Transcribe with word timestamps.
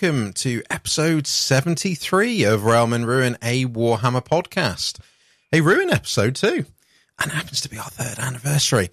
Welcome 0.00 0.32
to 0.34 0.62
episode 0.70 1.26
73 1.26 2.44
of 2.44 2.64
Realm 2.64 2.92
and 2.92 3.04
Ruin, 3.04 3.36
a 3.42 3.64
Warhammer 3.64 4.24
podcast. 4.24 5.00
A 5.52 5.60
Ruin 5.60 5.90
episode, 5.90 6.36
too. 6.36 6.66
And 7.18 7.32
it 7.32 7.34
happens 7.34 7.62
to 7.62 7.68
be 7.68 7.78
our 7.78 7.90
third 7.90 8.20
anniversary. 8.20 8.90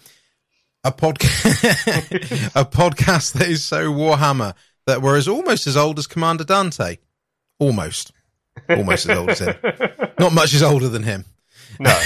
A, 0.84 0.92
podca- 0.92 2.56
a 2.56 2.66
podcast 2.66 3.34
that 3.34 3.48
is 3.48 3.64
so 3.64 3.94
Warhammer 3.94 4.56
that 4.88 5.04
we're 5.04 5.16
as 5.16 5.28
almost 5.28 5.68
as 5.68 5.78
old 5.78 6.00
as 6.00 6.08
Commander 6.08 6.44
Dante. 6.44 6.98
Almost. 7.60 8.12
Almost 8.68 9.08
as 9.08 9.16
old 9.16 9.30
as 9.30 9.40
him. 9.40 9.56
Not 10.20 10.34
much 10.34 10.56
is 10.56 10.64
older 10.64 10.90
than 10.90 11.04
him. 11.04 11.26
No, 11.80 12.02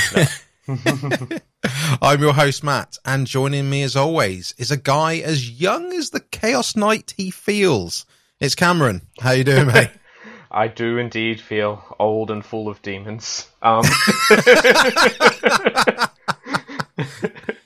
no. 0.67 1.27
I'm 2.01 2.19
your 2.19 2.33
host, 2.33 2.65
Matt, 2.65 2.97
and 3.05 3.25
joining 3.25 3.69
me 3.69 3.83
as 3.83 3.95
always 3.95 4.53
is 4.57 4.71
a 4.71 4.77
guy 4.77 5.19
as 5.19 5.49
young 5.61 5.93
as 5.93 6.09
the 6.09 6.19
Chaos 6.19 6.75
Knight 6.75 7.13
he 7.15 7.31
feels. 7.31 8.05
It's 8.39 8.55
Cameron. 8.55 9.01
How 9.19 9.31
you 9.31 9.43
doing, 9.43 9.67
mate? 9.67 9.89
I 10.51 10.67
do 10.69 10.97
indeed 10.97 11.39
feel 11.41 11.83
old 11.99 12.31
and 12.31 12.43
full 12.43 12.69
of 12.69 12.81
demons. 12.81 13.47
Um, 13.61 13.83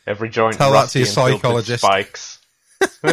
every 0.08 0.28
joint 0.30 0.58
Tell 0.58 0.72
that 0.74 0.90
to 0.90 1.00
your 1.00 1.08
and 1.08 1.16
filled 1.16 1.32
with 1.32 1.42
psychologist. 1.42 1.84
Spikes. 1.84 2.40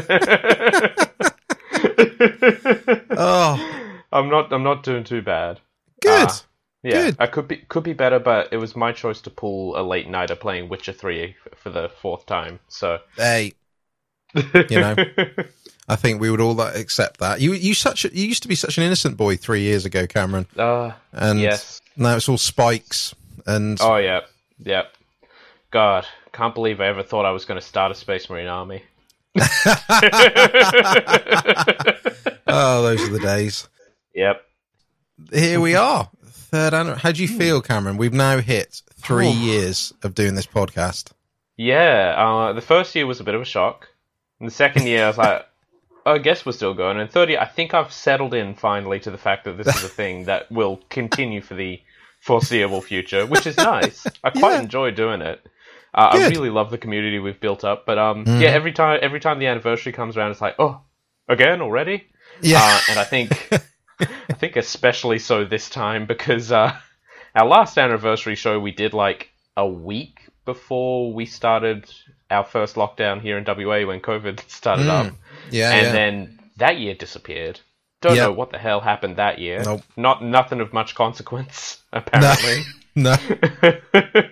oh, 3.11 4.01
I'm 4.11 4.29
not. 4.31 4.53
I'm 4.53 4.65
not 4.65 4.83
doing 4.83 5.05
too 5.05 5.23
bad. 5.23 5.61
good. 6.01 6.29
Ah, 6.29 6.43
Yeah, 6.83 7.03
Good. 7.03 7.17
I 7.21 7.27
could 7.27 7.47
be 7.47 7.59
could 7.59 7.85
be 7.85 7.93
better, 7.93 8.19
but 8.19 8.49
it 8.53 8.57
was 8.57 8.75
my 8.75 8.91
choice 8.91 9.21
to 9.21 9.31
pull 9.31 9.79
a 9.79 9.83
late 9.87 10.09
nighter 10.09 10.35
playing 10.35 10.69
Witcher 10.71 10.93
Three 10.95 11.37
for 11.57 11.69
the 11.71 11.89
fourth 12.01 12.25
time. 12.27 12.59
So 12.69 12.99
hey, 13.17 13.53
you 14.35 14.81
know, 14.81 14.97
I 15.91 15.97
think 15.97 16.21
we 16.21 16.31
would 16.31 16.41
all 16.41 16.61
accept 16.61 17.19
that. 17.19 17.41
You, 17.41 17.53
you 17.53 17.75
such, 17.75 18.05
a, 18.05 18.15
you 18.17 18.27
used 18.29 18.43
to 18.43 18.49
be 18.49 18.55
such 18.55 18.79
an 18.79 18.85
innocent 18.85 19.17
boy 19.17 19.37
three 19.37 19.63
years 19.63 19.85
ago, 19.85 20.07
Cameron, 20.07 20.47
uh, 20.57 20.93
and 21.13 21.41
yes. 21.41 21.81
now 21.97 22.15
it's 22.17 22.29
all 22.29 22.39
spikes 22.39 23.13
and 23.47 23.77
Oh 23.81 23.97
yeah, 23.97 24.21
yeah. 24.63 24.83
God, 25.73 26.07
can't 26.33 26.55
believe 26.55 26.81
I 26.81 26.87
ever 26.87 27.03
thought 27.03 27.25
I 27.27 27.33
was 27.33 27.45
going 27.45 27.59
to 27.61 27.67
start 27.67 27.91
a 27.91 27.95
Space 27.97 28.31
Marine 28.31 28.47
army. 28.47 28.83
oh, 32.47 32.83
those 32.83 33.03
are 33.03 33.13
the 33.13 33.21
days. 33.23 33.69
Yep. 34.15 34.43
Here 35.33 35.61
we 35.61 35.75
are, 35.75 36.09
third. 36.27 36.75
Anno- 36.75 36.95
How 36.97 37.13
do 37.13 37.23
you 37.23 37.29
feel, 37.29 37.61
Cameron? 37.63 37.97
We've 37.97 38.13
now 38.13 38.39
hit 38.39 38.83
three 38.95 39.29
Oh. 39.29 39.33
years 39.33 39.93
of 40.03 40.15
doing 40.15 40.35
this 40.35 40.47
podcast. 40.47 41.13
Yeah, 41.57 42.15
uh, 42.17 42.53
the 42.55 42.61
first 42.63 42.95
year 42.95 43.07
was 43.07 43.21
a 43.21 43.25
bit 43.25 43.35
of 43.35 43.43
a 43.43 43.45
shock. 43.45 43.89
And 44.41 44.49
the 44.49 44.55
second 44.55 44.87
year, 44.87 45.05
I 45.05 45.09
was 45.09 45.19
like, 45.19 45.47
I 46.07 46.19
guess 46.19 46.45
we're 46.47 46.53
still 46.53 46.75
going. 46.75 46.99
And 46.99 47.11
30, 47.11 47.39
I 47.39 47.47
think 47.47 47.75
I've 47.75 47.93
settled 47.93 48.35
in 48.35 48.55
finally 48.55 49.01
to 49.01 49.11
the 49.11 49.19
fact 49.19 49.45
that 49.45 49.57
this 49.57 49.67
is 49.69 49.85
a 49.85 49.89
thing 50.01 50.25
that 50.25 50.51
will 50.51 50.81
continue 50.89 51.41
for 51.43 51.55
the 51.55 51.81
foreseeable 52.21 52.81
future, 52.83 53.27
which 53.27 53.47
is 53.47 53.57
nice. 53.57 54.07
I 54.25 54.31
quite 54.31 54.53
Yeah. 54.55 54.63
enjoy 54.63 54.91
doing 54.93 55.21
it. 55.23 55.41
Uh, 55.95 56.09
I 56.13 56.29
really 56.29 56.51
love 56.51 56.71
the 56.71 56.79
community 56.79 57.19
we've 57.19 57.41
built 57.41 57.65
up. 57.65 57.85
But 57.87 57.99
um, 57.99 58.25
Mm. 58.25 58.41
yeah, 58.41 58.49
every 58.49 58.73
time 58.73 58.99
every 59.03 59.21
time 59.21 59.39
the 59.39 59.47
anniversary 59.47 59.93
comes 59.93 60.17
around, 60.17 60.31
it's 60.31 60.41
like, 60.41 60.55
oh, 60.59 60.81
again 61.29 61.61
already. 61.61 62.07
Yeah, 62.43 62.63
Uh, 62.63 62.81
and 62.91 62.99
I 62.99 63.05
think 63.05 63.49
I 64.01 64.35
think 64.35 64.57
especially 64.57 65.19
so 65.19 65.45
this 65.45 65.69
time 65.69 66.07
because 66.07 66.53
uh, 66.53 66.75
our 67.35 67.47
last 67.47 67.77
anniversary 67.79 68.35
show 68.37 68.59
we 68.61 68.71
did 68.71 68.95
like 68.95 69.31
a 69.57 69.67
week 69.67 70.21
before 70.45 71.13
we 71.13 71.27
started 71.27 71.93
our 72.31 72.45
first 72.45 72.77
lockdown 72.77 73.21
here 73.21 73.37
in 73.37 73.45
WA 73.45 73.85
when 73.87 74.01
COVID 74.01 74.49
started 74.49 74.87
Mm. 74.87 74.91
up, 75.09 75.15
yeah, 75.51 75.71
and 75.73 75.87
yeah. 75.87 75.93
then 75.93 76.39
that 76.57 76.79
year 76.79 76.95
disappeared. 76.95 77.61
Don't 78.03 78.17
Yep. 78.17 78.25
know 78.29 78.33
what 78.33 78.51
the 78.51 78.59
hell 78.59 78.81
happened 78.81 79.17
that 79.17 79.39
year. 79.39 79.63
Nope. 79.63 79.83
Not 79.97 80.23
nothing 80.25 80.61
of 80.61 80.73
much 80.73 80.95
consequence 80.95 81.83
apparently. 81.93 82.63
no, 82.97 83.15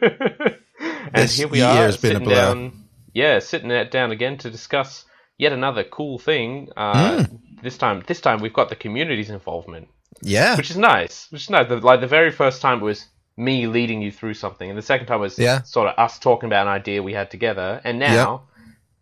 and 0.01 1.15
This 1.15 1.37
here 1.37 1.49
we 1.49 1.61
are 1.63 1.75
has 1.75 1.97
been 1.97 2.13
a 2.13 2.15
sitting 2.17 2.29
down. 2.29 2.85
Yeah, 3.15 3.39
sitting 3.41 3.71
it 3.71 3.91
down 3.91 4.11
again 4.11 4.39
to 4.39 4.51
discuss 4.51 5.05
yet 5.39 5.53
another 5.53 5.85
cool 5.85 6.19
thing. 6.19 6.69
Uh, 6.77 7.25
Hmm. 7.25 7.37
This 7.63 7.77
time, 7.77 8.05
this 8.07 8.21
time 8.21 8.39
we've 8.41 8.53
got 8.53 8.69
the 8.69 8.77
community's 8.77 9.31
involvement, 9.31 9.89
yeah, 10.23 10.57
which 10.57 10.71
is 10.71 10.77
nice. 10.77 11.27
Which 11.33 11.43
is 11.43 11.51
nice. 11.51 11.69
The, 11.69 11.79
like 11.79 12.01
the 12.01 12.07
very 12.07 12.31
first 12.31 12.63
time 12.63 12.79
it 12.79 12.85
was 12.85 13.05
me 13.37 13.67
leading 13.67 14.01
you 14.01 14.13
through 14.13 14.35
something, 14.35 14.69
and 14.71 14.79
the 14.79 14.83
second 14.83 15.09
time 15.09 15.19
was 15.21 15.37
Yeah. 15.39 15.63
sort 15.63 15.89
of 15.89 15.99
us 15.99 16.21
talking 16.21 16.47
about 16.49 16.69
an 16.69 16.73
idea 16.73 17.03
we 17.03 17.15
had 17.15 17.33
together. 17.33 17.81
And 17.83 17.99
now 17.99 18.45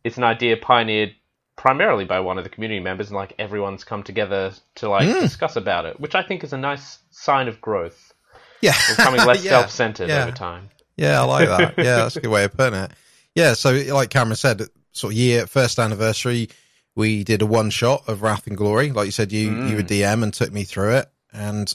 it's 0.04 0.16
an 0.16 0.24
idea 0.24 0.56
pioneered 0.56 1.14
primarily 1.56 2.04
by 2.04 2.20
one 2.20 2.38
of 2.38 2.44
the 2.44 2.50
community 2.50 2.80
members, 2.80 3.08
and 3.08 3.16
like 3.16 3.32
everyone's 3.38 3.82
come 3.84 4.02
together 4.02 4.52
to 4.76 4.88
like 4.88 5.08
Mm. 5.08 5.20
discuss 5.20 5.56
about 5.56 5.86
it, 5.86 5.98
which 6.00 6.14
I 6.14 6.22
think 6.22 6.44
is 6.44 6.52
a 6.52 6.58
nice 6.58 6.98
sign 7.10 7.48
of 7.48 7.60
growth. 7.60 8.12
yeah. 8.60 8.74
Becoming 8.96 9.24
less 9.26 9.42
Yeah, 9.44 9.50
self-centered 9.60 10.08
yeah. 10.08 10.22
over 10.24 10.32
time. 10.32 10.70
Yeah, 10.96 11.20
I 11.20 11.24
like 11.24 11.48
that. 11.48 11.74
Yeah, 11.78 11.96
that's 11.96 12.16
a 12.16 12.20
good 12.20 12.30
way 12.30 12.44
of 12.44 12.52
putting 12.56 12.78
it. 12.78 12.90
Yeah, 13.34 13.52
so 13.54 13.72
like 13.72 14.10
Cameron 14.10 14.36
said, 14.36 14.62
sort 14.92 15.12
of 15.12 15.18
year 15.18 15.46
first 15.46 15.78
anniversary, 15.78 16.48
we 16.94 17.22
did 17.24 17.42
a 17.42 17.46
one 17.46 17.68
shot 17.70 18.04
of 18.08 18.22
Wrath 18.22 18.46
and 18.46 18.56
Glory. 18.56 18.92
Like 18.92 19.04
you 19.06 19.12
said, 19.12 19.30
you 19.32 19.66
you 19.66 19.76
were 19.76 19.82
DM 19.82 20.22
and 20.22 20.32
took 20.32 20.50
me 20.52 20.64
through 20.64 20.96
it, 20.96 21.10
and 21.34 21.72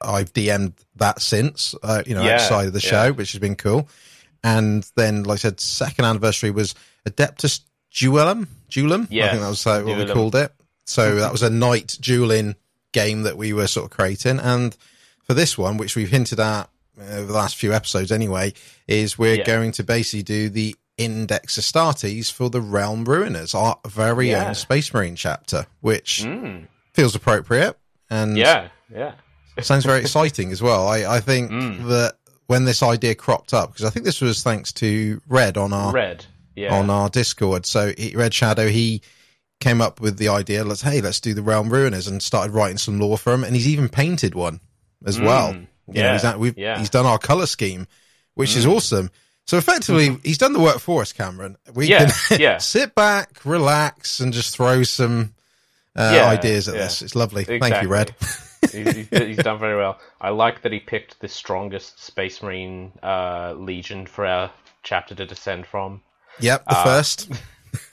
I've 0.00 0.32
DM'd 0.32 0.72
that 0.96 1.20
since. 1.20 1.74
Uh, 1.82 2.02
you 2.06 2.14
know, 2.14 2.22
Yeah, 2.22 2.34
outside 2.36 2.66
of 2.66 2.72
the 2.72 2.80
show, 2.80 3.12
which 3.12 3.32
has 3.32 3.38
been 3.40 3.56
cool. 3.56 3.88
And 4.42 4.90
then, 4.96 5.24
like 5.24 5.36
I 5.36 5.38
said, 5.38 5.60
second 5.60 6.04
anniversary 6.06 6.50
was 6.50 6.74
Adeptus 7.06 7.60
Duellum. 7.96 8.46
Duellum, 8.70 9.02
I 9.04 9.30
think 9.30 9.40
that 9.42 9.48
was 9.48 9.66
uh, 9.66 9.82
what 9.82 9.96
we 9.98 10.06
called 10.12 10.34
it. 10.36 10.52
So 10.84 11.16
that 11.16 11.32
was 11.32 11.42
a 11.42 11.50
knight 11.50 11.96
dueling 12.00 12.54
game 12.92 13.22
that 13.22 13.36
we 13.36 13.52
were 13.52 13.66
sort 13.66 13.84
of 13.86 13.90
creating, 13.90 14.38
and 14.38 14.76
for 15.24 15.34
this 15.34 15.58
one, 15.58 15.76
which 15.78 15.96
we've 15.96 16.08
hinted 16.10 16.38
at 16.38 16.68
over 17.10 17.26
the 17.26 17.32
last 17.32 17.56
few 17.56 17.72
episodes 17.74 18.12
anyway, 18.12 18.52
is 18.86 19.18
we're 19.18 19.36
Yeah. 19.38 19.44
going 19.44 19.72
to 19.72 19.82
basically 19.84 20.22
do 20.22 20.48
the 20.48 20.76
Index 20.96 21.58
Astartes 21.58 22.32
for 22.32 22.48
the 22.48 22.60
Realm 22.60 23.04
Ruiners, 23.04 23.54
our 23.54 23.78
very 23.86 24.30
Yeah. 24.30 24.48
own 24.48 24.54
Space 24.54 24.92
Marine 24.94 25.16
chapter, 25.16 25.66
which 25.80 26.22
Mm. 26.24 26.68
feels 26.94 27.14
appropriate 27.14 27.76
and 28.08 28.36
Yeah, 28.38 28.68
yeah. 28.94 29.12
sounds 29.60 29.84
very 29.84 30.00
exciting 30.06 30.52
as 30.52 30.62
well. 30.62 30.86
I, 30.88 31.16
I 31.16 31.20
think 31.20 31.50
Mm. 31.50 31.88
that 31.88 32.14
when 32.46 32.64
this 32.64 32.82
idea 32.82 33.14
cropped 33.14 33.52
up, 33.52 33.72
because 33.72 33.84
I 33.84 33.90
think 33.90 34.06
this 34.06 34.20
was 34.22 34.42
thanks 34.42 34.72
to 34.74 35.20
Red 35.28 35.56
on 35.58 35.72
our 35.74 35.92
Red. 35.92 36.24
Yeah. 36.56 36.74
on 36.74 36.90
our 36.90 37.08
Discord. 37.08 37.66
So 37.66 37.92
he, 37.96 38.14
Red 38.16 38.34
Shadow, 38.34 38.66
he 38.68 39.02
came 39.60 39.80
up 39.80 40.00
with 40.00 40.18
the 40.18 40.28
idea. 40.28 40.64
Let's 40.64 40.82
hey, 40.82 41.00
let's 41.00 41.20
do 41.20 41.32
the 41.34 41.42
Realm 41.42 41.68
Ruiners, 41.70 42.08
and 42.08 42.22
started 42.22 42.52
writing 42.52 42.78
some 42.78 42.98
lore 42.98 43.18
for 43.18 43.32
him. 43.32 43.44
And 43.44 43.54
he's 43.54 43.68
even 43.68 43.88
painted 43.88 44.34
one 44.34 44.60
as 45.04 45.20
well. 45.20 45.52
Mm, 45.52 45.66
You 45.88 45.94
know, 45.94 46.00
yeah, 46.08 46.12
he's, 46.14 46.24
at- 46.24 46.38
we've, 46.40 46.58
yeah. 46.58 46.78
he's 46.78 46.90
done 46.90 47.06
our 47.06 47.18
color 47.18 47.46
scheme, 47.46 47.86
which 48.34 48.56
is 48.56 48.66
Mm. 48.66 48.74
awesome. 48.76 49.10
So 49.46 49.58
effectively, 49.58 50.18
he's 50.24 50.38
done 50.38 50.52
the 50.54 50.58
work 50.60 50.80
for 50.80 51.02
us, 51.02 51.12
Cameron. 51.12 51.56
We 51.72 51.86
Yeah, 51.86 52.10
can 52.28 52.40
yeah. 52.40 52.58
sit 52.74 52.96
back, 52.96 53.44
relax, 53.44 54.18
and 54.18 54.32
just 54.32 54.56
throw 54.56 54.82
some 54.82 55.34
uh, 55.94 56.10
Yeah, 56.14 56.26
ideas 56.26 56.66
at 56.68 56.74
this. 56.74 57.00
It's 57.02 57.14
lovely. 57.14 57.44
Thank 57.44 57.80
you, 57.82 57.88
Red. 57.88 58.12
he's, 58.60 58.72
he's, 58.72 59.08
he's 59.08 59.36
done 59.36 59.60
very 59.60 59.76
well. 59.76 60.00
I 60.20 60.30
like 60.30 60.62
that 60.62 60.72
he 60.72 60.80
picked 60.80 61.20
the 61.20 61.28
strongest 61.28 62.02
Space 62.02 62.42
Marine 62.42 62.90
uh, 63.04 63.54
legion 63.56 64.06
for 64.06 64.26
our 64.26 64.50
chapter 64.82 65.14
to 65.14 65.24
descend 65.24 65.64
from. 65.66 66.02
Yep, 66.40 66.64
the 66.66 66.76
Uh, 66.78 66.84
first. 66.84 67.30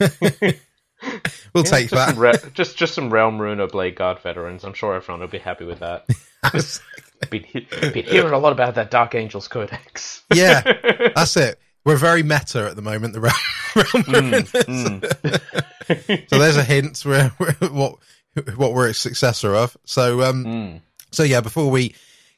we'll 0.00 1.64
Yeah, 1.64 1.70
take 1.70 1.90
just 1.90 1.92
that. 1.94 2.10
Some 2.10 2.18
re- 2.18 2.32
just 2.54 2.76
just 2.76 2.94
some 2.94 3.10
Realm 3.12 3.40
Ruiner 3.40 3.66
Blade 3.66 3.96
Guard 3.96 4.18
veterans. 4.20 4.64
I'm 4.64 4.74
sure 4.74 4.94
everyone 4.94 5.20
will 5.20 5.28
be 5.28 5.38
happy 5.38 5.64
with 5.64 5.80
that. 5.80 6.06
been, 7.30 7.44
been 7.92 8.04
hearing 8.04 8.32
a 8.32 8.38
lot 8.38 8.52
about 8.52 8.74
that 8.76 8.90
Dark 8.90 9.14
Angels 9.14 9.48
Codex. 9.48 10.22
yeah, 10.34 10.60
that's 11.14 11.36
it. 11.36 11.58
We're 11.84 11.96
very 11.96 12.22
meta 12.22 12.66
at 12.66 12.76
the 12.76 12.82
moment. 12.82 13.12
The 13.14 13.20
Realm, 13.20 13.34
realm 13.76 14.04
Mm, 14.04 15.04
mm. 15.08 16.30
so 16.30 16.38
there's 16.38 16.56
a 16.56 16.64
hint 16.64 16.98
where, 17.04 17.28
where 17.36 17.52
what 17.70 17.96
what 18.56 18.72
we're 18.74 18.88
a 18.88 18.94
successor 18.94 19.54
of. 19.54 19.76
So 19.84 20.22
um 20.22 20.44
Mm. 20.44 20.80
so 21.12 21.22
yeah, 21.22 21.40
before 21.40 21.70
we 21.70 21.94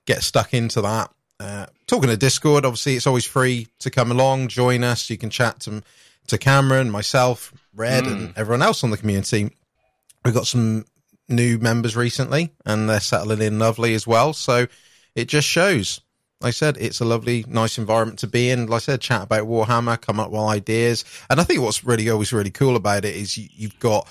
get 0.06 0.22
stuck 0.22 0.52
into 0.54 0.80
that, 0.82 1.10
uh 1.40 1.66
talking 1.86 2.08
to 2.08 2.16
Discord, 2.16 2.64
obviously 2.64 2.96
it's 2.96 3.06
always 3.06 3.24
free 3.24 3.68
to 3.80 3.90
come 3.90 4.10
along, 4.10 4.48
join 4.48 4.84
us. 4.84 5.10
You 5.10 5.18
can 5.18 5.30
chat 5.30 5.60
to 5.60 5.82
to 6.28 6.38
Cameron, 6.38 6.90
myself, 6.90 7.52
Red, 7.74 8.06
and 8.06 8.32
everyone 8.36 8.62
else 8.62 8.82
on 8.82 8.90
the 8.90 8.96
community. 8.96 9.50
We've 10.24 10.34
got 10.34 10.46
some 10.46 10.84
new 11.28 11.58
members 11.58 11.96
recently, 11.96 12.52
and 12.64 12.88
they're 12.88 13.00
settling 13.00 13.42
in 13.42 13.58
lovely 13.58 13.94
as 13.94 14.06
well. 14.06 14.32
So 14.32 14.66
it 15.14 15.26
just 15.26 15.46
shows. 15.46 16.00
Like 16.40 16.48
I 16.48 16.52
said, 16.52 16.76
it's 16.78 17.00
a 17.00 17.04
lovely, 17.04 17.44
nice 17.48 17.78
environment 17.78 18.18
to 18.20 18.26
be 18.26 18.50
in. 18.50 18.66
Like 18.66 18.82
I 18.82 18.84
said, 18.84 19.00
chat 19.00 19.22
about 19.22 19.46
Warhammer, 19.46 20.00
come 20.00 20.20
up 20.20 20.30
with 20.30 20.40
ideas. 20.40 21.04
And 21.30 21.40
I 21.40 21.44
think 21.44 21.62
what's 21.62 21.84
really 21.84 22.10
always 22.10 22.32
really 22.32 22.50
cool 22.50 22.76
about 22.76 23.04
it 23.04 23.16
is 23.16 23.38
you, 23.38 23.48
you've 23.52 23.78
got, 23.78 24.06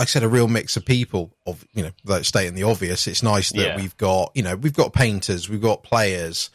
like 0.00 0.08
I 0.08 0.10
said, 0.12 0.22
a 0.22 0.28
real 0.28 0.48
mix 0.48 0.78
of 0.78 0.86
people 0.86 1.36
of, 1.46 1.62
you 1.74 1.82
know, 1.82 1.90
like 2.04 2.24
stating 2.24 2.54
the 2.54 2.62
obvious. 2.62 3.06
It's 3.06 3.22
nice 3.22 3.50
that 3.50 3.60
Yeah. 3.60 3.76
we've 3.76 3.94
got, 3.98 4.32
you 4.34 4.42
know, 4.42 4.56
we've 4.56 4.72
got 4.72 4.94
painters, 4.94 5.46
we've 5.50 5.60
got 5.60 5.82
players, 5.82 6.48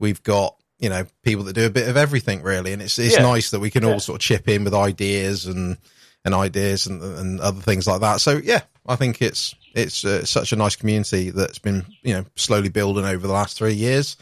we've 0.00 0.22
got, 0.22 0.56
you 0.78 0.88
know, 0.88 1.04
people 1.22 1.44
that 1.44 1.52
do 1.52 1.66
a 1.66 1.70
bit 1.70 1.86
of 1.86 1.98
everything 1.98 2.40
really. 2.42 2.72
And 2.72 2.80
it's, 2.80 2.98
it's 2.98 3.16
Yeah. 3.16 3.22
nice 3.24 3.50
that 3.50 3.60
we 3.60 3.68
can 3.68 3.82
Yeah. 3.82 3.92
all 3.92 4.00
sort 4.00 4.16
of 4.16 4.22
chip 4.22 4.48
in 4.48 4.64
with 4.64 4.72
ideas 4.72 5.44
and, 5.44 5.76
and 6.24 6.34
ideas 6.34 6.86
and, 6.86 7.02
and 7.02 7.40
other 7.42 7.60
things 7.60 7.86
like 7.86 8.00
that. 8.00 8.22
So 8.22 8.38
yeah, 8.42 8.62
I 8.86 8.96
think 8.96 9.20
it's 9.20 9.54
it's 9.74 10.02
uh, 10.04 10.24
such 10.24 10.52
a 10.52 10.56
nice 10.56 10.76
community 10.76 11.28
that's 11.28 11.58
been 11.58 11.84
you 12.02 12.14
know 12.14 12.24
slowly 12.36 12.70
building 12.70 13.04
over 13.04 13.26
the 13.26 13.32
last 13.34 13.58
three 13.58 13.74
years, 13.74 14.16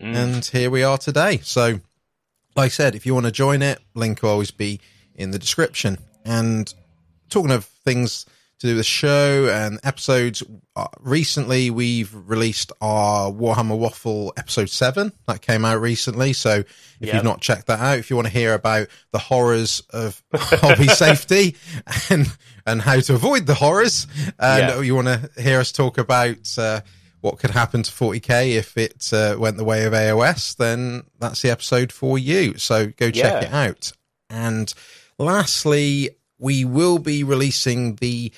Mm. 0.00 0.14
and 0.16 0.44
here 0.46 0.70
we 0.70 0.82
are 0.82 0.96
today. 0.98 1.40
So, 1.42 1.80
like 2.56 2.66
I 2.66 2.68
said, 2.68 2.94
if 2.94 3.04
you 3.06 3.12
want 3.14 3.26
to 3.26 3.32
join 3.32 3.60
it, 3.62 3.80
link 3.94 4.22
will 4.22 4.30
always 4.30 4.50
be 4.50 4.80
in 5.14 5.30
the 5.30 5.38
description. 5.38 5.98
And 6.24 6.72
talking 7.32 7.50
of 7.50 7.64
things 7.64 8.24
to 8.58 8.68
do 8.68 8.74
with 8.74 8.76
the 8.78 8.84
show 8.84 9.48
and 9.48 9.80
episodes, 9.82 10.42
uh, 10.76 10.86
recently 11.00 11.68
we've 11.70 12.14
released 12.14 12.70
our 12.80 13.30
Warhammer 13.32 13.76
Waffle 13.76 14.32
episode 14.36 14.70
seven 14.70 15.10
that 15.26 15.42
came 15.42 15.64
out 15.64 15.80
recently. 15.80 16.32
So 16.32 16.58
if 16.60 16.66
Yep. 17.00 17.14
you've 17.14 17.24
not 17.24 17.40
checked 17.40 17.66
that 17.66 17.80
out, 17.80 17.98
if 17.98 18.08
you 18.08 18.14
want 18.14 18.26
to 18.28 18.32
hear 18.32 18.54
about 18.54 18.86
the 19.10 19.18
horrors 19.18 19.82
of 19.90 20.22
hobby 20.34 20.86
safety 20.86 21.56
and 22.08 22.30
and 22.64 22.80
how 22.80 23.00
to 23.00 23.14
avoid 23.14 23.46
the 23.46 23.54
horrors, 23.54 24.06
and 24.38 24.68
Yeah. 24.68 24.80
you 24.80 24.94
want 24.94 25.08
to 25.08 25.30
hear 25.42 25.58
us 25.58 25.72
talk 25.72 25.98
about 25.98 26.56
uh, 26.56 26.82
what 27.20 27.38
could 27.38 27.50
happen 27.50 27.82
to 27.82 27.90
40k 27.90 28.52
if 28.56 28.76
it 28.78 29.08
uh, 29.12 29.34
went 29.38 29.56
the 29.56 29.64
way 29.64 29.84
of 29.86 29.92
AOS, 29.92 30.54
then 30.56 31.02
that's 31.18 31.42
the 31.42 31.50
episode 31.50 31.90
for 31.90 32.16
you. 32.18 32.56
So 32.58 32.86
go 32.86 33.10
check 33.10 33.42
Yeah. 33.42 33.48
it 33.48 33.52
out. 33.52 33.92
And 34.30 34.72
lastly, 35.18 36.10
we 36.42 36.64
will 36.66 36.98
be 36.98 37.24
releasing 37.24 37.94
the 37.96 38.32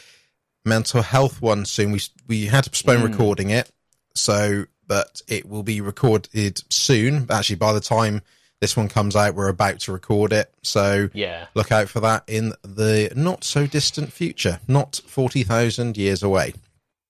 mental 0.65 1.03
health 1.03 1.43
one 1.43 1.65
soon. 1.65 1.91
We 1.93 2.01
we 2.29 2.47
had 2.47 2.65
to 2.65 2.71
postpone 2.71 3.01
Mm. 3.01 3.11
recording 3.11 3.51
it, 3.51 3.71
so 4.15 4.67
but 4.87 5.23
it 5.27 5.49
will 5.49 5.63
be 5.63 5.81
recorded 5.81 6.63
soon. 6.71 7.27
Actually, 7.31 7.57
by 7.57 7.73
the 7.73 7.81
time 7.81 8.21
this 8.61 8.77
one 8.77 8.89
comes 8.89 9.17
out, 9.17 9.35
we're 9.35 9.49
about 9.49 9.81
to 9.81 9.93
record 9.93 10.33
it. 10.33 10.53
So 10.63 11.09
Yeah. 11.15 11.47
look 11.55 11.73
out 11.73 11.89
for 11.89 12.01
that 12.01 12.23
in 12.29 12.53
the 12.63 13.11
not 13.17 13.43
so 13.45 13.67
distant 13.67 14.13
future, 14.13 14.61
not 14.69 15.01
forty 15.07 15.43
thousand 15.43 15.97
years 15.97 16.23
away. 16.23 16.53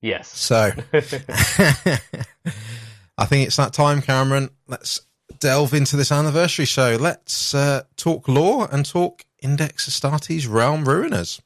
Yes. 0.00 0.29
So 0.29 0.70
I 3.17 3.26
think 3.26 3.46
it's 3.46 3.56
that 3.56 3.73
time, 3.73 4.02
Cameron. 4.02 4.50
Let's 4.67 5.00
delve 5.38 5.75
into 5.75 5.96
this 5.96 6.11
anniversary 6.12 6.64
show. 6.64 6.96
Let's 7.00 7.55
uh, 7.55 7.82
talk 7.96 8.29
lore 8.29 8.69
and 8.73 8.85
talk 8.85 9.25
Index 9.44 9.87
Astartes 9.88 10.49
Realm 10.49 10.87
Ruiners. 10.87 11.38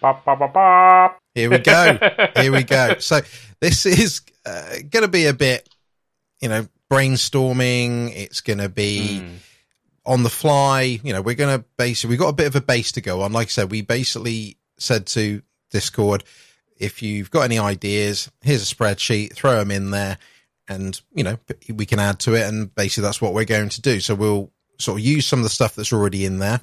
Bop, 0.00 0.24
bop, 0.24 0.38
bop, 0.38 0.52
bop. 0.54 1.18
Here 1.34 1.50
we 1.50 1.58
go. 1.58 1.98
Here 2.36 2.50
we 2.52 2.62
go. 2.62 2.96
So 3.00 3.20
this 3.60 3.84
is 3.84 4.22
uh, 4.46 4.76
going 4.88 5.02
to 5.02 5.08
be 5.08 5.26
a 5.26 5.34
bit, 5.34 5.68
you 6.40 6.48
know, 6.48 6.66
brainstorming. 6.90 8.10
It's 8.16 8.40
going 8.40 8.58
to 8.60 8.70
be 8.70 9.20
Mm. 9.20 9.36
on 10.06 10.22
the 10.22 10.30
fly. 10.30 10.98
You 11.04 11.12
know, 11.12 11.20
we're 11.20 11.34
going 11.34 11.58
to 11.58 11.64
basically, 11.76 12.10
we've 12.10 12.18
got 12.18 12.28
a 12.28 12.34
bit 12.34 12.46
of 12.46 12.56
a 12.56 12.62
base 12.62 12.92
to 12.92 13.02
go 13.02 13.20
on. 13.20 13.32
Like 13.34 13.48
I 13.48 13.50
said, 13.50 13.70
we 13.70 13.82
basically 13.82 14.56
said 14.78 15.06
to 15.08 15.42
Discord, 15.70 16.24
if 16.80 17.02
you've 17.02 17.30
got 17.30 17.42
any 17.42 17.58
ideas, 17.58 18.30
here's 18.42 18.70
a 18.70 18.74
spreadsheet, 18.74 19.34
throw 19.34 19.58
them 19.58 19.70
in 19.70 19.90
there 19.90 20.18
and, 20.68 21.00
you 21.12 21.22
know, 21.22 21.38
we 21.72 21.84
can 21.86 21.98
add 21.98 22.18
to 22.20 22.34
it. 22.34 22.48
And 22.48 22.74
basically 22.74 23.02
that's 23.02 23.20
what 23.20 23.34
we're 23.34 23.44
going 23.44 23.68
to 23.68 23.80
do. 23.80 24.00
So 24.00 24.14
we'll 24.14 24.50
sort 24.78 24.98
of 25.00 25.04
use 25.06 25.26
some 25.26 25.40
of 25.40 25.42
the 25.44 25.50
stuff 25.50 25.74
that's 25.74 25.92
already 25.92 26.24
in 26.24 26.38
there 26.38 26.60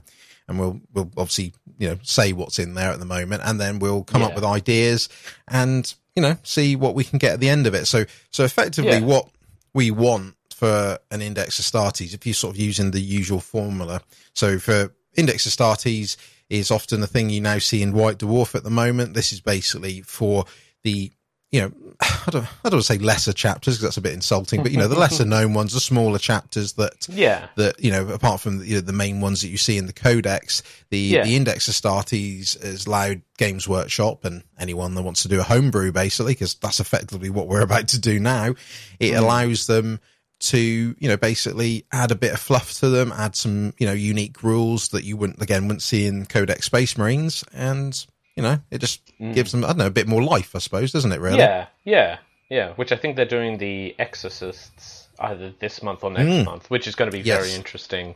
and 0.48 0.60
we'll, 0.60 0.82
we'll 0.94 1.12
obviously, 1.18 1.54
you 1.78 1.90
know, 1.90 2.00
say 2.02 2.34
what's 2.34 2.58
in 2.58 2.74
there 2.74 2.90
at 2.92 3.00
the 3.00 3.06
moment 3.06 3.44
and 3.46 3.62
then 3.62 3.80
we'll 3.80 4.04
come 4.04 4.24
up 4.24 4.34
with 4.34 4.44
ideas 4.44 5.08
and, 5.48 5.94
you 6.16 6.22
know, 6.22 6.36
see 6.44 6.76
what 6.76 6.96
we 6.96 7.04
can 7.04 7.20
get 7.20 7.34
at 7.34 7.40
the 7.40 7.50
end 7.50 7.68
of 7.68 7.76
it. 7.76 7.86
So, 7.86 8.06
so 8.32 8.44
effectively 8.44 8.98
Yeah. 8.98 9.02
what 9.02 9.30
we 9.74 9.92
want 9.92 10.34
for 10.56 10.98
an 11.12 11.22
index 11.22 11.60
of 11.60 11.66
Astartes, 11.66 12.16
if 12.16 12.26
you're 12.26 12.34
sort 12.34 12.56
of 12.56 12.60
using 12.60 12.90
the 12.90 13.02
usual 13.02 13.40
formula. 13.40 14.02
So 14.34 14.58
for 14.58 14.92
index 15.16 15.46
of 15.46 15.52
Astartes 15.52 16.18
is 16.50 16.72
often 16.72 17.02
the 17.02 17.08
thing 17.08 17.30
you 17.30 17.42
now 17.42 17.58
see 17.60 17.82
in 17.82 17.94
White 17.94 18.20
Dwarf 18.20 18.56
at 18.56 18.64
the 18.64 18.70
moment. 18.70 19.14
This 19.14 19.34
is 19.34 19.42
basically 19.42 20.02
for 20.02 20.46
the, 20.84 21.12
you 21.52 21.62
know, 21.62 21.72
I 22.02 22.30
don't, 22.30 22.48
I 22.64 22.70
don't 22.70 22.82
say 22.82 22.98
lesser 22.98 23.34
chapters 23.34 23.76
because 23.76 23.82
that's 23.84 23.98
a 23.98 24.02
bit 24.02 24.14
insulting, 24.14 24.64
but 24.64 24.72
you 24.72 24.78
know, 24.78 24.88
the 24.88 25.00
lesser 25.00 25.26
known 25.26 25.54
ones, 25.54 25.74
the 25.74 25.80
smaller 25.80 26.20
chapters 26.20 26.74
that, 26.74 27.08
Yeah. 27.10 27.48
that, 27.58 27.80
you 27.84 27.92
know, 27.92 28.08
apart 28.10 28.40
from 28.42 28.64
you 28.64 28.76
know, 28.76 28.82
the 28.82 28.94
main 28.94 29.20
ones 29.22 29.42
that 29.42 29.50
you 29.50 29.58
see 29.58 29.78
in 29.78 29.88
the 29.88 29.94
codex, 29.94 30.64
the, 30.90 30.98
Yeah. 31.00 31.24
the 31.24 31.36
index 31.36 31.70
Astartes 31.70 32.62
is 32.64 32.88
Loud 32.88 33.22
Games 33.38 33.68
Workshop 33.68 34.24
and 34.26 34.44
anyone 34.60 34.96
that 34.96 35.04
wants 35.04 35.24
to 35.24 35.28
do 35.28 35.40
a 35.40 35.44
homebrew 35.44 35.92
basically, 35.92 36.34
because 36.34 36.56
that's 36.56 36.80
effectively 36.80 37.30
what 37.30 37.48
we're 37.48 37.62
about 37.62 37.90
to 37.90 38.00
do 38.00 38.20
now. 38.20 38.56
It 39.00 39.12
Mm. 39.14 39.18
allows 39.20 39.68
them 39.68 40.00
to, 40.40 40.60
you 40.60 41.08
know, 41.08 41.18
basically 41.18 41.86
add 41.92 42.12
a 42.12 42.16
bit 42.16 42.34
of 42.34 42.40
fluff 42.40 42.74
to 42.80 42.90
them, 42.90 43.12
add 43.12 43.36
some, 43.36 43.74
you 43.78 43.88
know, 43.88 43.94
unique 43.94 44.44
rules 44.44 44.90
that 44.90 45.04
you 45.04 45.18
wouldn't, 45.18 45.42
again, 45.42 45.64
wouldn't 45.64 45.82
see 45.82 46.06
in 46.06 46.26
Codex 46.26 46.66
Space 46.66 46.98
Marines. 46.98 47.44
And, 47.54 48.06
you 48.36 48.44
know, 48.44 48.60
it 48.70 48.78
just 48.80 49.02
gives 49.34 49.52
them, 49.52 49.64
I 49.64 49.70
don't 49.70 49.78
know, 49.78 49.88
a 49.88 49.92
bit 49.92 50.08
more 50.08 50.24
life, 50.24 50.56
I 50.56 50.60
suppose, 50.60 50.92
doesn't 50.92 51.12
it, 51.12 51.20
really? 51.20 51.38
Mm. 51.38 51.40
Yeah. 51.40 51.68
Yeah. 51.86 52.18
Yeah. 52.50 52.74
Which 52.76 52.92
I 52.92 52.96
think 52.98 53.16
they're 53.16 53.26
doing 53.26 53.58
the 53.58 53.96
Exorcists 54.00 55.08
either 55.20 55.52
this 55.60 55.82
month 55.82 56.04
or 56.04 56.12
next 56.12 56.30
Mm. 56.30 56.46
month, 56.46 56.70
which 56.70 56.88
is 56.88 56.94
going 56.96 57.10
to 57.10 57.18
be 57.18 57.24
Yes. 57.24 57.44
very 57.44 57.56
interesting 57.56 58.14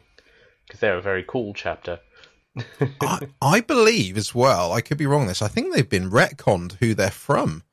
because 0.68 0.80
they're 0.80 0.98
a 0.98 1.02
very 1.02 1.24
cool 1.28 1.54
chapter. 1.54 2.00
I, 3.02 3.28
I 3.42 3.62
believe 3.62 4.18
as 4.18 4.36
well, 4.36 4.74
I 4.74 4.82
could 4.82 4.98
be 4.98 5.06
wrong 5.08 5.26
this, 5.26 5.42
I 5.42 5.48
think 5.48 5.74
they've 5.74 5.90
been 5.90 6.12
retconned 6.12 6.74
who 6.74 6.94
they're 6.94 7.10
from 7.10 7.64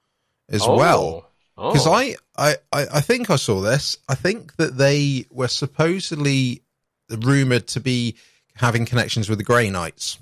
as 0.48 0.66
well. 0.66 1.27
Oh. 1.60 1.72
Because 1.72 1.86
I, 1.88 2.14
I, 2.36 2.54
I 2.72 2.86
I 2.94 3.00
think 3.00 3.30
I 3.30 3.36
saw 3.36 3.60
this. 3.60 3.98
I 4.08 4.14
think 4.14 4.54
that 4.56 4.76
they 4.78 5.26
were 5.30 5.48
supposedly 5.48 6.62
rumored 7.10 7.66
to 7.68 7.80
be 7.80 8.16
having 8.54 8.86
connections 8.86 9.28
with 9.28 9.38
the 9.38 9.44
Grey 9.44 9.68
Knights. 9.70 10.18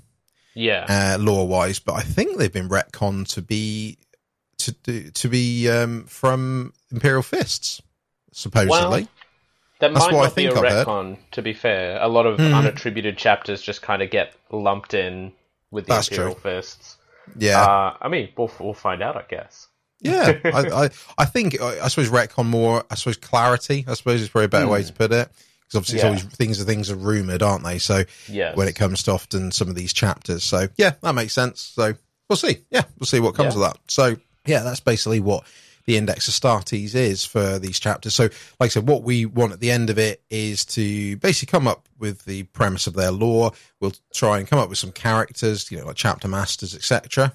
Yeah. 0.55 1.17
uh, 1.19 1.23
lore 1.23 1.47
wise, 1.47 1.79
but 1.81 1.93
I 1.97 2.01
think 2.01 2.39
they've 2.39 2.51
been 2.53 2.71
retconned 2.71 3.29
to 3.35 3.43
be 3.43 3.99
to 4.59 4.73
do, 4.73 5.11
to 5.11 5.29
be 5.29 5.69
um, 5.69 6.05
from 6.07 6.73
Imperial 6.91 7.21
Fists, 7.23 7.83
supposedly. 8.33 9.07
That 9.81 9.93
That's 9.93 10.07
might 10.07 10.15
what 10.15 10.21
I 10.23 10.27
not 10.29 10.35
be 10.35 10.47
a 10.47 10.53
think 10.53 10.65
I've 10.65 10.73
heard. 10.73 10.87
retcon, 10.87 11.17
to 11.33 11.43
be 11.43 11.53
fair. 11.53 12.01
A 12.01 12.09
lot 12.09 12.25
of 12.25 12.39
Hmm. 12.39 12.45
unattributed 12.55 13.19
chapters 13.19 13.61
just 13.61 13.83
kind 13.83 14.01
of 14.01 14.09
get 14.11 14.33
lumped 14.51 14.95
in 14.95 15.33
with 15.71 15.85
the 15.87 15.93
That's 15.93 16.09
Imperial 16.09 16.33
true. 16.35 16.43
Fists. 16.53 16.97
yeah, 17.37 17.61
Uh, 17.63 17.97
I 18.01 18.09
mean, 18.09 18.31
we'll, 18.39 18.51
we'll 18.59 18.73
find 18.73 19.03
out, 19.03 19.17
I 19.19 19.25
guess. 19.29 19.69
Yeah. 20.01 20.39
I, 20.45 20.85
I 20.85 20.91
I 21.19 21.25
think 21.25 21.61
I, 21.61 21.89
suppose 21.89 22.11
retcon 22.11 22.47
more. 22.47 22.85
I 22.91 22.95
suppose 22.95 23.17
clarity. 23.17 23.85
I 23.89 23.95
suppose 23.95 24.21
is 24.23 24.29
probably 24.29 24.47
a 24.47 24.49
better 24.49 24.69
way 24.69 24.83
to 24.83 24.93
put 24.93 25.13
it. 25.13 25.29
Because 25.63 25.77
obviously. 25.77 25.99
Yeah. 25.99 26.13
it's 26.15 26.23
always 26.23 26.37
things 26.37 26.61
are 26.61 26.65
things 26.65 26.91
are 26.91 26.97
rumored, 26.97 27.43
aren't 27.43 27.65
they? 27.65 27.79
So 27.79 28.05
Yes. 28.29 28.57
when 28.57 28.69
it 28.69 28.75
comes 28.77 29.03
to 29.05 29.13
often 29.13 29.51
some 29.53 29.69
of 29.69 29.75
these 29.75 29.93
chapters, 29.93 30.45
so 30.45 30.69
yeah, 30.77 30.95
that 31.03 31.15
makes 31.15 31.33
sense. 31.33 31.61
So 31.61 31.95
we'll 32.29 32.37
see. 32.37 32.59
Yeah, 32.71 32.83
we'll 32.99 33.07
see 33.07 33.21
what 33.21 33.35
comes 33.35 33.55
Yeah. 33.57 33.63
of 33.65 33.73
that. 33.73 33.79
So 33.89 34.17
yeah, 34.47 34.63
that's 34.63 34.81
basically 34.81 35.21
what 35.21 35.45
the 35.87 35.97
index 35.97 36.29
Astartes 36.29 36.95
is 36.97 37.25
for 37.25 37.59
these 37.61 37.79
chapters. 37.79 38.13
So, 38.13 38.25
like 38.25 38.33
I 38.61 38.69
said, 38.69 38.89
what 38.89 39.05
we 39.05 39.25
want 39.25 39.53
at 39.53 39.61
the 39.61 39.71
end 39.71 39.89
of 39.89 39.99
it 39.99 40.21
is 40.31 40.65
to 40.67 41.17
basically 41.19 41.51
come 41.51 41.69
up 41.69 41.89
with 41.97 42.25
the 42.25 42.43
premise 42.43 42.89
of 42.89 42.95
their 42.95 43.13
lore. 43.13 43.53
We'll 43.81 43.93
try 44.13 44.39
and 44.39 44.49
come 44.49 44.59
up 44.59 44.69
with 44.69 44.79
some 44.79 44.91
characters, 44.91 45.71
you 45.71 45.79
know, 45.79 45.87
like 45.87 45.95
chapter 45.95 46.27
masters, 46.27 46.75
etc. 46.75 47.33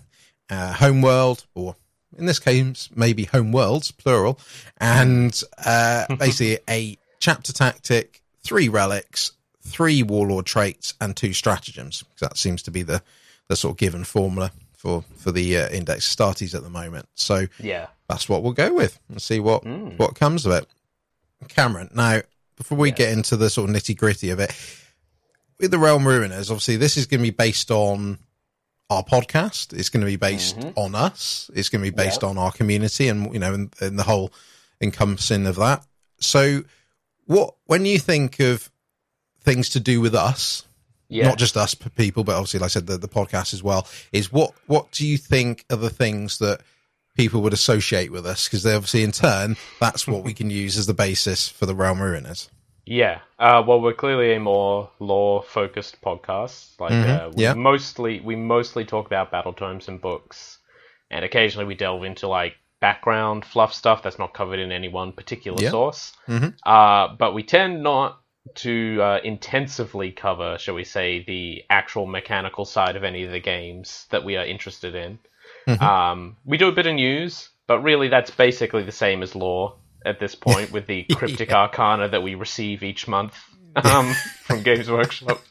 Uh, 0.50 0.74
homeworld, 0.74 1.46
or 1.56 1.78
in 2.18 2.26
this 2.26 2.40
case, 2.40 2.90
maybe 2.96 3.26
home 3.26 3.52
worlds, 3.52 3.92
plural, 3.92 4.40
and 4.78 5.42
uh, 5.66 6.06
basically 6.20 6.60
a 6.70 6.98
chapter 7.20 7.54
tactic, 7.54 8.22
three 8.44 8.68
relics, 8.70 9.32
three 9.66 10.04
warlord 10.04 10.46
traits, 10.46 10.94
and 11.00 11.16
two 11.16 11.34
stratagems. 11.34 12.04
That 12.20 12.38
seems 12.38 12.62
to 12.64 12.72
be 12.72 12.84
the 12.84 13.02
the 13.48 13.56
sort 13.56 13.74
of 13.74 13.78
given 13.78 14.04
formula 14.04 14.52
for 14.78 15.04
for 15.18 15.32
the 15.32 15.58
uh, 15.58 15.70
index 15.70 16.14
Astartes 16.16 16.56
at 16.56 16.64
the 16.64 16.70
moment. 16.70 17.08
So 17.16 17.48
Yeah. 17.60 17.88
that's 18.08 18.28
what 18.30 18.44
we'll 18.44 18.54
go 18.54 18.74
with 18.74 18.98
and 19.10 19.22
see 19.22 19.40
what 19.40 19.64
Mm. 19.64 19.98
what 19.98 20.16
comes 20.16 20.46
of 20.46 20.52
it. 20.54 20.68
Cameron, 21.48 21.90
now 21.94 22.22
before 22.56 22.78
we 22.78 22.92
get 22.92 23.12
into 23.12 23.36
the 23.36 23.50
sort 23.50 23.70
of 23.70 23.76
nitty 23.76 23.98
gritty 23.98 24.30
of 24.30 24.40
it, 24.40 24.54
with 25.60 25.72
the 25.72 25.80
Realm 25.80 26.04
Ruiners, 26.04 26.50
obviously 26.50 26.76
this 26.78 26.98
is 26.98 27.06
going 27.08 27.20
to 27.20 27.24
be 27.32 27.36
based 27.36 27.72
on 27.72 28.20
our 28.92 29.04
podcast. 29.04 29.74
It's 29.74 29.90
going 29.90 30.02
to 30.02 30.06
be 30.06 30.18
based 30.18 30.58
Mhm. 30.60 30.74
on 30.76 30.94
us. 30.96 31.50
It's 31.56 31.70
going 31.70 31.84
to 31.84 31.90
be 31.92 31.96
based 31.96 32.22
Yeah. 32.22 32.30
on 32.30 32.38
our 32.38 32.52
community 32.52 33.08
and 33.08 33.34
you 33.34 33.40
know 33.40 33.54
and, 33.54 33.74
and 33.80 33.98
the 33.98 34.04
whole 34.04 34.32
encompassing 34.82 35.48
of 35.48 35.56
that. 35.56 35.84
So, 36.20 36.64
what 37.26 37.56
when 37.66 37.86
you 37.86 37.98
think 38.00 38.40
of 38.40 38.70
things 39.44 39.70
to 39.70 39.80
do 39.80 40.02
with 40.02 40.14
us, 40.14 40.64
Yeah. 41.10 41.28
not 41.30 41.38
just 41.40 41.58
us 41.58 41.74
people, 41.74 42.24
but 42.24 42.36
obviously, 42.36 42.60
like 42.60 42.68
I 42.68 42.70
said, 42.70 42.88
the, 42.88 42.98
the 42.98 43.08
podcast 43.08 43.54
as 43.54 43.64
well. 43.64 43.88
Is 44.12 44.32
what 44.32 44.54
what 44.68 44.92
do 44.92 45.06
you 45.08 45.18
think 45.18 45.66
are 45.72 45.78
the 45.78 45.90
things 45.90 46.38
that 46.40 46.62
people 47.16 47.42
would 47.42 47.54
associate 47.54 48.12
with 48.12 48.26
us? 48.26 48.46
Because 48.46 48.64
they 48.64 48.74
obviously, 48.74 49.04
in 49.04 49.12
turn, 49.12 49.58
that's 49.80 50.06
what 50.08 50.24
we 50.24 50.34
can 50.34 50.50
use 50.50 50.78
as 50.78 50.86
the 50.86 50.94
basis 50.94 51.48
for 51.48 51.66
the 51.66 51.76
Realm 51.76 52.00
Ruiners. 52.00 52.50
Yeah. 52.92 53.20
Uh, 53.40 53.64
well, 53.66 53.80
we're 53.80 53.94
clearly 53.94 54.34
a 54.34 54.40
more 54.42 54.90
lore-focused 55.00 56.02
podcast. 56.02 56.78
Like, 56.78 56.92
Mhm. 56.92 57.08
uh, 57.10 57.30
we 57.34 57.44
Yeah. 57.44 57.54
mostly 57.54 58.20
we 58.20 58.36
mostly 58.36 58.84
talk 58.84 59.06
about 59.06 59.32
battle 59.32 59.54
tomes 59.54 59.88
and 59.88 60.02
books, 60.02 60.60
and 61.10 61.24
occasionally 61.24 61.66
we 61.66 61.76
delve 61.76 62.04
into 62.04 62.28
like 62.28 62.58
background 62.82 63.46
fluff 63.46 63.74
stuff 63.74 64.04
that's 64.04 64.20
not 64.20 64.34
covered 64.34 64.60
in 64.60 64.74
any 64.74 64.90
one 64.90 65.14
particular 65.14 65.62
Yeah. 65.64 65.70
source. 65.70 66.12
Mhm. 66.28 66.54
Uh, 66.66 67.16
but 67.18 67.34
we 67.34 67.44
tend 67.44 67.82
not 67.82 68.20
to 68.56 69.00
uh, 69.02 69.20
intensively 69.24 70.12
cover, 70.12 70.58
shall 70.58 70.76
we 70.76 70.84
say, 70.84 71.24
the 71.24 71.64
actual 71.70 72.06
mechanical 72.08 72.66
side 72.66 72.98
of 72.98 73.06
any 73.06 73.24
of 73.24 73.32
the 73.32 73.40
games 73.40 74.06
that 74.10 74.26
we 74.26 74.36
are 74.36 74.44
interested 74.46 74.96
in. 74.96 75.20
Mhm. 75.66 75.82
Um, 75.82 76.36
we 76.44 76.58
do 76.58 76.68
a 76.68 76.74
bit 76.74 76.88
of 76.88 76.96
news, 76.96 77.52
but 77.68 77.80
really 77.80 78.10
that's 78.10 78.32
basically 78.32 78.84
the 78.84 78.92
same 78.92 79.24
as 79.24 79.34
lore 79.34 79.76
at 80.06 80.20
this 80.20 80.36
point 80.36 80.72
with 80.72 80.88
the 80.88 81.04
cryptic 81.16 81.52
arcana 81.52 82.10
that 82.10 82.24
we 82.24 82.36
receive 82.36 82.84
each 82.84 83.08
month 83.08 83.36
um, 83.84 84.14
from 84.44 84.64
Games 84.64 84.90
Workshop. 84.90 85.42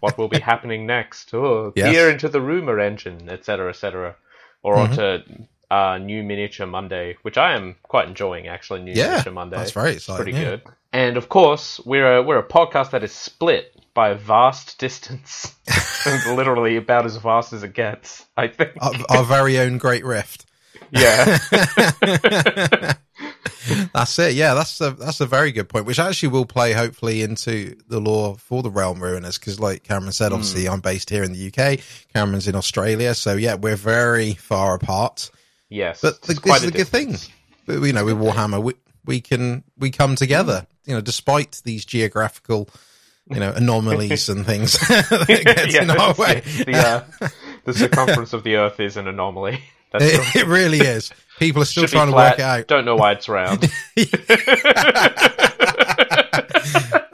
what 0.00 0.16
will 0.16 0.28
be 0.28 0.40
happening 0.40 0.86
next? 0.86 1.32
Oh, 1.34 1.72
Yes. 1.76 2.12
into 2.12 2.28
the 2.28 2.40
rumor 2.40 2.78
engine, 2.80 3.28
etc., 3.28 3.68
etc. 3.70 4.16
Or 4.62 4.76
Mhm. 4.76 4.78
onto 4.98 5.44
uh, 5.70 5.98
New 5.98 6.22
Miniature 6.22 6.66
Monday, 6.66 7.16
which 7.22 7.36
I 7.36 7.54
am 7.54 7.74
quite 7.82 8.06
enjoying 8.08 8.46
actually. 8.46 8.82
New 8.82 8.92
Yeah, 8.92 9.08
Miniature 9.10 9.32
Monday, 9.32 9.56
that's 9.56 9.74
right, 9.76 9.94
It's 9.96 10.04
exciting, 10.04 10.22
pretty 10.24 10.38
yeah. 10.38 10.44
good. 10.50 10.62
And 10.92 11.16
of 11.16 11.28
course, 11.28 11.80
we're 11.84 12.16
a 12.18 12.22
we're 12.22 12.38
a 12.38 12.46
podcast 12.46 12.92
that 12.92 13.02
is 13.04 13.12
split 13.12 13.72
by 13.92 14.10
a 14.10 14.14
vast 14.14 14.78
distance, 14.78 15.54
literally 16.26 16.76
about 16.76 17.04
as 17.04 17.16
vast 17.16 17.52
as 17.52 17.62
it 17.64 17.74
gets. 17.74 18.24
I 18.36 18.46
think. 18.48 18.72
our, 18.80 18.92
our 19.10 19.24
very 19.24 19.58
own 19.58 19.78
Great 19.78 20.04
Rift. 20.04 20.46
yeah. 20.90 21.38
that's 23.94 24.18
it. 24.18 24.34
Yeah, 24.34 24.54
that's 24.54 24.80
a 24.80 24.90
that's 24.92 25.20
a 25.20 25.26
very 25.26 25.52
good 25.52 25.68
point, 25.68 25.86
which 25.86 25.98
actually 25.98 26.28
will 26.28 26.46
play 26.46 26.72
hopefully 26.72 27.22
into 27.22 27.76
the 27.88 28.00
lore 28.00 28.36
for 28.36 28.62
the 28.62 28.70
Realm 28.70 28.98
Ruiners 28.98 29.38
because, 29.38 29.60
like 29.60 29.82
Cameron 29.82 30.12
said, 30.12 30.32
obviously 30.32 30.68
I'm 30.68 30.80
based 30.80 31.10
here 31.10 31.22
in 31.22 31.32
the 31.32 31.48
UK. 31.48 31.80
Cameron's 32.12 32.48
in 32.48 32.54
Australia, 32.54 33.14
so 33.14 33.34
yeah, 33.36 33.54
we're 33.54 33.76
very 33.76 34.34
far 34.34 34.74
apart. 34.74 35.30
Yes. 35.68 36.00
But 36.00 36.22
the, 36.22 36.34
this 36.34 36.56
is 36.56 36.62
a 36.62 36.66
the 36.70 36.78
good 36.78 36.88
thing. 36.88 37.16
But, 37.66 37.82
You 37.82 37.92
know, 37.92 38.04
with 38.04 38.16
Warhammer, 38.16 38.62
we 38.62 38.74
we 39.04 39.20
can 39.20 39.64
we 39.78 39.90
come 39.90 40.16
together. 40.16 40.66
You 40.84 40.94
know, 40.94 41.00
despite 41.00 41.60
these 41.64 41.84
geographical, 41.84 42.68
you 43.28 43.40
know, 43.40 43.52
anomalies 43.52 44.28
and 44.28 44.46
things 44.46 44.72
that 44.88 45.42
gets 45.44 45.74
in 45.74 45.90
our 45.90 46.14
way. 46.14 46.40
The, 46.40 46.64
the, 46.64 46.76
uh, 46.76 47.28
the 47.64 47.74
circumference 47.74 48.32
of 48.32 48.44
the 48.44 48.56
Earth 48.56 48.78
is 48.80 48.96
an 48.96 49.08
anomaly. 49.08 49.60
That's 49.92 50.04
It, 50.04 50.42
it 50.42 50.46
really 50.46 50.78
is. 50.78 51.12
People 51.38 51.62
are 51.62 51.66
still 51.66 51.84
should 51.84 51.90
trying 51.90 52.06
to 52.06 52.12
flat. 52.12 52.32
work 52.32 52.38
it 52.38 52.42
out. 52.42 52.66
Don't 52.66 52.84
know 52.84 52.96
why 52.96 53.12
it's 53.12 53.28
round. 53.28 53.62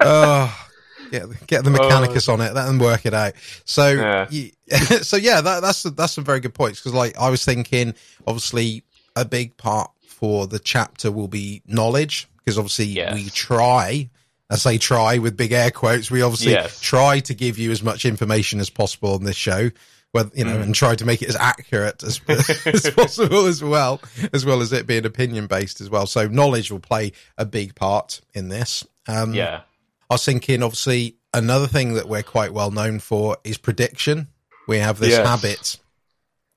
oh, 0.00 0.66
get 1.10 1.46
get 1.46 1.64
the 1.64 1.70
Mechanicus 1.70 2.28
oh. 2.28 2.34
on 2.34 2.40
it 2.40 2.56
and 2.56 2.80
work 2.80 3.06
it 3.06 3.14
out. 3.14 3.34
So, 3.64 3.88
Yeah. 3.90 4.26
you- 4.30 4.50
so 5.02 5.16
yeah, 5.16 5.40
that, 5.40 5.60
that's 5.60 5.82
that's 5.82 6.12
some 6.12 6.24
very 6.24 6.40
good 6.40 6.54
points 6.54 6.80
because, 6.80 6.94
like, 6.94 7.18
I 7.18 7.30
was 7.30 7.44
thinking, 7.44 7.94
obviously, 8.26 8.84
a 9.16 9.24
big 9.24 9.56
part 9.56 9.90
for 10.06 10.46
the 10.46 10.58
chapter 10.58 11.10
will 11.10 11.28
be 11.28 11.62
knowledge 11.66 12.28
because 12.38 12.58
obviously 12.58 12.86
Yes. 12.86 13.14
we 13.14 13.28
try. 13.30 14.08
I 14.50 14.56
say 14.56 14.76
try 14.78 15.18
with 15.18 15.36
big 15.36 15.52
air 15.52 15.70
quotes. 15.70 16.10
We 16.10 16.22
obviously 16.22 16.52
Yes. 16.52 16.78
try 16.80 17.20
to 17.20 17.34
give 17.34 17.58
you 17.58 17.70
as 17.72 17.82
much 17.82 18.04
information 18.04 18.60
as 18.60 18.68
possible 18.70 19.14
on 19.14 19.24
this 19.24 19.36
show, 19.36 19.70
whether 20.12 20.30
you 20.34 20.44
know, 20.44 20.56
Mm. 20.56 20.62
and 20.62 20.74
try 20.74 20.94
to 20.94 21.04
make 21.04 21.22
it 21.22 21.28
as 21.28 21.36
accurate 21.36 22.02
as, 22.02 22.20
as 22.66 22.90
possible 22.94 23.46
as 23.46 23.62
well, 23.64 24.00
as 24.32 24.44
well 24.44 24.60
as 24.60 24.72
it 24.72 24.86
being 24.86 25.04
opinion 25.06 25.46
based 25.46 25.80
as 25.80 25.90
well. 25.90 26.06
So 26.06 26.28
knowledge 26.28 26.70
will 26.70 26.80
play 26.80 27.12
a 27.38 27.44
big 27.44 27.74
part 27.74 28.20
in 28.34 28.48
this. 28.48 28.84
Um, 29.08 29.34
yeah. 29.34 29.62
I 30.10 30.14
was 30.14 30.24
thinking, 30.24 30.62
obviously, 30.62 31.16
another 31.32 31.66
thing 31.66 31.94
that 31.94 32.08
we're 32.08 32.22
quite 32.22 32.52
well 32.52 32.70
known 32.70 32.98
for 32.98 33.38
is 33.44 33.56
prediction. 33.58 34.28
We 34.68 34.78
have 34.78 34.98
this 34.98 35.10
Yes. 35.10 35.26
habit 35.26 35.78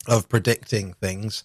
of 0.07 0.27
predicting 0.29 0.93
things. 0.93 1.43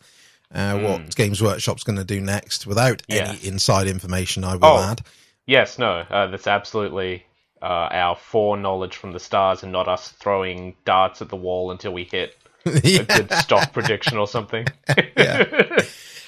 Uh, 0.52 0.78
What 0.80 1.14
Games 1.14 1.40
Workshop's 1.40 1.84
going 1.84 1.98
to 1.98 2.04
do 2.04 2.20
next, 2.20 2.66
without 2.66 3.02
any 3.08 3.38
inside 3.46 3.86
information, 3.86 4.42
I 4.42 4.56
will 4.56 4.64
Oh. 4.66 4.82
add. 4.82 5.02
Yes, 5.46 5.78
no, 5.78 6.00
uh, 6.10 6.26
that's 6.26 6.48
absolutely 6.48 7.24
uh, 7.62 7.88
our 7.90 8.16
foreknowledge 8.16 8.96
from 8.96 9.12
the 9.12 9.20
stars 9.20 9.62
and 9.62 9.72
not 9.72 9.88
us 9.88 10.10
throwing 10.10 10.74
darts 10.84 11.20
at 11.22 11.28
the 11.28 11.36
wall 11.36 11.70
until 11.70 11.92
we 11.92 12.04
hit 12.04 12.36
a 12.66 13.04
good 13.04 13.32
stock 13.32 13.72
prediction 13.72 14.16
or 14.18 14.26
something. 14.26 14.66
Yeah. 15.16 15.82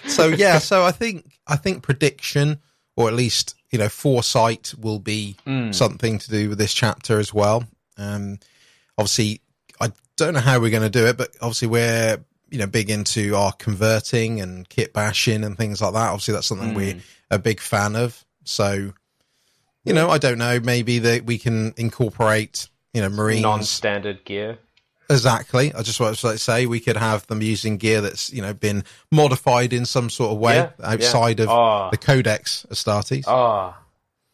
So 0.07 0.27
yeah, 0.29 0.59
so 0.59 0.83
I 0.85 0.91
think 0.91 1.39
I 1.47 1.55
think 1.57 1.83
prediction, 1.83 2.59
or 2.97 3.09
at 3.09 3.15
least 3.15 3.55
you 3.71 3.79
know 3.79 3.89
foresight, 3.89 4.75
will 4.79 4.99
be 4.99 5.37
Mm. 5.47 5.73
something 5.75 6.19
to 6.19 6.31
do 6.31 6.49
with 6.49 6.59
this 6.59 6.75
chapter 6.75 7.19
as 7.21 7.33
well. 7.33 7.65
Um, 7.97 8.39
obviously, 8.99 9.41
I 9.81 9.93
don't 10.17 10.35
know 10.35 10.41
how 10.41 10.59
we're 10.61 10.71
going 10.71 10.83
to 10.83 10.91
do 10.91 11.07
it, 11.07 11.17
but 11.17 11.31
obviously 11.41 11.69
we're 11.69 12.19
you 12.51 12.59
know 12.59 12.67
big 12.67 12.91
into 12.91 13.37
our 13.37 13.53
converting 13.53 14.41
and 14.41 14.69
kit 14.69 14.93
bashing 14.93 15.45
and 15.45 15.57
things 15.57 15.81
like 15.81 15.93
that. 15.95 16.09
Obviously, 16.09 16.35
that's 16.35 16.49
something 16.49 16.75
we're 16.75 16.97
a 17.31 17.39
big 17.39 17.61
fan 17.61 17.95
of. 17.97 18.25
So, 18.45 18.93
you 19.85 19.93
know, 19.93 20.11
I 20.11 20.19
don't 20.19 20.39
know. 20.39 20.61
Maybe 20.61 20.99
that 21.01 21.25
we 21.25 21.39
can 21.39 21.75
incorporate 21.77 22.69
you 22.93 23.01
know 23.01 23.09
marines 23.09 23.43
Non-standard 23.43 24.25
gear. 24.25 24.59
Exactly. 25.11 25.75
I 25.75 25.83
just 25.83 26.01
want 26.01 26.17
to 26.17 26.39
say 26.39 26.65
we 26.67 26.81
could 26.81 26.97
have 26.97 27.27
them 27.27 27.43
using 27.43 27.77
gear 27.77 28.01
that's 28.01 28.33
you 28.33 28.41
know 28.41 28.55
been 28.55 28.85
modified 29.11 29.73
in 29.73 29.85
some 29.85 30.09
sort 30.09 30.33
of 30.33 30.39
way 30.39 30.55
Yeah, 30.57 30.71
outside 30.83 31.39
yeah. 31.39 31.45
of 31.45 31.51
Oh. 31.51 31.89
the 31.91 31.99
Codex 31.99 32.65
Astartes. 32.71 33.25
Oh, 33.27 33.75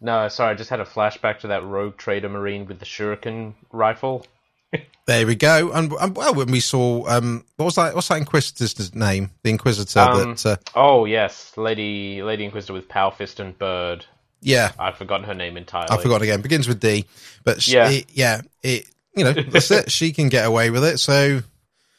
no, 0.00 0.28
sorry, 0.28 0.52
I 0.52 0.54
just 0.54 0.70
had 0.70 0.78
a 0.80 0.84
flashback 0.84 1.40
to 1.40 1.48
that 1.48 1.64
rogue 1.64 1.96
trader 1.96 2.28
marine 2.28 2.66
with 2.66 2.78
the 2.78 2.84
shuriken 2.86 3.54
rifle. 3.72 4.26
There 5.06 5.26
we 5.26 5.36
go. 5.36 5.72
And, 5.72 5.90
and 5.94 6.14
well, 6.14 6.34
when 6.34 6.50
we 6.50 6.60
saw 6.60 7.08
um, 7.08 7.42
what 7.56 7.64
was 7.64 7.76
that? 7.76 7.94
What's 7.94 8.08
that 8.08 8.18
Inquisitor's 8.18 8.94
name? 8.94 9.30
The 9.42 9.48
Inquisitor 9.48 10.00
Um, 10.00 10.34
that 10.34 10.44
uh, 10.46 10.56
Oh 10.74 11.06
yes, 11.06 11.56
lady, 11.56 12.22
lady 12.22 12.44
inquisitor 12.44 12.74
with 12.74 12.90
power 12.90 13.10
fist 13.10 13.40
and 13.40 13.58
bird. 13.58 14.04
Yeah, 14.40 14.72
I've 14.78 14.96
forgotten 14.96 15.26
her 15.26 15.34
name 15.34 15.56
entirely. 15.56 15.88
I 15.90 16.00
forgot 16.00 16.22
again. 16.22 16.40
Begins 16.42 16.68
with 16.68 16.80
D, 16.80 17.04
but 17.44 17.60
sh- 17.62 17.72
Yeah. 17.72 17.90
it, 17.90 18.06
yeah, 18.12 18.40
it 18.62 18.88
you 19.14 19.24
know 19.24 19.32
that's 19.32 19.70
it. 19.70 19.90
She 19.90 20.12
can 20.12 20.28
get 20.28 20.46
away 20.46 20.70
with 20.70 20.84
it, 20.84 20.98
so 20.98 21.42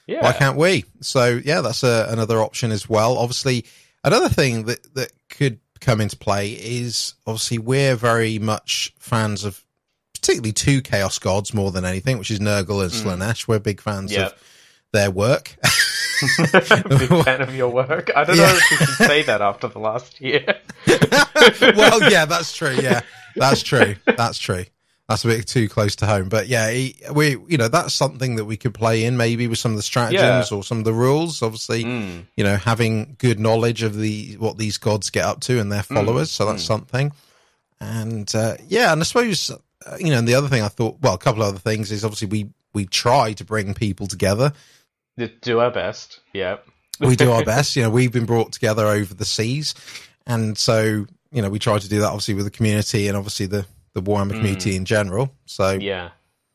Yeah, 0.07 0.23
why 0.23 0.33
can't 0.33 0.57
we? 0.57 0.85
So 1.01 1.39
yeah, 1.43 1.61
that's 1.61 1.83
a, 1.83 2.07
another 2.09 2.39
option 2.41 2.71
as 2.71 2.87
well. 2.87 3.17
Obviously, 3.17 3.65
another 4.03 4.29
thing 4.29 4.63
that 4.65 4.93
that 4.95 5.11
could 5.29 5.59
come 5.81 6.01
into 6.01 6.17
play 6.17 6.51
is 6.51 7.13
obviously 7.27 7.57
we're 7.57 7.95
very 7.95 8.39
much 8.39 8.93
fans 8.99 9.43
of 9.43 9.63
particularly 10.13 10.51
two 10.53 10.81
Chaos 10.81 11.17
Gods 11.19 11.53
more 11.53 11.71
than 11.71 11.85
anything, 11.85 12.17
which 12.17 12.31
is 12.31 12.39
Nurgle 12.39 12.83
and 12.83 12.91
mm. 12.91 13.03
Slaanesh. 13.03 13.47
We're 13.47 13.59
big 13.59 13.81
fans 13.81 14.11
Yep. 14.11 14.27
of 14.33 14.43
their 14.91 15.11
work. 15.11 15.55
Big 16.89 17.23
fan 17.23 17.41
of 17.41 17.55
your 17.55 17.69
work. 17.69 18.11
I 18.15 18.23
don't 18.23 18.37
know 18.37 18.43
if 18.45 18.71
you 18.71 18.77
can 18.77 18.87
say 19.07 19.23
that 19.23 19.41
after 19.41 19.67
the 19.67 19.79
last 19.79 20.19
year. 20.21 20.45
well, 21.75 22.11
yeah, 22.11 22.25
that's 22.25 22.55
true. 22.55 22.75
Yeah, 22.81 23.01
that's 23.35 23.61
true. 23.63 23.95
That's 24.05 24.37
true. 24.37 24.65
That's 25.07 25.25
a 25.25 25.27
bit 25.27 25.47
too 25.47 25.67
close 25.67 25.95
to 25.97 26.05
home, 26.05 26.29
but 26.29 26.47
yeah, 26.47 26.69
he, 26.69 26.95
we 27.11 27.29
you 27.47 27.57
know 27.57 27.67
that's 27.67 27.95
something 27.95 28.35
that 28.35 28.45
we 28.45 28.57
could 28.57 28.75
play 28.75 29.05
in 29.05 29.17
maybe 29.17 29.47
with 29.47 29.57
some 29.57 29.71
of 29.71 29.77
the 29.77 29.81
stratagems 29.81 30.51
or 30.51 30.63
some 30.63 30.77
of 30.77 30.83
the 30.83 30.93
rules. 30.93 31.41
Obviously, 31.41 31.83
Mm. 31.83 32.25
you 32.37 32.43
know, 32.43 32.57
having 32.57 33.15
good 33.17 33.39
knowledge 33.39 33.81
of 33.81 33.95
the 33.97 34.35
what 34.37 34.59
these 34.59 34.77
gods 34.77 35.09
get 35.09 35.25
up 35.25 35.39
to 35.41 35.59
and 35.59 35.71
their 35.71 35.81
followers. 35.81 36.29
So 36.29 36.45
that's 36.45 36.63
something. 36.63 37.11
And 37.81 38.33
uh, 38.35 38.57
yeah, 38.67 38.91
and 38.91 39.01
I 39.01 39.03
suppose 39.03 39.49
uh, 39.49 39.95
you 39.99 40.11
know, 40.11 40.19
and 40.19 40.27
the 40.27 40.35
other 40.35 40.47
thing 40.47 40.61
I 40.61 40.67
thought, 40.67 40.97
well, 41.01 41.15
a 41.15 41.17
couple 41.17 41.41
of 41.41 41.47
other 41.49 41.57
things 41.59 41.91
is 41.91 42.05
obviously 42.05 42.27
we 42.27 42.49
we 42.73 42.85
try 42.85 43.33
to 43.33 43.43
bring 43.43 43.73
people 43.73 44.05
together. 44.05 44.53
Do 45.27 45.59
our 45.59 45.71
best. 45.71 46.19
Yeah. 46.33 46.57
We 47.01 47.15
do 47.15 47.31
our 47.31 47.45
best. 47.55 47.77
You 47.77 47.83
know, 47.83 47.89
we've 47.89 48.11
been 48.11 48.25
brought 48.25 48.51
together 48.51 48.85
over 48.85 49.13
the 49.13 49.23
seas, 49.23 49.73
and 50.27 50.57
so 50.57 51.05
you 51.31 51.41
know 51.41 51.49
we 51.49 51.57
try 51.57 51.79
to 51.79 51.87
do 51.87 51.99
that 51.99 52.07
obviously 52.07 52.33
with 52.33 52.43
the 52.43 52.51
community 52.51 53.07
and 53.07 53.15
obviously 53.15 53.45
the 53.45 53.65
the 53.93 54.01
Warhammer 54.01 54.31
mm. 54.31 54.37
community 54.37 54.75
in 54.75 54.85
general. 54.85 55.31
So 55.45 55.71
Yeah. 55.71 56.09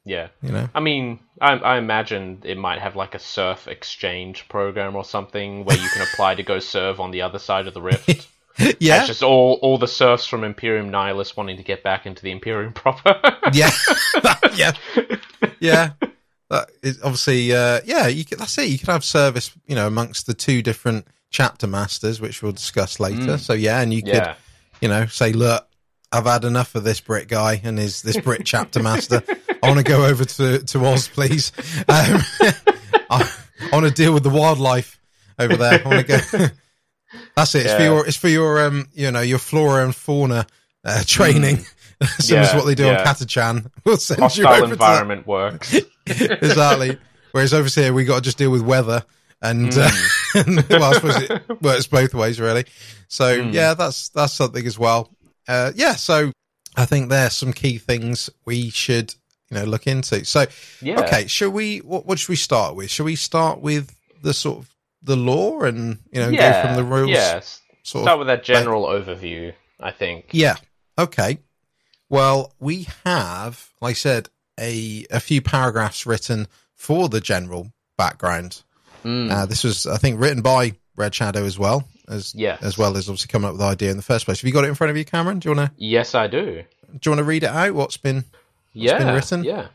Yeah. 0.04 0.28
you 0.42 0.52
know, 0.52 0.68
I 0.74 0.80
mean, 0.80 1.18
I, 1.40 1.54
I 1.54 1.78
imagine 1.78 2.42
it 2.44 2.58
might 2.58 2.80
have 2.80 2.94
like 2.94 3.14
a 3.14 3.18
serf 3.18 3.66
exchange 3.66 4.46
program 4.48 4.96
or 4.96 5.04
something 5.04 5.64
where 5.64 5.78
you 5.78 5.88
can 5.88 6.02
apply 6.02 6.34
to 6.34 6.42
go 6.42 6.58
serve 6.58 7.00
on 7.00 7.10
the 7.10 7.22
other 7.22 7.38
side 7.38 7.66
of 7.66 7.74
the 7.74 7.80
rift. 7.80 8.28
yeah, 8.78 8.98
It's 8.98 9.06
just 9.06 9.22
all 9.22 9.58
all 9.62 9.78
the 9.78 9.88
serfs 9.88 10.26
from 10.26 10.44
Imperium 10.44 10.90
Nihilus 10.90 11.36
wanting 11.36 11.56
to 11.56 11.62
get 11.62 11.82
back 11.82 12.06
into 12.06 12.22
the 12.22 12.30
Imperium 12.30 12.72
proper. 12.72 13.18
yeah, 13.52 13.70
yeah, 14.54 14.72
yeah. 15.58 15.90
That 16.50 16.70
is 16.82 17.00
obviously, 17.02 17.52
uh, 17.54 17.80
yeah. 17.84 18.06
You 18.06 18.24
could, 18.24 18.38
that's 18.38 18.56
it. 18.58 18.68
You 18.68 18.78
could 18.78 18.88
have 18.88 19.04
service, 19.04 19.50
you 19.66 19.74
know, 19.74 19.86
amongst 19.86 20.26
the 20.26 20.34
two 20.34 20.62
different 20.62 21.06
chapter 21.30 21.66
masters, 21.66 22.20
which 22.20 22.42
we'll 22.42 22.52
discuss 22.52 23.00
later. 23.00 23.38
So 23.38 23.54
yeah, 23.54 23.80
and 23.80 23.92
you 23.92 24.02
could, 24.02 24.14
yeah. 24.14 24.34
you 24.80 24.88
know, 24.88 25.06
say, 25.06 25.32
look, 25.32 25.66
I've 26.12 26.26
had 26.26 26.44
enough 26.44 26.74
of 26.74 26.84
this 26.84 27.00
Brit 27.00 27.26
guy 27.28 27.60
and 27.64 27.78
his 27.78 28.02
this 28.02 28.18
Brit 28.20 28.42
chapter 28.44 28.80
master. 28.82 29.22
I 29.62 29.66
want 29.68 29.78
to 29.78 29.84
go 29.84 30.04
over 30.04 30.24
to 30.24 30.58
to 30.60 30.84
Oz, 30.86 31.08
please. 31.08 31.50
Um, 31.88 32.20
I, 33.10 33.30
I 33.60 33.68
want 33.72 33.86
to 33.86 33.90
deal 33.90 34.12
with 34.12 34.22
the 34.22 34.30
wildlife 34.30 35.00
over 35.38 35.56
there. 35.56 35.82
I 35.84 35.88
want 35.88 36.06
to 36.06 36.18
go. 36.38 36.46
That's 37.36 37.54
it. 37.54 37.66
It's 37.66 37.74
for 37.74 37.82
your 37.82 38.06
it's 38.06 38.16
for 38.16 38.28
your 38.28 38.64
um 38.66 38.86
you 38.92 39.10
know 39.10 39.20
your 39.22 39.38
flora 39.38 39.84
and 39.84 39.94
fauna 39.94 40.46
uh, 40.84 41.02
training. 41.06 41.64
Similar 42.18 42.46
to 42.46 42.52
Yeah, 42.52 42.56
what 42.56 42.66
they 42.66 42.74
do 42.74 42.84
yeah. 42.84 43.00
on 43.00 43.06
Catachan. 43.06 43.70
We'll 43.84 43.96
send 43.96 44.18
you 44.18 44.22
Hostile 44.24 44.46
over 44.48 44.60
to 44.60 44.66
that. 44.66 44.72
environment 44.72 45.26
works. 45.26 45.76
exactly. 46.06 46.98
Whereas 47.32 47.52
over 47.54 47.68
here 47.68 47.92
we 47.92 48.04
got 48.04 48.16
to 48.16 48.20
just 48.22 48.38
deal 48.38 48.50
with 48.50 48.62
weather 48.62 49.04
And, 49.42 49.72
uh, 49.76 49.90
and 50.34 50.64
well, 50.70 50.84
I 50.84 50.92
suppose 50.94 51.16
it 51.22 51.62
works 51.62 51.86
both 51.86 52.14
ways, 52.14 52.40
really. 52.40 52.64
So 53.08 53.32
yeah, 53.32 53.74
that's 53.74 54.08
that's 54.08 54.32
something 54.32 54.66
as 54.66 54.78
well. 54.78 55.10
Uh, 55.46 55.72
yeah, 55.74 55.94
so 55.96 56.32
I 56.76 56.86
think 56.86 57.10
there's 57.10 57.34
some 57.34 57.52
key 57.52 57.76
things 57.78 58.30
we 58.46 58.70
should 58.70 59.14
you 59.50 59.58
know 59.58 59.64
look 59.64 59.86
into. 59.86 60.24
So 60.24 60.46
Yeah. 60.80 61.00
okay, 61.00 61.26
shall 61.26 61.50
we? 61.50 61.78
What, 61.78 62.06
what 62.06 62.18
should 62.18 62.30
we 62.30 62.36
start 62.36 62.74
with? 62.74 62.90
Shall 62.90 63.04
we 63.06 63.16
start 63.16 63.60
with 63.60 63.94
the 64.22 64.32
sort 64.32 64.60
of 64.60 64.70
the 65.02 65.16
lore 65.16 65.66
and 65.66 65.98
you 66.10 66.20
know 66.22 66.30
yeah, 66.30 66.62
go 66.62 66.66
from 66.68 66.76
the 66.76 66.84
rules? 66.84 67.10
Yeah, 67.10 67.40
sort 67.82 68.04
start 68.04 68.08
of 68.14 68.18
with 68.20 68.28
that 68.28 68.44
general 68.44 68.86
overview. 68.86 69.52
I 69.78 69.90
think. 69.90 70.28
Yeah. 70.32 70.56
Okay. 70.98 71.40
Well, 72.08 72.54
we 72.60 72.86
have, 73.04 73.70
like 73.80 73.90
I 73.90 73.94
said, 73.94 74.28
a 74.58 75.04
a 75.10 75.20
few 75.20 75.40
paragraphs 75.42 76.06
written 76.06 76.46
for 76.74 77.08
the 77.08 77.20
general 77.20 77.72
background. 77.96 78.62
Mm. 79.04 79.30
Uh, 79.30 79.46
this 79.46 79.64
was, 79.64 79.86
I 79.86 79.96
think, 79.98 80.20
written 80.20 80.42
by 80.42 80.74
Red 80.96 81.14
Shadow 81.14 81.44
as 81.44 81.58
well 81.58 81.86
as 82.08 82.34
Yes. 82.34 82.62
as 82.62 82.76
well 82.78 82.96
as 82.96 83.08
obviously 83.08 83.28
coming 83.28 83.46
up 83.46 83.52
with 83.54 83.60
the 83.60 83.66
idea 83.66 83.90
in 83.90 83.96
the 83.96 84.02
first 84.02 84.24
place. 84.24 84.40
Have 84.40 84.46
you 84.48 84.52
got 84.54 84.64
it 84.64 84.68
in 84.68 84.74
front 84.74 84.90
of 84.90 84.96
you, 84.96 85.04
Cameron? 85.04 85.38
Do 85.38 85.48
you 85.50 85.56
want 85.56 85.70
to 85.70 85.74
Yes, 85.76 86.14
I 86.14 86.26
do. 86.26 86.62
do 86.92 86.98
you 87.04 87.10
want 87.10 87.18
to 87.18 87.24
read 87.24 87.42
it 87.44 87.50
out? 87.50 87.74
What's 87.74 87.96
been? 87.96 88.24
yeah, 88.72 88.98
been 88.98 89.14
written? 89.14 89.44
Yeah. 89.44 89.66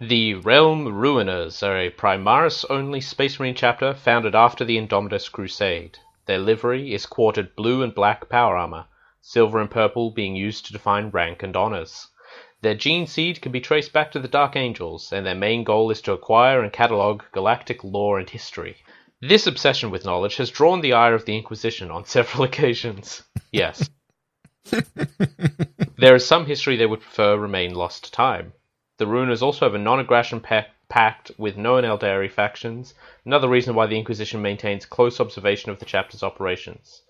The 0.00 0.34
Realm 0.34 0.84
Ruiners 0.86 1.62
are 1.66 1.76
a 1.76 1.90
Primaris 1.90 2.64
only 2.70 3.00
Space 3.00 3.40
Marine 3.40 3.54
chapter 3.56 3.94
founded 3.94 4.34
after 4.34 4.64
the 4.64 4.76
Indomitus 4.78 5.30
Crusade. 5.30 5.98
Their 6.26 6.38
livery 6.38 6.94
is 6.94 7.04
quartered 7.06 7.56
blue 7.56 7.82
and 7.82 7.92
black 7.94 8.28
power 8.28 8.56
armor, 8.56 8.84
silver 9.22 9.58
and 9.60 9.70
purple 9.70 10.10
being 10.12 10.36
used 10.36 10.66
to 10.66 10.72
define 10.72 11.10
rank 11.10 11.42
and 11.42 11.56
honors. 11.56 12.06
Their 12.60 12.74
gene 12.74 13.06
seed 13.06 13.40
can 13.40 13.52
be 13.52 13.60
traced 13.60 13.92
back 13.92 14.10
to 14.10 14.18
the 14.18 14.26
Dark 14.26 14.56
Angels, 14.56 15.12
and 15.12 15.24
their 15.24 15.36
main 15.36 15.62
goal 15.62 15.92
is 15.92 16.00
to 16.02 16.12
acquire 16.12 16.60
and 16.60 16.72
catalogue 16.72 17.24
galactic 17.30 17.84
lore 17.84 18.18
and 18.18 18.28
history. 18.28 18.78
This 19.20 19.46
obsession 19.46 19.92
with 19.92 20.04
knowledge 20.04 20.36
has 20.36 20.50
drawn 20.50 20.80
the 20.80 20.92
ire 20.92 21.14
of 21.14 21.24
the 21.24 21.36
Inquisition 21.36 21.90
on 21.92 22.04
several 22.06 22.42
occasions. 22.42 23.22
Yes. 23.52 23.88
there 25.98 26.16
is 26.16 26.26
some 26.26 26.46
history 26.46 26.76
they 26.76 26.86
would 26.86 27.00
prefer 27.00 27.36
remain 27.36 27.74
lost 27.74 28.04
to 28.06 28.10
time. 28.10 28.52
The 28.96 29.06
Ruiners 29.06 29.40
also 29.40 29.64
have 29.64 29.74
a 29.74 29.78
non-aggression 29.78 30.40
pa- 30.40 30.66
pact 30.88 31.30
with 31.38 31.56
known 31.56 31.84
Aeldari 31.84 32.28
factions, 32.28 32.94
another 33.24 33.48
reason 33.48 33.76
why 33.76 33.86
the 33.86 33.98
Inquisition 33.98 34.42
maintains 34.42 34.84
close 34.84 35.20
observation 35.20 35.70
of 35.70 35.78
the 35.78 35.84
chapter's 35.84 36.24
operations. 36.24 37.02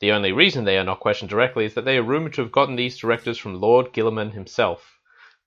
The 0.00 0.12
only 0.12 0.32
reason 0.32 0.64
they 0.64 0.78
are 0.78 0.84
not 0.84 1.00
questioned 1.00 1.28
directly 1.28 1.66
is 1.66 1.74
that 1.74 1.84
they 1.84 1.98
are 1.98 2.02
rumored 2.02 2.32
to 2.34 2.42
have 2.42 2.52
gotten 2.52 2.76
these 2.76 2.96
directives 2.96 3.36
from 3.36 3.60
Lord 3.60 3.92
Guilliman 3.92 4.32
himself. 4.32 4.93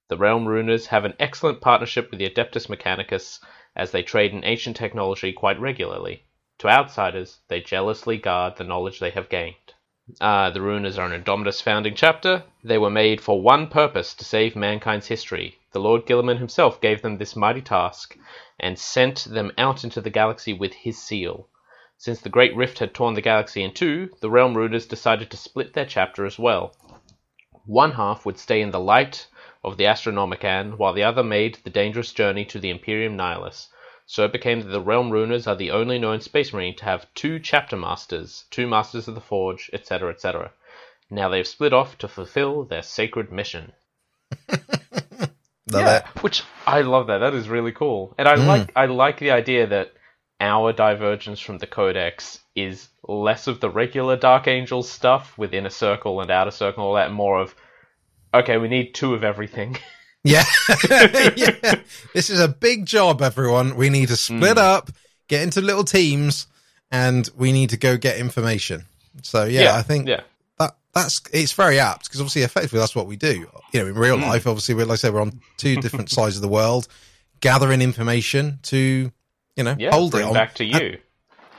The 0.09 0.17
Realm 0.17 0.45
Ruiners 0.45 0.87
have 0.87 1.03
an 1.03 1.15
excellent 1.19 1.59
partnership 1.59 2.09
with 2.09 2.19
the 2.19 2.29
Adeptus 2.29 2.69
Mechanicus, 2.69 3.41
as 3.75 3.91
they 3.91 4.03
trade 4.03 4.31
in 4.31 4.45
ancient 4.45 4.77
technology 4.77 5.33
quite 5.33 5.59
regularly. 5.59 6.23
To 6.59 6.69
outsiders, 6.69 7.41
they 7.49 7.59
jealously 7.59 8.17
guard 8.17 8.55
the 8.55 8.63
knowledge 8.63 8.99
they 8.99 9.09
have 9.09 9.27
gained. 9.27 9.73
Uh, 10.21 10.49
the 10.49 10.61
Ruiners 10.61 10.97
are 10.97 11.05
an 11.05 11.11
Indomitus 11.11 11.61
founding 11.61 11.93
chapter. 11.93 12.43
They 12.63 12.77
were 12.77 12.89
made 12.89 13.19
for 13.19 13.41
one 13.41 13.67
purpose 13.67 14.13
to 14.13 14.23
save 14.23 14.55
mankind's 14.55 15.07
history. 15.07 15.57
The 15.73 15.81
Lord 15.81 16.05
Guilliman 16.05 16.37
himself 16.37 16.79
gave 16.79 17.01
them 17.01 17.17
this 17.17 17.35
mighty 17.35 17.61
task 17.61 18.17
and 18.57 18.79
sent 18.79 19.25
them 19.25 19.51
out 19.57 19.83
into 19.83 19.99
the 19.99 20.09
galaxy 20.09 20.53
with 20.53 20.73
his 20.73 20.97
seal. 20.97 21.49
Since 21.97 22.21
the 22.21 22.29
Great 22.29 22.55
Rift 22.55 22.79
had 22.79 22.93
torn 22.93 23.15
the 23.15 23.21
galaxy 23.21 23.61
in 23.61 23.73
two, 23.73 24.11
the 24.21 24.29
Realm 24.29 24.55
Rulers 24.55 24.85
decided 24.85 25.29
to 25.31 25.37
split 25.37 25.73
their 25.73 25.85
chapter 25.85 26.25
as 26.25 26.39
well. 26.39 26.73
One 27.65 27.91
half 27.91 28.25
would 28.25 28.39
stay 28.39 28.61
in 28.61 28.71
the 28.71 28.79
light 28.79 29.27
of 29.67 29.77
the 29.77 29.85
Astronomican, 29.85 30.77
while 30.77 30.93
the 30.93 31.03
other 31.03 31.23
made 31.23 31.59
the 31.63 31.69
dangerous 31.69 32.11
journey 32.11 32.45
to 32.45 32.59
the 32.59 32.69
Imperium 32.69 33.17
Nihilus. 33.17 33.67
So 34.05 34.23
it 34.23 34.31
became 34.31 34.61
that 34.61 34.69
the 34.69 34.81
Realm 34.81 35.11
Ruiners 35.11 35.47
are 35.47 35.55
the 35.55 35.71
only 35.71 35.99
known 35.99 36.21
Space 36.21 36.53
Marine 36.53 36.75
to 36.77 36.85
have 36.85 37.13
two 37.13 37.39
chapter 37.39 37.75
masters, 37.75 38.45
two 38.49 38.65
masters 38.65 39.07
of 39.07 39.15
the 39.15 39.21
Forge, 39.21 39.69
etc., 39.73 40.11
etc. 40.11 40.51
Now 41.09 41.29
they 41.29 41.37
have 41.37 41.47
split 41.47 41.73
off 41.73 41.97
to 41.99 42.07
fulfill 42.07 42.63
their 42.63 42.81
sacred 42.81 43.31
mission. 43.31 43.73
Love 45.69 45.81
yeah, 45.81 45.97
it. 45.97 46.23
which 46.23 46.43
I 46.65 46.81
love 46.81 47.07
that. 47.07 47.17
That 47.17 47.33
is 47.33 47.49
really 47.49 47.73
cool, 47.73 48.15
and 48.17 48.25
I 48.25 48.37
mm. 48.37 48.47
like 48.47 48.71
I 48.73 48.85
like 48.85 49.19
the 49.19 49.31
idea 49.31 49.67
that 49.67 49.91
our 50.39 50.71
divergence 50.71 51.41
from 51.41 51.57
the 51.57 51.67
Codex 51.67 52.39
is 52.55 52.87
less 53.05 53.47
of 53.47 53.59
the 53.59 53.69
regular 53.69 54.15
Dark 54.15 54.47
Angels 54.47 54.89
stuff 54.89 55.37
with 55.37 55.53
inner 55.53 55.69
circle 55.69 56.21
and 56.21 56.31
outer 56.31 56.51
circle, 56.51 56.83
and 56.83 56.87
all 56.87 56.95
that, 56.95 57.07
and 57.07 57.15
more 57.15 57.41
of 57.41 57.53
okay, 58.33 58.57
we 58.57 58.67
need 58.67 58.93
two 58.93 59.13
of 59.13 59.23
everything. 59.23 59.77
Yeah. 60.23 60.43
yeah. 60.89 61.75
This 62.13 62.29
is 62.29 62.41
a 62.41 62.49
big 62.49 62.85
job, 62.85 63.21
everyone. 63.21 63.77
We 63.77 63.89
need 63.89 64.09
to 64.09 64.17
split 64.17 64.57
up, 64.57 64.89
get 65.29 65.41
into 65.43 65.61
little 65.61 65.85
teams, 65.85 66.47
and 66.91 67.29
we 67.37 67.53
need 67.53 67.69
to 67.69 67.77
go 67.77 67.95
get 67.95 68.17
information. 68.17 68.85
So 69.21 69.45
yeah, 69.45 69.75
I 69.75 69.83
think 69.83 70.05
yeah, 70.09 70.21
that 70.59 70.75
that's 70.93 71.21
it's 71.31 71.53
very 71.53 71.79
apt 71.79 72.05
because 72.05 72.19
obviously 72.19 72.41
effectively 72.41 72.79
that's 72.79 72.95
what 72.95 73.07
we 73.07 73.15
do. 73.15 73.47
You 73.71 73.79
know, 73.79 73.87
in 73.87 73.95
real 73.95 74.17
Hmm. 74.17 74.23
life, 74.23 74.47
obviously, 74.47 74.75
we're, 74.75 74.85
like 74.85 74.93
I 74.93 74.95
said, 74.97 75.13
we're 75.13 75.21
on 75.21 75.39
two 75.55 75.77
different 75.77 76.09
sides 76.17 76.35
of 76.35 76.41
the 76.41 76.49
world, 76.49 76.89
gathering 77.39 77.81
information 77.81 78.59
to 78.63 79.11
you 79.55 79.63
know 79.63 79.77
yeah. 79.79 79.91
hold 79.91 80.13
it 80.15 80.23
on. 80.23 80.33
back 80.33 80.55
to 80.55 80.65
you. 80.65 80.97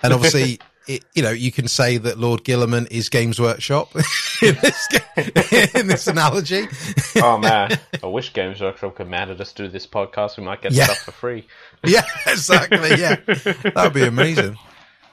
And 0.02 0.12
obviously, 0.12 0.58
it, 0.88 1.04
you 1.14 1.22
know, 1.22 1.30
you 1.30 1.52
can 1.52 1.68
say 1.68 1.98
that 1.98 2.18
Lord 2.18 2.42
Guilliman 2.44 2.88
is 2.90 3.08
Games 3.08 3.38
Workshop 3.40 3.94
in 4.42 4.56
this 4.62 4.88
in 5.74 5.86
this 5.86 6.06
analogy. 6.06 6.66
oh 7.16 7.38
man, 7.38 7.78
I 8.02 8.06
wish 8.06 8.32
Games 8.32 8.60
Workshop 8.60 8.96
could 8.96 9.08
mandate 9.08 9.40
us 9.40 9.52
to 9.54 9.64
do 9.64 9.68
this 9.68 9.86
podcast. 9.86 10.36
We 10.36 10.44
might 10.44 10.62
get 10.62 10.72
Yeah. 10.72 10.84
stuff 10.84 10.98
for 10.98 11.12
free. 11.12 11.46
yeah, 11.84 12.02
exactly. 12.26 12.90
Yeah, 13.00 13.16
that 13.26 13.72
would 13.76 13.92
be 13.94 14.04
amazing. 14.04 14.56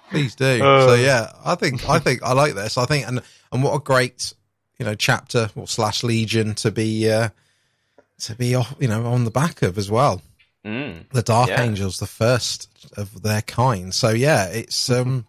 Please 0.09 0.35
do. 0.35 0.63
Uh. 0.63 0.87
so 0.87 0.93
yeah, 0.95 1.31
I 1.43 1.55
think 1.55 1.87
I 1.89 1.99
think 1.99 2.23
I 2.23 2.33
like 2.33 2.53
this. 2.55 2.77
I 2.77 2.85
think 2.85 3.07
and 3.07 3.21
and 3.51 3.63
what 3.63 3.73
a 3.75 3.79
great 3.79 4.33
you 4.79 4.85
know 4.85 4.95
chapter 4.95 5.49
or 5.55 5.67
slash 5.67 6.03
legion 6.03 6.53
to 6.55 6.71
be 6.71 7.09
uh 7.11 7.29
to 8.19 8.35
be 8.35 8.55
off 8.55 8.73
you 8.79 8.87
know 8.87 9.05
on 9.07 9.25
the 9.25 9.31
back 9.31 9.61
of 9.61 9.77
as 9.77 9.89
well. 9.91 10.21
Mm. 10.65 11.09
The 11.09 11.21
Dark 11.21 11.49
Yeah. 11.49 11.61
Angels, 11.61 11.99
the 11.99 12.07
first 12.07 12.69
of 12.97 13.21
their 13.21 13.41
kind. 13.41 13.93
So 13.93 14.09
yeah, 14.09 14.45
it's 14.47 14.89
um. 14.89 15.25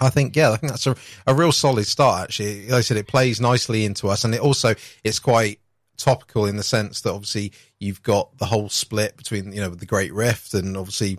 I 0.00 0.10
think 0.10 0.36
yeah, 0.36 0.50
I 0.50 0.56
think 0.56 0.72
that's 0.72 0.86
a, 0.86 0.94
a 1.26 1.34
real 1.34 1.52
solid 1.52 1.86
start. 1.86 2.24
Actually, 2.24 2.62
like 2.68 2.78
I 2.78 2.80
said, 2.82 2.96
it 2.96 3.06
plays 3.08 3.40
nicely 3.40 3.84
into 3.84 4.08
us, 4.08 4.24
and 4.24 4.34
it 4.34 4.40
also 4.40 4.74
it's 5.04 5.18
quite 5.18 5.58
topical 5.96 6.44
in 6.44 6.56
the 6.56 6.62
sense 6.62 7.00
that 7.00 7.12
obviously 7.12 7.52
you've 7.78 8.02
got 8.02 8.36
the 8.36 8.44
whole 8.46 8.68
split 8.68 9.16
between 9.16 9.52
you 9.52 9.60
know 9.60 9.70
the 9.70 9.86
Great 9.86 10.12
Rift, 10.12 10.52
and 10.54 10.76
obviously, 10.76 11.18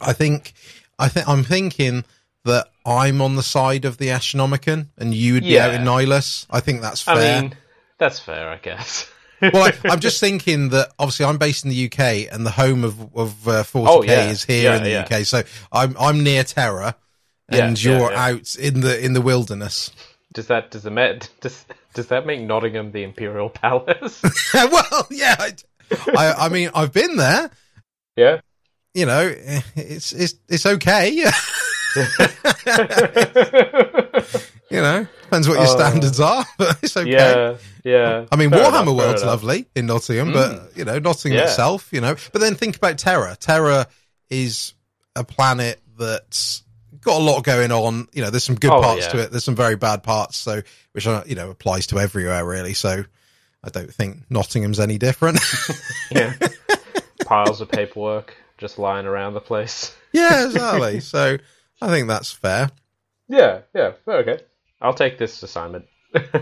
I 0.00 0.12
think 0.12 0.52
I 0.98 1.08
think 1.08 1.28
I'm 1.28 1.42
thinking 1.44 2.04
that 2.44 2.68
I'm 2.86 3.20
on 3.22 3.36
the 3.36 3.42
side 3.42 3.84
of 3.84 3.96
the 3.98 4.08
Astronomican, 4.08 4.88
and 4.98 5.14
you 5.14 5.34
would 5.34 5.42
be 5.44 5.58
out 5.58 5.74
in 5.74 5.82
Nihilus. 5.82 6.46
I 6.50 6.60
think 6.60 6.80
that's 6.82 7.00
fair. 7.02 7.38
I 7.38 7.40
mean, 7.42 7.54
that's 7.98 8.20
fair, 8.20 8.48
I 8.50 8.58
guess. 8.58 9.10
well, 9.40 9.64
I, 9.64 9.72
I'm 9.88 10.00
just 10.08 10.20
thinking 10.20 10.68
that 10.68 10.92
obviously 10.98 11.26
I'm 11.26 11.38
based 11.38 11.64
in 11.64 11.70
the 11.70 11.86
UK, 11.86 12.32
and 12.32 12.44
the 12.46 12.50
home 12.50 12.84
of 12.84 13.00
of 13.16 13.48
uh, 13.48 13.62
40k 13.64 13.86
Oh, 13.88 14.02
yeah. 14.04 14.30
is 14.30 14.44
here 14.44 14.64
Yeah, 14.70 14.76
in 14.76 14.82
the 14.84 14.90
yeah. 14.90 15.08
UK. 15.10 15.24
So 15.24 15.42
I'm 15.72 15.96
I'm 15.98 16.22
near 16.22 16.44
Terra, 16.44 16.94
and 17.48 17.82
Yeah, 17.82 17.92
yeah, 17.92 17.98
you're 17.98 18.12
yeah. 18.12 18.26
out 18.26 18.54
in 18.56 18.80
the 18.80 19.04
in 19.04 19.12
the 19.12 19.20
wilderness. 19.20 19.90
does 20.32 20.46
that 20.48 20.70
does 20.70 20.82
the 20.84 20.90
Met 20.90 21.28
does 21.40 21.64
does 21.94 22.06
that 22.08 22.26
make 22.26 22.40
Nottingham 22.40 22.90
the 22.92 23.02
Imperial 23.04 23.48
Palace? 23.62 24.22
well, 24.54 25.06
yeah, 25.10 25.36
I, 25.38 25.52
I, 26.16 26.32
I 26.46 26.48
mean 26.48 26.70
I've 26.74 26.92
been 26.92 27.16
there. 27.16 27.50
yeah. 28.16 28.40
You 28.96 29.06
know, 29.06 29.34
it's 29.74 30.12
it's 30.12 30.34
it's 30.48 30.66
okay. 30.66 31.10
you 34.70 34.80
know, 34.80 35.06
depends 35.22 35.48
what 35.48 35.54
your 35.54 35.66
Oh. 35.66 35.76
standards 35.76 36.20
are, 36.20 36.44
but 36.58 36.78
it's 36.82 36.96
okay. 36.96 37.10
Yeah, 37.10 37.56
yeah. 37.84 38.26
I 38.32 38.36
mean, 38.36 38.50
Fair 38.50 38.60
Warhammer 38.64 38.82
enough, 38.82 38.96
World's 38.96 39.24
lovely 39.24 39.66
in 39.74 39.86
Nottingham, 39.86 40.32
but 40.32 40.50
mm. 40.52 40.76
you 40.76 40.84
know, 40.84 40.98
Nottingham 40.98 41.38
Yeah. 41.40 41.44
itself, 41.46 41.88
you 41.92 42.00
know. 42.00 42.14
But 42.32 42.40
then 42.40 42.54
think 42.54 42.76
about 42.76 42.98
Terra. 42.98 43.36
Terra 43.38 43.86
is 44.30 44.74
a 45.16 45.24
planet 45.24 45.80
that's 45.98 46.62
got 47.04 47.20
a 47.20 47.24
lot 47.24 47.42
going 47.44 47.70
on. 47.70 48.08
You 48.12 48.22
know, 48.22 48.30
there's 48.30 48.44
some 48.44 48.56
good 48.56 48.70
Oh, 48.72 48.80
parts 48.82 49.06
yeah. 49.06 49.12
to 49.12 49.18
it. 49.22 49.30
There's 49.30 49.44
some 49.44 49.56
very 49.56 49.76
bad 49.76 50.02
parts. 50.02 50.36
So, 50.36 50.62
which 50.92 51.06
are, 51.06 51.22
you 51.26 51.34
know 51.34 51.50
applies 51.50 51.86
to 51.88 51.98
everywhere 52.00 52.44
really. 52.44 52.74
So, 52.74 53.04
I 53.62 53.68
don't 53.70 53.92
think 53.92 54.22
Nottingham's 54.30 54.80
any 54.80 54.98
different. 54.98 55.38
Yeah. 56.10 56.34
Piles 57.24 57.60
of 57.60 57.70
paperwork 57.70 58.34
just 58.58 58.78
lying 58.78 59.06
around 59.06 59.34
the 59.34 59.40
place. 59.40 59.94
yeah, 60.12 60.44
exactly. 60.46 61.00
So, 61.00 61.38
I 61.80 61.88
think 61.88 62.08
that's 62.08 62.30
fair. 62.30 62.70
Yeah, 63.28 63.60
yeah. 63.74 63.92
Okay. 64.06 64.40
I'll 64.80 64.94
take 64.94 65.18
this 65.18 65.42
assignment. 65.42 65.86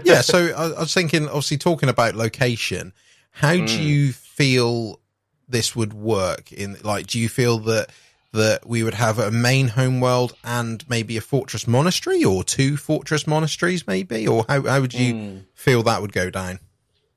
yeah, 0.05 0.21
so 0.21 0.47
I, 0.49 0.65
I 0.73 0.81
was 0.81 0.93
thinking, 0.93 1.27
obviously, 1.29 1.59
talking 1.59 1.89
about 1.89 2.15
location, 2.17 2.93
how 3.31 3.55
Hmm. 3.57 3.65
do 3.67 3.81
you 3.81 4.13
feel 4.13 5.01
this 5.49 5.75
would 5.77 5.95
work? 5.95 6.53
In 6.53 6.77
like, 6.83 7.07
do 7.07 7.19
you 7.21 7.29
feel 7.29 7.59
that 7.61 7.91
that 8.33 8.67
we 8.67 8.83
would 8.83 8.95
have 8.95 9.19
a 9.19 9.31
main 9.31 9.69
homeworld 9.69 10.35
and 10.43 10.85
maybe 10.89 11.17
a 11.17 11.21
fortress 11.21 11.67
monastery, 11.67 12.25
or 12.25 12.43
two 12.45 12.77
fortress 12.77 13.27
monasteries, 13.27 13.87
maybe, 13.87 14.27
or 14.27 14.45
how 14.49 14.63
how 14.63 14.81
would 14.81 14.95
you 14.95 15.15
Hmm. 15.15 15.39
feel 15.55 15.83
that 15.85 16.01
would 16.01 16.13
go 16.13 16.31
down? 16.31 16.59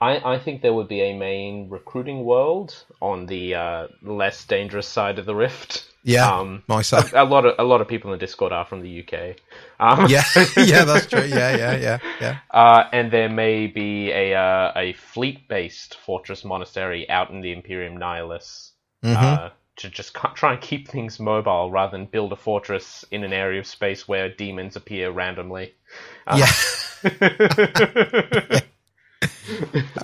I, 0.02 0.34
I 0.36 0.40
think 0.40 0.62
there 0.62 0.74
would 0.74 0.90
be 0.90 1.02
a 1.02 1.18
main 1.18 1.70
recruiting 1.70 2.26
world 2.26 2.84
on 3.02 3.28
the 3.28 3.56
uh, 3.56 3.88
less 4.04 4.44
dangerous 4.46 4.88
side 4.88 5.20
of 5.20 5.26
the 5.26 5.34
rift. 5.34 5.86
Yeah, 6.04 6.40
Um, 6.40 6.64
myself. 6.68 7.14
a 7.16 7.24
lot 7.24 7.46
of 7.46 7.56
a 7.58 7.64
lot 7.64 7.82
of 7.82 7.88
people 7.88 8.14
in 8.14 8.20
the 8.20 8.24
Discord 8.26 8.52
are 8.52 8.66
from 8.66 8.82
the 8.82 9.00
UK. 9.02 9.38
Um, 9.80 10.08
yeah, 10.08 10.24
yeah, 10.58 10.84
that's 10.84 11.08
true. 11.08 11.24
Yeah, 11.24 11.56
yeah, 11.58 11.78
yeah, 11.78 12.00
yeah. 12.22 12.38
Uh, 12.52 12.84
and 12.92 13.10
there 13.12 13.30
may 13.30 13.66
be 13.68 14.12
a 14.12 14.36
uh, 14.36 14.72
a 14.76 14.94
fleet 14.94 15.48
based 15.48 15.96
fortress 16.06 16.44
monastery 16.46 17.10
out 17.10 17.32
in 17.32 17.42
the 17.42 17.54
Imperium 17.54 17.98
Nihilus 17.98 18.72
Mm-hmm. 19.04 19.48
To 19.78 19.90
just 19.90 20.16
try 20.36 20.54
and 20.54 20.62
keep 20.62 20.88
things 20.88 21.20
mobile 21.20 21.70
rather 21.70 21.92
than 21.98 22.06
build 22.06 22.32
a 22.32 22.36
fortress 22.38 23.04
in 23.12 23.24
an 23.26 23.34
area 23.34 23.60
of 23.60 23.68
space 23.68 24.08
where 24.08 24.30
demons 24.30 24.76
appear 24.78 25.12
randomly. 25.12 25.74
Uh, 26.28 26.46
Yeah. 27.04 28.60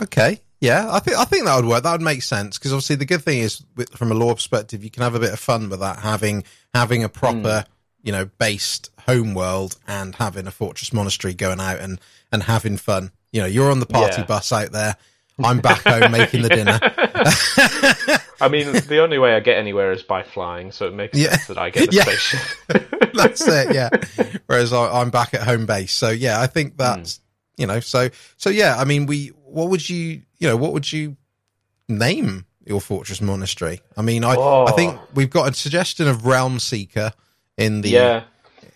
Okay. 0.02 0.42
Yeah, 0.60 0.88
I 0.92 1.00
think 1.00 1.18
I 1.18 1.26
think 1.26 1.46
that 1.46 1.56
would 1.56 1.66
work. 1.66 1.84
That 1.84 1.92
would 1.94 2.02
make 2.02 2.22
sense 2.22 2.58
because 2.58 2.72
obviously 2.72 2.96
the 2.98 3.06
good 3.06 3.24
thing 3.24 3.40
is, 3.40 3.64
from 3.96 4.12
a 4.12 4.16
lore 4.16 4.36
perspective, 4.36 4.84
you 4.84 4.92
can 4.92 5.02
have 5.04 5.16
a 5.16 5.20
bit 5.20 5.34
of 5.34 5.40
fun 5.40 5.70
with 5.70 5.80
that. 5.80 6.00
Having 6.00 6.44
having 6.74 7.04
a 7.04 7.10
proper, 7.10 7.66
you 8.04 8.12
know, 8.12 8.26
based 8.38 8.92
home 9.08 9.34
world 9.34 9.78
and 9.88 10.14
having 10.16 10.46
a 10.46 10.52
fortress 10.52 10.94
monastery 10.94 11.34
going 11.34 11.60
out 11.60 11.80
and 11.80 12.00
and 12.32 12.44
having 12.44 12.78
fun. 12.78 13.12
You 13.32 13.42
know, 13.42 13.48
you're 13.48 13.72
on 13.72 13.80
the 13.80 13.86
party 13.88 14.18
Yeah. 14.22 14.26
bus 14.26 14.52
out 14.52 14.72
there. 14.72 14.98
I'm 15.44 15.60
back 15.62 15.82
home 15.82 16.12
making 16.12 16.44
the 16.44 16.50
dinner. 16.50 16.80
I 18.42 18.48
mean, 18.50 18.72
the 18.74 19.00
only 19.00 19.18
way 19.20 19.36
I 19.36 19.40
get 19.40 19.58
anywhere 19.58 19.92
is 19.92 20.04
by 20.04 20.24
flying, 20.24 20.72
so 20.72 20.88
it 20.88 20.94
makes 20.94 21.18
Yeah. 21.18 21.30
sense 21.32 21.48
that 21.48 21.58
I 21.58 21.70
get 21.70 21.90
the 21.90 21.96
Yeah. 21.98 22.04
spaceship. 22.04 23.12
that's 23.14 23.48
it. 23.48 23.74
Yeah. 23.76 23.90
Whereas 24.48 24.74
I, 24.74 25.00
I'm 25.02 25.10
back 25.10 25.34
at 25.34 25.44
home 25.44 25.66
base. 25.66 25.94
So 25.94 26.10
yeah, 26.10 26.40
I 26.42 26.48
think 26.48 26.78
that's 26.78 27.20
you 27.58 27.68
know. 27.68 27.80
So 27.80 28.10
so 28.38 28.50
yeah. 28.50 28.76
I 28.78 28.84
mean, 28.86 29.06
we. 29.06 29.28
What 29.46 29.70
would 29.70 29.88
you 29.90 30.22
you 30.40 30.48
know? 30.48 30.56
What 30.58 30.72
would 30.74 30.92
you 30.92 31.18
name 31.90 32.46
your 32.66 32.82
fortress 32.82 33.22
monastery? 33.22 33.82
I 33.98 34.02
mean, 34.02 34.24
I 34.24 34.32
I 34.34 34.36
Oh. 34.38 34.68
think 34.76 35.00
we've 35.14 35.30
got 35.30 35.50
a 35.52 35.54
suggestion 35.54 36.08
of 36.08 36.26
Realm 36.26 36.60
Seeker 36.60 37.12
in 37.58 37.82
the 37.82 37.90
yeah, 37.90 38.24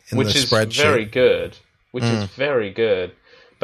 in 0.10 0.18
which 0.18 0.34
the 0.34 0.40
is 0.40 0.76
very 0.76 1.06
good. 1.06 1.58
Which 1.92 2.04
Mm. 2.04 2.24
is 2.24 2.30
very 2.32 2.72
good. 2.72 3.14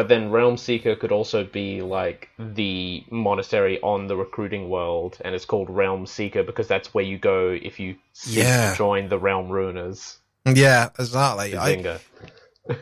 But 0.02 0.08
then 0.08 0.32
Realm 0.32 0.58
Seeker 0.58 0.96
could 0.96 1.12
also 1.12 1.44
be 1.44 1.84
like 1.84 2.30
the 2.40 3.04
monastery 3.12 3.80
on 3.82 4.08
the 4.08 4.18
recruiting 4.18 4.68
world, 4.68 5.20
and 5.24 5.36
it's 5.36 5.46
called 5.46 5.70
Realm 5.70 6.08
Seeker 6.08 6.42
because 6.42 6.68
that's 6.68 6.92
where 6.92 7.04
you 7.04 7.20
go 7.20 7.50
if 7.52 7.80
you 7.80 7.98
Yeah. 8.26 8.72
to 8.72 8.78
join 8.78 9.10
the 9.10 9.20
Realm 9.20 9.50
Ruiners. 9.50 10.18
Yeah, 10.44 10.90
exactly. 10.98 11.56
I. 11.56 12.00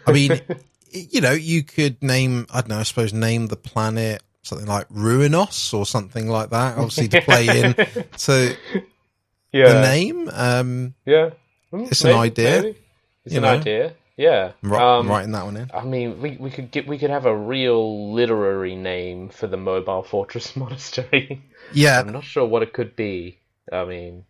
I 0.08 0.12
mean, 0.13 0.39
you 0.91 1.19
know, 1.19 1.34
you 1.34 1.62
could 1.62 2.01
name 2.01 2.47
I 2.51 2.62
don't 2.62 2.69
know. 2.69 2.79
I 2.79 2.84
suppose 2.84 3.12
name 3.12 3.47
the 3.47 3.58
planet 3.58 4.23
something 4.43 4.65
like 4.65 4.88
Ruinos 4.88 5.73
or 5.73 5.86
something 5.86 6.29
like 6.29 6.51
that. 6.51 6.77
Obviously, 6.77 7.10
to 7.10 7.21
play 7.21 7.47
in 7.47 7.73
to 8.19 8.55
yeah, 9.51 9.73
the 9.73 9.82
name. 9.82 10.29
Um, 10.32 10.93
yeah, 11.05 11.32
Mm, 11.73 11.91
It's 11.91 12.05
an 12.05 12.13
idea, 12.13 12.62
maybe. 12.62 12.77
It's 13.25 13.36
an 13.36 13.41
know. 13.41 13.49
idea. 13.58 13.93
Yeah. 14.19 14.51
I'm, 14.63 14.73
Um, 14.73 15.08
writing 15.08 15.32
that 15.32 15.45
one 15.45 15.55
in. 15.55 15.71
I 15.73 15.86
mean, 15.86 16.21
we 16.21 16.36
we 16.36 16.49
could 16.51 16.71
get 16.71 16.86
we 16.86 16.97
could 16.97 17.10
have 17.10 17.25
a 17.25 17.34
real 17.36 18.12
literary 18.13 18.75
name 18.75 19.29
for 19.29 19.47
the 19.47 19.55
mobile 19.55 20.03
fortress 20.12 20.58
monastery. 20.58 21.41
Yeah, 21.73 22.01
I'm 22.01 22.12
not 22.12 22.25
sure 22.25 22.45
what 22.45 22.62
it 22.62 22.73
could 22.73 22.97
be. 22.97 23.39
I 23.71 23.86
mean, 23.86 24.25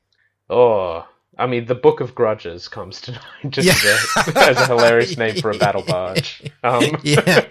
oh, 0.48 1.08
I 1.40 1.48
mean, 1.48 1.66
the 1.66 1.74
Book 1.74 2.02
of 2.02 2.14
Grudges 2.14 2.68
comes 2.68 3.02
to 3.02 3.14
mind 3.44 3.54
just 3.54 3.68
Yeah. 3.68 3.98
as, 4.16 4.28
a, 4.28 4.40
as 4.50 4.58
a 4.58 4.68
hilarious 4.68 5.18
name 5.18 5.42
for 5.42 5.50
a 5.50 5.58
battle 5.66 5.82
barge. 5.82 6.44
Um, 6.62 6.84
yeah, 7.02 7.48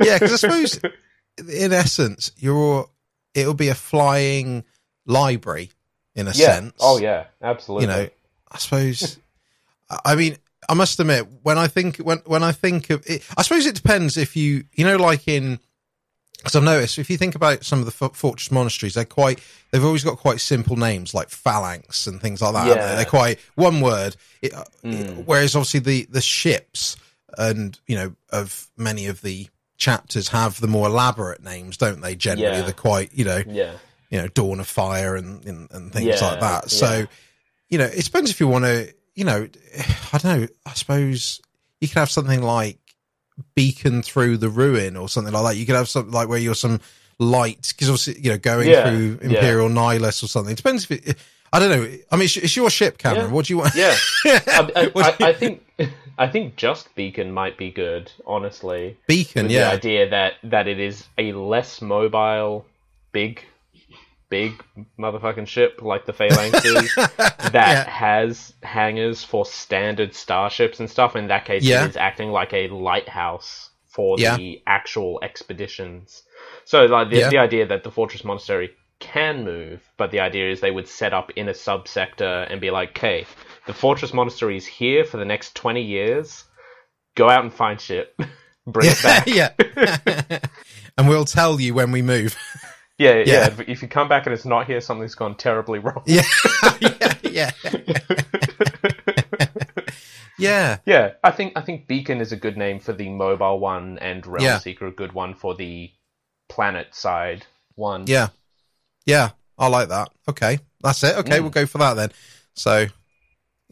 yeah. 0.00 0.18
Because 0.20 0.34
I 0.34 0.36
suppose, 0.36 0.80
in 1.48 1.72
essence, 1.72 2.30
you're 2.36 2.88
it'll 3.34 3.54
be 3.54 3.70
a 3.70 3.74
flying 3.74 4.62
library 5.04 5.72
in 6.14 6.28
a 6.28 6.32
yeah. 6.32 6.54
sense. 6.54 6.74
Oh 6.78 6.98
yeah, 6.98 7.24
absolutely. 7.42 7.86
You 7.88 7.92
know, 7.92 8.08
I 8.52 8.58
suppose. 8.58 9.18
I 10.04 10.14
mean, 10.14 10.36
I 10.68 10.74
must 10.74 10.98
admit, 11.00 11.26
when 11.42 11.58
I 11.58 11.66
think 11.66 11.98
when 11.98 12.18
when 12.26 12.42
I 12.42 12.52
think 12.52 12.90
of 12.90 13.02
it, 13.06 13.22
I 13.36 13.42
suppose 13.42 13.66
it 13.66 13.74
depends 13.74 14.16
if 14.16 14.36
you 14.36 14.64
you 14.74 14.84
know 14.84 14.96
like 14.96 15.26
in. 15.28 15.58
Because 16.38 16.56
I've 16.56 16.62
noticed, 16.64 16.98
if 16.98 17.08
you 17.08 17.16
think 17.16 17.34
about 17.34 17.64
some 17.64 17.78
of 17.78 17.86
the 17.86 17.90
fortress 17.90 18.50
monasteries, 18.50 18.92
they're 18.92 19.06
quite, 19.06 19.40
they've 19.70 19.82
always 19.84 20.04
got 20.04 20.18
quite 20.18 20.40
simple 20.42 20.76
names 20.76 21.14
like 21.14 21.30
phalanx 21.30 22.06
and 22.06 22.20
things 22.20 22.42
like 22.42 22.52
that. 22.52 22.66
haven't 22.66 22.82
they? 22.82 22.88
Yeah. 22.90 22.94
They're 22.96 23.04
quite 23.06 23.38
one 23.54 23.80
word. 23.80 24.14
It, 24.42 24.52
Mm. 24.84 25.24
Whereas 25.24 25.56
obviously 25.56 25.80
the, 25.80 26.06
the 26.10 26.20
ships 26.20 26.98
and, 27.38 27.78
you 27.86 27.96
know, 27.96 28.14
of 28.28 28.68
many 28.76 29.06
of 29.06 29.22
the 29.22 29.48
chapters 29.78 30.28
have 30.28 30.60
the 30.60 30.66
more 30.68 30.88
elaborate 30.88 31.42
names, 31.42 31.78
don't 31.78 32.02
they? 32.02 32.14
Generally, 32.14 32.56
Yeah. 32.58 32.62
they're 32.62 32.72
quite, 32.74 33.14
you 33.14 33.24
know, 33.24 33.40
yeah. 33.46 33.72
you 34.10 34.20
know, 34.20 34.28
Dawn 34.28 34.60
of 34.60 34.66
Fire 34.66 35.16
and, 35.16 35.42
and, 35.46 35.70
and 35.70 35.92
things 35.94 36.06
Yeah, 36.20 36.28
like 36.28 36.40
that. 36.40 36.70
So, 36.70 36.92
yeah. 36.92 37.06
you 37.70 37.78
know, 37.78 37.86
it 37.86 38.04
depends 38.04 38.30
if 38.30 38.38
you 38.38 38.48
want 38.48 38.66
to, 38.66 38.92
you 39.14 39.24
know, 39.24 39.48
I 40.12 40.18
don't 40.18 40.40
know, 40.40 40.46
I 40.66 40.72
suppose 40.74 41.40
you 41.80 41.88
could 41.88 41.98
have 41.98 42.10
something 42.10 42.42
like 42.42 42.78
Beacon 43.54 44.02
Through 44.02 44.38
the 44.38 44.48
Ruin 44.48 44.96
or 44.96 45.08
something 45.08 45.32
like 45.32 45.54
that. 45.54 45.58
You 45.58 45.66
could 45.66 45.76
have 45.76 45.88
something 45.88 46.12
like 46.12 46.28
where 46.28 46.38
you're 46.38 46.54
some 46.54 46.80
light, 47.18 47.72
because 47.74 47.88
obviously, 47.88 48.20
you 48.22 48.30
know, 48.30 48.38
going 48.38 48.68
Yeah, 48.68 48.90
through 48.90 49.18
yeah. 49.22 49.28
Imperial 49.28 49.68
Nihilus 49.68 50.22
or 50.22 50.26
something. 50.28 50.52
It 50.52 50.56
depends 50.56 50.84
if 50.90 51.08
it, 51.08 51.18
I 51.52 51.60
don't 51.60 51.70
know. 51.70 51.98
I 52.10 52.16
mean, 52.16 52.24
it's, 52.24 52.36
it's 52.36 52.56
your 52.56 52.70
ship, 52.70 52.98
Cameron. 52.98 53.26
Yeah. 53.26 53.32
What 53.32 53.46
do 53.46 53.52
you 53.52 53.58
want? 53.58 53.74
Yeah. 53.74 53.94
Um, 54.56 54.70
I, 54.74 54.90
I, 54.96 55.00
I, 55.00 55.16
I 55.28 55.32
think 55.32 55.62
I 56.18 56.28
think 56.28 56.56
just 56.56 56.94
Beacon 56.94 57.30
might 57.32 57.58
be 57.58 57.70
good, 57.70 58.10
honestly. 58.26 58.96
Beacon, 59.06 59.50
yeah. 59.50 59.70
The 59.70 59.74
idea 59.74 60.10
that 60.10 60.32
that 60.44 60.66
it 60.68 60.78
is 60.80 61.04
a 61.18 61.32
less 61.32 61.82
mobile, 61.82 62.64
big, 63.12 63.42
big 64.28 64.62
motherfucking 64.98 65.46
ship 65.46 65.80
like 65.82 66.06
the 66.06 66.12
Phalanxes 66.12 66.94
that 67.52 67.54
Yeah. 67.54 67.88
has 67.90 68.54
hangars 68.62 69.22
for 69.24 69.44
standard 69.46 70.14
starships 70.14 70.80
and 70.80 70.90
stuff. 70.90 71.14
In 71.16 71.28
that 71.28 71.44
case, 71.44 71.62
Yeah. 71.64 71.84
it 71.84 71.90
is 71.90 71.96
acting 71.96 72.30
like 72.30 72.52
a 72.52 72.68
lighthouse 72.68 73.70
for 73.86 74.16
Yeah. 74.18 74.36
the 74.36 74.62
actual 74.66 75.20
expeditions. 75.22 76.22
So, 76.64 76.86
like 76.86 77.10
the, 77.10 77.28
the 77.30 77.38
idea 77.38 77.66
that 77.66 77.84
the 77.84 77.90
Fortress 77.90 78.24
Monastery 78.24 78.70
can 79.00 79.44
move, 79.44 79.80
but 79.98 80.10
the 80.10 80.20
idea 80.20 80.50
is 80.50 80.60
they 80.60 80.70
would 80.70 80.88
set 80.88 81.12
up 81.12 81.30
in 81.36 81.48
a 81.48 81.52
subsector 81.52 82.46
and 82.50 82.60
be 82.60 82.70
like, 82.70 82.90
"Okay, 82.90 83.26
the 83.66 83.74
Fortress 83.74 84.14
Monastery 84.14 84.56
is 84.56 84.66
here 84.66 85.04
for 85.04 85.16
the 85.18 85.24
next 85.24 85.54
twenty 85.54 85.82
years. 85.82 86.44
Go 87.14 87.28
out 87.28 87.44
and 87.44 87.52
find 87.52 87.80
shit, 87.80 88.16
bring 88.66 88.90
it 88.90 89.02
back." 89.02 89.26
yeah. 89.26 89.50
and 90.96 91.08
we'll 91.08 91.24
tell 91.24 91.60
you 91.60 91.74
when 91.74 91.90
we 91.92 92.02
move. 92.02 92.36
Yeah, 92.98 93.14
yeah. 93.16 93.24
Yeah. 93.24 93.64
If, 93.66 93.82
you 93.82 93.88
come 93.88 94.08
back 94.08 94.26
and 94.26 94.34
it's 94.34 94.44
not 94.44 94.66
here, 94.66 94.80
something's 94.80 95.14
gone 95.14 95.34
terribly 95.36 95.80
wrong. 95.80 96.02
yeah. 96.06 96.22
yeah. 96.80 97.14
Yeah. 97.22 97.50
yeah. 100.38 100.78
Yeah, 100.86 101.12
I 101.24 101.30
think 101.32 101.54
I 101.56 101.60
think 101.60 101.88
Beacon 101.88 102.20
is 102.20 102.32
a 102.32 102.36
good 102.36 102.56
name 102.56 102.78
for 102.78 102.92
the 102.92 103.08
mobile 103.08 103.58
one, 103.58 103.98
and 103.98 104.24
Realm 104.26 104.44
Yeah. 104.44 104.58
Seeker 104.58 104.86
a 104.86 104.92
good 104.92 105.12
one 105.12 105.34
for 105.34 105.54
the 105.54 105.90
planet 106.48 106.94
side 106.94 107.46
one. 107.74 108.04
Yeah. 108.06 108.28
Yeah. 109.06 109.30
I 109.58 109.68
like 109.68 109.88
that. 109.88 110.10
Okay. 110.28 110.58
That's 110.80 111.02
it. 111.02 111.16
Okay. 111.18 111.38
Mm. 111.38 111.42
We'll 111.42 111.50
go 111.50 111.66
for 111.66 111.78
that 111.78 111.94
then. 111.94 112.10
So, 112.54 112.86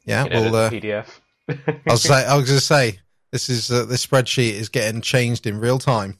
yeah, 0.04 0.24
we'll, 0.24 0.54
uh, 0.54 0.68
the 0.68 0.80
PDF. 0.80 1.06
I 1.48 1.92
was 1.92 2.02
say, 2.02 2.24
I 2.24 2.36
was 2.36 2.46
going 2.46 2.58
to 2.58 2.64
say, 2.64 3.00
this 3.30 3.48
is, 3.48 3.70
uh, 3.70 3.84
this 3.84 4.04
spreadsheet 4.04 4.52
is 4.52 4.68
getting 4.68 5.00
changed 5.00 5.46
in 5.46 5.58
real 5.60 5.78
time. 5.78 6.18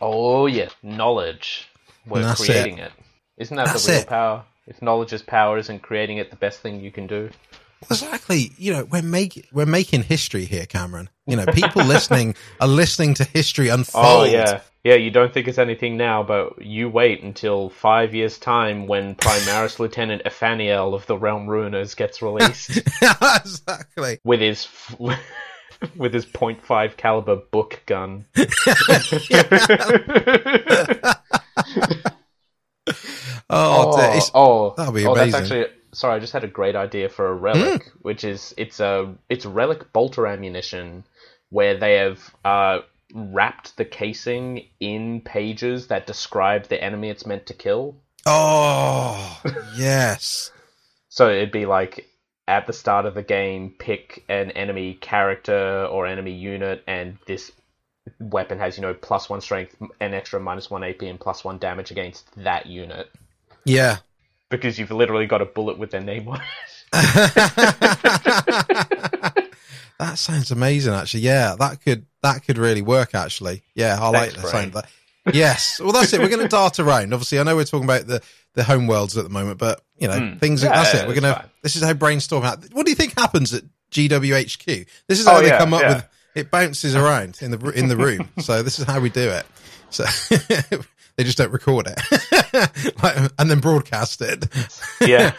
oh 0.00 0.46
yeah, 0.46 0.68
knowledge. 0.82 1.69
We're 2.06 2.34
creating 2.34 2.78
it. 2.78 2.92
Isn't 3.36 3.56
that 3.56 3.66
That's 3.66 3.86
the 3.86 3.92
real 3.92 4.00
it. 4.02 4.06
power? 4.06 4.44
If 4.66 4.82
knowledge 4.82 5.12
is 5.12 5.22
power, 5.22 5.58
isn't 5.58 5.82
creating 5.82 6.18
it 6.18 6.30
the 6.30 6.36
best 6.36 6.60
thing 6.60 6.80
you 6.80 6.90
can 6.92 7.06
do? 7.06 7.30
Exactly. 7.82 8.52
You 8.58 8.72
know, 8.72 8.84
we're 8.84 9.02
making, 9.02 9.44
we're 9.52 9.66
making 9.66 10.02
history 10.02 10.44
here, 10.44 10.66
Cameron. 10.66 11.08
You 11.26 11.36
know, 11.36 11.46
people 11.46 11.84
listening 11.86 12.34
are 12.60 12.68
listening 12.68 13.14
to 13.14 13.24
history 13.24 13.68
unfold. 13.68 14.04
Oh 14.04 14.24
yeah, 14.24 14.60
yeah. 14.84 14.96
You 14.96 15.10
don't 15.10 15.32
think 15.32 15.48
it's 15.48 15.58
anything 15.58 15.96
now, 15.96 16.22
but 16.22 16.62
you 16.62 16.90
wait 16.90 17.22
until 17.22 17.70
five 17.70 18.14
years' 18.14 18.38
time 18.38 18.86
when 18.86 19.14
Primaris 19.14 19.78
Lieutenant 19.78 20.22
Ephaniel 20.26 20.94
of 20.94 21.06
the 21.06 21.16
Realm 21.16 21.46
Ruiners 21.46 21.96
gets 21.96 22.20
released. 22.20 22.70
exactly. 23.02 24.18
with 24.24 24.40
his 24.40 24.68
with 25.96 26.12
his 26.12 26.26
.5 26.26 26.96
caliber 26.98 27.36
book 27.36 27.82
gun. 27.86 28.26
Oh. 33.50 33.98
It's- 33.98 34.30
oh, 34.34 34.74
that'll 34.76 34.92
be 34.92 35.06
oh, 35.06 35.12
amazing. 35.12 35.32
That's 35.32 35.50
actually 35.50 35.66
sorry. 35.92 36.16
I 36.16 36.18
just 36.20 36.32
had 36.32 36.44
a 36.44 36.48
great 36.48 36.76
idea 36.76 37.08
for 37.08 37.28
a 37.28 37.34
relic, 37.34 37.90
which 38.00 38.24
is 38.24 38.54
it's 38.56 38.80
a 38.80 39.14
it's 39.28 39.44
relic 39.44 39.92
bolter 39.92 40.26
ammunition 40.26 41.04
where 41.50 41.76
they 41.76 41.94
have 41.96 42.34
uh, 42.44 42.78
wrapped 43.12 43.76
the 43.76 43.84
casing 43.84 44.66
in 44.78 45.20
pages 45.22 45.88
that 45.88 46.06
describe 46.06 46.68
the 46.68 46.82
enemy 46.82 47.10
it's 47.10 47.26
meant 47.26 47.46
to 47.46 47.54
kill. 47.54 47.96
oh, 48.26 49.42
yes. 49.76 50.52
So 51.12 51.28
it'd 51.28 51.50
be 51.50 51.66
like 51.66 52.06
at 52.46 52.68
the 52.68 52.72
start 52.72 53.04
of 53.04 53.14
the 53.14 53.22
game, 53.24 53.74
pick 53.80 54.22
an 54.28 54.52
enemy 54.52 54.94
character 54.94 55.86
or 55.86 56.06
enemy 56.06 56.30
unit, 56.30 56.84
and 56.86 57.18
this 57.26 57.50
weapon 58.18 58.58
has, 58.58 58.76
you 58.76 58.82
know, 58.82 58.94
plus 58.94 59.28
one 59.28 59.40
strength, 59.40 59.74
an 60.00 60.14
extra 60.14 60.40
minus 60.40 60.70
one 60.70 60.82
AP, 60.84 61.02
and 61.02 61.18
plus 61.20 61.44
one 61.44 61.58
damage 61.58 61.90
against 61.90 62.26
that 62.36 62.66
unit. 62.66 63.10
Yeah. 63.64 63.98
Because 64.48 64.78
you've 64.78 64.90
literally 64.90 65.26
got 65.26 65.42
a 65.42 65.46
bullet 65.46 65.78
with 65.78 65.90
their 65.90 66.00
name 66.00 66.28
on 66.28 66.40
it. 66.40 66.42
that 69.98 70.14
sounds 70.16 70.50
amazing. 70.50 70.92
Actually, 70.94 71.20
yeah, 71.20 71.54
that 71.58 71.80
could 71.82 72.06
that 72.22 72.42
could 72.44 72.58
really 72.58 72.82
work. 72.82 73.14
Actually, 73.14 73.62
yeah, 73.74 73.98
I 74.00 74.08
like 74.08 74.30
Thanks, 74.32 74.42
the 74.42 74.48
sound 74.48 74.72
that. 74.74 74.88
Yes, 75.34 75.78
well, 75.80 75.92
that's 75.92 76.12
it. 76.12 76.20
We're 76.20 76.28
going 76.30 76.42
to 76.42 76.48
dart 76.48 76.80
around. 76.80 77.12
Obviously, 77.12 77.38
I 77.38 77.42
know 77.42 77.54
we're 77.54 77.64
talking 77.64 77.84
about 77.84 78.06
the 78.06 78.22
the 78.54 78.64
home 78.64 78.86
worlds 78.86 79.16
at 79.16 79.24
the 79.24 79.30
moment, 79.30 79.58
but 79.58 79.82
you 79.98 80.08
know, 80.08 80.14
Mm. 80.18 80.40
things. 80.40 80.62
Yeah, 80.64 80.70
that's 80.70 80.94
yeah, 80.94 81.02
it. 81.02 81.08
We're 81.08 81.14
gonna. 81.14 81.48
This 81.62 81.76
is 81.76 81.82
how 81.82 81.92
brainstorm. 81.92 82.42
ha- 82.42 82.56
What 82.72 82.86
do 82.86 82.90
you 82.90 82.96
think 82.96 83.16
happens 83.18 83.52
at 83.54 83.62
GWHQ? 83.92 84.86
This 85.06 85.20
is 85.20 85.26
how 85.26 85.36
Oh, 85.36 85.40
they 85.42 85.48
yeah, 85.48 85.58
come 85.58 85.74
up 85.74 85.82
with. 85.86 86.08
It 86.34 86.50
bounces 86.50 86.94
around 86.94 87.38
in 87.40 87.50
the 87.50 87.58
in 87.70 87.88
the 87.88 87.96
room. 87.96 88.28
so 88.38 88.62
this 88.62 88.78
is 88.78 88.84
how 88.84 89.00
we 89.00 89.10
do 89.10 89.28
it. 89.30 89.46
So 89.90 90.04
they 91.16 91.24
just 91.24 91.36
don't 91.38 91.52
record 91.52 91.88
it, 91.88 92.94
like, 93.02 93.16
and 93.38 93.50
then 93.50 93.58
broadcast 93.60 94.20
it. 94.22 94.46
Yeah. 95.00 95.32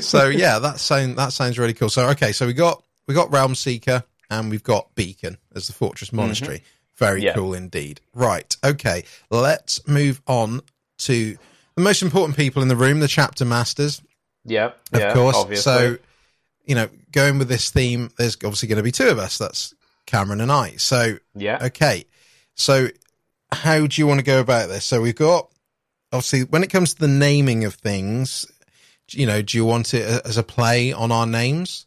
so 0.00 0.28
yeah, 0.28 0.58
that 0.58 0.74
sound 0.78 1.16
that 1.18 1.32
sounds 1.32 1.58
really 1.58 1.74
cool. 1.74 1.88
So 1.90 2.08
okay, 2.10 2.32
so 2.32 2.46
we 2.46 2.52
got 2.54 2.82
we 3.06 3.14
got 3.14 3.30
Realm 3.32 3.54
Seeker 3.54 4.04
and 4.30 4.50
we've 4.50 4.62
got 4.62 4.94
Beacon 4.94 5.38
as 5.54 5.66
the 5.66 5.72
Fortress 5.72 6.12
Monastery. 6.12 6.62
Very 6.96 7.20
Mm-hmm. 7.20 7.26
Yeah. 7.26 7.34
cool 7.34 7.54
indeed. 7.54 8.00
Right, 8.14 8.54
okay, 8.64 9.04
let's 9.30 9.86
move 9.88 10.20
on 10.26 10.60
to 10.98 11.36
the 11.74 11.82
most 11.82 12.02
important 12.02 12.36
people 12.36 12.62
in 12.62 12.68
the 12.68 12.76
room, 12.76 13.00
the 13.00 13.08
chapter 13.08 13.44
masters, 13.44 14.02
yeah. 14.44 14.66
of 14.92 15.00
yeah, 15.00 15.14
course. 15.14 15.36
Obviously. 15.36 15.62
So 15.72 15.98
you 16.64 16.74
know, 16.74 16.88
going 17.10 17.38
with 17.38 17.48
this 17.48 17.70
theme, 17.70 18.10
there's 18.18 18.36
obviously 18.36 18.68
going 18.68 18.76
to 18.76 18.82
be 18.82 18.92
two 18.92 19.08
of 19.08 19.18
us. 19.18 19.38
That's 19.38 19.74
Cameron 20.06 20.40
and 20.40 20.52
I. 20.52 20.76
So 20.76 21.16
yeah. 21.34 21.58
Okay. 21.66 22.04
So 22.54 22.88
how 23.50 23.86
do 23.86 24.00
you 24.00 24.06
want 24.06 24.20
to 24.20 24.24
go 24.24 24.40
about 24.40 24.68
this? 24.68 24.84
So 24.84 25.00
we've 25.00 25.14
got 25.14 25.48
obviously 26.12 26.44
when 26.44 26.62
it 26.62 26.70
comes 26.70 26.94
to 26.94 27.00
the 27.00 27.08
naming 27.08 27.64
of 27.64 27.74
things, 27.74 28.46
you 29.10 29.26
know, 29.26 29.42
do 29.42 29.56
you 29.56 29.64
want 29.64 29.94
it 29.94 30.24
as 30.24 30.36
a 30.36 30.42
play 30.42 30.92
on 30.92 31.12
our 31.12 31.26
names? 31.26 31.86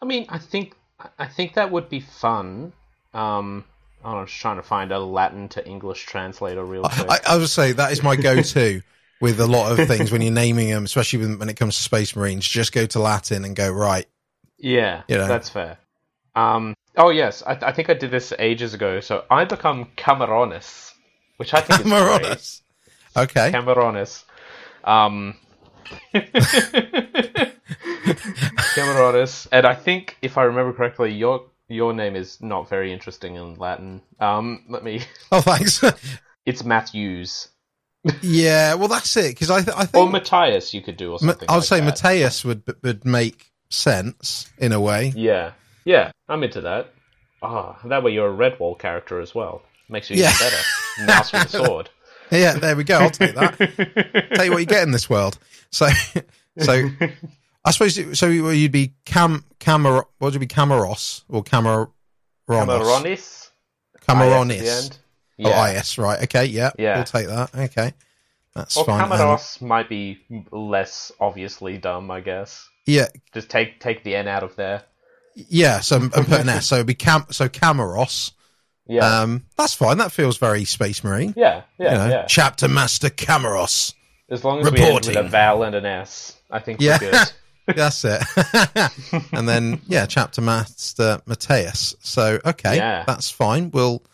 I 0.00 0.04
mean, 0.04 0.26
I 0.28 0.38
think 0.38 0.74
I 1.18 1.26
think 1.26 1.54
that 1.54 1.70
would 1.70 1.88
be 1.88 2.00
fun. 2.00 2.72
Um, 3.12 3.64
I'm 4.04 4.26
just 4.26 4.38
trying 4.38 4.56
to 4.56 4.62
find 4.62 4.92
a 4.92 4.98
Latin 4.98 5.48
to 5.50 5.66
English 5.66 6.04
translator 6.06 6.64
real 6.64 6.82
quick. 6.84 7.10
I, 7.10 7.18
I 7.34 7.36
would 7.36 7.48
say 7.48 7.72
that 7.72 7.92
is 7.92 8.02
my 8.02 8.14
go-to 8.14 8.82
with 9.20 9.40
a 9.40 9.46
lot 9.46 9.72
of 9.72 9.86
things 9.88 10.12
when 10.12 10.22
you're 10.22 10.32
naming 10.32 10.70
them, 10.70 10.84
especially 10.84 11.20
when, 11.20 11.38
when 11.38 11.48
it 11.48 11.54
comes 11.56 11.76
to 11.76 11.82
Space 11.82 12.14
Marines. 12.16 12.46
Just 12.46 12.72
go 12.72 12.86
to 12.86 12.98
Latin 12.98 13.44
and 13.44 13.56
go 13.56 13.70
right. 13.70 14.06
yeah, 14.58 15.02
you 15.08 15.16
know. 15.16 15.28
that's 15.28 15.48
fair. 15.48 15.78
Um, 16.34 16.74
oh 16.96 17.10
yes, 17.10 17.42
I, 17.46 17.52
I 17.62 17.72
think 17.72 17.90
I 17.90 17.94
did 17.94 18.10
this 18.10 18.32
ages 18.38 18.74
ago. 18.74 19.00
So 19.00 19.24
I 19.30 19.44
become 19.44 19.88
Cameronis, 19.96 20.92
which 21.38 21.54
I 21.54 21.60
think 21.60 21.80
is 21.80 21.86
great. 21.86 22.60
Okay. 23.16 23.50
Cameronis. 23.50 24.24
Um, 24.84 25.36
Cameronis, 28.74 29.46
and 29.50 29.66
I 29.66 29.74
think 29.74 30.18
if 30.20 30.36
I 30.36 30.42
remember 30.44 30.72
correctly, 30.72 31.12
your 31.12 31.46
your 31.68 31.92
name 31.92 32.14
is 32.14 32.40
not 32.40 32.68
very 32.68 32.92
interesting 32.92 33.36
in 33.36 33.54
Latin. 33.54 34.02
Um, 34.20 34.64
let 34.68 34.84
me. 34.84 35.02
Oh, 35.32 35.40
thanks. 35.40 35.82
It's 36.44 36.62
Matthews 36.62 37.48
yeah. 38.22 38.74
Well, 38.74 38.88
that's 38.88 39.16
it. 39.16 39.34
Because 39.34 39.50
I, 39.50 39.62
th- 39.62 39.76
I 39.76 39.84
think 39.86 40.06
or 40.06 40.10
Matthias. 40.10 40.72
You 40.74 40.82
could 40.82 40.96
do 40.96 41.10
or 41.10 41.18
Ma- 41.22 41.32
something. 41.32 41.48
I 41.48 41.52
would 41.52 41.58
like 41.58 41.64
say 41.68 41.80
that. 41.80 41.86
Mateus 41.86 42.44
would 42.44 42.62
would 42.82 43.04
make 43.04 43.50
sense 43.70 44.48
in 44.58 44.72
a 44.72 44.80
way. 44.80 45.12
Yeah, 45.16 45.52
yeah, 45.84 46.12
I'm 46.28 46.42
into 46.42 46.60
that. 46.62 46.92
Ah, 47.42 47.78
that 47.84 48.02
way 48.02 48.12
you're 48.12 48.32
a 48.32 48.36
Redwall 48.50 48.78
character 48.78 49.20
as 49.20 49.34
well. 49.34 49.62
Makes 49.88 50.10
you 50.10 50.16
Yeah. 50.16 50.30
even 50.34 50.46
better. 50.46 50.62
Mouse 51.06 51.32
with 51.32 51.44
a 51.44 51.48
sword. 51.48 51.90
Yeah, 52.30 52.54
there 52.54 52.74
we 52.74 52.82
go. 52.82 52.98
I'll 52.98 53.10
take 53.10 53.34
that. 53.36 53.56
tell 54.34 54.44
you 54.44 54.50
what 54.50 54.58
you 54.58 54.66
get 54.66 54.82
in 54.82 54.90
this 54.90 55.08
world. 55.08 55.38
So, 55.70 55.86
so 56.58 56.88
I 57.64 57.70
suppose 57.70 58.18
so. 58.18 58.26
You'd 58.28 58.72
be 58.72 58.94
Cam 59.04 59.44
Camar. 59.60 59.94
What 59.94 60.06
would 60.20 60.34
you 60.34 60.40
be 60.40 60.46
Camaros 60.48 61.22
or 61.28 61.42
Camar? 61.44 61.90
Cameronis. 62.48 63.50
Camaronis. 64.08 64.98
The 65.38 65.44
end. 65.44 65.54
Oh, 65.76 65.80
IS. 65.80 65.98
Right. 65.98 66.22
Okay. 66.24 66.46
Yeah. 66.46 66.70
Yeah. 66.78 66.96
We'll 66.96 67.04
take 67.04 67.26
that. 67.28 67.54
Okay. 67.54 67.92
That's 68.54 68.76
Or 68.76 68.84
fine. 68.84 69.00
Um, 69.02 69.10
Camaros 69.10 69.60
might 69.60 69.88
be 69.88 70.18
less 70.50 71.12
obviously 71.20 71.76
dumb, 71.78 72.10
I 72.10 72.20
guess. 72.20 72.66
yeah. 72.86 73.08
Just 73.34 73.50
take 73.50 73.80
take 73.80 74.02
the 74.04 74.16
N 74.16 74.28
out 74.28 74.42
of 74.42 74.56
there. 74.56 74.82
Yeah. 75.34 75.80
So 75.80 75.96
I'm, 75.96 76.10
I'm 76.16 76.24
putting 76.24 76.48
S. 76.48 76.66
So 76.66 76.76
it'd 76.76 76.86
be 76.86 76.94
Cam. 76.94 77.26
So 77.30 77.48
Camaros. 77.48 78.32
Yeah, 78.88 79.20
Um, 79.22 79.42
that's 79.56 79.74
fine. 79.74 79.98
That 79.98 80.12
feels 80.12 80.36
very 80.38 80.64
Space 80.64 81.02
Marine. 81.02 81.34
yeah, 81.36 81.62
yeah, 81.76 81.90
you 81.92 81.98
know, 81.98 82.08
yeah. 82.18 82.24
Chapter 82.28 82.68
Master 82.68 83.08
Camaros. 83.10 83.94
As 84.30 84.44
long 84.44 84.60
as 84.60 84.70
we 84.70 84.80
end 84.80 85.04
with 85.06 85.16
a 85.16 85.24
vowel 85.24 85.64
and 85.64 85.74
an 85.74 85.84
S, 85.84 86.36
I 86.52 86.60
think 86.60 86.80
Yeah. 86.80 86.96
we're 87.00 87.10
good. 87.10 87.32
That's 87.76 88.04
it. 88.04 88.22
and 89.32 89.48
then 89.48 89.80
yeah, 89.88 90.06
chapter 90.06 90.40
master 90.40 91.20
Mateus. 91.26 91.96
So 91.98 92.38
okay, 92.44 92.76
Yeah. 92.76 93.02
that's 93.08 93.28
fine. 93.28 93.72
We'll 93.72 94.04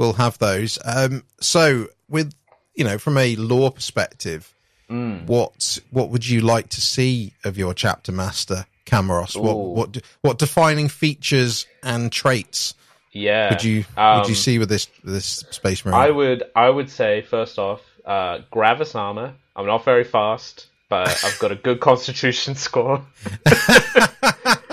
we'll 0.00 0.14
have 0.14 0.38
those. 0.38 0.78
Um, 0.84 1.22
so 1.40 1.86
with 2.08 2.32
you 2.74 2.82
know 2.84 2.98
from 2.98 3.16
a 3.18 3.36
lore 3.36 3.70
perspective, 3.70 4.52
Mm. 4.90 5.26
what 5.26 5.78
what 5.92 6.08
would 6.10 6.26
you 6.26 6.40
like 6.40 6.68
to 6.70 6.80
see 6.80 7.32
of 7.44 7.56
your 7.56 7.72
chapter 7.74 8.10
master 8.10 8.66
Camaros? 8.86 9.40
What 9.40 9.52
Ooh. 9.52 9.68
what 9.74 9.96
what 10.22 10.38
defining 10.38 10.88
features 10.88 11.64
and 11.84 12.10
traits 12.10 12.74
Yeah. 13.12 13.50
would 13.50 13.62
you 13.62 13.84
would 13.96 14.02
Um, 14.02 14.28
you 14.28 14.34
see 14.34 14.58
with 14.58 14.68
this 14.68 14.88
this 15.04 15.44
space 15.50 15.84
marine? 15.84 15.94
I 15.96 16.10
would 16.10 16.42
I 16.56 16.68
would 16.70 16.90
say 16.90 17.22
first 17.22 17.56
off, 17.56 17.82
uh, 18.04 18.38
Gravis 18.50 18.96
armor. 18.96 19.34
I'm 19.54 19.66
not 19.66 19.84
very 19.84 20.02
fast, 20.04 20.66
but 20.88 21.06
I've 21.24 21.38
got 21.38 21.52
a 21.52 21.56
good 21.56 21.78
Constitution 21.88 22.56
score. 22.56 23.04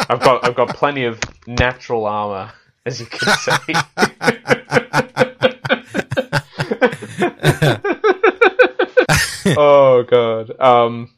I've 0.09 0.21
got 0.21 0.43
I've 0.45 0.55
got 0.55 0.69
plenty 0.69 1.03
of 1.03 1.19
natural 1.45 2.05
armor, 2.07 2.51
as 2.87 2.99
you 3.01 3.05
can 3.05 3.37
say. 3.37 3.73
oh 9.57 10.03
god. 10.07 10.51
Um. 10.59 11.11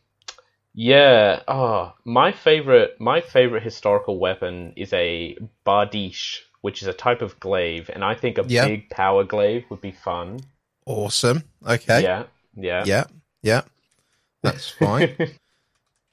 Yeah. 0.74 1.42
Oh, 1.48 1.94
my 2.06 2.32
favorite 2.32 3.00
my 3.00 3.22
favorite 3.22 3.64
historical 3.64 4.20
weapon 4.20 4.74
is 4.76 4.94
a 4.94 5.38
bardiche, 5.66 6.38
which 6.62 6.82
is 6.82 6.88
a 6.88 6.94
type 6.94 7.22
of 7.22 7.40
glaive, 7.40 7.90
and 7.94 8.04
I 8.04 8.16
think 8.16 8.38
a 8.38 8.46
Yeah. 8.48 8.68
big 8.68 8.90
power 8.90 9.24
glaive 9.24 9.66
would 9.70 9.82
be 9.82 9.92
fun. 9.92 10.40
awesome. 10.86 11.44
Okay. 11.68 12.02
Yeah. 12.02 12.24
Yeah. 12.56 12.84
Yeah. 12.86 13.04
Yeah. 13.44 13.62
That's 14.42 14.70
fine. 14.70 15.16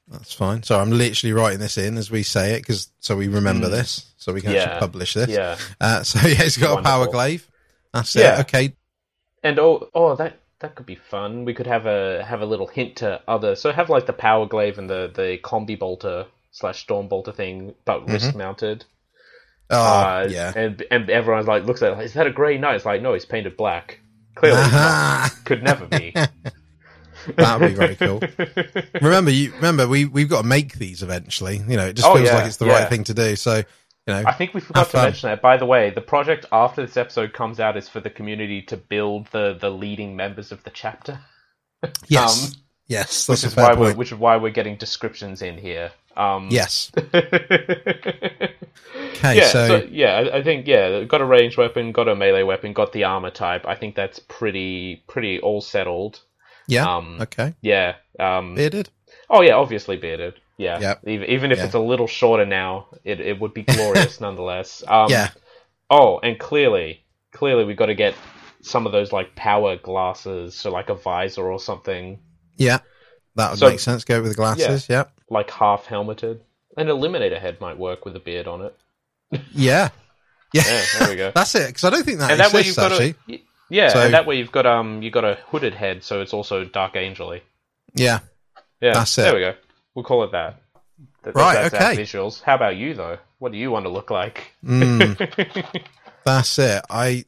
That's 0.09 0.33
fine. 0.33 0.62
So 0.62 0.79
I'm 0.79 0.90
literally 0.90 1.33
writing 1.33 1.59
this 1.59 1.77
in 1.79 1.97
as 1.99 2.11
we 2.11 2.23
say 2.23 2.55
it, 2.55 2.61
because 2.61 2.90
so 3.01 3.16
we 3.16 3.29
remember 3.29 3.69
this, 3.69 4.12
so 4.16 4.33
we 4.33 4.40
can 4.40 4.53
Mm. 4.53 4.55
Yeah. 4.55 4.62
actually 4.62 4.81
publish 4.81 5.14
this. 5.14 5.29
Yeah. 5.29 5.59
Uh, 5.81 6.03
so 6.03 6.21
yeah, 6.29 6.35
he's 6.45 6.57
got 6.57 6.79
a 6.79 6.83
power 6.83 7.01
Wonderful. 7.01 7.12
glaive. 7.12 7.49
That's 7.92 8.14
Yeah. 8.14 8.38
it. 8.38 8.40
Okay. 8.42 8.73
And 9.42 9.59
oh, 9.59 9.88
oh, 9.95 10.14
that 10.16 10.38
that 10.61 10.75
could 10.75 10.87
be 10.87 10.95
fun. 10.95 11.45
We 11.45 11.55
could 11.55 11.66
have 11.66 11.87
a 11.87 12.25
have 12.25 12.40
a 12.40 12.47
little 12.47 12.66
hint 12.66 12.97
to 12.97 13.21
other. 13.29 13.57
So 13.57 13.73
have 13.73 13.90
like 13.90 14.07
the 14.07 14.12
power 14.12 14.47
glaive 14.47 14.79
and 14.79 14.88
the 14.88 15.11
the 15.14 15.38
combi 15.42 15.79
bolter 15.79 16.27
slash 16.53 16.81
storm 16.81 17.09
bolter 17.09 17.33
thing, 17.33 17.75
but 17.85 18.09
wrist 18.09 18.35
mounted. 18.35 18.85
Oh 19.71 19.77
Uh, 19.77 20.29
yeah. 20.31 20.53
And 20.55 20.85
and 20.92 21.11
everyone's 21.11 21.49
like 21.49 21.64
looks 21.64 21.83
at 21.83 21.92
it, 21.92 21.97
like, 21.97 22.07
is 22.07 22.14
that 22.14 22.27
a 22.29 22.31
grey 22.31 22.59
knight? 22.59 22.77
It's 22.77 22.85
like 22.85 23.03
no, 23.03 23.12
he's 23.14 23.25
painted 23.25 23.57
black. 23.57 23.99
Clearly. 24.37 24.62
Could 25.45 25.62
never 25.64 25.87
be. 25.87 26.14
That 27.37 27.61
would 27.61 27.69
be 27.69 27.75
very 27.75 27.97
cool. 27.97 28.21
remember, 29.03 29.31
you 29.31 29.53
remember 29.55 29.87
we 29.89 30.05
we've 30.07 30.29
got 30.29 30.43
to 30.43 30.49
make 30.49 30.75
these 30.75 31.03
eventually. 31.03 31.59
You 31.59 31.77
know, 31.77 31.87
it 31.87 31.95
just 31.97 32.07
Oh, 32.09 32.15
feels 32.15 32.29
yeah, 32.29 32.35
like 32.37 32.47
it's 32.47 32.57
the 32.59 32.67
yeah. 32.67 32.81
right 32.81 32.89
thing 32.89 33.05
to 33.05 33.15
do. 33.15 33.37
So 33.37 33.57
you 33.57 34.15
know, 34.15 34.23
I 34.27 34.33
think 34.33 34.55
we 34.55 34.61
forgot 34.61 34.85
to 34.87 34.91
fun. 34.91 35.05
mention 35.05 35.29
that. 35.31 35.43
By 35.43 35.57
the 35.57 35.67
way, 35.67 35.91
the 35.91 36.01
project 36.01 36.47
after 36.53 36.85
this 36.85 36.97
episode 36.97 37.33
comes 37.33 37.59
out 37.59 37.77
is 37.77 37.89
for 37.89 38.01
the 38.01 38.11
community 38.11 38.62
to 38.62 38.77
build 38.77 39.27
the 39.33 39.57
the 39.61 39.71
leading 39.71 40.15
members 40.17 40.53
of 40.53 40.62
the 40.65 40.71
chapter. 40.71 41.19
yes, 42.09 42.55
um, 42.55 42.61
yes, 42.87 43.29
Which 43.29 43.45
is 43.45 43.57
why 43.57 43.75
we're 43.75 43.95
which 43.95 44.12
is 44.12 44.19
why 44.19 44.37
we're 44.37 44.51
getting 44.53 44.77
descriptions 44.77 45.43
in 45.43 45.59
here. 45.59 45.91
Um, 46.17 46.49
Yes. 46.51 46.91
okay, 47.15 48.51
yeah, 49.23 49.49
so, 49.49 49.67
so, 49.69 49.89
yeah, 49.91 50.15
I, 50.17 50.39
I 50.39 50.43
think 50.43 50.67
yeah, 50.67 51.05
got 51.05 51.21
a 51.21 51.25
ranged 51.25 51.59
weapon, 51.59 51.93
got 51.93 52.09
a 52.09 52.15
melee 52.17 52.43
weapon, 52.43 52.73
got 52.73 52.93
the 52.93 53.05
armor 53.05 53.31
type. 53.31 53.67
I 53.67 53.75
think 53.75 53.95
that's 53.95 54.19
pretty 54.19 55.03
pretty 55.09 55.41
all 55.41 55.61
settled. 55.61 56.21
Yeah, 56.69 56.97
um, 56.97 57.19
okay, 57.21 57.55
Yeah. 57.63 57.95
Um, 58.19 58.55
bearded. 58.55 58.89
oh 59.31 59.43
yeah, 59.43 59.55
obviously 59.55 59.97
bearded. 59.97 60.35
Yeah. 60.59 60.81
Yep. 60.81 61.01
Even, 61.07 61.29
even 61.31 61.53
if 61.53 61.59
Yeah. 61.59 61.65
it's 61.67 61.75
a 61.75 61.79
little 61.79 62.07
shorter 62.07 62.47
now, 62.47 62.87
it 63.05 63.21
it 63.21 63.39
would 63.41 63.53
be 63.55 63.63
glorious 63.63 64.21
nonetheless. 64.27 64.83
Um, 64.89 65.11
yeah, 65.11 65.31
Oh, 65.91 66.19
and 66.23 66.39
clearly, 66.39 67.05
clearly 67.33 67.65
we 67.65 67.75
got 67.75 67.87
to 67.87 67.95
get 67.95 68.15
some 68.63 68.87
of 68.87 68.93
those 68.93 69.13
like 69.13 69.35
power 69.37 69.77
glasses, 69.77 70.55
so 70.55 70.71
like 70.71 70.89
a 70.89 70.95
visor 70.95 71.51
or 71.51 71.61
something, 71.61 72.19
yeah, 72.57 72.79
that 73.37 73.51
would 73.51 73.59
So- 73.59 73.69
make 73.69 73.81
sense. 73.81 74.05
Go 74.05 74.21
with 74.23 74.31
the 74.33 74.37
glasses. 74.37 74.89
Yeah, 74.89 75.05
like 75.31 75.51
half 75.51 75.87
helmeted. 75.87 76.41
An 76.79 76.89
eliminator 76.89 77.41
head 77.41 77.61
might 77.61 77.79
work 77.79 78.05
with 78.05 78.17
a 78.17 78.21
beard 78.21 78.47
on 78.49 78.63
it. 78.63 78.75
yeah, 79.53 79.91
yeah. 80.53 80.63
Yeah, 80.67 80.85
there 80.99 81.09
we 81.11 81.17
go. 81.17 81.33
That's 81.35 81.55
it. 81.55 81.67
Because 81.69 81.85
I 81.85 81.91
don't 81.91 82.05
think 82.05 82.19
that 82.21 82.31
and 82.31 82.41
that 82.41 82.53
way 82.53 82.61
you've 82.61 82.69
exists 82.77 82.79
got 82.79 82.93
actually. 82.93 83.15
a 83.35 83.41
yeah, 83.71 83.89
So- 83.91 84.01
and 84.03 84.15
that 84.15 84.27
way 84.27 84.37
you've 84.37 84.53
got 84.53 84.67
um 84.67 85.03
you 85.03 85.11
got 85.11 85.25
a 85.25 85.39
hooded 85.49 85.75
head, 85.75 86.03
so 86.05 86.21
it's 86.21 86.33
also 86.33 86.65
dark 86.65 86.95
angelly. 86.95 87.41
Yeah, 87.95 88.21
Yeah, 88.81 88.93
That's 88.95 89.17
it. 89.19 89.23
There 89.23 89.35
we 89.35 89.41
go. 89.41 89.55
We'll 89.95 90.05
call 90.05 90.25
it 90.25 90.33
that. 90.33 90.61
That- 91.23 91.35
Right, 91.35 91.55
that's 91.55 91.75
our 91.75 91.91
okay. 91.93 92.03
Visuals. 92.03 92.43
How 92.43 92.55
about 92.55 92.77
you 92.77 92.95
though? 92.95 93.19
What 93.39 93.53
do 93.53 93.59
you 93.59 93.71
want 93.71 93.85
to 93.87 93.91
look 93.91 94.11
like? 94.11 94.53
Mm, 94.65 95.83
that's 96.25 96.59
it. 96.59 96.83
I 96.91 97.25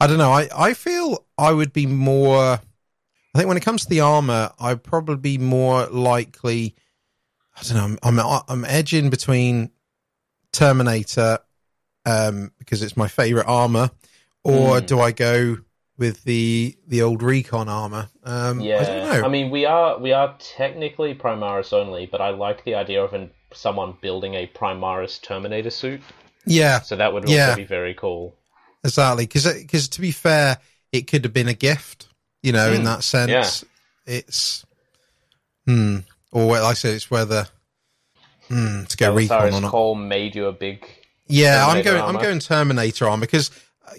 I 0.00 0.06
don't 0.06 0.18
know. 0.18 0.32
I, 0.32 0.48
I 0.56 0.74
feel 0.74 1.24
I 1.38 1.52
would 1.52 1.72
be 1.72 1.86
more. 1.86 2.38
I 2.38 3.38
think 3.38 3.48
when 3.48 3.56
it 3.56 3.64
comes 3.64 3.82
to 3.84 3.88
the 3.90 4.00
armor, 4.00 4.50
I'd 4.58 4.82
probably 4.82 5.16
be 5.16 5.38
more 5.38 5.86
likely. 5.86 6.74
I 7.58 7.62
don't 7.62 7.76
know. 7.76 7.98
I'm 8.02 8.18
I'm, 8.20 8.42
I'm 8.48 8.64
edging 8.66 9.08
between 9.10 9.70
Terminator 10.52 11.38
um, 12.04 12.52
because 12.58 12.82
it's 12.82 12.96
my 12.96 13.08
favorite 13.08 13.46
armor, 13.46 13.90
or 14.46 14.80
Hmm. 14.80 14.90
do 14.90 15.00
I 15.00 15.12
go 15.12 15.58
with 15.98 16.24
the 16.24 16.76
the 16.86 17.02
old 17.02 17.22
Recon 17.22 17.68
armor? 17.68 18.10
Um, 18.24 18.68
Yeah, 18.68 19.16
I 19.20 19.28
don't 19.28 19.30
know. 19.30 19.30
mean 19.30 19.50
we 19.50 19.64
are 19.64 19.98
we 19.98 20.12
are 20.12 20.36
technically 20.38 21.14
Primaris 21.14 21.72
only, 21.72 22.04
but 22.04 22.20
I 22.20 22.30
like 22.30 22.64
the 22.64 22.74
idea 22.74 23.02
of 23.02 23.14
an, 23.14 23.30
someone 23.52 23.96
building 24.02 24.34
a 24.34 24.46
Primaris 24.46 25.22
Terminator 25.22 25.70
suit. 25.70 26.02
yeah, 26.46 26.82
So 26.82 26.96
that 26.96 27.12
would 27.12 27.26
also 27.26 27.52
Yeah. 27.52 27.54
be 27.54 27.64
very 27.64 27.94
cool. 27.94 28.34
Exactly, 28.84 29.24
because 29.26 29.52
because 29.52 29.88
to 29.88 30.00
be 30.00 30.12
fair, 30.12 30.58
it 30.92 31.02
could 31.08 31.24
have 31.24 31.32
been 31.32 31.48
a 31.48 31.54
gift, 31.54 32.08
you 32.42 32.52
know, 32.52 32.72
in 32.72 32.82
Mm, 32.82 32.84
that 32.84 33.02
sense. 33.04 33.64
yeah. 33.64 33.66
It's, 34.06 34.64
hmm, 35.66 35.98
or 36.32 36.46
like 36.52 36.62
I 36.64 36.74
say, 36.74 36.94
it's 36.94 37.10
whether 37.10 37.46
hmm, 38.48 38.84
to 38.84 38.96
go 38.96 39.10
recon 39.12 39.52
Belisarius 39.52 39.54
or 39.54 39.60
not. 39.60 39.78
Cawl 39.78 39.94
made 39.94 40.36
you 40.36 40.44
a 40.48 40.52
big. 40.52 40.86
Yeah, 41.28 41.66
I'm 41.66 41.80
going. 41.80 42.02
armor. 42.02 42.06
I'm 42.06 42.18
going 42.18 42.38
Terminator 42.38 43.08
armor 43.08 43.22
because 43.26 43.50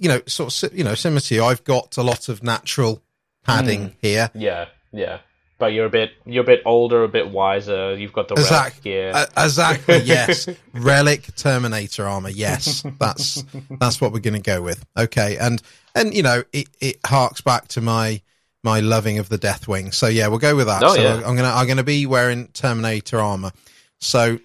you 0.01 0.09
know, 0.09 0.21
sort 0.27 0.63
of, 0.63 0.77
you 0.77 0.83
know, 0.83 0.95
similar 0.95 1.21
to 1.21 1.35
you, 1.35 1.43
I've 1.43 1.63
got 1.63 1.97
a 1.97 2.03
lot 2.03 2.29
of 2.29 2.43
natural 2.43 3.01
padding 3.43 3.89
Hmm. 3.89 3.93
here. 4.01 4.29
Yeah, 4.33 4.65
yeah. 4.91 5.19
But 5.59 5.73
you're 5.73 5.87
a 5.87 5.89
bit 5.89 6.11
you're 6.25 6.43
a 6.43 6.45
bit 6.45 6.61
older, 6.65 7.03
a 7.03 7.07
bit 7.07 7.31
wiser. 7.31 7.95
You've 7.95 8.13
got 8.13 8.27
the 8.27 8.35
relic 8.35 8.47
Exact- 8.51 8.83
gear. 8.83 9.11
Uh, 9.15 9.25
exactly. 9.37 9.97
Yes, 10.05 10.47
relic 10.73 11.35
Terminator 11.35 12.05
armor. 12.05 12.29
Yes, 12.29 12.83
that's 12.99 13.43
that's 13.71 13.99
what 13.99 14.11
we're 14.13 14.19
going 14.19 14.35
to 14.35 14.39
go 14.39 14.61
with. 14.61 14.85
Okay, 14.95 15.37
and 15.37 15.59
and 15.95 16.13
you 16.13 16.21
know, 16.21 16.43
it 16.53 16.67
it 16.79 16.97
harks 17.05 17.41
back 17.41 17.67
to 17.69 17.81
my 17.81 18.21
my 18.63 18.81
loving 18.81 19.17
of 19.17 19.29
the 19.29 19.39
Deathwing. 19.39 19.91
So 19.95 20.05
yeah, 20.07 20.27
we'll 20.27 20.37
go 20.37 20.55
with 20.55 20.67
that. 20.67 20.83
Oh, 20.83 20.93
so 20.95 21.01
yeah. 21.01 21.15
I'm 21.25 21.35
gonna 21.35 21.49
I'm 21.51 21.65
gonna 21.67 21.83
be 21.83 22.05
wearing 22.05 22.49
Terminator 22.49 23.19
armor. 23.19 23.51
So 23.99 24.37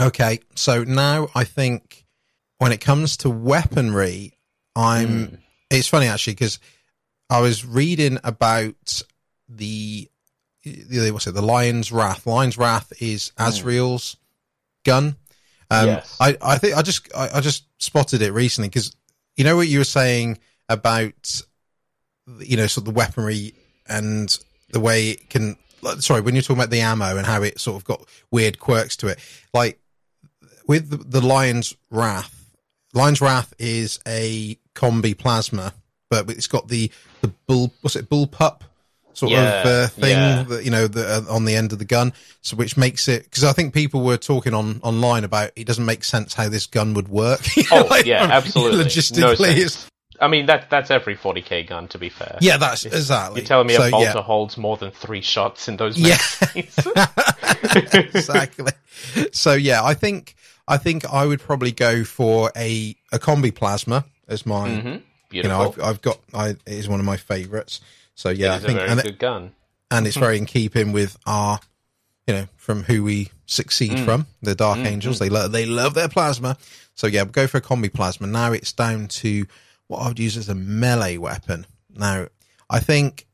okay, 0.00 0.38
so 0.54 0.84
now 0.84 1.28
I 1.34 1.42
think 1.42 2.04
when 2.58 2.70
it 2.70 2.80
comes 2.80 3.16
to 3.18 3.30
weaponry, 3.30 4.34
I'm. 4.76 5.26
Hmm. 5.26 5.34
It's 5.70 5.88
funny 5.88 6.06
actually 6.06 6.34
because 6.34 6.58
I 7.28 7.40
was 7.40 7.64
reading 7.64 8.18
about 8.24 9.02
the 9.48 10.08
the 10.64 11.10
what's 11.12 11.26
it 11.26 11.32
the 11.32 11.42
Lion's 11.42 11.92
Wrath. 11.92 12.26
Lion's 12.26 12.58
Wrath 12.58 12.92
is 13.00 13.32
Azrael's 13.38 14.16
gun. 14.84 15.16
Um, 15.70 15.86
Yes. 15.86 16.16
I 16.20 16.36
I 16.42 16.58
think 16.58 16.76
I 16.76 16.82
just 16.82 17.14
I, 17.16 17.28
I 17.34 17.40
just 17.40 17.64
spotted 17.78 18.22
it 18.22 18.32
recently 18.32 18.68
because 18.68 18.94
you 19.36 19.44
know 19.44 19.56
what 19.56 19.68
you 19.68 19.78
were 19.78 19.84
saying 19.84 20.38
about 20.68 21.42
you 22.40 22.56
know 22.56 22.66
sort 22.66 22.82
of 22.86 22.92
the 22.92 22.98
weaponry 22.98 23.54
and 23.88 24.36
the 24.70 24.80
way 24.80 25.10
it 25.10 25.30
can. 25.30 25.56
Sorry, 26.00 26.20
when 26.20 26.34
you're 26.34 26.42
talking 26.42 26.56
about 26.58 26.70
the 26.70 26.80
ammo 26.80 27.16
and 27.16 27.26
how 27.26 27.42
it 27.42 27.58
sort 27.60 27.76
of 27.76 27.84
got 27.84 28.04
weird 28.30 28.58
quirks 28.58 28.96
to 28.98 29.06
it, 29.06 29.18
like 29.54 29.78
with 30.66 30.90
the, 30.90 30.96
the 30.96 31.26
Lion's 31.26 31.74
Wrath. 31.90 32.39
Lion's 32.92 33.20
Wrath 33.20 33.54
is 33.58 34.00
a 34.06 34.56
combi 34.74 35.16
plasma, 35.16 35.72
but 36.08 36.28
it's 36.30 36.46
got 36.46 36.68
the 36.68 36.90
the 37.22 37.28
bull 37.46 37.72
what's 37.82 37.96
it 37.96 38.08
bullpup 38.08 38.62
sort 39.12 39.32
Yeah, 39.32 39.60
of 39.60 39.66
uh, 39.66 39.88
thing 39.88 40.10
yeah. 40.10 40.42
that 40.44 40.64
you 40.64 40.70
know 40.70 40.86
the, 40.86 41.06
uh, 41.28 41.32
on 41.34 41.44
the 41.44 41.54
end 41.54 41.72
of 41.72 41.78
the 41.78 41.84
gun, 41.84 42.12
so 42.40 42.56
which 42.56 42.76
makes 42.76 43.06
it 43.08 43.24
because 43.24 43.44
I 43.44 43.52
think 43.52 43.74
people 43.74 44.02
were 44.02 44.16
talking 44.16 44.54
on 44.54 44.80
online 44.82 45.24
about 45.24 45.50
it 45.56 45.66
doesn't 45.66 45.84
make 45.84 46.04
sense 46.04 46.34
how 46.34 46.48
this 46.48 46.66
gun 46.66 46.94
would 46.94 47.08
work. 47.08 47.40
Oh, 47.72 48.02
yeah, 48.04 48.24
absolutely. 48.30 48.78
No 48.78 48.84
Logistically, 48.84 49.54
sense. 49.58 49.86
I 50.20 50.28
mean 50.28 50.46
that 50.46 50.68
that's 50.70 50.90
every 50.90 51.16
40k 51.16 51.66
gun. 51.68 51.88
To 51.88 51.98
be 51.98 52.08
fair. 52.08 52.38
yeah, 52.40 52.56
that's 52.56 52.84
exactly. 52.84 53.40
You're 53.42 53.46
telling 53.46 53.66
me 53.68 53.74
So, 53.74 53.86
a 53.86 53.90
bolter 53.90 54.06
yeah. 54.16 54.22
holds 54.22 54.56
more 54.56 54.76
than 54.76 54.90
three 54.90 55.20
shots 55.22 55.68
in 55.68 55.76
those 55.76 55.96
Yeah. 55.96 56.18
exactly. 57.92 58.72
So 59.32 59.52
yeah, 59.54 59.82
I 59.84 59.94
think 59.94 60.34
I 60.70 60.76
think 60.78 61.04
I 61.12 61.26
would 61.26 61.40
probably 61.40 61.72
go 61.72 62.04
for 62.04 62.50
a 62.56 62.96
a 63.12 63.18
combi 63.18 63.54
plasma 63.54 64.04
as 64.28 64.46
my. 64.46 64.80
hmm 64.80 64.96
You 65.32 65.42
know, 65.44 65.60
I've, 65.70 65.80
I've 65.82 66.00
got. 66.02 66.18
I 66.32 66.48
it 66.50 66.58
is 66.66 66.88
one 66.88 67.00
of 67.00 67.06
my 67.06 67.16
favourites. 67.16 67.80
So 68.14 68.30
yeah, 68.30 68.54
it 68.54 68.56
I 68.56 68.66
think, 68.66 68.78
a 68.78 68.82
and, 68.84 69.02
good 69.02 69.18
gun. 69.18 69.52
and 69.90 70.06
it's 70.06 70.16
very 70.16 70.36
in 70.38 70.46
keeping 70.46 70.92
with 70.92 71.16
our, 71.26 71.58
you 72.26 72.34
know, 72.34 72.48
from 72.56 72.82
who 72.84 73.02
we 73.04 73.30
succeed 73.46 73.92
Mm. 73.92 74.04
from, 74.04 74.26
the 74.42 74.54
Dark 74.54 74.78
Angels. 74.78 75.18
They 75.18 75.28
love 75.30 75.52
they 75.52 75.66
love 75.66 75.94
their 75.94 76.08
plasma. 76.08 76.56
So 76.94 77.06
yeah, 77.06 77.22
we'll 77.22 77.32
go 77.32 77.46
for 77.46 77.58
a 77.58 77.62
combi 77.62 77.92
plasma. 77.92 78.26
Now 78.26 78.52
it's 78.52 78.72
down 78.72 79.08
to 79.08 79.46
what 79.88 80.00
I 80.00 80.08
would 80.08 80.18
use 80.18 80.36
as 80.36 80.48
a 80.48 80.54
melee 80.54 81.16
weapon. 81.16 81.66
Now 81.94 82.26
I 82.68 82.80
think, 82.80 83.26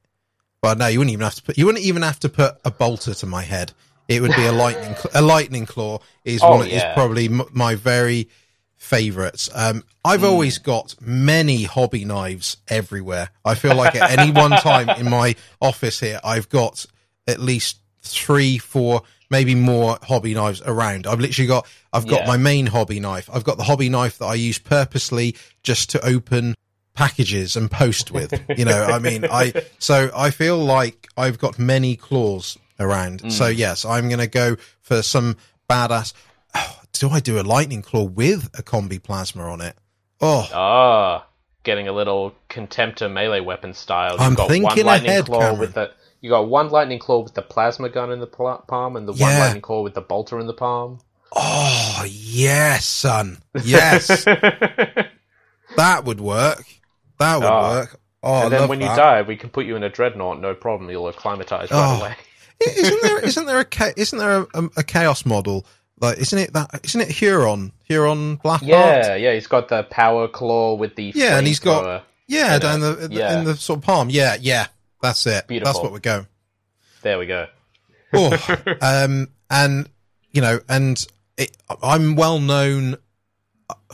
well, 0.62 0.76
no, 0.76 0.86
you 0.86 0.98
wouldn't 1.00 1.12
even 1.12 1.24
have 1.24 1.34
to 1.34 1.42
put. 1.42 1.58
You 1.58 1.66
wouldn't 1.66 1.84
even 1.84 2.02
have 2.02 2.20
to 2.20 2.28
put 2.28 2.56
a 2.64 2.70
bolter 2.70 3.12
to 3.14 3.26
my 3.26 3.42
head. 3.42 3.72
It 4.08 4.22
would 4.22 4.34
be 4.36 4.46
a 4.46 4.52
lightning. 4.52 4.94
A 5.14 5.22
lightning 5.22 5.66
claw 5.66 5.98
is 6.24 6.40
Oh, 6.42 6.56
one. 6.58 6.66
Is 6.66 6.74
yeah. 6.74 6.94
probably 6.94 7.26
m- 7.26 7.42
my 7.52 7.74
very 7.74 8.28
favorites. 8.76 9.48
Um, 9.54 9.84
I've 10.04 10.20
Hmm. 10.20 10.26
always 10.26 10.58
got 10.58 10.94
many 11.00 11.64
hobby 11.64 12.04
knives 12.04 12.58
everywhere. 12.68 13.30
I 13.44 13.54
feel 13.54 13.74
like 13.74 13.94
at 13.96 14.16
any 14.18 14.30
one 14.30 14.50
time 14.52 14.88
in 14.90 15.08
my 15.10 15.34
office 15.60 15.98
here, 16.00 16.20
I've 16.22 16.48
got 16.48 16.86
at 17.26 17.40
least 17.40 17.78
three, 18.02 18.58
four, 18.58 19.02
maybe 19.30 19.54
more 19.56 19.98
hobby 20.02 20.34
knives 20.34 20.62
around. 20.64 21.06
I've 21.06 21.18
literally 21.20 21.48
got, 21.48 21.66
I've 21.92 22.06
got 22.06 22.20
Yeah. 22.20 22.26
my 22.28 22.36
main 22.36 22.66
hobby 22.66 23.00
knife. 23.00 23.28
I've 23.32 23.42
got 23.44 23.56
the 23.56 23.64
hobby 23.64 23.88
knife 23.88 24.18
that 24.18 24.26
I 24.26 24.34
use 24.34 24.58
purposely 24.58 25.34
just 25.64 25.90
to 25.90 26.04
open 26.06 26.54
packages 26.94 27.56
and 27.56 27.68
post 27.70 28.12
with. 28.12 28.32
You 28.56 28.64
know, 28.66 28.84
I 28.84 28.98
mean, 29.00 29.24
I, 29.24 29.52
so 29.78 30.10
I 30.14 30.30
feel 30.30 30.58
like 30.58 31.08
I've 31.16 31.38
got 31.38 31.58
many 31.58 31.96
claws 31.96 32.56
around. 32.78 33.32
So 33.32 33.46
yes, 33.48 33.84
I'm 33.84 34.08
going 34.08 34.20
to 34.20 34.26
go 34.26 34.56
for 34.80 35.02
some 35.02 35.36
badass. 35.68 36.12
Oh, 36.54 36.80
do 36.92 37.10
I 37.10 37.20
do 37.20 37.38
a 37.40 37.42
lightning 37.42 37.82
claw 37.82 38.04
with 38.04 38.50
a 38.58 38.62
combi 38.62 39.02
plasma 39.02 39.44
on 39.44 39.60
it? 39.60 39.76
Oh, 40.20 40.48
Ah, 40.52 41.26
getting 41.62 41.88
a 41.88 41.92
little 41.92 42.32
contemptor 42.48 43.12
melee 43.12 43.40
weapon 43.40 43.74
style. 43.74 44.12
You've 44.12 44.20
I'm 44.22 44.34
got 44.34 44.48
one 44.48 44.62
lightning 44.62 44.86
ahead, 45.10 45.26
claw 45.26 45.40
Cameron. 45.40 45.58
with 45.60 45.74
the. 45.74 45.90
You 46.22 46.30
got 46.30 46.48
one 46.48 46.70
lightning 46.70 46.98
claw 46.98 47.20
with 47.22 47.34
the 47.34 47.42
plasma 47.42 47.88
gun 47.90 48.10
in 48.10 48.20
the 48.20 48.26
pl- 48.26 48.64
palm, 48.66 48.96
and 48.96 49.06
the 49.06 49.12
one 49.12 49.38
lightning 49.38 49.60
claw 49.62 49.82
with 49.82 49.94
the 49.94 50.00
bolter 50.00 50.40
in 50.40 50.46
the 50.46 50.54
palm. 50.54 50.98
oh, 51.36 52.04
yes, 52.08 52.86
son. 52.86 53.38
Yes, 53.62 54.24
that 55.76 56.04
would 56.04 56.20
work. 56.20 56.64
That 57.18 57.36
would 57.36 57.44
Ah. 57.46 57.68
work. 57.70 58.00
Oh, 58.22 58.44
and 58.44 58.52
then 58.52 58.68
when 58.68 58.80
you 58.80 58.86
die, 58.86 59.22
we 59.22 59.36
can 59.36 59.50
put 59.50 59.66
you 59.66 59.76
in 59.76 59.82
a 59.84 59.88
dreadnought, 59.88 60.40
no 60.40 60.54
problem. 60.54 60.90
You'll 60.90 61.06
acclimatize 61.08 61.70
right 61.70 61.96
Oh. 61.96 62.00
away. 62.00 62.16
Isn't 62.60 63.02
there 63.02 63.24
isn't 63.24 63.46
there 63.46 63.60
a 63.60 63.66
isn't 63.96 64.18
there 64.18 64.46
a, 64.54 64.68
a, 64.76 64.82
chaos 64.82 65.24
model 65.26 65.66
like 66.00 66.18
isn't 66.18 66.38
it 66.38 66.52
that 66.52 66.70
isn't 66.84 67.00
it 67.00 67.08
Huron 67.10 67.72
Huron 67.84 68.38
Blackheart 68.38 68.62
Yeah, 68.68 69.14
yeah. 69.16 69.32
He's 69.34 69.46
got 69.46 69.68
the 69.68 69.82
power 69.84 70.28
claw 70.28 70.74
with 70.74 70.94
the 70.96 71.12
Yeah, 71.14 71.38
and 71.38 71.46
he's 71.46 71.60
got- 71.60 72.04
yeah 72.28 72.58
down 72.58 72.80
the, 72.80 73.08
yeah. 73.10 73.38
in 73.38 73.44
the 73.44 73.54
sort 73.56 73.78
of 73.78 73.84
palm 73.84 74.10
yeah 74.10 74.36
yeah 74.40 74.66
that's 75.00 75.26
it 75.26 75.46
Beautiful. 75.46 75.72
that's 75.72 75.82
what 75.82 75.92
we're 75.92 75.98
going 76.00 76.26
There 77.02 77.18
we 77.18 77.26
go. 77.26 77.46
oh, 78.14 78.56
um 78.80 79.28
and 79.50 79.88
you 80.32 80.40
know 80.40 80.58
and 80.68 81.06
it, 81.36 81.56
I'm 81.82 82.16
well 82.16 82.38
known 82.40 82.96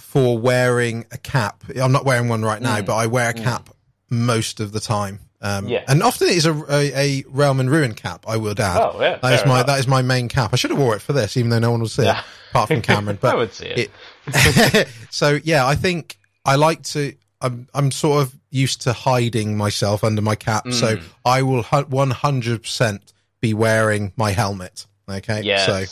for 0.01 0.39
wearing 0.39 1.05
a 1.11 1.19
cap 1.19 1.65
I'm 1.81 1.93
not 1.93 2.05
wearing 2.05 2.29
one 2.29 2.43
right 2.43 2.61
now 2.63 2.79
Mm. 2.81 2.87
but 2.87 2.97
I 2.97 3.07
wear 3.07 3.31
a 3.31 3.35
cap 3.35 3.69
most 4.11 4.61
of 4.61 4.73
the 4.73 4.81
time 4.81 5.21
um 5.43 5.69
Yeah. 5.69 5.85
and 5.89 6.03
often 6.03 6.29
it 6.29 6.37
is 6.37 6.47
a, 6.47 6.55
a, 6.71 6.93
a 6.95 7.25
realm 7.29 7.61
and 7.61 7.71
ruin 7.71 7.95
cap 7.95 8.25
I 8.29 8.37
will 8.37 8.53
add 8.61 8.81
Oh, 8.81 9.01
yeah. 9.01 9.19
That 9.23 9.33
is 9.35 9.45
my 9.47 9.57
enough. 9.57 9.67
that 9.67 9.79
is 9.81 9.87
my 9.89 10.03
main 10.03 10.29
cap. 10.29 10.51
I 10.53 10.57
should 10.57 10.71
have 10.71 10.79
wore 10.81 10.95
it 10.97 11.03
for 11.03 11.13
this, 11.13 11.37
even 11.37 11.51
though 11.51 11.59
no 11.59 11.71
one 11.71 11.81
will 11.81 11.89
see 11.89 12.07
it, 12.07 12.17
apart 12.51 12.69
from 12.69 12.81
Cameron. 12.83 13.19
But 13.21 13.35
I 13.35 13.37
would 13.37 13.53
see 13.53 13.67
it. 13.67 13.91
it- 14.27 14.89
so 15.11 15.39
yeah, 15.45 15.67
I 15.67 15.75
think 15.75 16.17
I 16.45 16.57
like 16.57 16.83
to. 16.95 17.15
I'm 17.41 17.67
I'm 17.75 17.91
sort 17.91 18.23
of 18.23 18.35
used 18.51 18.83
to 18.83 18.93
hiding 18.93 19.57
myself 19.57 20.05
under 20.05 20.23
my 20.23 20.37
cap, 20.37 20.69
so 20.71 20.97
Mm. 20.97 21.03
I 21.25 21.43
will 21.43 21.63
one 21.89 22.11
hundred 22.11 22.63
percent 22.63 23.13
be 23.41 23.53
wearing 23.55 24.13
my 24.17 24.31
helmet. 24.31 24.87
Okay, 25.09 25.43
Yes. 25.43 25.67
so 25.67 25.85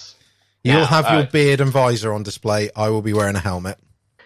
you'll 0.63 0.81
Now, 0.81 0.87
have 0.87 1.05
your 1.11 1.23
uh, 1.23 1.27
beard 1.33 1.61
and 1.61 1.73
visor 1.73 2.13
on 2.13 2.23
display. 2.23 2.71
I 2.77 2.89
will 2.91 3.03
be 3.03 3.13
wearing 3.13 3.35
a 3.35 3.41
helmet. 3.41 3.79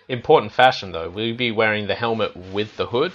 Important 0.09 0.53
fashion, 0.53 0.93
though. 0.93 1.09
Will 1.09 1.25
you 1.25 1.35
be 1.35 1.51
wearing 1.51 1.87
the 1.87 1.95
helmet 1.95 2.37
with 2.37 2.77
the 2.77 2.85
hood, 2.87 3.13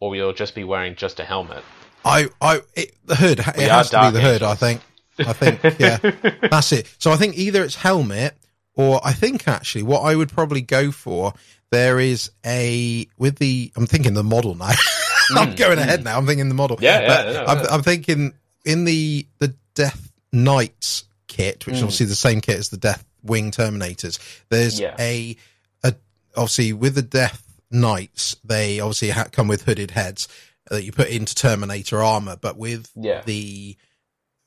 or 0.00 0.16
you'll 0.16 0.32
just 0.32 0.54
be 0.54 0.64
wearing 0.64 0.96
just 0.96 1.20
a 1.20 1.24
helmet? 1.24 1.62
I 2.04 2.28
I 2.40 2.62
it, 2.74 2.94
the 3.04 3.14
hood. 3.16 3.38
It 3.40 3.56
We 3.58 3.64
has 3.64 3.90
to 3.90 4.00
be 4.00 4.10
the 4.10 4.20
hood. 4.20 4.42
I 4.42 4.54
think. 4.54 4.80
I 5.18 5.32
think 5.34 5.78
yeah, 5.78 5.98
that's 6.50 6.72
it. 6.72 6.92
So 6.98 7.12
I 7.12 7.16
think 7.16 7.36
either 7.36 7.62
it's 7.62 7.74
helmet 7.74 8.34
or 8.74 9.00
I 9.04 9.12
think 9.12 9.46
actually 9.46 9.82
what 9.82 10.00
I 10.00 10.16
would 10.16 10.30
probably 10.30 10.62
go 10.62 10.90
for 10.92 11.34
there 11.70 12.00
is 12.00 12.30
a 12.44 13.06
with 13.18 13.36
the 13.36 13.70
I'm 13.76 13.86
thinking 13.86 14.14
the 14.14 14.24
model 14.24 14.54
now. 14.54 14.70
I'm 15.36 15.54
going 15.54 15.78
ahead 15.78 16.02
now. 16.04 16.16
I'm 16.16 16.26
thinking 16.26 16.48
the 16.48 16.54
model. 16.54 16.78
Hmm, 16.78 16.84
Yeah, 16.84 17.00
yeah, 17.02 17.44
I'm, 17.46 17.58
yeah. 17.58 17.66
I'm 17.70 17.82
thinking 17.82 18.32
in 18.64 18.84
the 18.84 19.26
the 19.38 19.54
Death 19.74 20.10
Knights 20.32 21.04
kit, 21.28 21.66
which 21.66 21.76
is 21.76 21.82
obviously 21.82 22.06
the 22.06 22.14
same 22.16 22.40
kit 22.40 22.58
as 22.58 22.70
the 22.70 22.76
Death 22.78 23.04
Wing 23.22 23.50
Terminators. 23.50 24.18
There's 24.48 24.80
a, 24.80 25.36
a 25.84 25.94
obviously 26.34 26.72
with 26.72 26.94
the 26.94 27.02
Death 27.02 27.46
Knights, 27.70 28.36
they 28.44 28.80
obviously 28.80 29.10
ha- 29.10 29.28
come 29.30 29.48
with 29.48 29.62
hooded 29.62 29.92
heads 29.92 30.28
that 30.70 30.84
you 30.84 30.92
put 30.92 31.08
into 31.08 31.34
Terminator 31.34 32.02
armor, 32.02 32.36
but 32.36 32.56
with 32.56 32.90
Yeah. 32.96 33.22
the 33.24 33.76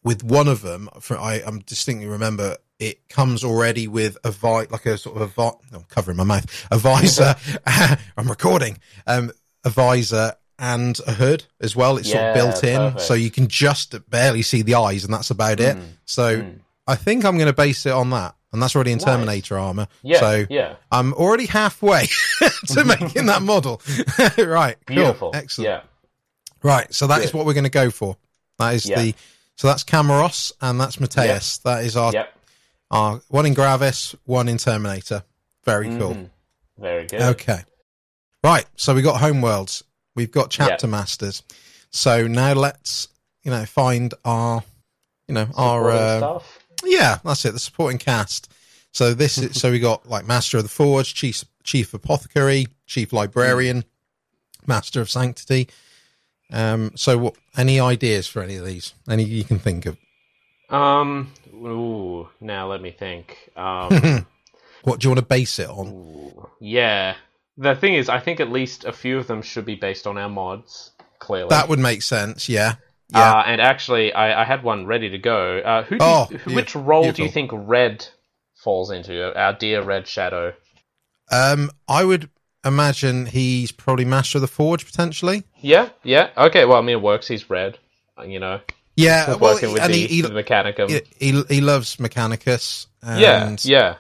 with 0.03 0.24
one 0.24 0.47
of 0.49 0.61
them, 0.61 0.89
for 0.99 1.17
I 1.17 1.36
I'm 1.45 1.59
distinctly 1.59 2.07
remember 2.07 2.57
it 2.80 3.07
comes 3.07 3.43
already 3.43 3.88
with 3.88 4.17
a 4.26 4.32
vi 4.32 4.65
like 4.69 4.86
a 4.86 4.97
sort 4.97 5.15
of 5.15 5.21
a 5.21 5.28
vi- 5.28 5.51
I'm 5.74 5.84
covering 5.84 6.17
my 6.17 6.24
mouth 6.26 6.67
a 6.71 6.78
visor. 6.78 7.36
I'm 8.17 8.28
recording 8.28 8.80
um 9.07 9.32
a 9.63 9.69
visor 9.69 10.34
and 10.59 10.99
a 11.07 11.13
hood 11.13 11.45
as 11.61 11.76
well. 11.76 11.97
It's 11.97 12.11
sort 12.11 12.21
of 12.24 12.36
built 12.36 12.63
in, 12.63 12.78
perfect. 12.78 13.01
so 13.01 13.13
you 13.13 13.32
can 13.32 13.47
just 13.47 13.95
barely 14.09 14.41
see 14.43 14.61
the 14.61 14.76
eyes, 14.76 15.03
and 15.05 15.13
that's 15.13 15.32
about 15.32 15.59
it. 15.59 15.76
Mm, 15.78 15.84
So 16.05 16.41
mm. 16.41 16.59
I 16.86 16.95
think 16.95 17.24
I'm 17.26 17.38
going 17.38 17.47
to 17.47 17.53
base 17.53 17.86
it 17.86 17.91
on 17.91 18.09
that, 18.11 18.36
and 18.53 18.61
that's 18.61 18.75
already 18.75 18.91
in 18.93 18.99
Nice. 18.99 19.05
Terminator 19.05 19.57
armor. 19.57 19.87
Yeah, 20.03 20.19
So 20.19 20.45
yeah, 20.49 20.75
I'm 20.91 21.13
already 21.13 21.45
halfway 21.47 22.05
to 22.67 22.83
making 22.99 23.25
that 23.25 23.41
model. 23.41 23.81
right, 24.37 24.77
cool. 24.85 24.95
beautiful. 24.95 25.31
excellent. 25.33 25.67
Yeah, 25.69 25.81
Right, 26.61 26.93
so 26.93 27.07
that 27.07 27.19
is 27.23 27.31
Good. 27.31 27.37
what 27.37 27.45
we're 27.45 27.53
going 27.55 27.65
to 27.65 27.69
go 27.69 27.89
for. 27.91 28.15
That 28.59 28.75
is 28.75 28.85
Yeah. 28.87 29.01
the 29.01 29.15
so 29.57 29.67
that's 29.67 29.83
Camaros 29.83 30.51
and 30.61 30.79
that's 30.79 30.99
Mateus. 30.99 31.57
That 31.59 31.83
is 31.83 31.97
our 31.97 32.11
yep. 32.13 32.33
our 32.89 33.21
one 33.27 33.45
in 33.45 33.53
Gravis, 33.53 34.15
one 34.25 34.47
in 34.47 34.57
Terminator. 34.57 35.23
Very 35.65 35.87
cool. 35.89 36.15
Mhm. 36.15 36.29
Very 36.79 37.05
good. 37.05 37.21
Okay. 37.21 37.63
Right, 38.43 38.65
so 38.75 38.93
we 38.95 39.01
got 39.01 39.21
homeworlds. 39.21 39.83
We've 40.15 40.31
got 40.31 40.49
chapter 40.49 40.87
masters. 40.87 41.43
So 41.91 42.27
now 42.27 42.53
let's 42.53 43.07
you 43.43 43.51
know 43.51 43.65
find 43.65 44.13
our 44.25 44.63
you 45.27 45.33
know 45.35 45.47
our 45.55 45.91
uh, 45.91 46.17
stuff. 46.17 46.59
Yeah, 46.86 47.19
that's 47.23 47.45
it. 47.45 47.51
The 47.51 47.59
supporting 47.59 47.97
cast. 47.97 48.51
So 48.91 49.13
this 49.13 49.38
is 49.38 49.59
so 49.59 49.71
we 49.71 49.79
got 49.79 50.07
like 50.07 50.27
Master 50.27 50.57
of 50.57 50.63
the 50.63 50.69
Forge, 50.69 51.13
Chief 51.13 51.43
Chief 51.63 51.93
Apothecary, 51.93 52.67
Chief 52.86 53.11
Librarian, 53.11 53.86
Master 54.67 55.01
of 55.01 55.09
Sanctity. 55.09 55.69
Um. 56.51 56.91
So 56.95 57.17
what? 57.17 57.36
Any 57.57 57.79
ideas 57.79 58.27
for 58.27 58.41
any 58.43 58.55
of 58.57 58.65
these? 58.65 58.93
Any 59.09 59.23
you 59.23 59.43
can 59.43 59.59
think 59.59 59.86
of? 59.86 59.97
Um. 60.69 61.31
Ooh. 61.53 62.29
Now 62.39 62.67
let 62.67 62.81
me 62.81 62.91
think. 62.91 63.49
Um. 63.55 64.25
What 64.84 64.99
do 64.99 65.05
you 65.05 65.11
want 65.11 65.19
to 65.19 65.25
base 65.25 65.59
it 65.59 65.69
on? 65.69 65.88
ooh, 65.88 66.49
yeah. 66.59 67.15
The 67.57 67.73
thing 67.73 67.93
is, 67.93 68.09
I 68.09 68.19
think 68.19 68.39
at 68.39 68.51
least 68.51 68.84
a 68.84 68.91
few 68.91 69.17
of 69.17 69.27
them 69.27 69.41
should 69.41 69.65
be 69.65 69.75
based 69.75 70.05
on 70.05 70.17
our 70.17 70.27
mods. 70.27 70.91
Clearly. 71.19 71.49
That 71.49 71.69
would 71.69 71.79
make 71.79 72.01
sense. 72.01 72.49
Yeah. 72.49 72.75
Yeah. 73.14 73.32
Uh, 73.34 73.43
and 73.45 73.61
actually, 73.61 74.11
I, 74.14 74.41
I 74.41 74.45
had 74.45 74.64
one 74.64 74.86
ready 74.86 75.09
to 75.11 75.18
go. 75.18 75.59
Uh, 75.59 75.84
who? 75.84 75.97
Do 75.97 76.05
Oh, 76.05 76.28
you, 76.32 76.39
yeah, 76.47 76.55
which 76.55 76.76
role 76.76 77.11
do 77.11 77.24
you 77.24 77.30
think 77.30 77.51
Red 77.53 78.05
falls 78.64 78.91
into? 78.91 79.38
Our 79.38 79.53
dear 79.53 79.84
Red 79.84 80.07
Shadow. 80.07 80.53
um. 81.32 81.70
I 81.88 82.03
would 82.03 82.30
imagine 82.66 83.26
he's 83.26 83.72
probably 83.72 84.05
Master 84.05 84.38
of 84.38 84.41
the 84.41 84.47
Forge 84.47 84.86
potentially. 84.86 85.43
Yeah. 85.61 85.89
Yeah. 86.03 86.30
Okay. 86.38 86.66
Well, 86.66 86.78
I 86.78 86.82
mean, 86.82 86.97
it 86.97 87.01
works. 87.01 87.28
He's 87.28 87.49
Red. 87.49 87.78
You 88.26 88.39
know, 88.39 88.61
Yeah. 88.95 89.28
Well, 89.28 89.39
working 89.55 89.74
with 89.74 89.82
and 89.82 89.93
the, 89.93 89.97
he, 89.97 90.07
he, 90.07 90.22
the 90.22 90.30
Mechanicum. 90.30 90.89
he 90.89 91.32
he 91.32 91.43
he 91.55 91.61
loves 91.61 91.97
Mechanicus. 91.97 92.88
And, 93.01 93.20
yeah. 93.20 93.55
Yeah. 93.64 93.95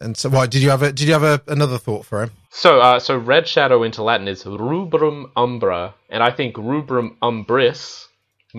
And 0.00 0.16
so, 0.16 0.28
why 0.28 0.46
did 0.46 0.62
you 0.62 0.70
have 0.70 0.82
a 0.82 0.92
did 0.92 1.06
you 1.06 1.12
have 1.12 1.22
a, 1.22 1.40
another 1.46 1.78
thought 1.78 2.04
for 2.06 2.22
him? 2.22 2.30
So, 2.50 2.80
uh, 2.80 2.98
so 2.98 3.16
red 3.16 3.46
shadow 3.46 3.82
into 3.84 4.02
Latin 4.02 4.26
is 4.26 4.44
rubrum 4.46 5.30
umbra, 5.36 5.94
and 6.08 6.22
I 6.22 6.30
think 6.30 6.56
rubrum 6.56 7.16
umbris 7.22 8.06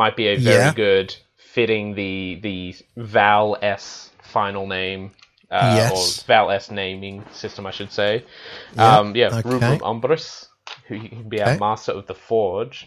might 0.04 0.16
be 0.22 0.28
a 0.34 0.36
very 0.38 0.56
Yeah. 0.68 0.74
good 0.74 1.10
fitting 1.54 1.86
the 2.02 2.40
the 2.48 2.58
Val 3.16 3.58
S 3.62 4.10
final 4.36 4.66
name, 4.68 5.02
uh, 5.52 5.74
Yes. 5.80 5.92
or 5.94 6.26
Val 6.32 6.48
S 6.52 6.66
naming 6.72 7.24
system, 7.32 7.64
I 7.66 7.72
should 7.78 7.92
say. 7.92 8.12
Yeah, 8.76 8.98
Um, 8.98 9.16
yeah, 9.16 9.28
okay. 9.40 9.50
rubrum 9.50 9.80
umbris, 9.92 10.48
who 10.88 10.96
can 11.10 11.28
be 11.34 11.42
our 11.42 11.50
Okay. 11.52 11.60
master 11.60 11.92
of 12.00 12.06
the 12.12 12.16
forge. 12.30 12.78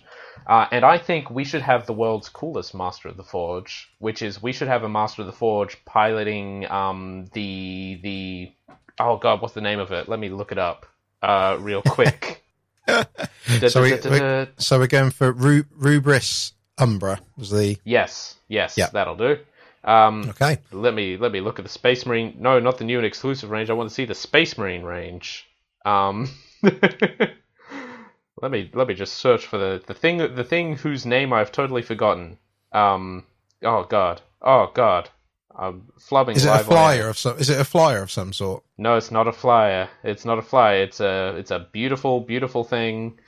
Uh, 0.54 0.66
and 0.74 0.82
I 0.84 0.96
think 0.98 1.30
we 1.38 1.44
should 1.44 1.62
have 1.72 1.86
the 1.86 1.92
world's 2.02 2.28
coolest 2.40 2.74
Master 2.74 3.06
of 3.08 3.16
the 3.16 3.22
Forge, 3.34 3.72
which 4.06 4.22
is 4.22 4.42
we 4.42 4.52
should 4.52 4.66
have 4.74 4.82
a 4.82 4.88
Master 4.88 5.22
of 5.22 5.26
the 5.26 5.38
Forge 5.44 5.74
piloting 5.84 6.48
um, 6.78 7.26
the 7.34 8.00
the 8.02 8.52
oh 8.98 9.16
god, 9.24 9.40
what's 9.40 9.54
the 9.54 9.60
name 9.70 9.78
of 9.86 9.92
it? 9.92 10.08
Let 10.08 10.18
me 10.18 10.28
look 10.30 10.50
it 10.50 10.58
up 10.58 10.86
uh, 11.22 11.56
real 11.60 11.82
quick. 11.96 12.42
So 12.88 13.04
we- 13.82 13.90
Da-da-da-da-da. 13.90 14.50
So 14.58 14.78
we're 14.80 14.86
going 14.98 15.10
for 15.10 15.30
Ru- 15.32 15.66
Rubris 15.76 16.52
Umbra 16.82 17.20
was 17.36 17.50
the 17.50 17.76
yes, 17.84 18.36
yes, 18.48 18.76
Yeah. 18.76 18.88
that'll 18.92 19.16
do. 19.16 19.38
Um, 19.84 20.26
okay. 20.30 20.58
let 20.70 20.94
me 20.94 21.16
let 21.16 21.32
me 21.32 21.40
look 21.40 21.58
at 21.58 21.64
the 21.64 21.68
Space 21.70 22.06
Marine. 22.06 22.36
No, 22.38 22.60
not 22.60 22.78
the 22.78 22.84
new 22.84 22.98
and 22.98 23.06
exclusive 23.06 23.50
range. 23.50 23.70
I 23.70 23.72
want 23.74 23.88
to 23.88 23.94
see 23.94 24.04
the 24.04 24.14
Space 24.14 24.56
Marine 24.56 24.82
range. 24.82 25.48
Um, 25.84 26.30
let 26.62 28.50
me 28.50 28.70
let 28.74 28.88
me 28.88 28.94
just 28.94 29.14
search 29.14 29.46
for 29.46 29.58
the 29.58 29.82
the 29.86 29.94
thing 29.94 30.18
the 30.18 30.44
thing 30.44 30.76
whose 30.76 31.06
name 31.06 31.32
I've 31.32 31.52
totally 31.52 31.82
forgotten. 31.82 32.38
Um, 32.72 33.24
oh 33.62 33.84
god, 33.84 34.20
oh 34.40 34.70
god, 34.72 35.10
I'm 35.56 35.88
flubbing. 35.98 36.36
Is 36.36 36.44
it 36.44 36.48
a 36.48 36.58
on 36.58 36.64
flyer 36.64 37.08
of 37.08 37.18
some? 37.18 37.38
Is 37.38 37.50
it 37.50 37.60
a 37.60 37.64
flyer 37.64 38.02
of 38.02 38.10
some 38.10 38.32
sort? 38.32 38.62
No, 38.78 38.96
it's 38.96 39.10
not 39.10 39.28
a 39.28 39.32
flyer. 39.32 39.88
It's 40.04 40.24
not 40.24 40.38
a 40.38 40.42
flyer. 40.42 40.82
It's 40.82 41.00
a 41.00 41.34
it's 41.36 41.50
a 41.50 41.66
beautiful 41.72 42.20
beautiful 42.20 42.64
thing. 42.64 43.18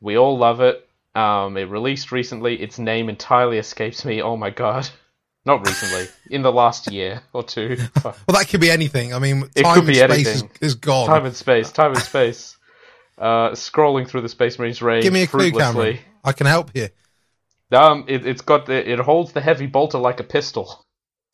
We 0.00 0.16
all 0.16 0.36
love 0.38 0.60
it. 0.60 0.88
Um, 1.14 1.56
it 1.56 1.68
released 1.70 2.10
recently. 2.12 2.60
Its 2.60 2.78
name 2.78 3.08
entirely 3.08 3.58
escapes 3.58 4.04
me. 4.04 4.20
Oh 4.22 4.36
my 4.36 4.50
god. 4.50 4.88
Not 5.46 5.66
recently, 5.66 6.06
in 6.30 6.40
the 6.40 6.50
last 6.50 6.90
year 6.90 7.20
or 7.34 7.42
two. 7.42 7.76
Well, 8.02 8.14
that 8.28 8.48
could 8.48 8.62
be 8.62 8.70
anything. 8.70 9.12
I 9.12 9.18
mean, 9.18 9.44
It 9.54 9.62
time 9.62 9.74
could 9.74 9.80
and 9.80 9.86
be 9.88 9.94
space 9.96 10.26
is, 10.26 10.40
anything. 10.42 10.50
is 10.62 10.74
gone. 10.74 11.06
Time 11.06 11.26
and 11.26 11.36
space, 11.36 11.70
time 11.70 11.90
and 11.92 12.00
space. 12.00 12.56
Uh, 13.18 13.50
scrolling 13.50 14.08
through 14.08 14.22
the 14.22 14.28
Space 14.30 14.58
Marines 14.58 14.80
range 14.80 15.04
Give 15.04 15.12
me 15.12 15.22
a 15.22 15.26
clue. 15.26 15.52
Cameron. 15.52 15.98
I 16.24 16.32
can 16.32 16.46
help 16.46 16.70
you. 16.74 16.88
Um, 17.72 18.04
it, 18.08 18.26
it's 18.26 18.40
got 18.40 18.66
the, 18.66 18.90
it 18.90 18.98
holds 19.00 19.32
the 19.32 19.40
heavy 19.42 19.66
bolter 19.66 19.98
like 19.98 20.18
a 20.18 20.24
pistol. 20.24 20.84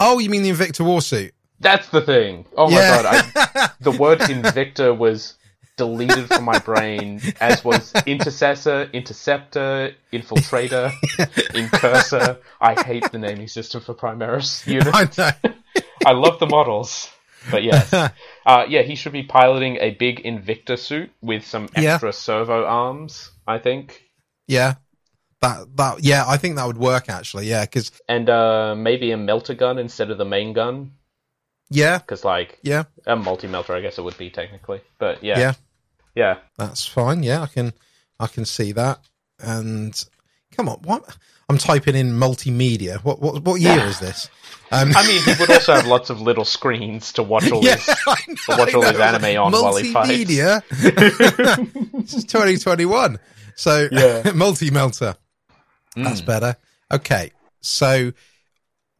Oh, 0.00 0.18
you 0.18 0.28
mean 0.28 0.42
the 0.42 0.50
Invictor 0.50 0.84
Warsuit? 0.84 1.30
That's 1.60 1.88
the 1.90 2.00
thing. 2.00 2.46
Oh 2.56 2.68
my 2.68 2.76
god, 2.76 3.06
I, 3.06 3.70
the 3.80 3.92
word 3.92 4.18
Invictor 4.20 4.96
was 4.96 5.34
deleted 5.80 6.28
from 6.28 6.44
my 6.44 6.58
brain, 6.58 7.20
as 7.40 7.64
was 7.64 7.92
Intercessor, 8.06 8.88
Interceptor, 8.92 9.94
Infiltrator, 10.12 10.92
Incursor. 11.54 12.38
I 12.60 12.72
hate 12.82 13.10
the 13.10 13.18
naming 13.18 13.48
system 13.48 13.80
for 13.80 13.94
Primaris 13.94 14.66
units. 14.66 15.18
I 15.18 15.32
know. 15.42 15.54
I 16.06 16.12
love 16.12 16.38
the 16.38 16.46
models, 16.46 17.10
but 17.50 17.62
yes, 17.62 17.92
uh, 18.46 18.64
yeah, 18.68 18.82
he 18.82 18.94
should 18.94 19.12
be 19.12 19.22
piloting 19.22 19.76
a 19.80 19.90
big 19.90 20.22
Invictor 20.24 20.78
suit 20.78 21.10
with 21.22 21.44
some 21.46 21.68
Yeah. 21.76 21.94
extra 21.94 22.12
servo 22.12 22.64
arms. 22.64 23.30
I 23.46 23.58
think, 23.58 24.02
yeah. 24.46 24.74
That 25.40 25.74
that 25.76 26.04
yeah, 26.04 26.24
I 26.28 26.36
think 26.36 26.56
that 26.56 26.66
would 26.66 26.76
work 26.78 27.08
actually. 27.08 27.46
Yeah, 27.48 27.64
because 27.64 27.90
and 28.08 28.28
uh, 28.28 28.74
maybe 28.76 29.10
a 29.12 29.16
melter 29.16 29.54
gun 29.54 29.78
instead 29.78 30.10
of 30.10 30.18
the 30.18 30.24
main 30.26 30.52
gun, 30.52 30.92
yeah, 31.70 31.96
because 31.98 32.24
like 32.26 32.58
yeah, 32.62 32.84
a 33.06 33.16
multi 33.16 33.46
melter, 33.48 33.72
I 33.72 33.80
guess 33.80 33.96
it 33.96 34.02
would 34.04 34.18
be 34.18 34.28
technically. 34.28 34.82
But 34.98 35.24
yeah, 35.24 35.38
yeah, 35.38 35.52
yeah. 36.14 36.38
that's 36.56 36.86
fine. 36.86 37.22
Yeah, 37.22 37.42
I 37.42 37.46
can 37.46 37.72
I 38.18 38.26
can 38.26 38.44
see 38.44 38.72
that. 38.72 39.00
And 39.38 40.02
come 40.52 40.68
on, 40.68 40.78
what? 40.82 41.16
I'm 41.48 41.58
typing 41.58 41.96
in 41.96 42.12
multimedia. 42.12 43.02
What 43.02 43.20
what 43.20 43.42
what 43.42 43.60
year 43.60 43.80
is 43.86 43.98
this? 43.98 44.28
Um, 44.72 44.92
I 44.94 45.04
mean, 45.06 45.20
he 45.22 45.32
would 45.40 45.50
also 45.50 45.74
have 45.74 45.86
lots 45.86 46.10
of 46.10 46.20
little 46.20 46.44
screens 46.44 47.12
to 47.14 47.24
watch 47.24 47.50
all 47.50 47.64
yeah, 47.64 47.74
his. 47.76 47.88
I 48.06 48.16
know, 48.28 48.56
watch 48.56 48.74
all 48.74 48.82
his 48.82 48.92
know. 48.92 49.00
anime 49.02 49.42
on 49.42 49.52
while 49.52 49.74
he 49.76 49.92
fights. 49.92 50.10
Multimedia. 50.10 50.62
this 51.92 52.14
is 52.14 52.24
2021. 52.24 53.18
So 53.56 53.88
Yeah. 53.90 54.30
multi 54.34 54.70
melter. 54.70 55.16
Mm. 55.96 56.04
That's 56.04 56.20
better. 56.20 56.56
Okay. 56.92 57.32
So 57.62 58.12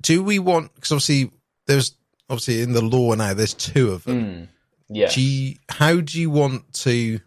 do 0.02 0.22
we 0.24 0.38
want 0.40 0.74
because 0.74 0.90
obviously 0.90 1.30
there's 1.66 1.94
obviously 2.28 2.62
in 2.62 2.72
the 2.72 2.82
lore 2.82 3.14
now 3.16 3.32
there's 3.34 3.54
two 3.54 3.92
of 3.92 4.02
them. 4.04 4.24
Mm. 4.24 4.48
Yeah. 4.91 5.09
Do 5.11 5.20
you, 5.22 5.57
how 5.68 6.01
do 6.01 6.20
you 6.20 6.30
want 6.30 6.72
to 6.74 7.20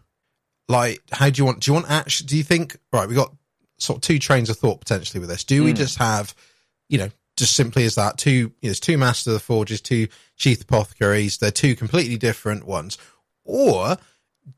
like 0.68 1.00
how 1.12 1.28
do 1.28 1.40
you 1.40 1.44
want 1.44 1.60
do 1.60 1.70
you 1.70 1.74
want 1.74 1.90
actually 1.90 2.26
do 2.26 2.36
you 2.38 2.42
think 2.42 2.76
right 2.92 3.06
we 3.08 3.14
got 3.14 3.34
sort 3.78 3.98
of 3.98 4.02
two 4.02 4.18
trains 4.18 4.48
of 4.48 4.56
thought 4.56 4.80
potentially 4.80 5.20
with 5.20 5.28
this. 5.28 5.44
Do 5.44 5.64
we 5.64 5.72
Mm. 5.72 5.76
just 5.76 5.98
have 5.98 6.34
you 6.88 6.98
know 6.98 7.10
just 7.36 7.54
simply 7.56 7.84
as 7.84 7.96
that 7.96 8.16
two 8.18 8.30
you 8.30 8.44
know, 8.46 8.52
there's 8.62 8.80
two 8.80 8.96
master 8.96 9.30
of 9.30 9.34
the 9.34 9.40
forges, 9.40 9.80
two 9.80 10.06
chief 10.36 10.62
apothecaries, 10.62 11.38
they're 11.38 11.50
two 11.50 11.74
completely 11.74 12.16
different 12.16 12.64
ones. 12.66 12.96
Or 13.44 13.96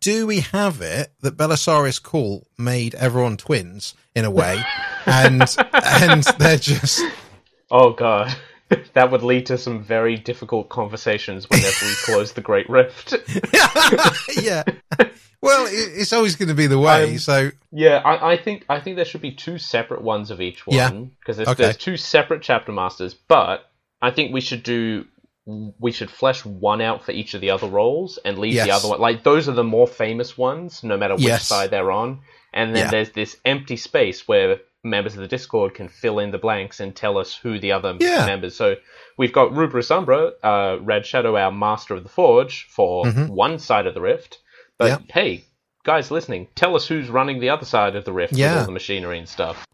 do 0.01 0.27
we 0.27 0.41
have 0.41 0.81
it 0.81 1.13
that 1.21 1.37
Belisarius 1.37 2.03
Cawl 2.03 2.47
made 2.59 2.95
everyone 2.97 3.37
twins 3.37 3.95
in 4.15 4.25
a 4.25 4.31
way 4.31 4.61
and 5.07 5.43
and 5.73 6.23
they're 6.39 6.57
just 6.59 7.03
Oh 7.71 7.93
god. 7.93 8.37
That 8.95 9.11
would 9.11 9.23
lead 9.23 9.47
to 9.47 9.59
some 9.59 9.83
very 9.83 10.17
difficult 10.17 10.69
conversations 10.71 11.49
whenever 11.51 11.85
we 11.85 11.95
close 12.05 12.33
the 12.33 12.41
Great 12.41 12.69
Rift. 12.71 13.13
yeah. 14.43 14.63
well, 15.43 15.67
it's 15.71 16.13
always 16.13 16.37
going 16.37 16.49
to 16.49 16.55
be 16.55 16.67
the 16.67 16.79
way. 16.79 17.13
Um, 17.13 17.19
so 17.19 17.51
Yeah, 17.71 17.99
I, 17.99 18.33
I 18.33 18.37
think 18.37 18.65
I 18.69 18.81
think 18.81 18.97
there 18.97 19.05
should 19.05 19.21
be 19.21 19.33
two 19.33 19.59
separate 19.59 20.03
ones 20.03 20.31
of 20.31 20.41
each 20.41 20.67
one 20.67 21.11
because 21.21 21.37
there's, 21.37 21.49
Okay. 21.49 21.65
there's 21.65 21.77
two 21.77 21.97
separate 21.97 22.43
chapter 22.43 22.73
masters. 22.73 23.15
But 23.15 23.67
I 24.01 24.11
think 24.11 24.33
we 24.33 24.41
should 24.41 24.63
do 24.63 25.05
we 25.79 25.93
should 25.93 26.11
flesh 26.11 26.45
one 26.45 26.81
out 26.81 27.05
for 27.05 27.13
each 27.13 27.35
of 27.35 27.41
the 27.41 27.51
other 27.51 27.69
roles 27.69 28.19
and 28.25 28.37
leave 28.39 28.55
the 28.55 28.71
other 28.73 28.89
one 28.89 29.01
like 29.01 29.23
those 29.23 29.49
are 29.49 29.53
the 29.53 29.63
more 29.63 29.87
famous 29.87 30.37
ones, 30.37 30.83
no 30.83 30.97
matter 30.97 31.15
which 31.15 31.25
Yes. 31.25 31.47
side 31.47 31.71
they're 31.71 31.93
on. 31.93 32.21
And 32.53 32.75
then 32.75 32.87
Yeah. 32.87 32.91
there's 32.91 33.11
this 33.11 33.37
empty 33.45 33.77
space 33.77 34.27
where 34.27 34.59
members 34.87 35.15
of 35.15 35.21
the 35.21 35.29
Discord 35.29 35.75
can 35.75 35.89
fill 35.89 36.19
in 36.19 36.31
the 36.31 36.39
blanks 36.39 36.81
and 36.81 36.95
tell 36.95 37.19
us 37.19 37.35
who 37.35 37.59
the 37.59 37.73
other 37.73 37.97
Yeah. 38.01 38.25
members. 38.27 38.57
So 38.57 38.77
we've 39.19 39.33
got 39.33 39.51
Rubrus 39.53 39.91
Umbra, 39.91 40.33
uh, 40.43 40.79
Red 40.81 41.05
Shadow, 41.07 41.37
our 41.37 41.53
Master 41.53 41.95
of 41.95 42.03
the 42.03 42.09
Forge, 42.09 42.67
for 42.71 43.05
Mhm. 43.05 43.29
one 43.29 43.59
side 43.59 43.87
of 43.87 43.95
the 43.95 44.01
rift. 44.01 44.39
But 44.79 44.87
Yeah. 44.87 44.99
hey, 45.13 45.45
guys 45.85 46.11
listening, 46.11 46.49
tell 46.55 46.75
us 46.77 46.87
who's 46.87 47.09
running 47.09 47.41
the 47.41 47.51
other 47.51 47.65
side 47.65 47.97
of 47.97 48.05
the 48.05 48.13
rift 48.13 48.33
with 48.33 48.43
all 48.59 48.65
the 48.65 48.73
machinery 48.73 49.19
and 49.19 49.29
stuff. 49.29 49.67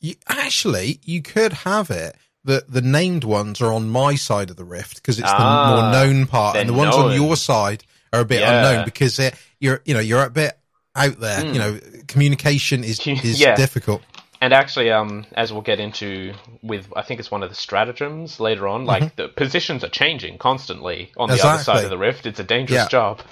you, 0.00 0.14
actually, 0.28 1.00
you 1.04 1.22
could 1.22 1.52
have 1.52 1.90
it 1.90 2.14
that 2.44 2.70
the 2.70 2.82
named 2.82 3.24
ones 3.24 3.60
are 3.62 3.72
on 3.72 3.88
my 3.88 4.14
side 4.14 4.50
of 4.50 4.56
the 4.56 4.64
rift 4.64 4.96
because 4.96 5.18
it's 5.18 5.28
the 5.30 5.36
Ah, 5.36 5.80
more 5.80 5.90
known 5.92 6.26
part, 6.26 6.56
and 6.56 6.68
the 6.68 6.72
ones 6.74 6.94
on 6.94 7.12
your 7.14 7.34
side 7.34 7.82
are 8.12 8.20
a 8.20 8.24
bit 8.24 8.40
Yeah. 8.40 8.66
unknown 8.68 8.84
because 8.84 9.18
you're 9.58 9.80
you 9.86 9.94
know 9.94 10.00
you're 10.00 10.22
a 10.22 10.30
bit 10.30 10.56
out 10.94 11.18
there. 11.18 11.40
Hmm. 11.40 11.52
You 11.54 11.58
know, 11.58 11.80
communication 12.08 12.84
is 12.84 13.00
is 13.06 13.40
Yeah. 13.40 13.56
difficult. 13.56 14.02
And 14.40 14.52
actually, 14.52 14.90
um, 14.90 15.24
as 15.32 15.52
we'll 15.52 15.62
get 15.62 15.80
into 15.80 16.34
with, 16.62 16.92
I 16.94 17.02
think 17.02 17.20
it's 17.20 17.30
one 17.30 17.42
of 17.42 17.48
the 17.48 17.54
stratagems 17.54 18.38
later 18.38 18.68
on. 18.68 18.84
Like 18.84 19.16
the 19.16 19.28
positions 19.28 19.82
are 19.82 19.88
changing 19.88 20.38
constantly 20.38 21.10
on 21.16 21.28
the 21.28 21.34
other 21.34 21.42
Mm-hmm. 21.54 21.62
Side 21.62 21.84
of 21.84 21.90
the 21.90 21.98
rift. 21.98 22.26
It's 22.26 22.38
a 22.40 22.44
dangerous 22.44 22.82
Yeah. 22.82 22.88
job. 22.88 23.22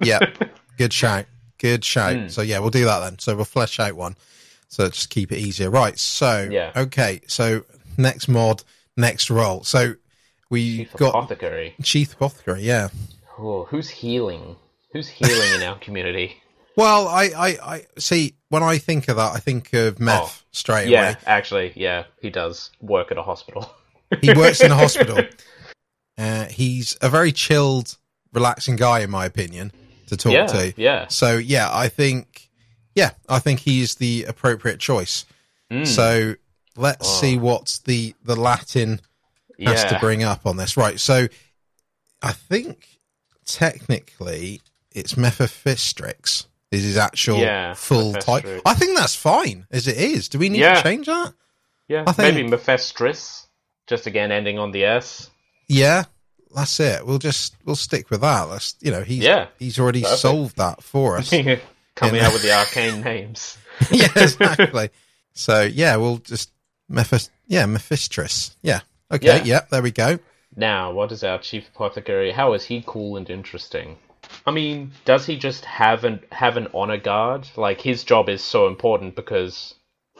Yeah, 0.00 0.18
good 0.78 0.92
shout, 0.92 1.26
good 1.58 1.84
shout. 1.84 2.16
Hmm. 2.16 2.28
So 2.28 2.42
yeah, 2.42 2.58
we'll 2.60 2.70
do 2.70 2.84
that 2.86 3.00
then. 3.00 3.18
So 3.18 3.36
we'll 3.36 3.44
flesh 3.44 3.78
out 3.78 3.94
one. 3.94 4.16
So 4.68 4.88
just 4.88 5.10
keep 5.10 5.30
it 5.30 5.38
easier, 5.38 5.70
right? 5.70 5.98
So 5.98 6.48
Yeah. 6.50 6.72
okay, 6.74 7.20
so 7.28 7.64
next 7.96 8.26
mod, 8.28 8.62
next 8.96 9.30
role. 9.30 9.62
So 9.64 9.94
we 10.50 10.78
Chief 10.78 10.92
got 10.94 11.10
apothecary. 11.10 11.74
Chief 11.82 12.12
Apothecary, 12.14 12.62
yeah. 12.62 12.88
Oh, 13.38 13.64
who's 13.64 13.88
healing? 13.90 14.56
Who's 14.92 15.08
healing 15.08 15.54
in 15.56 15.62
our 15.62 15.78
community? 15.78 16.36
Well, 16.76 17.06
I, 17.08 17.24
I, 17.36 17.48
I 17.74 17.86
see 17.98 18.34
when 18.48 18.62
I 18.62 18.78
think 18.78 19.08
of 19.08 19.16
that, 19.16 19.32
I 19.32 19.38
think 19.38 19.72
of 19.74 20.00
meth 20.00 20.42
Oh, 20.42 20.46
straight 20.52 20.88
Yeah, 20.88 21.10
away. 21.10 21.16
actually, 21.26 21.72
yeah, 21.76 22.04
he 22.20 22.30
does 22.30 22.70
work 22.80 23.10
at 23.12 23.18
a 23.18 23.22
hospital. 23.22 23.70
He 24.20 24.32
works 24.32 24.60
in 24.60 24.70
a 24.70 24.76
hospital. 24.76 25.18
Uh, 26.16 26.44
he's 26.44 26.96
a 27.00 27.08
very 27.08 27.32
chilled, 27.32 27.96
relaxing 28.32 28.76
guy, 28.76 29.00
in 29.00 29.10
my 29.10 29.24
opinion, 29.24 29.72
to 30.06 30.16
talk 30.16 30.32
yeah, 30.32 30.46
to. 30.46 30.72
yeah. 30.76 31.06
So 31.08 31.36
yeah, 31.36 31.68
I 31.72 31.88
think, 31.88 32.48
yeah, 32.94 33.10
I 33.28 33.40
think 33.40 33.60
he's 33.60 33.96
the 33.96 34.24
appropriate 34.28 34.78
choice. 34.78 35.24
Mm, 35.72 35.84
So 35.86 36.34
let's 36.76 37.08
Oh. 37.08 37.20
see 37.20 37.38
what 37.38 37.80
the 37.86 38.14
the 38.22 38.36
Latin 38.36 39.00
has 39.58 39.82
yeah. 39.82 39.88
to 39.88 39.98
bring 39.98 40.22
up 40.22 40.46
on 40.46 40.58
this. 40.58 40.76
Right. 40.76 41.00
So 41.00 41.26
I 42.22 42.32
think 42.32 42.86
technically 43.46 44.60
it's 44.92 45.14
Mephistrix 45.14 46.46
is 46.70 46.82
his 46.84 46.96
actual 46.96 47.38
Yeah, 47.38 47.74
full 47.74 48.12
type. 48.14 48.44
Mephistrix. 48.44 48.60
I 48.66 48.74
think 48.74 48.96
that's 48.98 49.14
fine 49.14 49.66
as 49.70 49.86
it 49.88 49.96
is. 49.96 50.28
Do 50.28 50.38
we 50.38 50.48
need 50.48 50.60
Yeah. 50.60 50.74
to 50.74 50.82
change 50.82 51.06
that? 51.06 51.34
Yeah, 51.88 52.04
I 52.06 52.12
think- 52.12 52.34
maybe 52.34 52.48
Mephistris, 52.48 53.46
just 53.86 54.06
again 54.06 54.32
ending 54.32 54.58
on 54.58 54.72
the 54.72 54.84
S. 54.84 55.30
Yeah, 55.68 56.04
that's 56.54 56.78
it. 56.80 57.06
We'll 57.06 57.18
just 57.18 57.54
we'll 57.64 57.76
stick 57.76 58.10
with 58.10 58.20
that. 58.22 58.46
That's 58.50 58.74
you 58.80 58.90
know 58.90 59.02
he's 59.02 59.22
Yeah. 59.22 59.46
he's 59.58 59.78
already 59.78 60.02
Perfect. 60.02 60.20
solved 60.20 60.56
that 60.56 60.82
for 60.82 61.16
us. 61.18 61.30
Coming 61.94 62.20
out 62.20 62.32
with 62.32 62.42
the 62.42 62.52
arcane 62.52 63.02
names. 63.02 63.56
yeah, 63.90 64.08
exactly. 64.16 64.90
So 65.34 65.62
yeah, 65.62 65.96
we'll 65.96 66.18
just 66.18 66.50
Mephist 66.90 67.30
yeah 67.46 67.66
Mephistris. 67.66 68.56
Yeah. 68.62 68.80
Okay. 69.12 69.26
Yeah. 69.38 69.42
Yeah. 69.44 69.60
There 69.70 69.82
we 69.82 69.90
go. 69.92 70.18
Now, 70.56 70.92
what 70.92 71.10
is 71.12 71.22
our 71.24 71.38
chief 71.38 71.68
apothecary? 71.74 72.30
How 72.32 72.52
is 72.54 72.64
he 72.64 72.82
cool 72.86 73.16
and 73.16 73.28
interesting? 73.28 73.98
I 74.46 74.50
mean, 74.50 74.92
does 75.04 75.24
he 75.26 75.36
just 75.38 75.64
have 75.64 76.04
an 76.04 76.20
have 76.30 76.56
an 76.56 76.68
honor 76.74 76.98
guard? 76.98 77.48
Like 77.56 77.80
his 77.80 78.04
job 78.04 78.28
is 78.28 78.42
so 78.42 78.66
important 78.66 79.16
because 79.16 79.74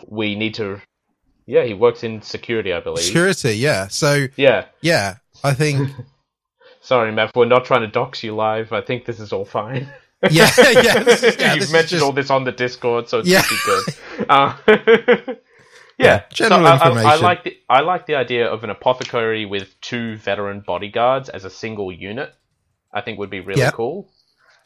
we 0.08 0.34
need 0.34 0.54
to. 0.54 0.80
Yeah, 1.46 1.64
he 1.64 1.74
works 1.74 2.02
in 2.04 2.22
security, 2.22 2.72
I 2.72 2.80
believe. 2.80 3.04
Security. 3.04 3.52
Yeah. 3.58 3.88
So 3.88 4.28
Yeah. 4.36 4.64
yeah, 4.80 5.16
I 5.42 5.52
think 5.52 5.90
Sorry, 6.80 7.12
Matt, 7.12 7.32
we're 7.34 7.44
not 7.46 7.64
trying 7.64 7.80
to 7.82 7.86
dox 7.86 8.22
you 8.22 8.34
live. 8.34 8.72
I 8.72 8.80
think 8.82 9.04
this 9.04 9.20
is 9.20 9.32
all 9.32 9.44
fine. 9.44 9.88
yeah 10.30 10.48
yeah. 10.58 11.02
This 11.02 11.22
is, 11.22 11.36
yeah 11.38 11.54
You've 11.54 11.70
mentioned 11.72 12.00
just- 12.00 12.02
all 12.02 12.12
this 12.12 12.30
on 12.30 12.44
the 12.44 12.52
Discord, 12.52 13.08
so 13.10 13.18
it's 13.18 13.28
Yeah. 13.28 13.42
pretty 13.42 13.62
good. 13.66 14.26
Uh, 14.28 15.34
yeah, 15.98 16.22
general 16.30 16.64
so 16.64 16.84
I- 16.84 16.88
I, 16.88 17.12
I, 17.12 17.16
like 17.16 17.44
the 17.44 17.56
I 17.68 17.80
like 17.80 18.06
the 18.06 18.14
idea 18.16 18.46
of 18.48 18.64
an 18.64 18.70
apothecary 18.70 19.44
with 19.46 19.78
two 19.80 20.16
veteran 20.16 20.60
bodyguards 20.66 21.28
as 21.28 21.44
a 21.44 21.50
single 21.50 21.92
unit. 21.92 22.32
I 22.92 23.00
think 23.00 23.18
would 23.18 23.30
be 23.30 23.40
really 23.40 23.60
Yeah. 23.60 23.70
cool. 23.72 24.08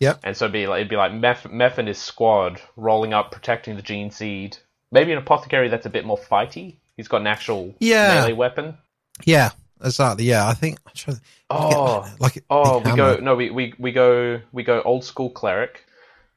Yeah. 0.01 0.14
And 0.22 0.36
so 0.36 0.44
it'd 0.44 0.53
be 0.53 0.66
like 0.66 0.80
it'd 0.80 0.90
be 0.90 0.96
like 0.96 1.12
Meth, 1.12 1.51
Meth 1.51 1.78
and 1.78 1.88
his 1.88 1.99
squad 1.99 2.61
rolling 2.76 3.12
up, 3.12 3.32
protecting 3.32 3.76
the 3.76 3.82
gene 3.82 4.11
seed. 4.11 4.57
Maybe 4.92 5.12
an 5.12 5.18
apothecary 5.18 5.68
that's 5.68 5.86
a 5.86 5.90
bit 5.90 6.05
more 6.07 6.18
fighty. 6.18 6.76
He's 6.96 7.09
got 7.09 7.20
an 7.20 7.26
actual 7.26 7.74
Yeah. 7.80 8.14
melee 8.14 8.32
weapon. 8.32 8.78
yeah 9.24 9.51
exactly 9.84 10.24
yeah. 10.24 10.49
I 10.49 10.55
think 10.55 10.78
to 10.94 11.20
Oh, 11.51 12.03
get, 12.03 12.20
like 12.20 12.44
Oh, 12.51 12.78
we 12.78 12.92
go 12.96 13.16
no, 13.16 13.34
we, 13.36 13.51
we, 13.51 13.74
we 13.78 13.92
go 13.92 14.40
we 14.53 14.62
go 14.62 14.82
old 14.82 15.05
school 15.05 15.30
cleric, 15.30 15.84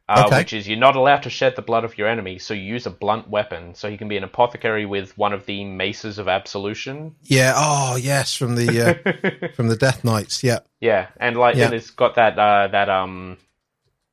uh, 0.10 0.24
Okay. 0.28 0.38
which 0.40 0.54
is 0.54 0.68
you're 0.68 0.78
not 0.78 0.96
allowed 0.96 1.24
to 1.24 1.30
shed 1.30 1.56
the 1.56 1.62
blood 1.62 1.84
of 1.84 1.98
your 1.98 2.08
enemy, 2.08 2.40
so 2.40 2.54
you 2.54 2.64
use 2.64 2.86
a 2.86 2.92
blunt 2.92 3.30
weapon. 3.30 3.74
So 3.76 3.90
he 3.90 3.98
can 3.98 4.08
be 4.08 4.18
an 4.18 4.24
apothecary 4.24 4.86
with 4.86 5.18
one 5.18 5.34
of 5.34 5.46
the 5.46 5.64
maces 5.66 6.18
of 6.20 6.28
absolution. 6.28 7.16
Yeah. 7.24 7.54
Oh 7.56 7.96
yes, 7.96 8.36
from 8.36 8.56
the 8.56 8.68
uh, 9.48 9.48
from 9.56 9.68
the 9.68 9.76
Death 9.76 10.04
Knights. 10.04 10.44
Yeah. 10.44 10.60
yeah, 10.80 11.08
and 11.20 11.36
like 11.38 11.56
Yeah. 11.56 11.66
and 11.66 11.74
it's 11.74 11.90
got 11.92 12.16
that 12.16 12.38
uh, 12.40 12.68
that 12.68 12.90
um 12.90 13.38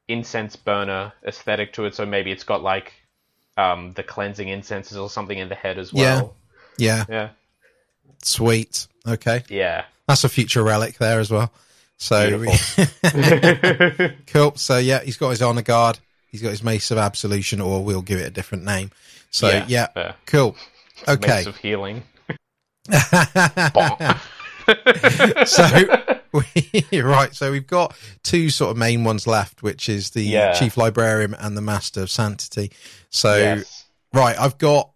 incense 0.09 0.57
burner 0.57 1.13
aesthetic 1.27 1.73
to 1.75 1.85
it. 1.85 1.95
So 1.95 2.05
maybe 2.07 2.33
it's 2.33 2.45
got 2.45 2.63
like 2.63 2.93
um 3.57 3.93
the 3.95 4.03
cleansing 4.03 4.49
incenses 4.49 4.97
or 4.97 5.09
something 5.11 5.39
in 5.39 5.49
the 5.49 5.55
head 5.55 5.79
as 5.79 5.93
well. 5.93 6.35
Yeah. 6.79 7.05
Yeah, 7.09 7.15
yeah. 7.15 7.29
Sweet. 8.23 8.87
Okay. 9.07 9.43
yeah, 9.49 9.85
That's 10.07 10.25
a 10.25 10.29
future 10.29 10.63
relic 10.63 10.99
there 10.99 11.19
as 11.21 11.31
well. 11.31 11.51
So 11.97 12.45
cool. 14.29 14.55
So 14.57 14.79
yeah, 14.79 15.01
he's 15.03 15.17
got 15.17 15.31
his 15.31 15.43
honor 15.43 15.63
guard. 15.63 15.99
He's 16.29 16.43
got 16.43 16.51
his 16.51 16.63
mace 16.63 16.91
of 16.91 16.99
absolution, 16.99 17.61
or 17.61 17.83
we'll 17.83 18.03
give 18.03 18.21
it 18.21 18.27
a 18.27 18.31
different 18.31 18.65
name. 18.65 18.91
So 19.31 19.49
Yeah, 19.49 19.65
yeah, 19.67 19.87
fair. 19.89 20.15
cool. 20.27 20.57
Okay. 21.09 21.27
mace 21.39 21.47
of 21.47 21.57
healing. 21.57 22.03
So 25.47 25.67
we, 26.33 26.85
right, 27.01 27.35
so 27.35 27.51
we've 27.51 27.67
got 27.67 27.97
two 28.23 28.51
sort 28.51 28.71
of 28.71 28.77
main 28.77 29.03
ones 29.05 29.27
left, 29.27 29.63
which 29.63 29.89
is 29.89 30.11
the 30.11 30.23
Yeah. 30.23 30.53
chief 30.53 30.77
librarian 30.77 31.35
and 31.35 31.57
the 31.57 31.63
master 31.63 32.03
of 32.03 32.11
sanctity. 32.11 32.71
So 33.11 33.37
yes. 33.37 33.87
right, 34.13 34.39
I've 34.39 34.59
got, 34.59 34.91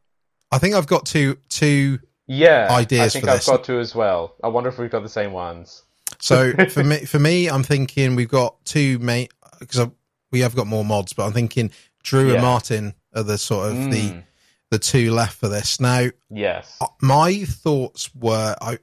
I 0.51 0.59
think 0.59 0.75
I've 0.75 0.87
got 0.87 1.07
two 1.07 1.39
two. 1.49 1.99
Yeah, 2.29 2.69
ideas 2.71 3.01
I 3.17 3.19
think 3.19 3.29
I've 3.29 3.39
this. 3.39 3.47
got 3.47 3.65
two 3.65 3.79
as 3.81 3.95
well. 3.95 4.35
I 4.45 4.49
wonder 4.49 4.69
if 4.69 4.79
we've 4.79 4.91
got 4.91 5.03
the 5.03 5.09
same 5.09 5.33
ones. 5.33 5.83
So 6.21 6.53
for 6.69 6.85
me, 6.85 7.05
for 7.05 7.19
me, 7.19 7.49
I'm 7.49 7.63
thinking 7.65 8.15
we've 8.15 8.29
got 8.29 8.63
two 8.65 8.99
main 9.01 9.29
because 9.59 9.89
we 10.31 10.41
have 10.41 10.55
got 10.55 10.67
more 10.67 10.85
mods, 10.85 11.13
but 11.15 11.25
I'm 11.27 11.33
thinking 11.33 11.71
Drew 12.03 12.29
Yeah. 12.29 12.35
and 12.35 12.43
Martin 12.43 12.95
are 13.15 13.23
the 13.23 13.39
sort 13.39 13.73
of 13.73 13.91
the 13.91 14.11
Mm, 14.13 14.23
the 14.71 14.79
two 14.79 15.13
left 15.13 15.37
for 15.37 15.49
this. 15.49 15.81
Now, 15.81 16.09
yes. 16.31 16.77
uh, 16.81 16.87
my 17.01 17.45
thoughts 17.45 18.09
were 18.15 18.55
I. 18.61 18.79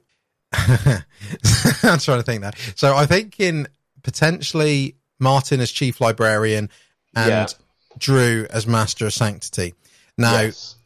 I'm 0.52 1.98
trying 1.98 2.18
to 2.18 2.22
think 2.22 2.42
that. 2.42 2.56
So 2.76 2.94
I 2.96 3.06
think 3.06 3.38
in 3.40 3.68
potentially 4.02 4.96
Martin 5.18 5.60
as 5.60 5.70
chief 5.70 6.00
librarian 6.00 6.70
and 7.14 7.28
Yeah. 7.30 7.46
Drew 7.98 8.46
as 8.50 8.66
master 8.66 9.06
of 9.06 9.12
sanctity. 9.12 9.74
Now, 10.16 10.40
yes. 10.40 10.76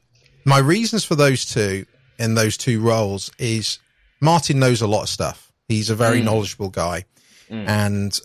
my 0.44 0.58
reasons 0.58 1.04
for 1.04 1.14
those 1.14 1.44
two 1.44 1.86
in 2.18 2.34
those 2.34 2.56
two 2.56 2.80
roles 2.80 3.30
is 3.38 3.78
Martin 4.20 4.58
knows 4.58 4.80
a 4.80 4.86
lot 4.86 5.02
of 5.02 5.08
stuff. 5.08 5.52
He's 5.68 5.90
a 5.90 5.94
very 5.94 6.20
Mm. 6.20 6.24
knowledgeable 6.24 6.70
guy, 6.70 7.04
Mm. 7.50 7.68
and 7.68 8.20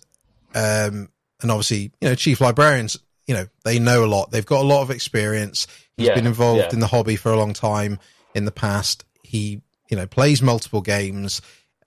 um, 0.55 1.09
and 1.41 1.51
obviously, 1.51 1.91
you 2.01 2.09
know, 2.09 2.15
chief 2.15 2.41
librarians, 2.41 2.97
you 3.27 3.33
know, 3.35 3.47
they 3.63 3.77
know 3.79 4.03
a 4.03 4.07
lot. 4.07 4.31
They've 4.31 4.45
got 4.45 4.61
a 4.61 4.67
lot 4.67 4.81
of 4.81 4.89
experience. 4.91 5.67
He's 5.95 6.07
Yeah, 6.07 6.15
been 6.15 6.25
involved 6.27 6.59
yeah. 6.63 6.69
in 6.73 6.79
the 6.79 6.87
hobby 6.87 7.15
for 7.15 7.31
a 7.31 7.37
long 7.37 7.53
time 7.53 7.99
in 8.33 8.45
the 8.45 8.51
past. 8.51 9.05
He, 9.23 9.61
you 9.89 9.97
know, 9.97 10.07
plays 10.07 10.41
multiple 10.41 10.81
games. 10.81 11.41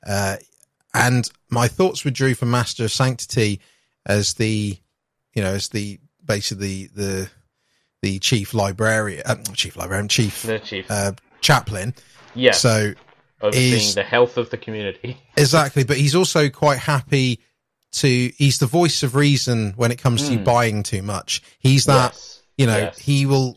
Uh, 0.07 0.37
and 0.95 1.29
my 1.49 1.69
thoughts 1.69 2.05
with 2.05 2.15
Drew 2.15 2.35
for 2.35 2.47
Master 2.47 2.85
of 2.85 2.93
Sanctity 2.93 3.61
as 4.05 4.35
the, 4.35 4.77
you 5.35 5.43
know, 5.43 5.53
as 5.55 5.69
the 5.69 5.99
basically 6.25 6.87
the 6.95 7.29
the 8.03 8.19
chief 8.19 8.53
librarian, 8.53 9.23
uh, 9.25 9.37
chief 9.55 9.77
librarian, 9.77 10.09
chief 10.09 10.43
The 10.43 10.59
chief. 10.59 10.91
uh, 10.91 11.13
chaplain. 11.41 11.95
yes. 12.35 12.61
So 12.61 12.95
overseeing 13.41 13.75
is- 13.75 13.95
the 13.95 14.03
health 14.03 14.37
of 14.37 14.51
the 14.51 14.57
community. 14.59 15.17
exactly, 15.37 15.85
but 15.85 15.97
he's 15.97 16.15
also 16.17 16.49
quite 16.51 16.79
happy 16.79 17.41
to. 17.93 18.33
He's 18.37 18.59
the 18.59 18.67
voice 18.67 19.03
of 19.05 19.15
reason 19.15 19.73
when 19.77 19.93
it 19.93 19.99
comes 19.99 20.27
to 20.29 20.33
you 20.35 20.41
buying 20.41 20.83
too 20.83 21.03
much. 21.03 21.43
He's 21.61 21.85
that. 21.85 22.13
Yes. 22.13 22.43
You 22.59 22.67
know, 22.67 22.77
Yes. 22.79 22.99
he 22.99 23.25
will 23.25 23.57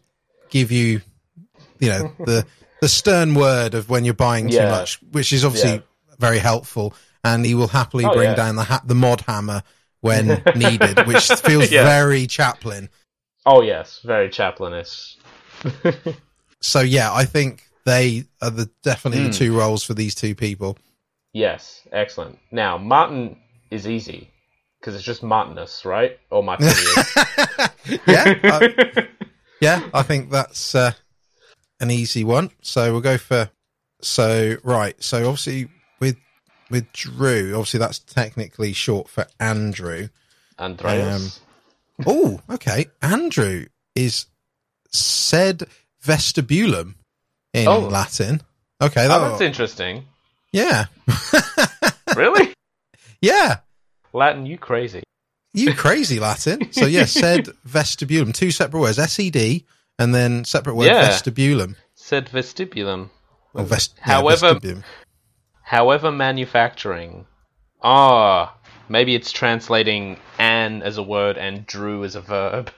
give 0.50 0.72
you, 0.72 1.02
you 1.80 1.90
know, 1.90 2.12
the 2.20 2.46
the 2.86 2.90
stern 2.90 3.34
word 3.34 3.74
of 3.74 3.90
when 3.90 4.06
you're 4.06 4.14
buying 4.14 4.48
too 4.48 4.58
Yeah. 4.58 4.70
much, 4.70 5.02
which 5.12 5.34
is 5.34 5.44
obviously 5.44 5.72
Yeah. 5.72 5.80
very 6.20 6.38
helpful. 6.38 6.94
And 7.24 7.44
he 7.44 7.56
will 7.56 7.70
happily 7.70 8.06
Oh, 8.06 8.14
bring 8.14 8.30
yeah. 8.30 8.36
down 8.36 8.58
the 8.58 8.64
ha- 8.66 8.84
the 8.86 8.94
mod 8.94 9.22
hammer 9.22 9.64
when 10.02 10.44
needed, 10.56 11.08
which 11.08 11.26
feels 11.48 11.70
very 11.94 12.28
Chaplin. 12.28 12.90
Oh 13.44 13.64
yes, 13.64 14.02
very 14.04 14.30
Chaplinish. 14.30 15.16
So 16.62 16.82
yeah, 16.82 17.12
I 17.12 17.26
think 17.26 17.64
they 17.86 18.26
are 18.42 18.52
the 18.52 18.70
definitely 18.84 19.24
Hmm. 19.24 19.32
the 19.32 19.38
two 19.38 19.58
roles 19.58 19.84
for 19.84 19.96
these 19.96 20.14
two 20.14 20.36
people. 20.36 20.78
Yes, 21.34 21.82
excellent. 21.92 22.38
Now 22.52 22.78
Martin 22.78 23.38
is 23.72 23.88
easy 23.88 24.30
because 24.80 24.94
it's 24.94 25.04
just 25.04 25.24
Martinus, 25.24 25.86
right? 25.86 26.20
Or 26.30 26.44
Martinius. 26.44 27.16
yeah, 28.08 28.40
I, 28.44 29.08
yeah, 29.60 29.90
I 29.92 30.04
think 30.04 30.30
that's 30.30 30.76
uh, 30.76 30.92
an 31.80 31.92
easy 31.92 32.24
one. 32.24 32.52
So 32.62 32.92
we'll 32.92 33.02
go 33.02 33.18
for 33.18 33.50
so 34.02 34.58
right. 34.64 35.02
So 35.04 35.20
obviously 35.28 35.70
with 36.00 36.18
with 36.70 36.92
Drew, 36.94 37.54
obviously 37.54 37.80
that's 37.80 38.00
technically 38.00 38.74
short 38.74 39.08
for 39.10 39.28
Andrew. 39.40 40.10
Andreas. 40.60 41.40
Um, 42.00 42.06
oh, 42.08 42.40
okay. 42.50 42.88
Andrew 43.02 43.66
is 43.96 44.26
sed 44.92 45.64
vestibulum 46.04 46.96
in 47.54 47.68
Oh. 47.68 47.80
Latin. 47.80 48.42
Okay, 48.82 49.06
oh, 49.06 49.08
that, 49.08 49.30
that's 49.30 49.42
interesting. 49.42 50.06
yeah, 50.52 50.86
Really? 52.16 52.54
yeah. 53.22 53.60
Latin, 54.14 54.46
you 54.46 54.58
crazy? 54.58 55.02
You 55.54 55.74
crazy 55.74 56.20
Latin. 56.20 56.72
So 56.74 56.86
yeah, 56.86 57.06
sed 57.06 57.46
vestibulum, 57.68 58.34
two 58.34 58.52
separate 58.52 58.80
words, 58.82 59.00
S 59.00 59.18
E 59.20 59.30
D, 59.30 59.66
and 60.00 60.14
then 60.14 60.44
separate 60.46 60.76
word 60.76 60.88
Yeah. 60.88 61.10
vestibulum. 61.10 61.76
Said 61.96 62.28
vestibulum. 62.30 63.10
Or 63.54 63.64
vest, 63.64 63.94
yeah, 63.98 64.14
However- 64.14 64.54
vestibulum. 64.56 64.84
However, 65.64 66.12
manufacturing. 66.12 67.26
Ah, 67.82 68.56
maybe 68.90 69.16
it's 69.16 69.32
translating 69.32 70.18
"an" 70.38 70.82
as 70.84 70.98
a 70.98 71.04
word 71.04 71.38
and 71.38 71.66
"drew" 71.66 72.04
as 72.04 72.16
a 72.16 72.22
verb. 72.22 72.72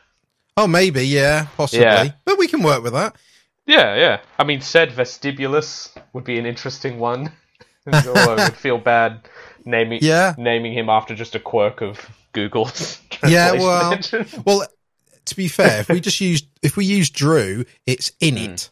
Oh, 0.56 0.68
maybe, 0.68 1.06
yeah, 1.06 1.48
possibly. 1.58 1.86
Yeah. 1.86 2.10
But 2.26 2.38
we 2.38 2.48
can 2.48 2.64
work 2.64 2.84
with 2.84 2.94
that. 2.94 3.16
Yeah, 3.66 3.96
yeah. 3.96 4.20
I 4.40 4.44
mean, 4.44 4.62
said 4.62 4.92
vestibulus 4.92 5.90
would 6.14 6.24
be 6.24 6.40
an 6.40 6.46
interesting 6.46 7.00
one. 7.00 7.32
I 7.92 8.36
would 8.48 8.56
feel 8.56 8.78
bad 8.78 9.28
naming 9.66 10.00
Yeah. 10.02 10.34
naming 10.38 10.74
him 10.74 10.90
after 10.90 11.16
just 11.16 11.36
a 11.36 11.40
quirk 11.40 11.82
of 11.82 12.10
Google's 12.34 13.00
Yeah, 13.28 13.54
well, 13.54 13.98
well, 14.46 14.68
to 15.28 15.36
be 15.36 15.48
fair, 15.48 15.82
if 15.82 15.90
we 15.90 16.00
just 16.00 16.20
use 16.20 16.44
if 16.62 16.76
we 16.78 16.86
use 16.86 17.10
Drew, 17.10 17.66
it's 17.86 18.12
in 18.20 18.38
it. 18.38 18.70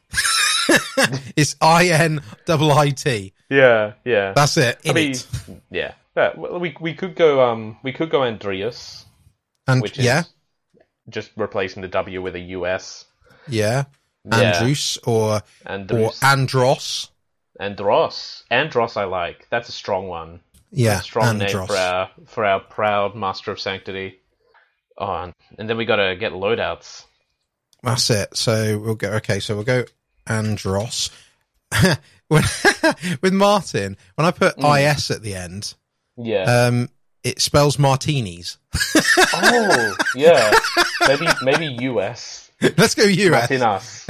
it's 1.35 1.55
I 1.61 1.87
N 1.89 2.21
double 2.45 2.71
I 2.71 2.89
T. 2.89 3.33
yeah, 3.49 3.93
yeah. 4.03 4.33
That's 4.33 4.57
it. 4.57 4.79
I 4.85 4.93
mean, 4.93 5.11
it. 5.11 5.27
yeah. 5.71 5.93
Yeah, 6.15 6.35
we 6.37 6.75
we 6.79 6.93
could 6.93 7.15
go 7.15 7.45
um 7.45 7.77
we 7.83 7.91
could 7.91 8.09
go 8.09 8.23
Andreas, 8.23 9.05
And 9.67 9.81
which 9.81 9.99
is 9.99 10.05
yeah, 10.05 10.23
just 11.09 11.31
replacing 11.35 11.81
the 11.81 11.89
W 11.89 12.21
with 12.21 12.35
a 12.35 12.39
U 12.39 12.65
S. 12.65 13.05
Yeah, 13.47 13.83
Yeah. 14.23 14.37
Andrews 14.37 14.97
or 15.05 15.35
or 15.35 15.41
Andrews. 15.65 16.19
Andros. 16.23 17.11
Andros. 17.59 18.43
Andros, 18.49 18.97
I 18.97 19.05
like. 19.05 19.47
That's 19.49 19.69
a 19.69 19.73
strong 19.73 20.07
one. 20.07 20.39
Yeah, 20.71 20.99
strong 21.01 21.37
name 21.37 21.49
for 21.49 21.75
our 21.75 22.09
for 22.25 22.45
our 22.45 22.59
proud 22.59 23.15
master 23.15 23.51
of 23.51 23.59
sanctity. 23.59 24.19
Oh, 24.97 25.31
and, 25.57 25.69
then 25.69 25.77
we 25.77 25.85
got 25.85 25.97
to 25.97 26.15
get 26.15 26.31
loadouts. 26.31 27.03
That's 27.83 28.09
it. 28.09 28.35
So 28.37 28.79
we'll 28.79 28.95
go. 28.95 29.11
Okay, 29.13 29.39
so 29.39 29.55
we'll 29.55 29.63
go 29.63 29.83
Andros. 30.25 31.09
when, 32.27 32.43
with 33.21 33.33
Martin, 33.33 33.97
when 34.15 34.25
I 34.25 34.31
put 34.31 34.57
Mm. 34.57 34.95
is 34.95 35.11
at 35.11 35.21
the 35.21 35.35
end, 35.35 35.73
Yeah. 36.17 36.43
um, 36.67 36.89
it 37.23 37.41
spells 37.41 37.77
martinis. 37.79 38.57
oh, 39.33 39.95
yeah. 40.15 40.51
Maybe 41.07 41.27
maybe 41.41 41.65
US. 41.85 42.49
Let's 42.77 42.95
go 42.95 43.03
US. 43.03 43.51
in 43.51 43.61
us. 43.61 44.05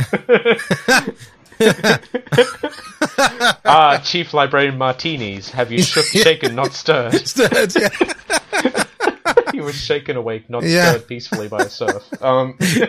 ah, 3.66 4.02
Chief 4.04 4.34
Librarian 4.34 4.78
Martinis, 4.78 5.50
have 5.50 5.72
you 5.72 5.82
shook, 5.82 6.06
shaken, 6.06 6.56
not 6.56 6.74
stirred? 6.74 7.28
Stirred, 7.28 7.74
yeah. 7.76 8.84
Was 9.66 9.76
shaken 9.76 10.16
awake, 10.18 10.50
not 10.50 10.64
Yeah. 10.64 10.92
stirred 10.92 11.08
peacefully 11.08 11.48
by 11.48 11.60
a 11.64 11.70
serf. 11.70 12.04
Um, 12.24 12.56
no, 12.62 12.86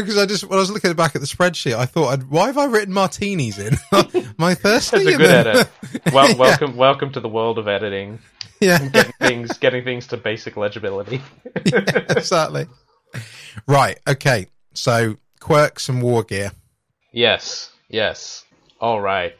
because 0.00 0.16
I 0.18 0.26
just 0.26 0.44
when 0.44 0.58
I 0.58 0.60
was 0.60 0.70
looking 0.70 0.92
back 0.94 1.14
at 1.14 1.20
the 1.20 1.26
spreadsheet, 1.26 1.74
I 1.74 1.86
thought, 1.86 2.08
I'd, 2.08 2.30
why 2.30 2.46
have 2.46 2.58
I 2.58 2.64
written 2.66 2.94
martinis 2.94 3.58
in? 3.58 3.76
My 4.38 4.54
thirsty. 4.54 5.04
that's 5.04 5.14
a 5.14 5.18
good 5.18 5.20
then- 5.20 5.46
edit. 5.48 5.68
Well, 6.12 6.28
Yeah. 6.30 6.36
welcome, 6.36 6.76
welcome 6.76 7.12
to 7.12 7.20
the 7.20 7.28
world 7.28 7.58
of 7.58 7.68
editing. 7.68 8.18
Yeah, 8.60 8.78
Getting 8.88 9.12
things, 9.20 9.58
getting 9.58 9.84
things 9.84 10.06
to 10.08 10.16
basic 10.16 10.56
legibility. 10.56 11.20
exactly. 11.56 12.66
Right. 13.66 13.98
Okay. 14.08 14.46
So 14.74 15.16
quirks 15.40 15.88
and 15.88 16.02
war 16.02 16.22
gear. 16.22 16.52
Yes, 17.12 17.70
yes. 17.88 18.44
All 18.80 19.00
right. 19.00 19.34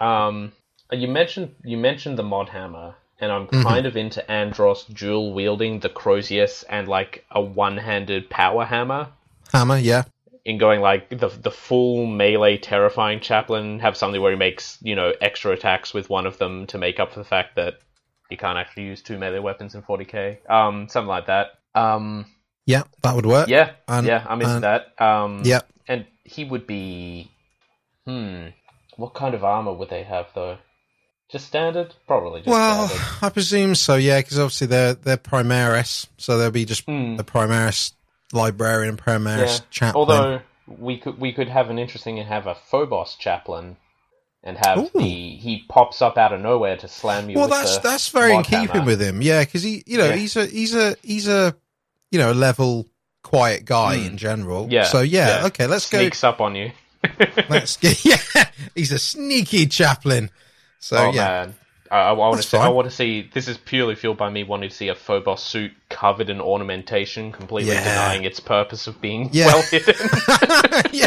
Um, 0.00 0.52
you 0.90 1.06
mentioned 1.08 1.54
you 1.64 1.76
mentioned 1.76 2.18
the 2.18 2.22
mod 2.24 2.48
hammer, 2.48 2.94
and 3.22 3.32
I'm 3.32 3.46
Mm-hmm. 3.46 3.62
kind 3.62 3.86
of 3.86 3.96
into 3.96 4.30
Andros 4.30 4.84
dual 4.84 5.32
wielding 5.32 5.80
the 5.80 5.88
Crozius 5.88 6.64
and 6.68 6.88
like 6.88 7.24
a 7.30 7.40
one-handed 7.40 8.28
power 8.28 8.64
hammer. 8.66 9.08
Hammer. 9.52 9.78
Yeah. 9.78 10.04
In 10.44 10.58
going 10.58 10.80
like 10.80 11.08
the 11.08 11.28
the 11.28 11.50
full 11.52 12.04
melee 12.06 12.58
terrifying 12.58 13.20
chaplain, 13.20 13.78
have 13.78 13.96
something 13.96 14.20
where 14.20 14.32
he 14.32 14.36
makes 14.38 14.76
you 14.82 14.96
know 14.96 15.12
extra 15.20 15.52
attacks 15.52 15.94
with 15.94 16.10
one 16.10 16.26
of 16.26 16.36
them 16.38 16.66
to 16.66 16.78
make 16.78 16.98
up 17.00 17.12
for 17.12 17.20
the 17.20 17.24
fact 17.24 17.56
that 17.56 17.74
you 18.30 18.36
can't 18.36 18.58
actually 18.58 18.84
use 18.84 19.02
two 19.02 19.18
melee 19.18 19.38
weapons 19.38 19.74
in 19.74 19.82
40k. 19.82 20.38
Um, 20.50 20.88
something 20.88 21.08
like 21.08 21.26
that. 21.26 21.52
Um, 21.74 22.26
Yeah, 22.66 22.82
that 23.02 23.14
would 23.14 23.26
work. 23.26 23.48
yeah, 23.48 23.72
And- 23.86 24.06
yeah, 24.06 24.26
I'm 24.28 24.40
into 24.40 24.54
and- 24.54 24.64
that. 24.64 25.00
Um, 25.00 25.42
Yeah. 25.44 25.60
and 25.86 26.06
he 26.24 26.44
would 26.44 26.66
be. 26.66 27.30
Hmm. 28.06 28.48
What 28.96 29.14
kind 29.14 29.34
of 29.34 29.44
armor 29.44 29.72
would 29.72 29.90
they 29.90 30.02
have 30.02 30.26
though? 30.34 30.58
Just 31.32 31.46
standard, 31.46 31.94
probably. 32.06 32.40
Just 32.40 32.48
Well, 32.50 32.88
standard. 32.88 33.06
I 33.22 33.28
presume 33.30 33.74
so. 33.74 33.96
Yeah, 33.96 34.18
because 34.20 34.38
obviously 34.38 34.66
they're 34.68 34.94
they're 34.94 35.16
Primaris, 35.16 36.06
so 36.18 36.36
they'll 36.38 36.50
be 36.50 36.64
just 36.66 36.84
Hmm. 36.84 37.16
the 37.16 37.24
Primaris 37.24 37.92
librarian 38.32 38.96
Primaris 38.96 39.58
Yeah. 39.60 39.64
chaplain. 39.70 39.96
Although 40.00 40.40
we 40.66 40.98
could 40.98 41.18
we 41.18 41.32
could 41.32 41.48
have 41.48 41.70
an 41.70 41.78
interesting 41.78 42.18
and 42.18 42.28
have 42.28 42.46
a 42.46 42.54
Phobos 42.70 43.14
chaplain, 43.18 43.76
and 44.44 44.58
have 44.64 44.78
Ooh. 44.78 44.90
the 44.94 45.00
he 45.36 45.64
pops 45.68 46.02
up 46.02 46.18
out 46.18 46.32
of 46.34 46.40
nowhere 46.40 46.76
to 46.76 46.86
slam 46.88 47.30
you. 47.30 47.36
well, 47.36 47.48
with 47.48 47.58
that's 47.58 47.78
that's 47.78 48.08
very 48.10 48.34
in 48.34 48.42
keeping 48.42 48.66
hammer. 48.68 48.84
with 48.84 49.00
him. 49.00 49.22
Yeah, 49.22 49.40
because 49.40 49.62
he, 49.62 49.82
you 49.86 49.96
know, 49.98 50.08
Yeah. 50.10 50.16
he's 50.16 50.36
a 50.36 50.46
he's 50.46 50.74
a 50.74 50.96
he's 51.02 51.28
a 51.28 51.56
you 52.10 52.18
know 52.18 52.32
a 52.32 52.34
level 52.34 52.86
quiet 53.22 53.64
guy 53.64 53.96
Hmm. 53.98 54.06
in 54.06 54.16
general. 54.18 54.68
Yeah. 54.70 54.84
So 54.84 55.00
yeah, 55.00 55.40
yeah. 55.40 55.46
okay, 55.46 55.66
let's 55.66 55.88
go 55.88 55.98
Sneaks 55.98 56.24
up 56.24 56.40
on 56.42 56.54
you. 56.56 56.72
Let's 57.48 57.76
get. 57.78 58.04
Yeah, 58.34 58.44
he's 58.74 58.92
a 58.92 58.98
sneaky 58.98 59.66
chaplain. 59.66 60.30
So 60.82 60.96
oh 60.96 61.12
yeah, 61.12 61.26
man. 61.46 61.54
I, 61.92 61.98
I 62.08 62.12
want 62.12 62.42
to 62.42 62.42
see. 62.42 62.56
I 62.56 62.68
want 62.68 62.88
to 62.90 62.94
see. 62.94 63.30
This 63.32 63.46
is 63.46 63.56
purely 63.56 63.94
fueled 63.94 64.16
by 64.18 64.30
me 64.30 64.42
wanting 64.42 64.68
to 64.70 64.74
see 64.74 64.88
a 64.88 64.94
Phobos 64.96 65.42
suit 65.42 65.70
covered 65.88 66.28
in 66.28 66.40
ornamentation, 66.40 67.30
completely 67.30 67.72
Yeah. 67.72 67.84
denying 67.84 68.24
its 68.24 68.40
purpose 68.40 68.86
of 68.88 69.00
being 69.00 69.30
Yeah. 69.32 69.46
well 69.46 69.62
hidden. 69.62 69.94
yeah. 70.92 71.06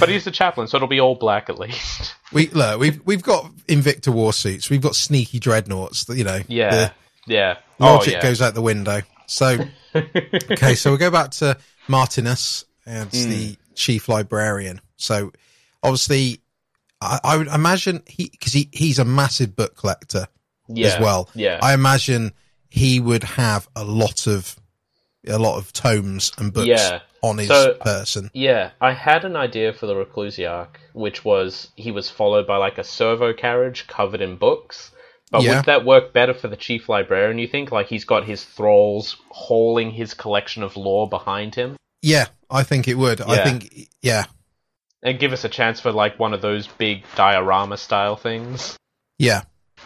but 0.00 0.08
he's 0.08 0.24
the 0.24 0.30
chaplain, 0.30 0.66
so 0.66 0.76
it'll 0.76 0.88
be 0.88 1.00
all 1.00 1.14
black 1.14 1.50
at 1.50 1.58
least. 1.58 2.14
We 2.32 2.46
look, 2.48 2.80
we've 2.80 3.00
we've 3.04 3.22
got 3.22 3.52
Invictor 3.68 4.12
war 4.14 4.32
suits. 4.32 4.70
We've 4.70 4.80
got 4.80 4.94
sneaky 4.96 5.38
dreadnoughts. 5.40 6.04
That 6.04 6.16
you 6.16 6.24
know, 6.24 6.40
Yeah, 6.48 6.70
the 6.70 6.92
yeah. 7.26 7.56
logic 7.78 8.14
oh, 8.14 8.16
yeah. 8.16 8.22
goes 8.22 8.40
out 8.40 8.54
the 8.54 8.62
window. 8.62 9.02
So 9.26 9.58
okay, 9.94 10.74
so 10.74 10.90
we'll 10.90 10.98
go 10.98 11.10
back 11.10 11.32
to 11.32 11.58
Martinus 11.86 12.64
and 12.86 13.10
Hmm. 13.12 13.28
the 13.30 13.56
chief 13.74 14.08
librarian. 14.08 14.80
So 14.96 15.32
obviously, 15.82 16.40
I, 17.00 17.20
I 17.24 17.36
would 17.36 17.48
imagine 17.48 18.02
he 18.06 18.28
because 18.30 18.52
he 18.52 18.68
he's 18.72 18.98
a 18.98 19.04
massive 19.04 19.54
book 19.56 19.76
collector 19.76 20.26
yeah. 20.68 20.88
as 20.88 21.00
well. 21.00 21.28
Yeah. 21.34 21.58
I 21.62 21.74
imagine 21.74 22.32
he 22.68 23.00
would 23.00 23.24
have 23.24 23.68
a 23.76 23.84
lot 23.84 24.26
of 24.26 24.56
a 25.26 25.38
lot 25.38 25.58
of 25.58 25.72
tomes 25.72 26.32
and 26.38 26.52
books 26.52 26.66
Yeah. 26.66 27.00
on 27.22 27.38
his 27.38 27.48
So- 27.48 27.74
person. 27.74 28.30
Yeah, 28.32 28.70
I 28.80 28.92
had 28.92 29.24
an 29.24 29.36
idea 29.36 29.72
for 29.72 29.86
the 29.86 29.94
Reclusiarch, 29.94 30.76
which 30.92 31.24
was 31.24 31.68
he 31.76 31.90
was 31.90 32.08
followed 32.10 32.46
by 32.46 32.56
like 32.56 32.78
a 32.78 32.84
servo 32.84 33.32
carriage 33.32 33.86
covered 33.86 34.20
in 34.20 34.36
books. 34.36 34.90
But 35.30 35.42
Yeah. 35.42 35.56
would 35.56 35.66
that 35.66 35.84
work 35.84 36.14
better 36.14 36.32
for 36.32 36.48
the 36.48 36.56
chief 36.56 36.88
librarian? 36.88 37.38
You 37.38 37.48
think 37.48 37.70
like 37.70 37.88
he's 37.88 38.04
got 38.06 38.24
his 38.24 38.44
thralls 38.44 39.16
hauling 39.30 39.90
his 39.90 40.14
collection 40.14 40.62
of 40.62 40.76
lore 40.76 41.08
behind 41.08 41.54
him, 41.54 41.76
Yeah, 42.00 42.26
I 42.50 42.62
think 42.62 42.88
it 42.88 42.94
would. 42.94 43.20
I 43.20 43.44
think 43.44 43.88
yeah, 44.00 44.24
and 45.02 45.18
give 45.18 45.32
us 45.32 45.44
a 45.44 45.48
chance 45.48 45.80
for 45.80 45.92
like 45.92 46.18
one 46.18 46.34
of 46.34 46.42
those 46.42 46.66
big 46.66 47.04
diorama 47.16 47.76
style 47.76 48.16
things? 48.16 48.76
yeah. 49.18 49.42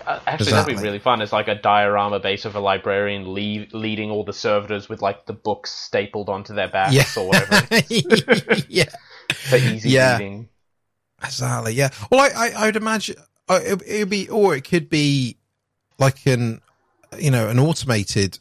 Uh, 0.06 0.18
actually, 0.26 0.50
that'd 0.52 0.74
be 0.74 0.82
really 0.82 0.98
fun. 0.98 1.20
It's 1.20 1.32
like 1.34 1.48
a 1.48 1.54
diorama 1.54 2.18
base 2.18 2.46
of 2.46 2.56
a 2.56 2.60
librarian 2.60 3.24
le- 3.28 3.66
leading 3.78 4.10
all 4.10 4.24
the 4.24 4.32
servitors 4.32 4.88
with 4.88 5.02
like 5.02 5.26
the 5.26 5.34
books 5.34 5.70
stapled 5.70 6.30
onto 6.30 6.54
their 6.54 6.68
backs 6.68 6.94
Yeah. 6.94 7.04
or 7.22 7.28
whatever. 7.28 7.66
yeah, 8.68 8.84
For 9.34 9.56
easy 9.56 9.90
Yeah. 9.90 10.14
reading. 10.16 10.48
exactly. 11.22 11.74
Yeah. 11.74 11.90
Well, 12.10 12.20
I, 12.20 12.30
I, 12.34 12.50
I 12.56 12.66
would 12.66 12.76
imagine 12.76 13.16
uh, 13.50 13.60
it, 13.62 13.82
it'd 13.86 14.08
be, 14.08 14.30
or 14.30 14.56
it 14.56 14.62
could 14.64 14.88
be 14.88 15.36
like 15.98 16.24
an, 16.26 16.62
you 17.18 17.30
know, 17.30 17.48
an 17.50 17.58
automated 17.58 18.38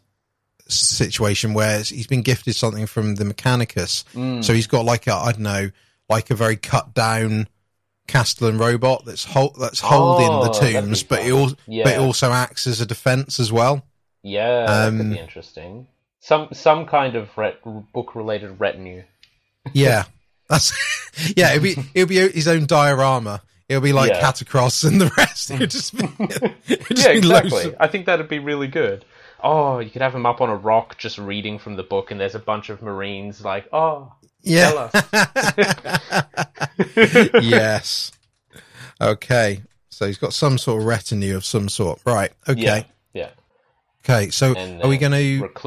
situation 0.67 1.53
where 1.53 1.79
he's 1.83 2.07
been 2.07 2.21
gifted 2.21 2.55
something 2.55 2.85
from 2.87 3.15
the 3.15 3.25
Mechanicus, 3.25 4.05
Mm. 4.13 4.43
so 4.43 4.53
he's 4.53 4.67
got 4.67 4.85
like 4.85 5.07
a, 5.07 5.13
I 5.13 5.31
don't 5.33 5.41
know, 5.41 5.69
like 6.11 6.29
a 6.29 6.35
very 6.35 6.55
cut 6.57 6.93
down 6.93 7.47
Castellan 8.07 8.57
robot 8.57 9.05
that's 9.05 9.23
hol- 9.23 9.55
that's 9.59 9.79
holding 9.79 10.27
Oh, 10.29 10.43
the 10.43 10.49
tomes, 10.51 11.01
but 11.03 11.21
it 11.25 11.31
al- 11.31 11.55
Yeah. 11.67 11.85
but 11.85 11.93
it 11.93 11.99
also 11.99 12.31
acts 12.31 12.67
as 12.67 12.81
a 12.81 12.85
defense 12.85 13.39
as 13.39 13.51
well. 13.51 13.85
Yeah, 14.23 14.65
that 14.67 14.91
could 14.91 14.99
Um, 15.01 15.09
be 15.11 15.17
interesting. 15.19 15.87
Some 16.19 16.49
some 16.53 16.85
kind 16.85 17.15
of 17.15 17.29
ret- 17.37 17.61
book 17.93 18.13
related 18.15 18.59
retinue. 18.59 19.03
Yeah, 19.73 20.03
that's 20.49 20.73
yeah. 21.37 21.51
It'll 21.53 21.63
be 21.63 21.75
it'll 21.95 22.07
be 22.09 22.17
his 22.29 22.47
own 22.47 22.65
diorama. 22.65 23.41
It'll 23.69 23.81
be 23.81 23.93
like 23.93 24.11
Yeah. 24.11 24.19
Catacross 24.21 24.83
and 24.85 24.99
the 24.99 25.09
rest. 25.17 25.49
It'll 25.51 25.65
just 25.65 25.97
be, 25.97 26.03
it'll 26.19 26.49
just 26.93 27.05
yeah, 27.07 27.13
be 27.13 27.17
exactly. 27.19 27.63
of- 27.65 27.75
I 27.79 27.87
think 27.87 28.05
that'd 28.05 28.27
be 28.27 28.39
really 28.39 28.67
good. 28.67 29.05
Oh, 29.43 29.79
you 29.79 29.89
could 29.89 30.01
have 30.03 30.13
him 30.13 30.25
up 30.25 30.41
on 30.41 30.49
a 30.49 30.55
rock 30.55 30.97
just 30.97 31.17
reading 31.17 31.57
from 31.57 31.75
the 31.77 31.83
book, 31.83 32.11
and 32.11 32.19
there's 32.19 32.35
a 32.35 32.39
bunch 32.39 32.69
of 32.69 32.81
Marines 32.81 33.43
like, 33.45 33.67
oh, 33.73 34.11
yeah. 34.43 34.89
yes. 37.41 38.11
Okay. 38.99 39.61
So 39.89 40.07
he's 40.07 40.17
got 40.17 40.33
some 40.33 40.57
sort 40.57 40.81
of 40.81 40.87
retinue 40.87 41.35
of 41.35 41.45
some 41.45 41.69
sort. 41.69 42.01
Right. 42.05 42.31
Okay. 42.47 42.61
yeah, 42.61 42.83
yeah, 43.13 43.29
Okay. 44.03 44.29
So 44.29 44.53
And 44.55 44.81
are 44.83 44.87
we 44.87 44.97
going 44.97 45.11
to 45.11 45.17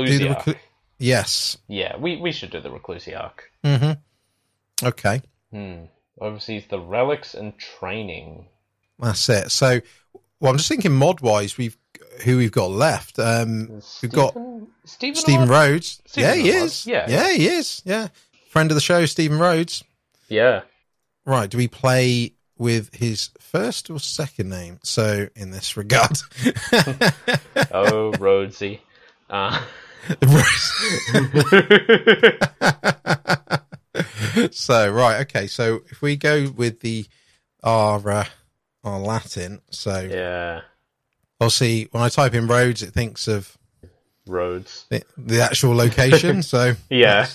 do 0.05 0.19
the 0.19 0.29
reclu- 0.35 0.59
Yes. 0.99 1.57
yeah. 1.69 1.97
We 1.97 2.17
we 2.17 2.33
should 2.33 2.51
do 2.51 2.61
the 2.61 2.71
Reclusiarch. 2.71 3.33
hmm 3.65 3.93
Okay. 4.83 5.23
Hmm. 5.53 5.85
Oversees 6.21 6.65
the 6.69 6.79
relics 6.81 7.35
and 7.35 7.57
training. 7.59 8.47
That's 8.99 9.29
it. 9.29 9.51
So, 9.51 9.81
well, 10.41 10.51
I'm 10.53 10.57
just 10.59 10.69
thinking 10.69 10.93
mod 10.93 11.21
wise, 11.21 11.59
we've 11.59 11.77
who 12.25 12.37
we've 12.39 12.53
got 12.53 12.71
left. 12.71 13.19
Um, 13.19 13.83
We've 14.01 14.13
got 14.13 14.31
Stephen- 14.35 14.69
Stephen. 14.85 15.15
Stephen 15.17 15.49
Rhodes. 15.49 15.51
Rhodes. 15.51 16.01
Stephen 16.07 16.31
yeah, 16.39 16.43
he 16.45 16.53
Rhodes. 16.53 16.73
is. 16.73 16.87
Yeah. 16.87 17.07
yeah, 17.11 17.33
he 17.33 17.49
is. 17.49 17.83
Yeah, 17.85 18.09
friend 18.55 18.71
of 18.71 18.77
the 18.77 18.81
show, 18.81 19.05
Stephen 19.05 19.41
Rhodes. 19.41 19.83
Yeah. 20.29 20.61
Right. 21.27 21.51
Do 21.51 21.59
we 21.59 21.67
play 21.67 22.35
with 22.57 22.95
his 22.95 23.31
first 23.41 23.91
or 23.91 23.99
second 23.99 24.49
name? 24.49 24.79
So, 24.85 25.27
in 25.35 25.51
this 25.51 25.77
regard, 25.77 26.13
Oh, 27.73 28.13
Rhodesy. 28.13 28.79
Uh, 29.29 29.61
so 34.51 34.91
right. 34.93 35.21
Okay. 35.23 35.49
So 35.49 35.81
if 35.91 36.01
we 36.01 36.17
go 36.17 36.49
with 36.55 36.79
the 36.81 37.07
our 37.65 38.09
uh, 38.09 38.25
our 38.85 39.01
Latin, 39.01 39.63
so 39.71 40.01
yeah. 40.01 40.61
I'll 41.41 41.51
see 41.51 41.89
when 41.91 42.05
I 42.05 42.09
type 42.09 42.35
in 42.35 42.47
Rhodes, 42.47 42.85
it 42.85 42.93
thinks 42.93 43.27
of 43.27 43.59
Rhodes. 44.29 44.87
the, 44.91 45.03
the 45.17 45.41
actual 45.43 45.75
location. 45.75 46.45
so 46.45 46.75
Yeah. 46.91 47.27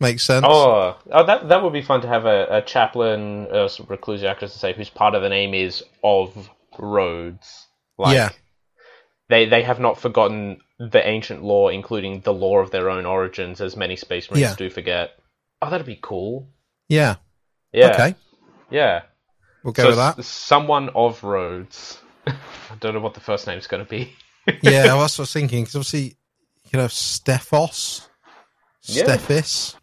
Makes 0.00 0.22
sense. 0.24 0.46
oh, 0.48 0.96
oh, 1.12 1.26
that 1.26 1.48
that 1.50 1.62
would 1.62 1.74
be 1.74 1.82
fun 1.82 2.00
to 2.00 2.08
have 2.08 2.24
a, 2.24 2.46
a 2.50 2.62
chaplain, 2.62 3.46
a 3.50 3.68
recluse 3.86 4.24
actress 4.24 4.54
to 4.54 4.58
say, 4.58 4.72
whose 4.72 4.88
part 4.88 5.14
of 5.14 5.20
the 5.22 5.28
name 5.28 5.52
is 5.52 5.84
of 6.02 6.48
Rhodes. 6.78 7.66
Like, 7.98 8.14
yeah. 8.14 8.30
They 9.28 9.46
they 9.46 9.62
have 9.62 9.78
not 9.78 10.00
forgotten 10.00 10.60
the 10.78 11.06
ancient 11.06 11.42
lore, 11.44 11.70
including 11.70 12.20
the 12.20 12.32
lore 12.32 12.62
of 12.62 12.70
their 12.70 12.88
own 12.88 13.04
origins, 13.04 13.60
as 13.60 13.76
many 13.76 13.94
space 13.96 14.30
marines 14.30 14.40
Yeah. 14.50 14.54
do 14.56 14.70
forget. 14.70 15.10
Oh, 15.60 15.68
that'd 15.68 15.86
be 15.86 15.98
cool. 16.00 16.48
Yeah. 16.88 17.16
Yeah. 17.72 17.90
Okay. 17.92 18.14
Yeah. 18.70 19.02
We'll 19.62 19.74
go 19.74 19.82
so 19.82 19.88
with 19.90 19.98
that. 19.98 20.24
someone 20.24 20.88
of 20.94 21.22
Rhodes. 21.22 22.00
I 22.26 22.34
don't 22.80 22.94
know 22.94 23.00
what 23.00 23.12
the 23.12 23.20
first 23.20 23.46
name's 23.46 23.66
going 23.66 23.84
to 23.84 23.88
be. 23.90 24.14
yeah, 24.62 24.82
that's 24.84 25.18
what 25.18 25.20
I 25.20 25.22
was 25.22 25.32
thinking. 25.34 25.62
Because 25.64 25.76
obviously, 25.76 26.02
you 26.64 26.70
could 26.70 26.80
have 26.80 26.92
Stephos, 26.92 28.08
Yeah. 28.84 29.04
Stephis, 29.04 29.74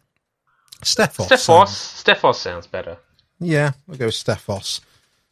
Stephos. 0.82 1.26
Stephos. 1.26 1.44
sounds- 1.44 1.76
Stephos 1.76 2.40
sounds 2.40 2.66
better. 2.66 2.98
Yeah, 3.40 3.72
we'll 3.86 3.98
go 3.98 4.06
with 4.06 4.14
Stephos. 4.14 4.80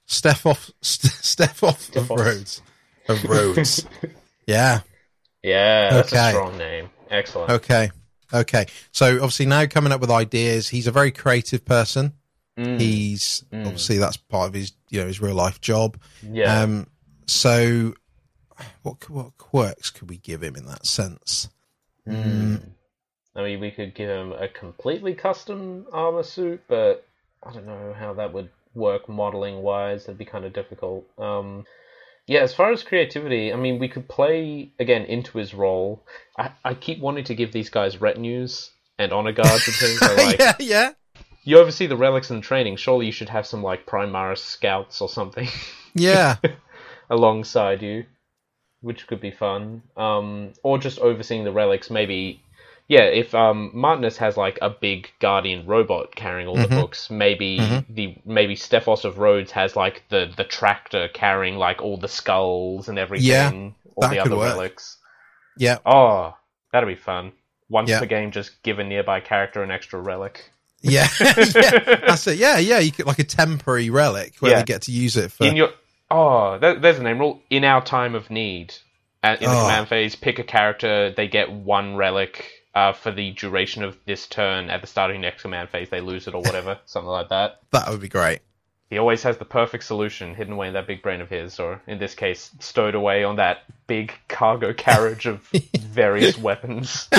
Stephoff, 0.08 0.70
St- 0.80 1.12
Stephoff 1.12 1.74
of 1.74 1.80
Stephos. 1.80 2.18
Rhodes. 2.20 2.62
Of 3.08 3.24
Rhodes. 3.24 3.86
yeah. 4.46 4.80
Yeah, 5.42 5.90
that's 5.90 6.12
Okay. 6.12 6.28
a 6.28 6.30
strong 6.30 6.56
name. 6.58 6.90
Excellent. 7.10 7.50
Okay. 7.50 7.90
Okay. 8.32 8.66
So 8.92 9.14
obviously 9.16 9.46
now 9.46 9.66
coming 9.66 9.92
up 9.92 10.00
with 10.00 10.10
ideas. 10.10 10.68
He's 10.68 10.86
a 10.86 10.92
very 10.92 11.10
creative 11.10 11.64
person. 11.64 12.12
Mm, 12.58 12.80
He's 12.80 13.44
Mm. 13.52 13.66
obviously 13.66 13.98
that's 13.98 14.16
part 14.16 14.48
of 14.48 14.54
his 14.54 14.72
you 14.90 15.00
know 15.00 15.06
his 15.06 15.20
real 15.20 15.34
life 15.34 15.60
job. 15.60 15.98
yeah. 16.22 16.60
Um. 16.62 16.86
So 17.26 17.94
what 18.82 19.10
what 19.10 19.36
quirks 19.38 19.90
could 19.90 20.08
we 20.08 20.18
give 20.18 20.42
him 20.42 20.56
in 20.56 20.66
that 20.66 20.86
sense? 20.86 21.48
Mm. 22.08 22.62
I 23.36 23.42
mean, 23.42 23.60
we 23.60 23.70
could 23.70 23.94
give 23.94 24.08
him 24.08 24.32
a 24.32 24.48
completely 24.48 25.14
custom 25.14 25.86
armor 25.92 26.22
suit, 26.22 26.62
but 26.68 27.06
I 27.42 27.52
don't 27.52 27.66
know 27.66 27.94
how 27.96 28.14
that 28.14 28.32
would 28.32 28.48
work 28.74 29.08
modeling 29.08 29.62
wise. 29.62 30.06
That'd 30.06 30.18
be 30.18 30.24
kind 30.24 30.44
of 30.44 30.52
difficult. 30.54 31.06
Um, 31.18 31.66
yeah, 32.26 32.40
as 32.40 32.54
far 32.54 32.72
as 32.72 32.82
creativity, 32.82 33.52
I 33.52 33.56
mean, 33.56 33.78
we 33.78 33.88
could 33.88 34.08
play 34.08 34.70
again 34.80 35.02
into 35.04 35.38
his 35.38 35.54
role. 35.54 36.02
I, 36.38 36.50
I 36.64 36.74
keep 36.74 36.98
wanting 36.98 37.24
to 37.24 37.34
give 37.34 37.52
these 37.52 37.70
guys 37.70 38.00
retinues 38.00 38.70
and 38.98 39.12
honor 39.12 39.32
guards 39.32 39.68
and 39.68 39.76
things. 39.76 40.00
like, 40.18 40.38
yeah. 40.38 40.54
Yeah. 40.58 40.92
you 41.44 41.58
oversee 41.58 41.86
the 41.86 41.96
relics 41.96 42.30
and 42.30 42.42
training. 42.42 42.76
Surely 42.76 43.06
you 43.06 43.12
should 43.12 43.28
have 43.28 43.46
some 43.46 43.62
like 43.62 43.86
Primaris 43.86 44.38
scouts 44.38 45.00
or 45.00 45.08
something 45.08 45.48
Yeah. 45.94 46.36
alongside 47.10 47.82
you, 47.82 48.06
which 48.80 49.06
could 49.06 49.20
be 49.20 49.30
fun. 49.30 49.82
Um, 49.96 50.52
or 50.62 50.78
just 50.78 50.98
overseeing 50.98 51.44
the 51.44 51.52
relics, 51.52 51.90
maybe. 51.90 52.40
Yeah, 52.88 53.02
if 53.02 53.34
um, 53.34 53.70
Martinus 53.74 54.16
has 54.18 54.36
like 54.36 54.58
a 54.62 54.70
big 54.70 55.10
guardian 55.18 55.66
robot 55.66 56.14
carrying 56.14 56.46
all 56.46 56.54
the 56.56 56.68
Mhm. 56.68 56.80
books, 56.80 57.10
maybe 57.10 57.58
Mhm. 57.58 57.84
the 57.88 58.14
maybe 58.24 58.54
Stephos 58.54 59.04
of 59.04 59.18
Rhodes 59.18 59.50
has 59.52 59.74
like 59.74 60.04
the 60.08 60.32
the 60.36 60.44
tractor 60.44 61.08
carrying 61.08 61.56
like 61.56 61.82
all 61.82 61.96
the 61.96 62.06
skulls 62.08 62.88
and 62.88 62.96
everything, 62.98 63.26
Yeah, 63.26 63.50
all 63.96 64.08
the 64.08 64.20
other 64.20 64.36
work. 64.36 64.52
relics. 64.54 64.98
Yeah. 65.58 65.78
Oh, 65.84 66.36
that'd 66.72 66.86
be 66.88 66.94
fun. 66.94 67.32
Once 67.68 67.90
Yeah. 67.90 67.98
per 67.98 68.06
game, 68.06 68.30
just 68.30 68.62
give 68.62 68.78
a 68.78 68.84
nearby 68.84 69.18
character 69.18 69.64
an 69.64 69.72
extra 69.72 69.98
relic. 70.00 70.44
Yeah. 70.82 71.08
yeah. 71.20 71.96
That's 72.06 72.26
it. 72.28 72.38
Yeah. 72.38 72.58
Yeah. 72.58 72.78
You 72.78 72.92
could 72.92 73.06
like 73.06 73.18
a 73.18 73.24
temporary 73.24 73.90
relic 73.90 74.34
where 74.38 74.52
Yeah. 74.52 74.58
they 74.58 74.64
get 74.64 74.82
to 74.82 74.92
use 74.92 75.16
it 75.16 75.32
for. 75.32 75.44
in 75.44 75.56
your 75.56 75.70
oh 76.08 76.56
there, 76.58 76.74
there's 76.78 77.00
a 77.00 77.02
name 77.02 77.18
rule 77.18 77.42
in 77.50 77.64
our 77.64 77.82
time 77.82 78.14
of 78.14 78.30
need 78.30 78.74
in 79.24 79.38
the 79.40 79.46
Oh. 79.46 79.62
command 79.62 79.88
phase 79.88 80.14
pick 80.14 80.38
a 80.38 80.44
character 80.44 81.10
they 81.10 81.26
get 81.26 81.50
one 81.50 81.96
relic 81.96 82.52
uh, 82.76 82.92
for 82.92 83.10
the 83.10 83.32
duration 83.32 83.82
of 83.82 83.96
this 84.04 84.26
turn 84.28 84.70
at 84.70 84.80
the 84.82 84.86
start 84.86 85.10
of 85.10 85.14
your 85.16 85.22
next 85.22 85.42
command 85.42 85.68
phase 85.68 85.88
they 85.90 86.00
lose 86.00 86.28
it 86.28 86.34
or 86.34 86.42
whatever 86.42 86.78
something 86.86 87.08
like 87.08 87.28
that 87.30 87.60
that 87.72 87.88
would 87.90 88.00
be 88.00 88.08
great. 88.08 88.40
he 88.90 88.98
always 88.98 89.22
has 89.22 89.36
the 89.38 89.44
perfect 89.44 89.82
solution 89.84 90.34
hidden 90.34 90.52
away 90.52 90.68
in 90.68 90.74
that 90.74 90.86
big 90.86 91.02
brain 91.02 91.20
of 91.20 91.28
his 91.28 91.58
or 91.58 91.80
in 91.88 91.98
this 91.98 92.14
case 92.14 92.50
stowed 92.60 92.94
away 92.94 93.24
on 93.24 93.36
that 93.36 93.64
big 93.86 94.12
cargo 94.28 94.72
carriage 94.72 95.26
of 95.26 95.40
various 95.78 96.36
weapons 96.38 97.08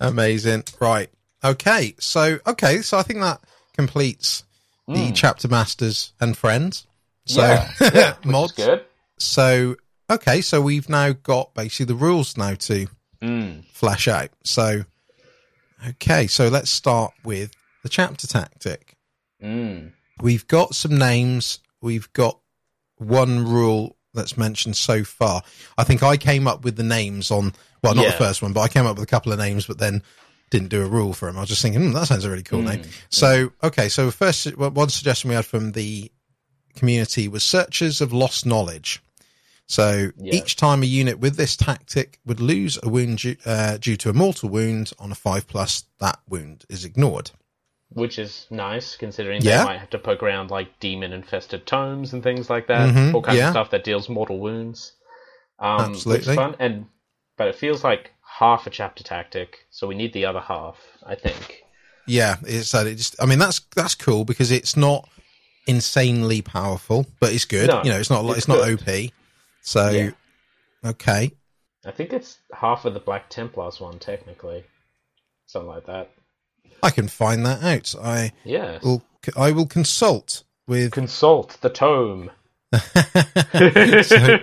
Amazing. 0.00 0.64
Right. 0.80 1.10
Okay. 1.42 1.94
So 1.98 2.38
okay. 2.46 2.82
So 2.82 2.98
I 2.98 3.02
think 3.02 3.20
that 3.20 3.40
completes 3.76 4.44
the 4.86 5.10
Mm. 5.12 5.14
chapter 5.14 5.48
masters 5.48 6.12
and 6.20 6.36
friends. 6.36 6.86
So 7.26 7.42
yeah, 7.42 7.70
yeah, 7.94 8.14
mods. 8.24 8.52
good 8.52 8.84
So 9.18 9.76
okay. 10.10 10.40
So 10.40 10.60
we've 10.60 10.88
now 10.88 11.12
got 11.12 11.54
basically 11.54 11.86
the 11.86 11.94
rules 11.94 12.36
now 12.36 12.54
to 12.54 12.86
mm. 13.22 13.64
flash 13.72 14.08
out. 14.08 14.30
So 14.44 14.84
okay. 15.88 16.26
So 16.26 16.48
let's 16.48 16.70
start 16.70 17.12
with 17.24 17.52
the 17.82 17.88
chapter 17.88 18.26
tactic. 18.26 18.96
Mm. 19.42 19.92
We've 20.20 20.46
got 20.46 20.74
some 20.74 20.98
names. 20.98 21.60
We've 21.80 22.12
got 22.12 22.38
one 22.96 23.46
rule 23.46 23.96
that's 24.14 24.36
mentioned 24.36 24.76
so 24.76 25.04
far. 25.04 25.42
I 25.76 25.84
think 25.84 26.02
I 26.02 26.16
came 26.16 26.48
up 26.48 26.64
with 26.64 26.76
the 26.76 26.82
names 26.82 27.30
on, 27.30 27.52
well, 27.82 27.94
not 27.94 28.04
Yeah. 28.04 28.10
the 28.10 28.16
first 28.16 28.42
one, 28.42 28.52
but 28.52 28.60
I 28.62 28.68
came 28.68 28.86
up 28.86 28.96
with 28.96 29.04
a 29.04 29.06
couple 29.06 29.32
of 29.32 29.38
names, 29.38 29.66
but 29.66 29.78
then 29.78 30.02
didn't 30.50 30.68
do 30.68 30.82
a 30.82 30.88
rule 30.88 31.12
for 31.12 31.26
them. 31.26 31.36
I 31.36 31.40
was 31.40 31.50
just 31.50 31.62
thinking, 31.62 31.82
hmm, 31.82 31.92
that 31.92 32.08
sounds 32.08 32.24
a 32.24 32.30
really 32.30 32.42
cool 32.42 32.62
name. 32.62 32.82
So, 33.10 33.52
okay. 33.62 33.88
So 33.88 34.10
first, 34.10 34.56
one 34.56 34.88
suggestion 34.88 35.28
we 35.28 35.36
had 35.36 35.46
from 35.46 35.72
the 35.72 36.10
community 36.74 37.28
was 37.28 37.44
searchers 37.44 38.00
of 38.00 38.12
lost 38.12 38.46
knowledge. 38.46 39.02
So 39.70 40.10
Yeah. 40.16 40.34
each 40.34 40.56
time 40.56 40.82
a 40.82 40.86
unit 40.86 41.18
with 41.20 41.36
this 41.36 41.54
tactic 41.56 42.18
would 42.24 42.40
lose 42.40 42.78
a 42.82 42.88
wound 42.88 43.18
due, 43.18 43.36
uh, 43.44 43.76
due 43.76 43.96
to 43.98 44.08
a 44.08 44.14
mortal 44.14 44.48
wound 44.48 44.92
on 44.98 45.12
a 45.12 45.14
five 45.14 45.46
plus, 45.46 45.84
that 46.00 46.18
wound 46.28 46.64
is 46.68 46.84
ignored. 46.84 47.30
which 47.90 48.18
is 48.18 48.46
nice 48.50 48.96
considering 48.96 49.40
Yeah. 49.40 49.60
they 49.60 49.64
might 49.64 49.78
have 49.80 49.88
to 49.88 49.98
poke 49.98 50.22
around 50.22 50.50
like 50.50 50.78
demon 50.78 51.10
infested 51.10 51.66
tomes 51.66 52.12
and 52.12 52.22
things 52.22 52.50
like 52.50 52.66
that. 52.66 52.90
Mhm, 52.94 53.14
All 53.14 53.22
kinds 53.22 53.38
yeah. 53.38 53.48
of 53.48 53.52
stuff 53.54 53.70
that 53.70 53.82
deals 53.82 54.10
mortal 54.10 54.38
wounds. 54.38 54.92
Um, 55.58 55.92
Absolutely. 55.92 56.34
fun, 56.34 56.54
and 56.58 56.84
but 57.38 57.48
it 57.48 57.54
feels 57.56 57.82
like 57.82 58.10
half 58.40 58.66
a 58.66 58.70
chapter 58.70 59.02
tactic, 59.02 59.60
so 59.70 59.86
we 59.86 59.94
need 59.94 60.12
the 60.12 60.26
other 60.26 60.40
half. 60.40 60.76
I 61.06 61.14
think. 61.14 61.62
Yeah, 62.06 62.36
it's 62.46 62.74
uh, 62.74 62.84
it 62.86 62.96
just. 62.96 63.16
I 63.22 63.24
mean, 63.24 63.38
that's 63.38 63.60
that's 63.74 63.94
cool 63.94 64.26
because 64.26 64.50
it's 64.50 64.76
not 64.76 65.08
insanely 65.66 66.42
powerful, 66.42 67.06
but 67.20 67.32
it's 67.32 67.46
good. 67.46 67.68
No, 67.68 67.82
you 67.84 67.90
know, 67.90 67.98
it's 67.98 68.10
not 68.10 68.22
like 68.22 68.32
it's 68.36 68.40
it's, 68.40 68.48
not 68.48 68.64
good. 68.66 68.82
OP. 68.82 69.12
So, 69.68 69.90
Yeah. 69.90 70.10
okay, 70.82 71.30
I 71.84 71.90
think 71.90 72.14
it's 72.14 72.38
half 72.54 72.86
of 72.86 72.94
the 72.94 73.00
Black 73.00 73.28
Templars 73.28 73.78
one, 73.80 73.98
technically, 73.98 74.64
something 75.44 75.68
like 75.68 75.84
that. 75.84 76.10
I 76.82 76.88
can 76.88 77.06
find 77.06 77.44
that 77.44 77.62
out. 77.62 77.94
I 78.02 78.32
Yeah. 78.44 78.78
will. 78.82 79.02
I 79.36 79.52
will 79.52 79.66
consult 79.66 80.44
with. 80.66 80.92
Consult 80.92 81.58
the 81.60 81.68
tome. 81.68 82.30
So, 82.72 84.38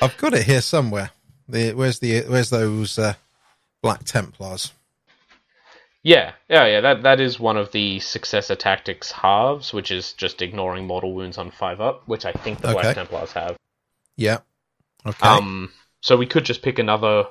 I've 0.00 0.16
got 0.16 0.32
it 0.32 0.44
here 0.44 0.62
somewhere. 0.62 1.10
The, 1.46 1.74
where's 1.74 1.98
the 1.98 2.22
where's 2.22 2.48
those 2.48 2.98
uh, 2.98 3.12
Black 3.82 4.04
Templars? 4.04 4.72
Yeah, 6.02 6.32
yeah, 6.48 6.64
yeah. 6.66 6.80
That 6.80 7.02
that 7.02 7.20
is 7.20 7.38
one 7.38 7.58
of 7.58 7.72
the 7.72 7.98
successor 8.00 8.54
tactics 8.56 9.12
halves, 9.12 9.74
which 9.74 9.90
is 9.90 10.14
just 10.14 10.40
ignoring 10.40 10.86
mortal 10.86 11.12
wounds 11.12 11.36
on 11.36 11.50
five 11.50 11.82
up, 11.82 12.08
which 12.08 12.24
I 12.24 12.32
think 12.32 12.60
the 12.60 12.68
Okay. 12.68 12.80
Black 12.80 12.94
Templars 12.94 13.32
have. 13.32 13.56
Yeah. 14.18 14.40
Okay. 15.06 15.26
Um, 15.26 15.70
so 16.00 16.16
we 16.18 16.26
could 16.26 16.44
just 16.44 16.60
pick 16.60 16.78
another 16.78 17.24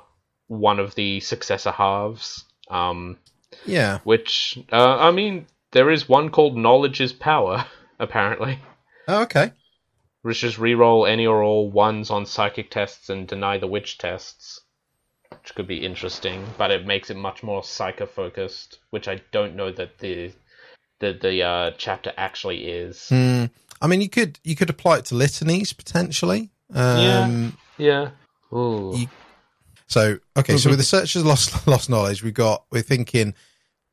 one 0.47 0.79
of 0.79 0.95
the 0.95 1.19
successor 1.19 1.69
halves. 1.71 2.45
Um, 2.69 3.17
yeah. 3.65 3.99
which 4.03 4.57
uh, 4.71 4.97
I 4.97 5.11
mean, 5.11 5.45
there 5.71 5.91
is 5.91 6.09
one 6.09 6.29
called 6.29 6.57
Knowledge 6.57 7.01
is 7.01 7.13
Power, 7.13 7.65
apparently, 7.99 8.59
Oh, 9.07 9.21
okay. 9.23 9.51
which 10.21 10.39
just 10.41 10.57
reroll 10.57 11.09
any 11.09 11.27
or 11.27 11.43
all 11.43 11.69
ones 11.69 12.09
on 12.09 12.25
psychic 12.25 12.71
tests 12.71 13.09
and 13.09 13.27
deny 13.27 13.57
the 13.57 13.67
witch 13.67 13.97
tests, 13.97 14.61
which 15.29 15.53
could 15.55 15.67
be 15.67 15.85
interesting. 15.85 16.45
But 16.57 16.71
it 16.71 16.85
makes 16.85 17.09
it 17.09 17.17
much 17.17 17.43
more 17.43 17.61
psyker 17.61 18.07
focused, 18.07 18.79
which 18.89 19.07
I 19.07 19.21
don't 19.31 19.55
know 19.55 19.71
that 19.71 19.99
the 19.99 20.31
the 20.99 21.13
the 21.21 21.43
uh, 21.43 21.71
chapter 21.77 22.13
actually 22.17 22.65
is. 22.67 23.07
Hmm. 23.09 23.45
I 23.81 23.87
mean, 23.87 24.01
you 24.01 24.09
could 24.09 24.39
you 24.43 24.55
could 24.55 24.69
apply 24.69 24.97
it 24.99 25.05
to 25.05 25.15
litanies 25.15 25.71
potentially. 25.75 26.49
Um, 26.73 27.57
Yeah. 27.77 28.09
Ooh. 28.53 28.93
You- 28.95 29.07
So 29.87 30.19
okay, 30.35 30.57
so 30.57 30.69
with 30.69 30.79
the 30.79 30.85
searchers 30.85 31.23
lost 31.23 31.65
lost 31.67 31.89
knowledge, 31.89 32.23
we've 32.23 32.33
got 32.33 32.65
we're 32.71 32.81
thinking. 32.81 33.33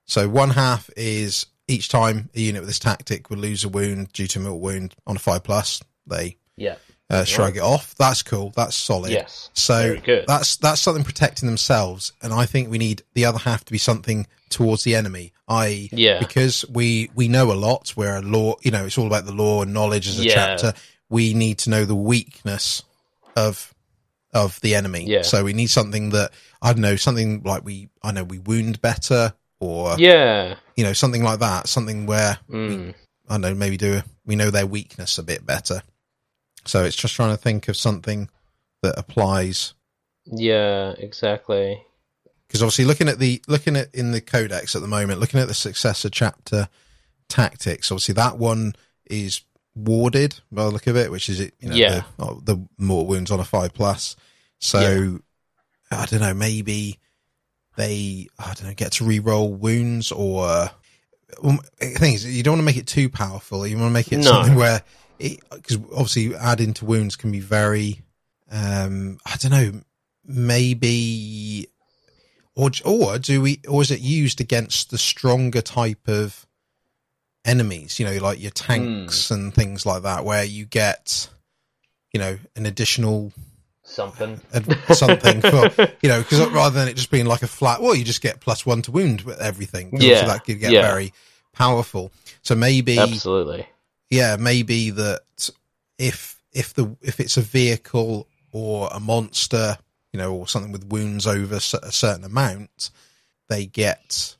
So 0.06 0.28
one 0.28 0.50
half 0.50 0.90
is 0.96 1.46
each 1.68 1.88
time 1.88 2.28
a 2.34 2.40
unit 2.40 2.60
with 2.62 2.68
this 2.68 2.78
tactic 2.78 3.30
would 3.30 3.38
lose 3.38 3.64
a 3.64 3.68
wound 3.68 4.12
due 4.12 4.26
to 4.26 4.38
a 4.38 4.42
mortal 4.42 4.60
wound 4.60 4.94
on 5.06 5.16
a 5.16 5.18
five 5.18 5.42
plus, 5.44 5.82
they 6.06 6.36
yeah. 6.56 6.74
uh, 7.08 7.24
shrug 7.24 7.56
it 7.56 7.62
off. 7.62 7.94
That's 7.94 8.22
cool. 8.22 8.52
That's 8.54 8.76
solid. 8.76 9.12
Yes. 9.12 9.48
So 9.54 9.96
that's 10.26 10.56
that's 10.56 10.80
something 10.80 11.04
protecting 11.04 11.46
themselves, 11.48 12.12
and 12.22 12.32
I 12.34 12.44
think 12.46 12.70
we 12.70 12.78
need 12.78 13.02
the 13.14 13.24
other 13.24 13.38
half 13.38 13.64
to 13.66 13.72
be 13.72 13.78
something 13.78 14.26
towards 14.50 14.82
the 14.84 14.94
enemy. 14.96 15.32
I 15.48 15.88
Yeah. 15.92 16.18
because 16.18 16.64
we 16.68 17.10
we 17.14 17.28
know 17.28 17.52
a 17.52 17.54
lot. 17.54 17.94
We're 17.96 18.16
a 18.16 18.22
lore, 18.22 18.56
you 18.62 18.70
know, 18.72 18.84
it's 18.86 18.98
all 18.98 19.06
about 19.06 19.26
the 19.26 19.32
lore 19.32 19.62
and 19.62 19.72
knowledge 19.72 20.08
as 20.08 20.18
a 20.18 20.24
Yeah. 20.24 20.34
chapter. 20.34 20.74
We 21.10 21.34
need 21.34 21.58
to 21.58 21.70
know 21.70 21.84
the 21.84 21.94
weakness 21.94 22.82
of 23.36 23.72
of 24.32 24.60
the 24.62 24.74
enemy. 24.74 25.04
Yeah. 25.06 25.22
So 25.22 25.44
we 25.44 25.52
need 25.52 25.68
something 25.68 26.10
that 26.10 26.32
I 26.60 26.72
don't 26.72 26.82
know, 26.82 26.96
something 26.96 27.42
like 27.44 27.64
we 27.64 27.88
I 28.02 28.12
know 28.12 28.24
we 28.24 28.38
wound 28.38 28.80
better, 28.80 29.32
or 29.60 29.96
Yeah. 29.98 30.56
you 30.76 30.82
know, 30.84 30.92
something 30.92 31.22
like 31.22 31.38
that. 31.40 31.68
Something 31.68 32.06
where 32.06 32.38
Mm. 32.50 32.94
I 33.28 33.34
don't 33.34 33.40
know, 33.42 33.54
maybe 33.54 33.76
do 33.76 34.02
we 34.26 34.36
know 34.36 34.50
their 34.50 34.66
weakness 34.66 35.18
a 35.18 35.22
bit 35.22 35.46
better. 35.46 35.82
So 36.66 36.84
it's 36.84 36.96
just 36.96 37.14
trying 37.14 37.30
to 37.30 37.36
think 37.42 37.68
of 37.68 37.76
something 37.76 38.28
that 38.82 38.98
applies 38.98 39.74
Yeah. 40.26 40.94
Exactly. 40.98 41.82
because 42.48 42.62
obviously 42.62 42.84
looking 42.86 43.08
at 43.08 43.18
the 43.18 43.42
looking 43.46 43.76
at 43.76 43.94
in 43.94 44.10
the 44.12 44.20
codex 44.20 44.74
at 44.74 44.80
the 44.82 44.88
moment 44.88 45.20
looking 45.20 45.40
at 45.40 45.48
the 45.48 45.54
successor 45.54 46.08
chapter 46.08 46.68
tactics 47.28 47.90
obviously 47.90 48.14
that 48.14 48.38
one 48.38 48.74
is 49.06 49.40
warded 49.74 50.40
by 50.52 50.64
the 50.64 50.70
look 50.70 50.86
of 50.86 50.96
it 50.96 51.10
which 51.10 51.28
is 51.28 51.40
it 51.40 51.54
you 51.60 51.68
know 51.68 51.74
Yeah. 51.74 52.02
the, 52.18 52.40
the 52.44 52.68
mortal 52.78 53.06
wounds 53.06 53.30
on 53.30 53.40
a 53.40 53.44
five 53.44 53.74
plus 53.74 54.14
so 54.60 55.18
i 55.90 56.06
don't 56.06 56.20
know 56.20 56.32
maybe 56.34 56.98
they 57.76 58.28
i 58.38 58.54
don't 58.54 58.64
know 58.68 58.74
get 58.74 58.92
to 58.92 59.04
re-roll 59.04 59.52
wounds 59.52 60.12
or 60.12 60.70
um, 61.42 61.58
the 61.80 61.86
thing 61.98 62.14
is 62.14 62.24
you 62.24 62.42
don't 62.44 62.52
want 62.52 62.60
to 62.60 62.64
make 62.66 62.76
it 62.76 62.86
too 62.86 63.08
powerful 63.08 63.66
you 63.66 63.76
want 63.76 63.88
to 63.88 63.92
make 63.92 64.12
it 64.12 64.18
No. 64.18 64.30
something 64.30 64.54
where 64.54 64.82
because 65.18 65.76
obviously 65.92 66.34
adding 66.36 66.72
to 66.74 66.84
wounds 66.84 67.16
can 67.16 67.32
be 67.32 67.40
very 67.40 68.02
um 68.52 69.18
i 69.26 69.36
don't 69.36 69.50
know 69.50 69.80
maybe 70.24 71.66
or 72.54 72.70
or 72.84 73.18
do 73.18 73.40
we 73.42 73.60
or 73.68 73.82
is 73.82 73.90
it 73.90 74.00
used 74.00 74.40
against 74.40 74.90
the 74.90 74.98
stronger 74.98 75.60
type 75.62 76.06
of 76.08 76.46
enemies 77.44 77.98
you 77.98 78.06
know 78.06 78.16
like 78.18 78.40
your 78.40 78.50
tanks 78.50 79.28
hmm. 79.28 79.34
and 79.34 79.54
things 79.54 79.84
like 79.84 80.02
that 80.02 80.24
where 80.24 80.44
you 80.44 80.64
get 80.64 81.28
you 82.12 82.20
know 82.20 82.38
an 82.56 82.66
additional 82.66 83.32
Something. 83.86 84.40
ad- 84.54 84.78
something 84.94 85.42
for 85.42 85.70
you 86.02 86.08
know 86.08 86.22
because 86.22 86.40
rather 86.50 86.78
than 86.78 86.88
it 86.88 86.96
just 86.96 87.10
being 87.10 87.26
like 87.26 87.42
a 87.42 87.46
flat 87.46 87.82
well 87.82 87.94
you 87.94 88.02
just 88.02 88.22
get 88.22 88.40
plus 88.40 88.64
one 88.64 88.80
to 88.82 88.90
wound 88.90 89.20
with 89.22 89.38
everything 89.40 89.90
Yeah, 89.92 89.96
obviously 89.96 90.26
that 90.28 90.44
could 90.44 90.60
get 90.60 90.72
yeah. 90.72 90.82
very 90.82 91.12
powerful 91.52 92.10
so 92.44 92.54
maybe 92.54 92.98
Absolutely. 92.98 93.66
yeah, 94.10 94.36
maybe 94.36 94.90
that 94.90 95.50
if 95.98 96.40
if 96.52 96.74
the 96.74 96.94
if 97.00 97.20
it's 97.20 97.36
a 97.38 97.40
vehicle 97.42 98.28
or 98.52 98.88
a 98.92 99.00
monster, 99.00 99.78
you 100.12 100.18
know, 100.18 100.32
or 100.34 100.46
something 100.46 100.72
with 100.72 100.84
wounds 100.84 101.26
over 101.26 101.56
a 101.56 101.60
certain 101.60 102.24
amount, 102.24 102.90
they 103.48 103.64
get 103.66 104.36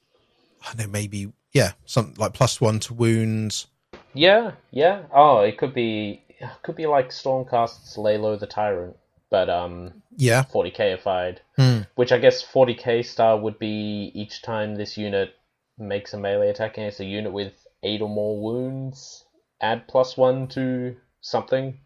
I 0.63 0.75
don't 0.75 0.87
know, 0.87 0.93
maybe 0.93 1.33
yeah, 1.55 1.73
something 1.87 2.17
like 2.19 2.35
plus 2.35 2.61
one 2.61 2.81
to 2.81 2.93
wounds. 2.95 3.69
Yeah, 4.13 4.53
yeah. 4.71 5.05
Oh, 5.13 5.41
it 5.41 5.57
could 5.57 5.73
be 5.73 6.23
it 6.29 6.51
could 6.63 6.77
be 6.77 6.87
like 6.87 7.09
Stormcast's 7.11 7.97
Lay 7.97 8.19
Low 8.19 8.37
the 8.37 8.47
Tyrant, 8.47 8.97
but 9.31 9.49
um 9.49 10.03
Yeah, 10.17 10.45
40kified. 10.53 11.39
Hmm. 11.57 11.81
Which 11.95 12.13
I 12.13 12.19
guess 12.19 12.45
40k 12.45 13.05
star 13.07 13.39
would 13.39 13.59
be 13.59 14.11
each 14.15 14.43
time 14.43 14.75
this 14.75 14.99
unit 14.99 15.35
makes 15.79 16.13
a 16.13 16.19
melee 16.19 16.51
attack 16.51 16.73
against 16.77 17.01
a 17.01 17.05
unit 17.05 17.33
with 17.33 17.53
eight 17.83 18.03
or 18.03 18.09
more 18.09 18.41
wounds, 18.41 19.25
add 19.61 19.87
plus 19.89 20.17
one 20.17 20.49
to 20.49 20.97
something. 21.21 21.79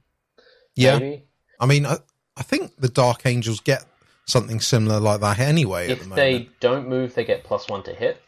yeah. 0.75 0.99
Maybe. 0.99 1.25
I 1.61 1.67
mean, 1.67 1.87
I 1.87 1.99
I 2.37 2.43
think 2.43 2.77
the 2.77 2.89
Dark 2.89 3.27
Angels 3.27 3.61
get 3.61 3.85
something 4.27 4.61
similar 4.61 5.01
like 5.01 5.21
that 5.21 5.39
anyway 5.41 5.91
at 5.91 5.99
the 5.99 6.05
If 6.05 6.15
they 6.15 6.49
don't 6.61 6.89
move, 6.89 7.15
they 7.15 7.25
get 7.25 7.45
plus 7.45 7.69
one 7.69 7.83
to 7.85 7.93
hit. 7.95 8.23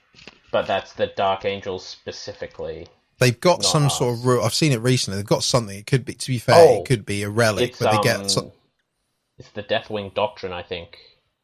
But 0.53 0.67
that's 0.67 0.93
the 0.95 1.07
Dark 1.09 1.45
Angels 1.45 1.85
specifically. 1.87 2.87
They've 3.19 3.39
got 3.39 3.65
some 3.65 3.85
ours. 3.85 3.99
sort 3.99 4.15
of 4.19 4.25
rule. 4.25 4.43
I've 4.43 4.55
seen 4.55 4.73
it 4.73 4.81
recently. 4.81 5.19
They've 5.19 5.27
got 5.27 5.45
something. 5.45 5.77
It 5.79 5.87
could 5.87 6.05
be, 6.05 6.15
to 6.15 6.27
be 6.27 6.39
fair, 6.39 6.57
Oh, 6.59 6.81
it 6.81 6.87
could 6.89 7.05
be 7.05 7.23
a 7.23 7.29
relic, 7.31 7.75
but 7.79 7.91
they 7.91 7.97
um, 7.99 8.03
get 8.03 8.31
some. 8.31 8.51
it's 9.39 9.51
the 9.51 9.63
Deathwing 9.63 10.15
Doctrine, 10.15 10.53
I 10.53 10.63
think. 10.63 10.93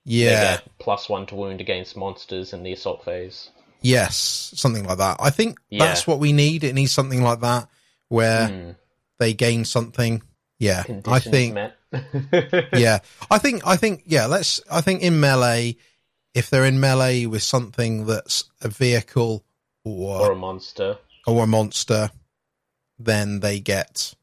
They 0.06 0.12
Yeah, 0.24 0.56
get 0.56 0.78
plus 0.78 1.08
one 1.08 1.26
to 1.26 1.34
wound 1.34 1.60
against 1.60 1.96
monsters 1.96 2.52
in 2.52 2.62
the 2.62 2.72
assault 2.72 3.04
phase. 3.04 3.50
Yes, 3.82 4.52
something 4.56 4.84
like 4.84 4.98
that. 4.98 5.18
I 5.20 5.30
think 5.30 5.58
Yeah. 5.68 5.84
that's 5.86 6.06
what 6.06 6.18
we 6.18 6.32
need. 6.32 6.64
It 6.64 6.74
needs 6.74 6.92
something 6.92 7.22
like 7.22 7.40
that 7.40 7.68
where 8.08 8.48
Hmm. 8.48 8.70
they 9.18 9.34
gain 9.34 9.64
something. 9.66 10.22
Yeah, 10.58 10.84
I 11.06 11.18
think. 11.18 11.58
Yeah, 12.72 12.98
I 13.30 13.38
think. 13.38 13.66
I 13.66 13.76
think. 13.76 14.02
Yeah, 14.06 14.26
let's. 14.26 14.60
I 14.70 14.80
think 14.80 15.02
in 15.02 15.20
melee, 15.20 15.76
if 16.36 16.50
they're 16.50 16.64
in 16.64 16.78
melee 16.78 17.26
with 17.26 17.42
something 17.42 18.06
that's 18.06 18.44
a 18.60 18.68
vehicle 18.68 19.44
or 19.84 20.20
or 20.20 20.32
a 20.32 20.36
monster. 20.36 20.98
or 21.26 21.44
a 21.44 21.46
monster, 21.46 22.10
then 22.98 23.40
they 23.40 23.58
get 23.60 24.14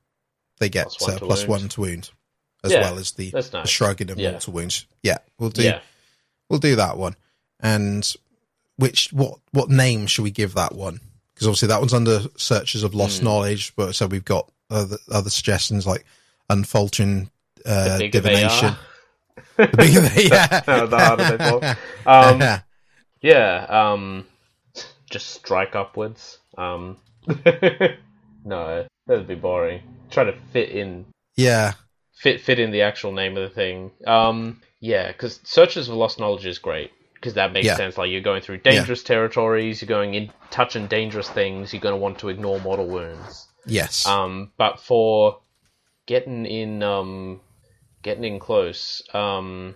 they 0.59 0.70
get 0.70 0.88
Plus 0.88 1.01
one 1.01 1.11
uh, 1.16 1.20
to 1.20 1.26
plus 1.26 1.39
wound. 1.47 1.49
one 1.61 1.70
to 1.70 1.82
wound, 1.82 2.09
as 2.64 2.72
Yeah, 2.72 2.82
well 2.82 2.97
as 2.99 3.11
the, 3.14 3.32
that's 3.32 3.49
the 3.49 3.57
nice. 3.59 3.70
shrugging 3.70 4.09
of 4.11 4.18
Yeah. 4.20 4.32
mortal 4.32 4.53
wounds. 4.53 4.86
Yeah, 5.01 5.18
we'll 5.39 5.49
do. 5.49 5.64
Yeah. 5.64 5.80
We'll 6.49 6.59
do 6.59 6.76
that 6.78 6.97
one. 6.97 7.16
And 7.59 8.11
which 8.78 9.11
what 9.11 9.39
what 9.51 9.70
name 9.70 10.07
should 10.07 10.24
we 10.24 10.32
give 10.32 10.53
that 10.53 10.76
one? 10.76 10.99
Because 11.34 11.47
obviously 11.47 11.70
that 11.70 11.80
one's 11.80 11.93
under 11.93 12.22
searches 12.38 12.84
of 12.84 12.93
lost 12.93 13.20
Hmm. 13.20 13.26
knowledge, 13.26 13.74
but 13.76 13.95
so 13.95 14.05
we've 14.07 14.24
got 14.26 14.51
other 14.70 14.97
other 15.11 15.30
suggestions 15.30 15.88
like 15.88 16.05
unfaltering 16.49 17.30
uh, 17.66 17.97
divination. 17.97 18.76
The 19.57 19.67
bigger 19.67 20.01
they, 20.01 20.27
yeah. 20.29 20.61
the 20.86 20.97
harder 20.97 21.38
they 21.38 21.49
fall. 21.49 21.63
Um, 22.05 22.61
yeah, 23.21 23.65
um, 23.69 24.25
just 25.09 25.29
strike 25.29 25.75
upwards. 25.75 26.39
Um, 26.57 26.97
no, 28.45 28.86
that'd 29.07 29.27
be 29.27 29.36
boring. 29.36 29.81
Try 30.09 30.25
to 30.25 30.34
fit 30.51 30.69
in, 30.69 31.05
yeah, 31.36 31.73
fit 32.13 32.41
fit 32.41 32.59
in 32.59 32.71
the 32.71 32.81
actual 32.81 33.11
name 33.11 33.38
of 33.38 33.43
the 33.49 33.53
thing. 33.53 33.91
Um, 34.07 34.61
yeah, 34.79 35.11
because 35.11 35.39
Searchers 35.43 35.88
of 35.88 35.95
Lost 35.95 36.19
Knowledge 36.19 36.45
is 36.45 36.57
great 36.59 36.91
because 37.15 37.36
that 37.36 37.53
makes 37.53 37.67
Yeah. 37.67 37.77
sense. 37.77 37.97
Like 37.97 38.11
you're 38.11 38.21
going 38.21 38.41
through 38.41 38.57
dangerous 38.59 39.01
territories, 39.01 39.81
you're 39.81 39.88
going 39.88 40.13
in 40.13 40.29
touching 40.51 40.88
dangerous 40.88 41.29
things. 41.29 41.71
You're 41.73 41.81
going 41.81 41.93
to 41.93 41.97
want 41.99 42.19
to 42.19 42.29
ignore 42.29 42.59
mortal 42.59 42.88
wounds. 42.88 43.47
Yes. 43.65 44.05
Um, 44.05 44.51
but 44.57 44.79
for 44.81 45.39
getting 46.05 46.45
in, 46.45 46.84
um, 46.84 47.39
getting 48.04 48.24
in 48.26 48.39
close, 48.39 49.01
um, 49.16 49.74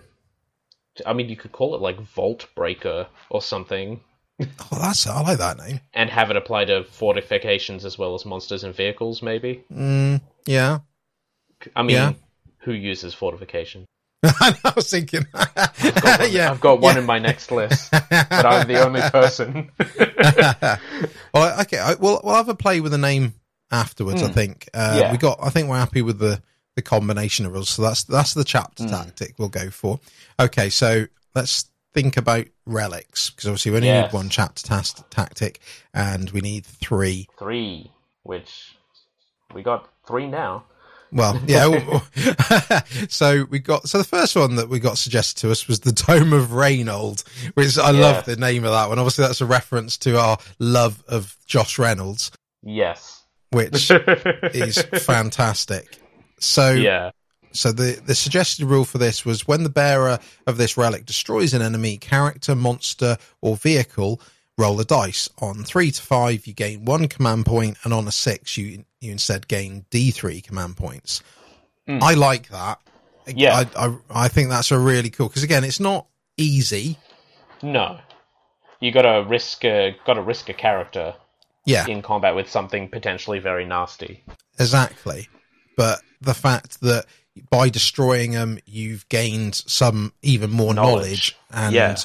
I 1.05 1.13
mean, 1.13 1.30
you 1.30 1.36
could 1.36 1.51
call 1.51 1.73
it 1.75 1.82
like 1.82 1.99
Vault 1.99 2.45
Breaker 2.55 3.07
or 3.30 3.41
something, 3.41 3.99
oh, 4.39 4.80
that's 4.80 5.07
I 5.07 5.21
like 5.21 5.39
that 5.39 5.57
name. 5.57 5.80
and 5.93 6.09
have 6.09 6.30
it 6.30 6.38
apply 6.38 6.65
to 6.65 6.84
fortifications 6.84 7.86
as 7.86 7.97
well 7.97 8.13
as 8.13 8.25
monsters 8.25 8.63
and 8.63 8.75
vehicles. 8.75 9.21
Maybe. 9.23 9.63
Mm, 9.73 10.21
yeah. 10.45 10.80
I 11.75 11.82
mean, 11.82 11.95
Yeah. 11.95 12.13
who 12.59 12.73
uses 12.73 13.13
fortification? 13.15 13.86
I 14.23 14.73
was 14.75 14.89
thinking. 14.89 15.25
I've 15.34 15.53
got 16.01 16.19
one, 16.19 16.32
yeah. 16.32 16.51
I've 16.51 16.59
got 16.59 16.80
one 16.82 16.95
yeah. 16.95 17.01
in 17.01 17.05
my 17.07 17.19
next 17.19 17.51
list, 17.51 17.91
but 18.09 18.45
I'm 18.45 18.67
the 18.67 18.84
only 18.86 19.01
person. 19.01 19.71
well, 21.34 21.61
okay. 21.61 21.78
I, 21.78 21.93
we'll 21.95 22.19
we'll 22.23 22.36
have 22.36 22.49
a 22.49 22.55
play 22.55 22.80
with 22.82 22.91
the 22.91 22.97
name 22.97 23.34
afterwards. 23.71 24.23
I 24.23 24.30
think 24.30 24.69
uh, 24.73 24.93
Hmm. 24.93 24.99
Yeah. 24.99 25.11
we 25.11 25.17
got. 25.17 25.39
I 25.41 25.49
think 25.49 25.69
we're 25.69 25.78
happy 25.78 26.01
with 26.01 26.19
the 26.19 26.41
the 26.78 26.82
combination 26.84 27.45
of 27.45 27.51
rules. 27.51 27.71
So 27.71 27.82
that's 27.82 28.03
that's 28.05 28.34
the 28.34 28.45
chapter 28.45 28.84
Hmm. 28.84 28.89
tactic 28.91 29.34
we'll 29.38 29.49
go 29.49 29.69
for. 29.69 29.99
Okay, 30.39 30.69
so 30.69 31.07
let's 31.36 31.65
think 31.93 32.15
about 32.15 32.45
relics 32.67 33.32
because 33.32 33.47
obviously 33.47 33.71
we 33.71 33.78
only 33.78 33.88
Yes. 33.89 34.13
need 34.13 34.15
one 34.15 34.30
chapter 34.30 34.61
tas- 34.65 35.03
tactic 35.09 35.59
and 35.93 36.30
we 36.30 36.41
need 36.41 36.65
three. 36.65 37.28
three, 37.39 37.91
which 38.23 38.75
we 39.53 39.63
got 39.63 39.89
three 40.07 40.28
now. 40.28 40.65
Well, 41.11 41.41
yeah. 41.47 42.01
so 43.09 43.45
we 43.49 43.57
got 43.59 43.88
so 43.89 43.97
the 43.97 44.03
first 44.03 44.36
one 44.36 44.55
that 44.57 44.69
we 44.69 44.80
got 44.80 44.97
suggested 44.99 45.39
to 45.41 45.51
us 45.51 45.67
was 45.67 45.80
the 45.80 45.93
Tome 45.93 46.34
of 46.34 46.53
Reynold, 46.53 47.23
which 47.55 47.78
I 47.80 47.91
Yeah. 47.91 47.99
love 48.01 48.25
the 48.25 48.36
name 48.36 48.63
of 48.65 48.71
that 48.71 48.89
one. 48.89 48.99
Obviously, 48.99 49.25
that's 49.25 49.41
a 49.41 49.45
reference 49.47 49.97
to 49.99 50.19
our 50.19 50.38
love 50.59 51.03
of 51.07 51.36
Josh 51.47 51.80
Reynolds, 51.80 52.30
Yes. 52.61 53.23
which 53.51 53.89
is 54.53 54.80
fantastic. 54.82 55.97
So, 56.39 56.71
yeah. 56.71 57.11
so 57.51 57.71
the 57.71 57.99
the 58.05 58.15
suggested 58.15 58.65
rule 58.65 58.85
for 58.85 58.97
this 58.97 59.25
was 59.25 59.47
when 59.47 59.63
the 59.63 59.69
bearer 59.69 60.19
of 60.45 60.57
this 60.57 60.77
relic 60.77 61.05
destroys 61.05 61.53
an 61.53 61.61
enemy 61.61 61.97
character, 61.97 62.55
monster, 62.55 63.17
or 63.41 63.55
vehicle, 63.55 64.21
roll 64.57 64.79
a 64.79 64.85
dice. 64.85 65.29
On 65.39 65.63
three 65.63 65.91
to 65.91 66.01
five, 66.01 66.45
you 66.47 66.53
gain 66.53 66.85
one 66.85 67.07
command 67.07 67.45
point, 67.45 67.77
and 67.83 67.93
on 67.93 68.07
a 68.07 68.11
six, 68.11 68.57
you 68.57 68.85
you 69.01 69.11
instead 69.11 69.47
gain 69.47 69.85
D 69.89 70.11
three 70.11 70.41
command 70.41 70.77
points. 70.77 71.23
Mm. 71.88 72.01
I 72.01 72.13
like 72.15 72.49
that. 72.49 72.79
Yeah. 73.27 73.63
I, 73.75 73.88
I 73.88 73.97
I 74.09 74.27
think 74.27 74.49
that's 74.49 74.71
a 74.71 74.79
really 74.79 75.09
cool 75.09 75.27
because 75.27 75.43
again, 75.43 75.63
it's 75.63 75.79
not 75.79 76.07
easy. 76.38 76.97
No. 77.61 77.99
You 78.79 78.91
gotta 78.91 79.25
risk 79.27 79.65
a 79.65 79.95
gotta 80.05 80.21
risk 80.21 80.49
a 80.49 80.53
character 80.53 81.15
Yeah, 81.65 81.88
in 81.88 82.01
combat 82.03 82.35
with 82.35 82.47
something 82.49 82.89
potentially 82.89 83.39
very 83.39 83.65
nasty. 83.65 84.23
exactly. 84.59 85.27
But 85.75 86.01
the 86.22 86.34
fact 86.34 86.82
that 86.82 87.05
by 87.49 87.70
destroying 87.70 88.32
them, 88.32 88.57
you've 88.65 89.07
gained 89.09 89.55
some 89.55 90.11
even 90.22 90.49
more 90.51 90.74
knowledge, 90.74 91.36
Knowledge. 91.51 91.68
and 91.68 91.76
Yeah. 91.76 91.95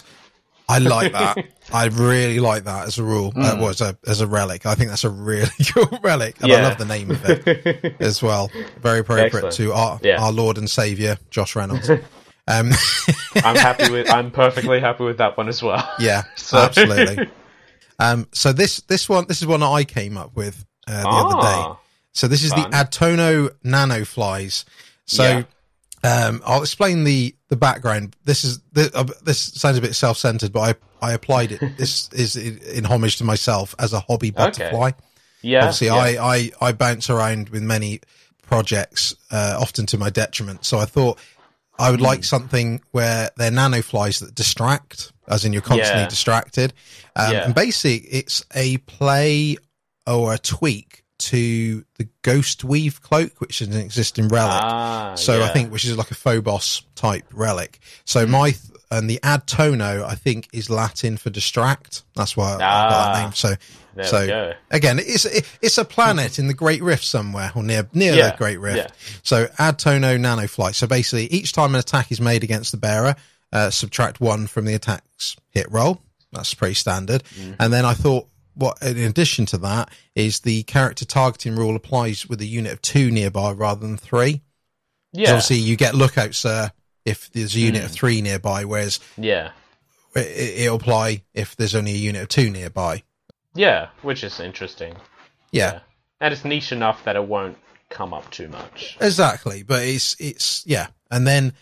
I 0.69 0.79
like 0.79 1.13
that. 1.21 1.39
I 1.73 1.87
really 1.87 2.39
like 2.41 2.65
that 2.65 2.87
as 2.87 2.99
a 2.99 3.03
rule. 3.03 3.33
Uh, 3.37 3.55
Mm. 3.55 3.61
well, 3.61 3.69
as 3.71 3.81
a 3.81 3.97
as 4.07 4.21
a 4.21 4.27
relic, 4.27 4.65
I 4.67 4.75
think 4.75 4.91
that's 4.91 5.05
a 5.05 5.11
really 5.11 5.51
cool 5.73 5.99
relic, 6.03 6.37
and 6.43 6.53
I 6.53 6.63
love 6.63 6.79
the 6.79 6.85
name 6.85 7.11
of 7.11 7.25
it 7.29 7.97
as 8.01 8.23
well. 8.23 8.51
Very 8.81 9.01
appropriate 9.01 9.27
Excellent. 9.35 9.55
to 9.57 9.73
our 9.73 9.99
Yeah. 10.03 10.23
our 10.23 10.33
Lord 10.33 10.59
and 10.59 10.69
Savior 10.71 11.19
Josh 11.31 11.57
Reynolds. 11.57 11.91
Um, 11.91 12.73
I'm 13.37 13.57
happy 13.57 13.91
with 13.91 14.11
I'm 14.11 14.31
perfectly 14.31 14.81
happy 14.81 15.05
with 15.05 15.19
that 15.19 15.37
one 15.37 15.49
as 15.49 15.63
well. 15.63 15.87
yeah, 15.99 16.23
So- 16.37 16.59
absolutely. 16.59 17.29
Um, 17.99 18.27
so 18.33 18.53
this 18.53 18.81
this 18.83 19.09
one 19.09 19.27
this 19.29 19.41
is 19.43 19.47
one 19.47 19.63
I 19.63 19.85
came 19.85 20.17
up 20.17 20.35
with 20.37 20.65
uh, 20.89 21.03
the 21.03 21.09
other 21.09 21.41
day. 21.43 21.79
So 22.13 22.29
this 22.29 22.45
is 22.45 22.51
Fun. 22.53 22.71
the 22.71 22.77
Adtono 22.77 23.51
nanoflies. 23.65 24.65
So 25.07 25.45
um, 26.05 26.43
I'll 26.45 26.63
explain 26.63 27.05
the 27.05 27.35
the 27.49 27.57
background. 27.57 28.17
This 28.25 28.45
is 28.45 28.61
this, 28.73 28.91
uh, 28.95 29.05
this 29.25 29.39
sounds 29.39 29.79
a 29.79 29.81
bit 29.81 29.95
self 29.95 30.17
centered, 30.19 30.53
but 30.53 30.61
I 31.01 31.09
I 31.11 31.13
applied 31.13 31.53
it. 31.53 31.61
This 31.77 32.09
is 32.13 32.37
in, 32.37 32.59
in 32.59 32.85
homage 32.85 33.17
to 33.19 33.25
myself 33.25 33.75
as 33.79 33.93
a 33.93 34.01
hobby 34.01 34.31
butterfly. 34.31 34.93
yeah. 35.43 35.61
Obviously, 35.61 35.89
yeah. 35.89 35.95
I, 35.95 36.35
I 36.37 36.51
I 36.61 36.73
bounce 36.73 37.09
around 37.11 37.49
with 37.51 37.63
many 37.63 38.01
projects, 38.43 39.15
uh, 39.31 39.57
often 39.61 39.87
to 39.87 39.99
my 39.99 40.11
detriment. 40.11 40.65
So 40.65 40.79
I 40.79 40.85
thought 40.85 41.19
I 41.79 41.91
would 41.91 42.01
Hmm. 42.01 42.07
like 42.07 42.25
something 42.25 42.83
where 42.91 43.31
they're 43.37 43.51
nanoflies 43.51 44.21
that 44.21 44.35
distract, 44.35 45.13
as 45.27 45.45
in 45.45 45.53
you're 45.53 45.63
constantly 45.63 46.03
Yeah. 46.03 46.09
distracted. 46.09 46.73
Um, 47.17 47.33
Yeah. 47.33 47.45
And 47.47 47.55
basically, 47.55 48.07
it's 48.09 48.45
a 48.55 48.77
play 48.79 49.57
or 50.07 50.35
a 50.35 50.39
tweak 50.39 51.02
to 51.27 51.85
the 51.99 52.09
Ghost 52.23 52.65
Weave 52.65 53.01
cloak, 53.03 53.41
which 53.41 53.61
is 53.63 53.69
an 53.69 53.77
existing 53.81 54.29
relic. 54.29 54.53
Ah, 54.63 55.15
so 55.17 55.35
I 55.35 55.37
yeah. 55.39 55.47
Hmm. 55.49 55.53
think, 55.53 55.73
which 55.73 55.85
is 55.85 55.97
like 55.97 56.11
a 56.11 56.15
Phobos 56.15 56.83
type 56.95 57.25
relic. 57.33 57.79
So 58.05 58.27
my 58.27 58.51
th- 58.51 58.61
and 58.91 59.09
the 59.09 59.19
ad 59.23 59.47
tono, 59.47 60.05
I 60.07 60.15
think, 60.17 60.49
is 60.53 60.69
Latin 60.69 61.17
for 61.17 61.31
distract. 61.31 62.03
That's 62.15 62.37
why 62.37 62.49
I 62.55 62.59
got 62.59 62.59
that 62.59 63.17
Ah. 63.19 63.23
name. 63.23 63.33
So 63.33 63.55
so 64.03 64.53
again, 64.71 64.99
it's 64.99 65.25
it, 65.25 65.47
it's 65.63 65.79
a 65.79 65.85
planet 65.85 66.39
in 66.39 66.47
the 66.47 66.55
Great 66.55 66.83
Rift 66.83 67.05
somewhere 67.05 67.53
or 67.55 67.63
near 67.63 67.89
near 67.93 68.15
Yeah, 68.15 68.31
the 68.31 68.37
Great 68.37 68.59
Rift. 68.61 68.77
yeah. 68.79 68.89
So 69.23 69.49
ad 69.59 69.79
tono 69.79 70.17
nano 70.17 70.47
flight. 70.47 70.75
So 70.75 70.87
basically, 70.87 71.27
each 71.27 71.53
time 71.53 71.75
an 71.75 71.79
attack 71.81 72.11
is 72.13 72.21
made 72.21 72.43
against 72.45 72.71
the 72.73 72.79
bearer, 72.79 73.17
uh, 73.53 73.71
subtract 73.71 74.21
one 74.21 74.47
from 74.47 74.65
the 74.67 74.75
attack's 74.75 75.37
hit 75.51 75.67
roll. 75.71 76.01
That's 76.33 76.55
pretty 76.55 76.75
standard. 76.75 77.23
Mm-hmm. 77.39 77.53
And 77.61 77.73
then 77.73 77.85
I 77.85 77.93
thought, 77.93 78.27
what 78.55 78.81
in 78.83 78.99
addition 78.99 79.47
to 79.47 79.59
that 79.59 79.91
is 80.15 80.41
the 80.41 80.63
character 80.65 81.05
targeting 81.05 81.57
rule 81.57 81.77
applies 81.77 82.27
with 82.29 82.41
a 82.41 82.47
unit 82.47 82.73
of 82.73 82.83
two 82.83 83.11
nearby 83.11 83.53
rather 83.53 83.81
than 83.81 83.97
three. 83.97 84.43
Yeah. 85.13 85.31
Obviously, 85.31 85.57
you 85.57 85.77
get 85.77 85.95
lookouts 85.95 86.39
sir, 86.39 86.71
if 87.05 87.31
there's 87.33 87.55
a 87.57 87.61
unit 87.61 87.83
Mm. 87.83 87.85
of 87.87 87.91
three 87.93 88.23
nearby, 88.23 88.65
whereas 88.65 89.01
Yeah. 89.19 89.51
it, 90.15 90.61
it'll 90.61 90.77
apply 90.77 91.23
if 91.35 91.57
there's 91.57 91.75
only 91.75 91.93
a 91.93 91.97
unit 91.97 92.23
of 92.23 92.29
two 92.29 92.51
nearby. 92.51 93.03
Yeah, 93.55 93.89
which 94.03 94.25
is 94.25 94.41
interesting. 94.41 94.95
yeah. 95.51 95.81
And 96.21 96.33
it's 96.33 96.45
niche 96.45 96.71
enough 96.73 97.05
that 97.05 97.17
it 97.17 97.25
won't 97.25 97.59
come 97.91 98.15
up 98.15 98.31
too 98.31 98.49
much. 98.49 98.97
Exactly, 99.01 99.63
but 99.65 99.83
it's 99.83 100.17
it's 100.19 100.65
yeah, 100.67 100.87
and 101.11 101.27
then 101.27 101.53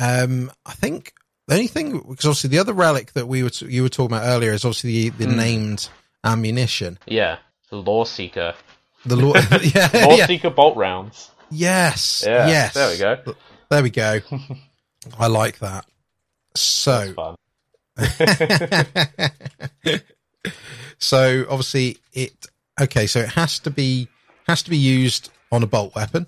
um 0.00 0.50
I 0.66 0.72
think 0.72 1.12
the 1.46 1.54
only 1.54 1.66
thing 1.66 1.98
because 2.00 2.24
obviously 2.24 2.48
the 2.50 2.58
other 2.58 2.72
relic 2.72 3.12
that 3.12 3.28
we 3.28 3.42
were 3.42 3.50
t- 3.50 3.66
you 3.66 3.82
were 3.82 3.88
talking 3.88 4.16
about 4.16 4.26
earlier 4.26 4.52
is 4.52 4.64
obviously 4.64 5.10
the, 5.10 5.24
the 5.24 5.30
Hmm. 5.30 5.36
named 5.36 5.88
ammunition. 6.24 6.98
Yeah. 7.06 7.38
The 7.70 7.76
Lore 7.76 8.06
Seeker. 8.06 8.54
The 9.04 9.16
lore, 9.16 9.34
yeah, 9.62 9.90
Lore 10.06 10.16
yeah, 10.18 10.26
Seeker 10.26 10.50
bolt 10.50 10.76
rounds. 10.76 11.30
yes, 11.50 12.22
Yeah. 12.26 12.46
yes. 12.46 12.74
There 12.74 12.90
we 12.90 12.98
go. 12.98 13.34
There 13.70 13.82
we 13.82 13.90
go. 13.90 14.20
I 15.18 15.26
like 15.26 15.58
that. 15.58 15.86
So, 16.54 17.36
so 20.98 21.44
obviously 21.48 21.98
it 22.12 22.46
okay. 22.80 23.06
So 23.06 23.20
it 23.20 23.30
has 23.30 23.58
to 23.60 23.70
be 23.70 24.08
has 24.46 24.62
to 24.64 24.70
be 24.70 24.76
used 24.76 25.30
on 25.50 25.62
a 25.62 25.66
bolt 25.66 25.94
weapon. 25.94 26.26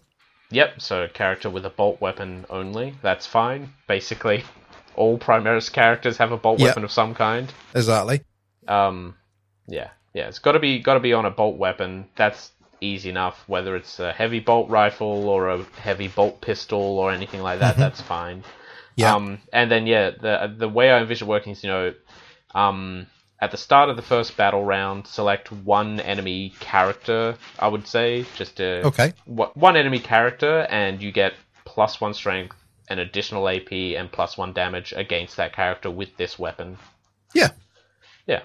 Yep, 0.51 0.80
so 0.80 1.03
a 1.03 1.09
character 1.09 1.51
with 1.51 1.64
a 1.66 1.70
bolt 1.70 2.01
weapon 2.01 2.45
only. 2.49 2.95
That's 3.03 3.26
fine. 3.26 3.72
Basically, 3.88 4.45
all 4.95 5.18
Primaris 5.18 5.72
characters 5.72 6.16
have 6.18 6.32
a 6.32 6.36
bolt 6.36 6.61
Yep. 6.61 6.68
weapon 6.68 6.84
of 6.84 6.92
some 6.92 7.14
kind. 7.14 7.53
Exactly. 7.74 8.20
Um, 8.68 9.16
yeah, 9.67 9.91
yeah, 10.12 10.29
it's 10.29 10.39
got 10.39 10.53
to 10.53 10.59
be 10.61 10.79
got 10.79 10.95
to 10.95 11.01
be 11.01 11.12
on 11.12 11.25
a 11.27 11.31
bolt 11.31 11.57
weapon. 11.57 12.09
That's 12.17 12.53
easy 12.81 13.09
enough. 13.11 13.43
Whether 13.47 13.77
it's 13.77 13.99
a 14.01 14.12
heavy 14.12 14.41
bolt 14.41 14.69
rifle 14.69 15.29
or 15.29 15.49
a 15.51 15.62
heavy 15.81 16.09
bolt 16.09 16.41
pistol 16.41 16.81
or 16.81 17.11
anything 17.11 17.41
like 17.43 17.61
that, 17.61 17.77
that's 17.77 18.01
fine. 18.01 18.41
Mm-hmm. 18.41 18.51
Yeah. 18.97 19.15
Um, 19.15 19.39
and 19.53 19.71
then 19.71 19.87
yeah, 19.87 20.11
the 20.11 20.55
the 20.57 20.69
way 20.69 20.91
I 20.91 21.01
envision 21.01 21.27
working 21.27 21.53
is 21.53 21.65
you 21.65 21.71
know, 21.71 21.95
um, 22.55 23.07
at 23.41 23.51
the 23.51 23.57
start 23.57 23.91
of 23.91 23.97
the 23.97 24.03
first 24.03 24.37
battle 24.37 24.65
round, 24.65 25.07
select 25.07 25.51
one 25.51 25.99
enemy 26.01 26.55
character. 26.61 27.37
I 27.59 27.69
would 27.69 27.87
say 27.89 28.25
just 28.37 28.57
to 28.59 28.87
Okay. 28.87 29.12
one 29.27 29.77
enemy 29.77 29.99
character, 29.99 30.67
and 30.71 31.03
you 31.03 31.11
get 31.11 31.35
plus 31.65 32.01
one 32.01 32.15
strength, 32.15 32.55
an 32.89 33.01
additional 33.01 33.49
AP, 33.49 33.73
and 33.73 34.12
plus 34.12 34.39
one 34.39 34.53
damage 34.53 34.95
against 34.97 35.37
that 35.39 35.53
character 35.55 35.91
with 35.91 36.17
this 36.17 36.39
weapon. 36.39 36.79
Yeah. 37.35 37.51
Yeah. 38.27 38.43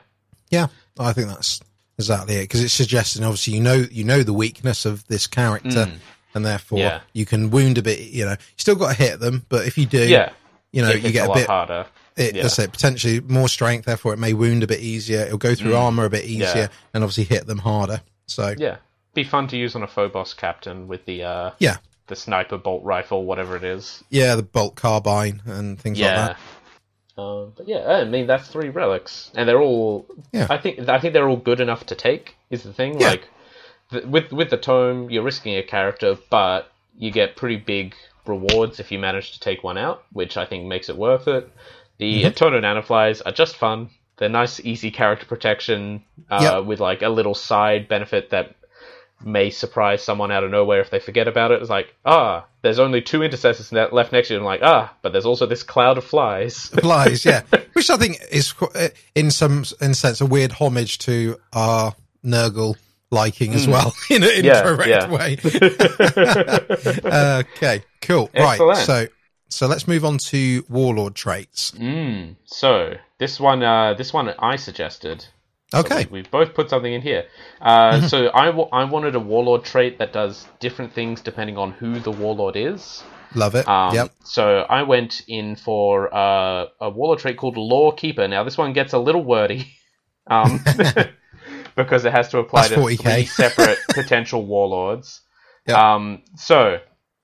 Yeah, 0.49 0.67
I 0.99 1.13
think 1.13 1.29
that's 1.29 1.61
exactly 1.97 2.35
it 2.35 2.41
because 2.43 2.63
it's 2.63 2.73
suggesting 2.73 3.23
obviously 3.23 3.53
you 3.55 3.61
know 3.61 3.85
you 3.91 4.03
know 4.03 4.23
the 4.23 4.33
weakness 4.33 4.85
of 4.85 5.05
this 5.07 5.27
character, 5.27 5.87
and 6.35 6.45
therefore 6.45 6.77
Mm. 6.79 6.81
Yeah. 6.81 6.99
you 7.13 7.25
can 7.25 7.49
wound 7.51 7.77
a 7.77 7.81
bit. 7.81 7.99
You 7.99 8.25
know, 8.25 8.31
you 8.31 8.37
still 8.57 8.75
got 8.75 8.95
to 8.95 9.01
hit 9.03 9.19
them, 9.19 9.45
but 9.49 9.65
if 9.65 9.77
you 9.77 9.85
do, 9.85 10.07
Yeah. 10.07 10.31
you 10.71 10.81
know, 10.81 10.89
It 10.89 11.01
you 11.01 11.11
get 11.11 11.29
a 11.29 11.33
bit. 11.33 11.47
harder. 11.47 11.85
It, 12.17 12.35
yeah. 12.35 12.41
That's 12.43 12.59
it. 12.59 12.71
Potentially 12.73 13.21
more 13.21 13.47
strength, 13.47 13.85
therefore 13.85 14.13
it 14.13 14.17
may 14.19 14.33
wound 14.33 14.61
a 14.63 14.67
bit 14.67 14.81
easier. 14.81 15.21
It'll 15.21 15.37
go 15.37 15.55
through 15.55 15.75
armor 15.75 16.03
a 16.05 16.09
bit 16.09 16.25
easier, 16.25 16.47
Mm. 16.47 16.55
Yeah. 16.55 16.67
and 16.93 17.03
obviously 17.03 17.23
hit 17.23 17.47
them 17.47 17.59
harder. 17.59 18.01
So 18.27 18.53
Yeah, 18.57 18.75
be 19.13 19.23
fun 19.23 19.47
to 19.47 19.57
use 19.57 19.75
on 19.75 19.83
a 19.83 19.87
Phobos 19.87 20.33
captain 20.33 20.87
with 20.87 21.05
the 21.05 21.23
uh, 21.23 21.51
yeah, 21.59 21.77
the 22.07 22.15
sniper 22.15 22.57
bolt 22.57 22.83
rifle, 22.83 23.23
whatever 23.25 23.55
it 23.55 23.63
is. 23.63 24.03
yeah, 24.09 24.35
the 24.35 24.43
bolt 24.43 24.75
carbine 24.75 25.41
and 25.45 25.79
things 25.79 25.99
like 25.99 26.09
that. 26.15 26.37
Um, 27.19 27.53
but 27.57 27.67
yeah, 27.67 27.85
I 27.87 28.05
mean 28.05 28.27
that's 28.27 28.47
three 28.47 28.69
relics, 28.69 29.31
and 29.35 29.47
they're 29.47 29.61
all. 29.61 30.05
Yeah. 30.31 30.47
I 30.49 30.57
think 30.57 30.87
I 30.89 30.99
think 30.99 31.13
they're 31.13 31.27
all 31.29 31.37
good 31.37 31.59
enough 31.59 31.85
to 31.87 31.95
take. 31.95 32.35
Is 32.49 32.63
the 32.63 32.73
thing 32.73 32.99
Yeah. 32.99 33.09
like 33.09 33.27
th- 33.91 34.05
with 34.05 34.31
with 34.31 34.49
the 34.49 34.57
tome, 34.57 35.09
you're 35.09 35.23
risking 35.23 35.55
a 35.57 35.63
character, 35.63 36.17
but 36.29 36.71
you 36.97 37.11
get 37.11 37.35
pretty 37.35 37.57
big 37.57 37.95
rewards 38.25 38.79
if 38.79 38.91
you 38.91 38.99
manage 38.99 39.31
to 39.33 39.39
take 39.39 39.63
one 39.63 39.77
out, 39.77 40.03
which 40.13 40.37
I 40.37 40.45
think 40.45 40.65
makes 40.65 40.89
it 40.89 40.97
worth 40.97 41.27
it. 41.27 41.49
The 41.97 42.23
Mm-hmm. 42.23 42.27
Atono 42.27 42.61
Nanoflies 42.61 43.21
are 43.25 43.31
just 43.31 43.55
fun. 43.57 43.89
They're 44.17 44.29
nice, 44.29 44.59
easy 44.59 44.91
character 44.91 45.25
protection 45.25 46.03
uh, 46.29 46.39
Yep. 46.41 46.65
with 46.65 46.79
like 46.79 47.01
a 47.01 47.09
little 47.09 47.33
side 47.35 47.87
benefit 47.87 48.29
that 48.31 48.55
may 49.23 49.49
surprise 49.49 50.03
someone 50.03 50.31
out 50.31 50.43
of 50.43 50.51
nowhere 50.51 50.81
if 50.81 50.89
they 50.89 50.99
forget 50.99 51.27
about 51.27 51.51
it. 51.51 51.61
It's 51.61 51.69
like, 51.69 51.93
ah, 52.05 52.45
there's 52.61 52.79
only 52.79 53.01
two 53.01 53.23
intercessors 53.23 53.71
ne- 53.71 53.89
left 53.91 54.11
next 54.11 54.27
to 54.29 54.33
you. 54.33 54.39
I'm 54.39 54.45
like, 54.45 54.61
ah, 54.63 54.93
but 55.01 55.11
there's 55.11 55.25
also 55.25 55.45
this 55.45 55.63
cloud 55.63 55.97
of 55.97 56.03
flies. 56.03 56.67
Flies, 56.81 57.25
yeah. 57.25 57.41
Which 57.73 57.89
I 57.89 57.97
think 57.97 58.19
is, 58.31 58.53
uh, 58.61 58.89
in 59.15 59.31
some 59.31 59.65
in 59.81 59.93
sense, 59.93 60.21
a 60.21 60.25
weird 60.25 60.51
homage 60.51 60.99
to 60.99 61.37
our 61.53 61.93
Nurgle 62.23 62.75
liking 63.11 63.53
as 63.53 63.67
well, 63.67 63.93
in 64.09 64.23
an. 64.23 64.43
Yeah, 64.43 64.69
incorrect 64.69 64.89
yeah. 64.89 65.09
way. 65.09 65.37
okay, 67.39 67.83
cool. 68.01 68.29
Excellent. 68.33 68.77
Right, 68.77 68.85
so 68.85 69.07
so 69.49 69.67
let's 69.67 69.87
move 69.87 70.05
on 70.05 70.17
to 70.17 70.63
warlord 70.69 71.15
traits. 71.15 71.71
Mm, 71.71 72.35
so 72.45 72.95
this 73.17 73.39
one, 73.39 73.63
uh, 73.63 73.95
this 73.95 74.13
one 74.13 74.33
I 74.39 74.55
suggested. 74.55 75.25
So 75.71 75.79
Okay, 75.79 76.07
we, 76.09 76.19
have 76.19 76.31
both 76.31 76.53
put 76.55 76.69
something 76.69 76.91
in 76.91 77.01
here. 77.01 77.25
Uh, 77.61 78.07
so 78.07 78.27
I, 78.27 78.49
wa- 78.49 78.69
I 78.71 78.85
wanted 78.85 79.15
a 79.15 79.19
warlord 79.19 79.65
trait 79.65 79.99
that 79.99 80.13
does 80.13 80.47
different 80.59 80.93
things 80.93 81.21
depending 81.21 81.57
on 81.57 81.71
who 81.73 81.99
the 81.99 82.11
warlord 82.11 82.55
is. 82.55 83.03
love 83.35 83.53
it. 83.53 83.67
Um, 83.67 83.93
yep. 83.93 84.11
So 84.23 84.65
I 84.67 84.83
went 84.83 85.21
in 85.27 85.55
for 85.55 86.13
uh, 86.13 86.65
a 86.81 86.89
warlord 86.89 87.19
trait 87.19 87.37
called 87.37 87.55
Lore 87.57 87.93
Keeper. 87.93 88.27
Now 88.27 88.43
this 88.43 88.57
one 88.57 88.73
gets 88.73 88.93
a 88.93 88.99
little 88.99 89.23
wordy, 89.23 89.67
um, 90.27 90.59
because 91.75 92.03
it 92.05 92.13
has 92.13 92.29
to 92.29 92.39
apply 92.39 92.67
That's 92.67 92.73
to 92.73 92.79
40K. 92.79 93.01
three 93.01 93.25
separate 93.25 93.79
potential 93.89 94.45
warlords. 94.45 95.21
Yep. 95.67 95.77
Um, 95.77 96.23
so 96.35 96.79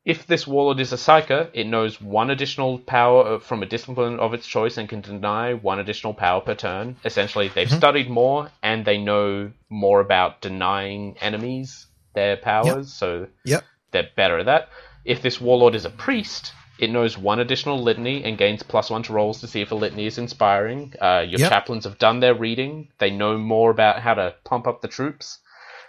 if 0.06 0.28
this 0.28 0.45
warlord 0.45 0.80
is 0.80 0.93
a 0.93 0.97
psyker, 0.97 1.49
it 1.53 1.66
knows 1.66 1.99
one 1.99 2.30
additional 2.30 2.78
power 2.78 3.39
from 3.39 3.64
a 3.64 3.66
discipline 3.66 4.20
of 4.20 4.34
its 4.36 4.45
choice 4.45 4.78
and 4.78 4.88
can 4.88 5.01
deny 5.01 5.53
one 5.56 5.80
additional 5.80 6.14
power 6.14 6.41
per 6.41 6.53
turn. 6.53 6.95
Essentially, 7.03 7.47
they've 7.47 7.68
Mm-hmm. 7.68 7.78
studied 7.78 8.10
more 8.10 8.51
and 8.62 8.86
they 8.86 8.99
know 8.99 9.51
more 9.70 9.99
about 10.01 10.41
denying 10.41 11.18
enemies 11.22 11.88
their 12.14 12.38
powers. 12.38 12.93
So 12.93 13.28
Yep. 13.43 13.64
they're 13.91 14.10
better 14.16 14.38
at 14.39 14.45
that. 14.45 14.70
If 15.03 15.22
this 15.22 15.41
warlord 15.41 15.76
is 15.76 15.86
a 15.86 15.89
priest, 15.89 16.53
it 16.78 16.89
knows 16.91 17.18
one 17.18 17.39
additional 17.39 17.82
litany 17.82 18.24
and 18.24 18.38
gains 18.38 18.62
plus 18.64 18.89
one 18.89 19.03
to 19.03 19.14
rolls 19.14 19.41
to 19.41 19.47
see 19.47 19.62
if 19.62 19.72
a 19.72 19.76
litany 19.76 20.06
is 20.06 20.18
inspiring. 20.18 20.93
Uh, 21.01 21.26
your 21.28 21.39
Yep. 21.39 21.49
chaplains 21.49 21.84
have 21.86 21.97
done 21.97 22.20
their 22.20 22.36
reading; 22.36 22.89
they 22.99 23.10
know 23.10 23.38
more 23.38 23.72
about 23.72 23.99
how 24.01 24.14
to 24.14 24.36
pump 24.43 24.68
up 24.68 24.82
the 24.82 24.88
troops. 24.88 25.39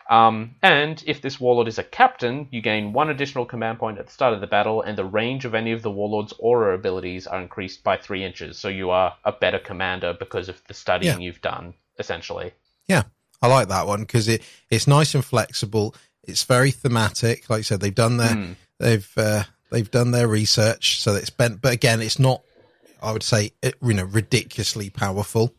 Um, 0.08 0.54
and 0.62 1.02
if 1.06 1.20
this 1.20 1.40
warlord 1.40 1.66
is 1.66 1.78
a 1.78 1.84
captain, 1.84 2.46
you 2.50 2.60
gain 2.60 2.92
one 2.92 3.10
additional 3.10 3.44
command 3.44 3.78
point 3.78 3.98
at 3.98 4.06
the 4.06 4.12
start 4.12 4.34
of 4.34 4.40
the 4.40 4.46
battle, 4.46 4.82
and 4.82 4.96
the 4.96 5.04
range 5.04 5.44
of 5.44 5.54
any 5.54 5.72
of 5.72 5.82
the 5.82 5.90
warlord's 5.90 6.32
aura 6.38 6.74
abilities 6.74 7.26
are 7.26 7.40
increased 7.40 7.82
by 7.82 7.96
three 7.96 8.24
inches. 8.24 8.58
So 8.58 8.68
you 8.68 8.90
are 8.90 9.16
a 9.24 9.32
better 9.32 9.58
commander 9.58 10.14
because 10.18 10.48
of 10.48 10.62
the 10.68 10.74
studying 10.74 11.20
you've 11.20 11.40
done, 11.40 11.74
essentially. 11.98 12.52
Yeah, 12.86 13.02
I 13.42 13.48
like 13.48 13.68
that 13.68 13.86
one 13.86 14.00
because 14.00 14.28
it 14.28 14.42
it's 14.70 14.86
nice 14.86 15.14
and 15.14 15.24
flexible. 15.24 15.94
It's 16.22 16.44
very 16.44 16.70
thematic. 16.70 17.50
Like 17.50 17.60
I 17.60 17.62
said, 17.62 17.80
they've 17.80 17.94
done 17.94 18.16
their 18.16 18.34
Hmm. 18.34 18.52
they've 18.78 19.12
uh, 19.16 19.44
they've 19.70 19.90
done 19.90 20.12
their 20.12 20.28
research, 20.28 21.00
so 21.00 21.14
it's 21.14 21.30
bent. 21.30 21.60
But 21.60 21.72
again, 21.72 22.00
it's 22.00 22.18
not. 22.18 22.42
I 23.02 23.12
would 23.12 23.24
say 23.24 23.50
you 23.62 23.94
know 23.94 24.04
ridiculously 24.04 24.88
powerful. 24.90 25.52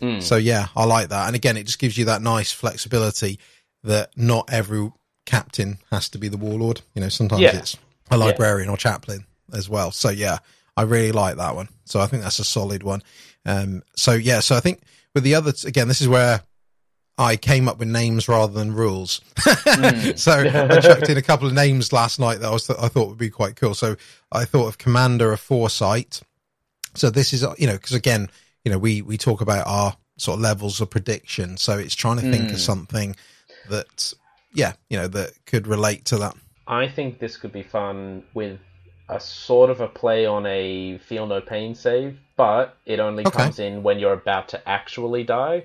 Hmm. 0.00 0.20
So 0.20 0.36
yeah, 0.36 0.66
I 0.76 0.84
like 0.84 1.08
that. 1.08 1.28
And 1.28 1.34
again, 1.34 1.56
it 1.56 1.64
just 1.64 1.78
gives 1.78 1.96
you 1.96 2.04
that 2.04 2.20
nice 2.20 2.52
flexibility 2.52 3.38
that 3.86 4.10
not 4.16 4.48
every 4.52 4.92
captain 5.24 5.78
has 5.90 6.08
to 6.10 6.18
be 6.18 6.28
the 6.28 6.36
warlord. 6.36 6.82
You 6.94 7.00
know, 7.00 7.08
sometimes 7.08 7.42
Yeah. 7.42 7.56
it's 7.56 7.76
a 8.10 8.16
librarian 8.16 8.68
or 8.68 8.76
chaplain 8.76 9.24
as 9.52 9.68
well. 9.68 9.90
So 9.90 10.10
yeah, 10.10 10.38
I 10.76 10.82
really 10.82 11.12
like 11.12 11.36
that 11.36 11.54
one. 11.56 11.68
So 11.84 12.00
I 12.00 12.06
think 12.06 12.22
that's 12.22 12.38
a 12.38 12.44
solid 12.44 12.82
one. 12.82 13.02
Um, 13.44 13.82
so 13.96 14.12
yeah, 14.12 14.40
so 14.40 14.56
I 14.56 14.60
think 14.60 14.82
with 15.14 15.24
the 15.24 15.34
others 15.34 15.64
again, 15.64 15.88
this 15.88 16.00
is 16.00 16.08
where 16.08 16.42
I 17.18 17.36
came 17.36 17.66
up 17.68 17.78
with 17.78 17.88
names 17.88 18.28
rather 18.28 18.52
than 18.52 18.74
rules. 18.74 19.22
so 20.16 20.32
I 20.70 20.80
chucked 20.80 21.08
in 21.08 21.16
a 21.16 21.22
couple 21.22 21.46
of 21.48 21.54
names 21.54 21.92
last 21.92 22.20
night 22.20 22.40
that 22.40 22.48
I 22.48 22.52
was 22.52 22.68
I 22.70 22.88
thought 22.88 23.08
would 23.08 23.18
be 23.18 23.30
quite 23.30 23.56
cool. 23.56 23.74
So 23.74 23.96
I 24.30 24.44
thought 24.44 24.68
of 24.68 24.78
Commander 24.78 25.32
of 25.32 25.40
Foresight. 25.40 26.20
So 26.94 27.10
this 27.10 27.32
is 27.32 27.44
you 27.58 27.66
know 27.66 27.74
because 27.74 27.94
again 27.94 28.28
you 28.64 28.70
know 28.72 28.78
we 28.78 29.02
we 29.02 29.16
talk 29.16 29.40
about 29.40 29.66
our 29.66 29.96
sort 30.18 30.36
of 30.36 30.42
levels 30.42 30.80
of 30.80 30.90
prediction. 30.90 31.56
So 31.56 31.78
it's 31.78 31.94
trying 31.94 32.16
to 32.16 32.30
think 32.30 32.52
of 32.52 32.60
something 32.60 33.16
that 33.70 34.12
yeah 34.52 34.72
you 34.90 34.96
know 34.98 35.08
that 35.08 35.32
could 35.46 35.66
relate 35.66 36.04
to 36.06 36.18
that. 36.18 36.34
I 36.66 36.88
think 36.88 37.18
this 37.20 37.36
could 37.36 37.52
be 37.52 37.62
fun 37.62 38.24
with 38.34 38.58
a 39.08 39.20
sort 39.20 39.70
of 39.70 39.80
a 39.80 39.86
play 39.88 40.26
on 40.26 40.46
a 40.46 40.98
feel 40.98 41.26
no 41.28 41.40
pain 41.40 41.76
save, 41.76 42.18
but 42.36 42.76
it 42.86 42.98
only 42.98 43.24
Okay. 43.24 43.36
comes 43.38 43.60
in 43.60 43.84
when 43.84 44.00
you're 44.00 44.12
about 44.14 44.48
to 44.48 44.68
actually 44.68 45.22
die. 45.22 45.64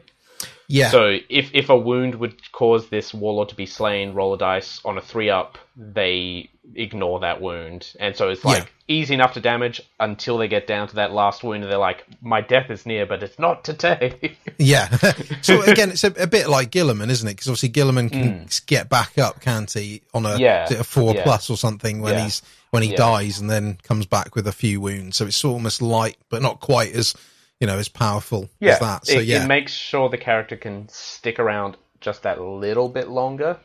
Yeah. 0.68 0.90
So 0.92 1.18
if 1.30 1.50
if 1.54 1.70
a 1.70 1.78
wound 1.78 2.16
would 2.16 2.52
cause 2.52 2.90
this 2.90 3.14
warlord 3.14 3.50
to 3.50 3.56
be 3.56 3.66
slain, 3.66 4.14
roll 4.14 4.36
a 4.36 4.38
dice 4.38 4.80
on 4.86 4.98
a 5.00 5.02
three 5.02 5.30
up, 5.32 5.58
they 5.76 6.51
ignore 6.76 7.20
that 7.22 7.42
wound, 7.42 7.94
and 8.00 8.16
so 8.16 8.30
it's 8.30 8.46
like 8.46 8.72
easy 8.88 9.14
enough 9.14 9.34
to 9.34 9.42
damage 9.42 9.82
until 10.00 10.38
they 10.38 10.48
get 10.48 10.68
down 10.68 10.88
to 10.88 10.96
that 10.96 11.12
last 11.12 11.44
wound, 11.44 11.64
and 11.64 11.72
they're 11.72 11.80
like, 11.80 12.06
"My 12.22 12.42
death 12.42 12.70
is 12.70 12.86
near, 12.86 13.06
but 13.06 13.24
it's 13.24 13.40
not 13.40 13.64
today." 13.64 14.38
Yeah. 14.58 14.90
so 15.42 15.64
again, 15.64 15.90
it's 15.90 16.04
a, 16.04 16.14
a 16.22 16.28
bit 16.28 16.48
like 16.48 16.70
Guilliman, 16.70 17.10
isn't 17.10 17.28
it? 17.28 17.32
Because 17.32 17.48
obviously 17.48 17.70
Guilliman 17.70 18.12
can 18.12 18.42
hmm. 18.42 18.46
get 18.68 18.90
back 18.90 19.18
up, 19.18 19.42
can't 19.42 19.72
he? 19.72 20.04
On 20.14 20.24
a. 20.24 20.38
Yeah, 20.38 20.72
a 20.72 20.84
four 20.84 21.16
yeah. 21.16 21.24
plus 21.24 21.50
or 21.50 21.58
something 21.58 22.00
when 22.00 22.14
Yeah. 22.14 22.24
he's 22.26 22.44
when 22.70 22.84
he 22.84 22.92
Yeah. 22.92 22.98
dies 22.98 23.40
and 23.40 23.50
then 23.50 23.80
comes 23.82 24.06
back 24.06 24.36
with 24.36 24.46
a 24.46 24.52
few 24.52 24.80
wounds. 24.80 25.18
So 25.18 25.26
it's 25.26 25.44
almost 25.44 25.82
like, 25.82 26.18
but 26.30 26.44
not 26.44 26.60
quite 26.60 26.94
as 26.94 27.16
you 27.60 27.66
know 27.66 27.80
as 27.80 27.88
powerful 27.88 28.50
as 28.62 28.80
that. 28.80 29.08
So 29.08 29.20
it, 29.20 29.26
yeah, 29.26 29.44
it 29.44 29.48
makes 29.48 29.74
sure 29.74 30.10
the 30.10 30.18
character 30.18 30.58
can 30.58 30.88
stick 30.90 31.40
around 31.40 31.76
just 32.02 32.24
that 32.24 32.40
little 32.40 32.90
bit 32.90 33.08
longer. 33.08 33.58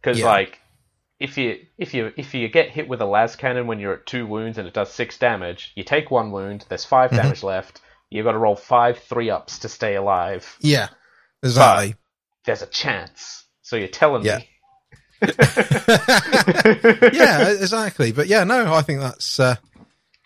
Because 0.00 0.18
Yeah. 0.18 0.26
like, 0.26 0.60
if 1.20 1.38
you 1.38 1.58
if 1.78 1.94
you 1.94 2.12
if 2.16 2.34
you 2.34 2.48
get 2.48 2.70
hit 2.70 2.88
with 2.88 3.00
a 3.00 3.04
las 3.06 3.36
cannon 3.36 3.66
when 3.66 3.78
you're 3.78 3.94
at 3.94 4.06
two 4.06 4.26
wounds 4.26 4.58
and 4.58 4.66
it 4.68 4.74
does 4.74 4.92
six 4.92 5.16
damage, 5.18 5.72
you 5.76 5.84
take 5.84 6.10
one 6.10 6.30
wound. 6.32 6.64
There's 6.68 6.84
5 6.84 7.10
Mm-hmm. 7.10 7.16
damage 7.22 7.42
left. 7.42 7.80
You've 8.10 8.24
got 8.24 8.32
to 8.32 8.38
roll 8.38 8.56
five 8.56 8.98
three 8.98 9.30
ups 9.30 9.58
to 9.60 9.68
stay 9.68 9.94
alive. 9.96 10.56
yeah, 10.60 10.88
exactly. 11.42 11.94
There's 12.44 12.62
a 12.62 12.66
chance. 12.66 13.44
So 13.62 13.76
you're 13.76 13.88
telling 13.88 14.24
Yeah. 14.24 14.38
me. 14.38 14.48
yeah, 17.12 17.48
exactly. 17.50 18.12
But 18.12 18.26
yeah, 18.26 18.44
no, 18.44 18.74
I 18.74 18.82
think 18.82 19.00
that's 19.00 19.40
uh, 19.40 19.56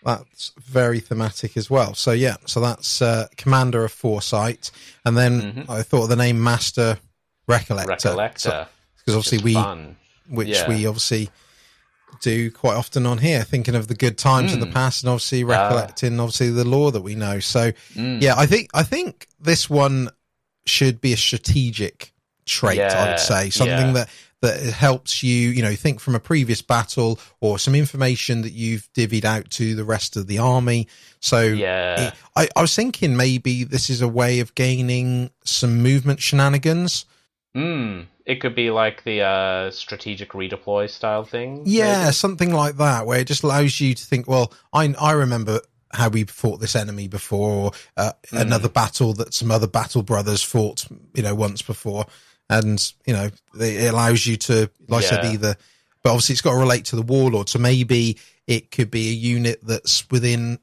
that's 0.05 0.53
very 0.59 1.01
thematic 1.01 1.57
as 1.57 1.71
well. 1.71 1.95
So 1.95 2.13
yeah, 2.13 2.37
so 2.47 2.61
that's 2.61 3.01
uh, 3.03 3.29
Commander 3.37 3.85
of 3.85 3.93
Foresight, 3.93 4.71
and 5.05 5.17
then 5.17 5.65
I 5.69 5.83
thought 5.83 6.05
of 6.05 6.09
the 6.09 6.17
name 6.17 6.43
Master 6.43 6.99
Recollector, 7.49 7.87
Recollector. 8.15 8.67
because 8.99 9.15
obviously 9.15 9.39
Just 9.39 9.45
we, 9.45 9.55
fun. 9.55 9.97
Which 10.29 10.49
Yeah. 10.49 10.69
we 10.69 10.87
obviously 10.87 11.31
do 12.21 12.51
quite 12.51 12.75
often 12.75 13.07
on 13.07 13.19
here, 13.19 13.45
thinking 13.45 13.75
of 13.75 13.87
the 13.89 13.95
good 13.95 14.19
times 14.19 14.51
Hmm. 14.53 14.55
in 14.55 14.61
the 14.61 14.73
past, 14.75 15.03
and 15.03 15.11
obviously 15.11 15.45
Ah. 15.45 15.47
recollecting 15.47 16.19
obviously 16.21 16.51
the 16.51 16.65
lore 16.65 16.91
that 16.93 17.03
we 17.03 17.15
know. 17.15 17.39
So 17.41 17.73
Hmm. 17.95 18.19
yeah, 18.21 18.35
I 18.37 18.47
think 18.47 18.71
I 18.75 18.83
think 18.83 19.29
this 19.41 19.69
one 19.71 20.11
should 20.67 21.01
be 21.01 21.13
a 21.13 21.17
strategic 21.17 22.13
trait. 22.47 22.81
I'd 22.81 23.21
say 23.21 23.51
something 23.51 23.89
yeah. 23.89 23.93
that 23.93 24.09
that 24.41 24.61
helps 24.73 25.21
you, 25.25 25.49
you 25.51 25.63
know, 25.63 25.75
think 25.75 25.99
from 25.99 26.15
a 26.15 26.21
previous 26.21 26.63
battle 26.63 27.19
or 27.41 27.59
some 27.59 27.75
information 27.75 28.43
that 28.43 28.53
you've 28.53 28.89
divvied 28.97 29.25
out 29.25 29.51
to 29.51 29.75
the 29.75 29.83
rest 29.83 30.15
of 30.17 30.29
the 30.29 30.39
army. 30.39 30.87
So 31.19 31.43
Yeah. 31.43 32.09
it- 32.09 32.15
I, 32.37 32.49
I 32.55 32.61
was 32.61 32.73
thinking 32.73 33.17
maybe 33.17 33.65
this 33.65 33.91
is 33.91 34.01
a 34.01 34.07
way 34.07 34.39
of 34.39 34.55
gaining 34.55 35.31
some 35.45 35.83
movement 35.83 36.23
shenanigans. 36.23 37.05
Mm. 37.57 38.07
It 38.29 38.41
could 38.43 38.55
be 38.55 38.71
like 38.71 39.03
the 39.05 39.23
uh, 39.23 39.71
strategic 39.71 40.33
redeploy 40.33 40.91
style 40.91 41.25
thing. 41.25 41.63
Yeah, 41.65 42.03
maybe? 42.03 42.13
something 42.13 42.53
like 42.53 42.77
that, 42.77 43.07
where 43.07 43.19
it 43.21 43.27
just 43.27 43.43
allows 43.43 43.81
you 43.81 43.95
to 43.95 44.05
think, 44.05 44.29
well, 44.29 44.53
I 44.73 44.95
I 45.01 45.13
remember 45.13 45.61
how 45.95 46.11
we 46.11 46.25
fought 46.25 46.61
this 46.61 46.77
enemy 46.77 47.09
before, 47.09 47.51
or 47.51 47.73
uh, 47.97 48.13
Hmm. 48.31 48.37
another 48.37 48.69
battle 48.69 49.15
that 49.15 49.33
some 49.33 49.51
other 49.51 49.67
battle 49.67 50.03
brothers 50.03 50.43
fought, 50.43 50.85
you 51.15 51.23
know, 51.23 51.35
once 51.35 51.63
before, 51.63 52.05
and 52.51 52.93
you 53.07 53.15
know, 53.15 53.31
it 53.59 53.91
allows 53.95 54.27
you 54.27 54.37
to, 54.37 54.71
like 54.89 55.05
I 55.05 55.09
said, 55.09 55.25
either, 55.25 55.57
but 56.03 56.11
obviously 56.11 56.35
it's 56.35 56.43
got 56.43 56.53
to 56.53 56.59
relate 56.59 56.85
to 56.87 56.97
the 56.97 57.03
warlord, 57.03 57.49
so 57.49 57.59
maybe 57.59 58.19
it 58.47 58.71
could 58.71 58.91
be 58.91 59.09
a 59.09 59.13
unit 59.15 59.61
that's 59.63 60.09
within, 60.11 60.59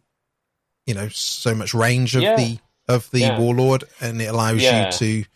you 0.86 0.94
know, 0.94 1.08
so 1.10 1.56
much 1.56 1.74
range 1.74 2.16
of 2.16 2.22
Yeah. 2.22 2.36
the 2.36 2.60
of 2.88 3.10
the 3.10 3.22
Yeah. 3.22 3.40
warlord, 3.40 3.86
and 4.00 4.22
it 4.22 4.26
allows 4.26 4.62
Yeah. 4.62 4.86
you 4.92 4.92
to, 5.00 5.30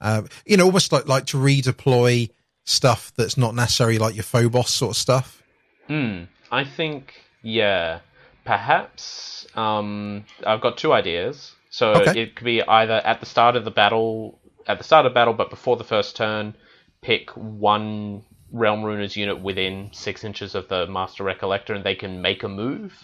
uh, 0.00 0.22
you 0.44 0.56
know, 0.56 0.64
almost 0.64 0.92
like 0.92 1.06
like 1.06 1.26
to 1.26 1.36
redeploy 1.36 2.30
stuff 2.64 3.12
that's 3.16 3.36
not 3.36 3.54
necessarily 3.54 3.98
like 3.98 4.14
your 4.14 4.24
Phobos 4.24 4.70
sort 4.70 4.90
of 4.92 4.96
stuff. 4.96 5.42
Hmm. 5.86 6.24
I 6.50 6.64
think 6.64 7.14
yeah, 7.42 8.00
perhaps 8.44 9.46
um, 9.54 10.24
I've 10.46 10.60
got 10.60 10.78
two 10.78 10.92
ideas. 10.92 11.52
So 11.70 11.92
Okay. 11.94 12.22
it 12.22 12.36
could 12.36 12.44
be 12.44 12.62
either 12.62 12.94
at 13.04 13.20
the 13.20 13.26
start 13.26 13.54
of 13.56 13.64
the 13.64 13.70
battle, 13.70 14.40
at 14.66 14.78
the 14.78 14.84
start 14.84 15.06
of 15.06 15.14
battle, 15.14 15.34
but 15.34 15.50
before 15.50 15.76
the 15.76 15.84
first 15.84 16.16
turn, 16.16 16.54
pick 17.02 17.30
one 17.30 18.24
Realm 18.50 18.82
Ruiner's 18.82 19.16
unit 19.16 19.40
within 19.42 19.90
six 19.92 20.24
inches 20.24 20.54
of 20.54 20.68
the 20.68 20.86
Master 20.86 21.24
Recollector, 21.24 21.74
and 21.74 21.84
they 21.84 21.94
can 21.94 22.22
make 22.22 22.42
a 22.42 22.48
move. 22.48 22.94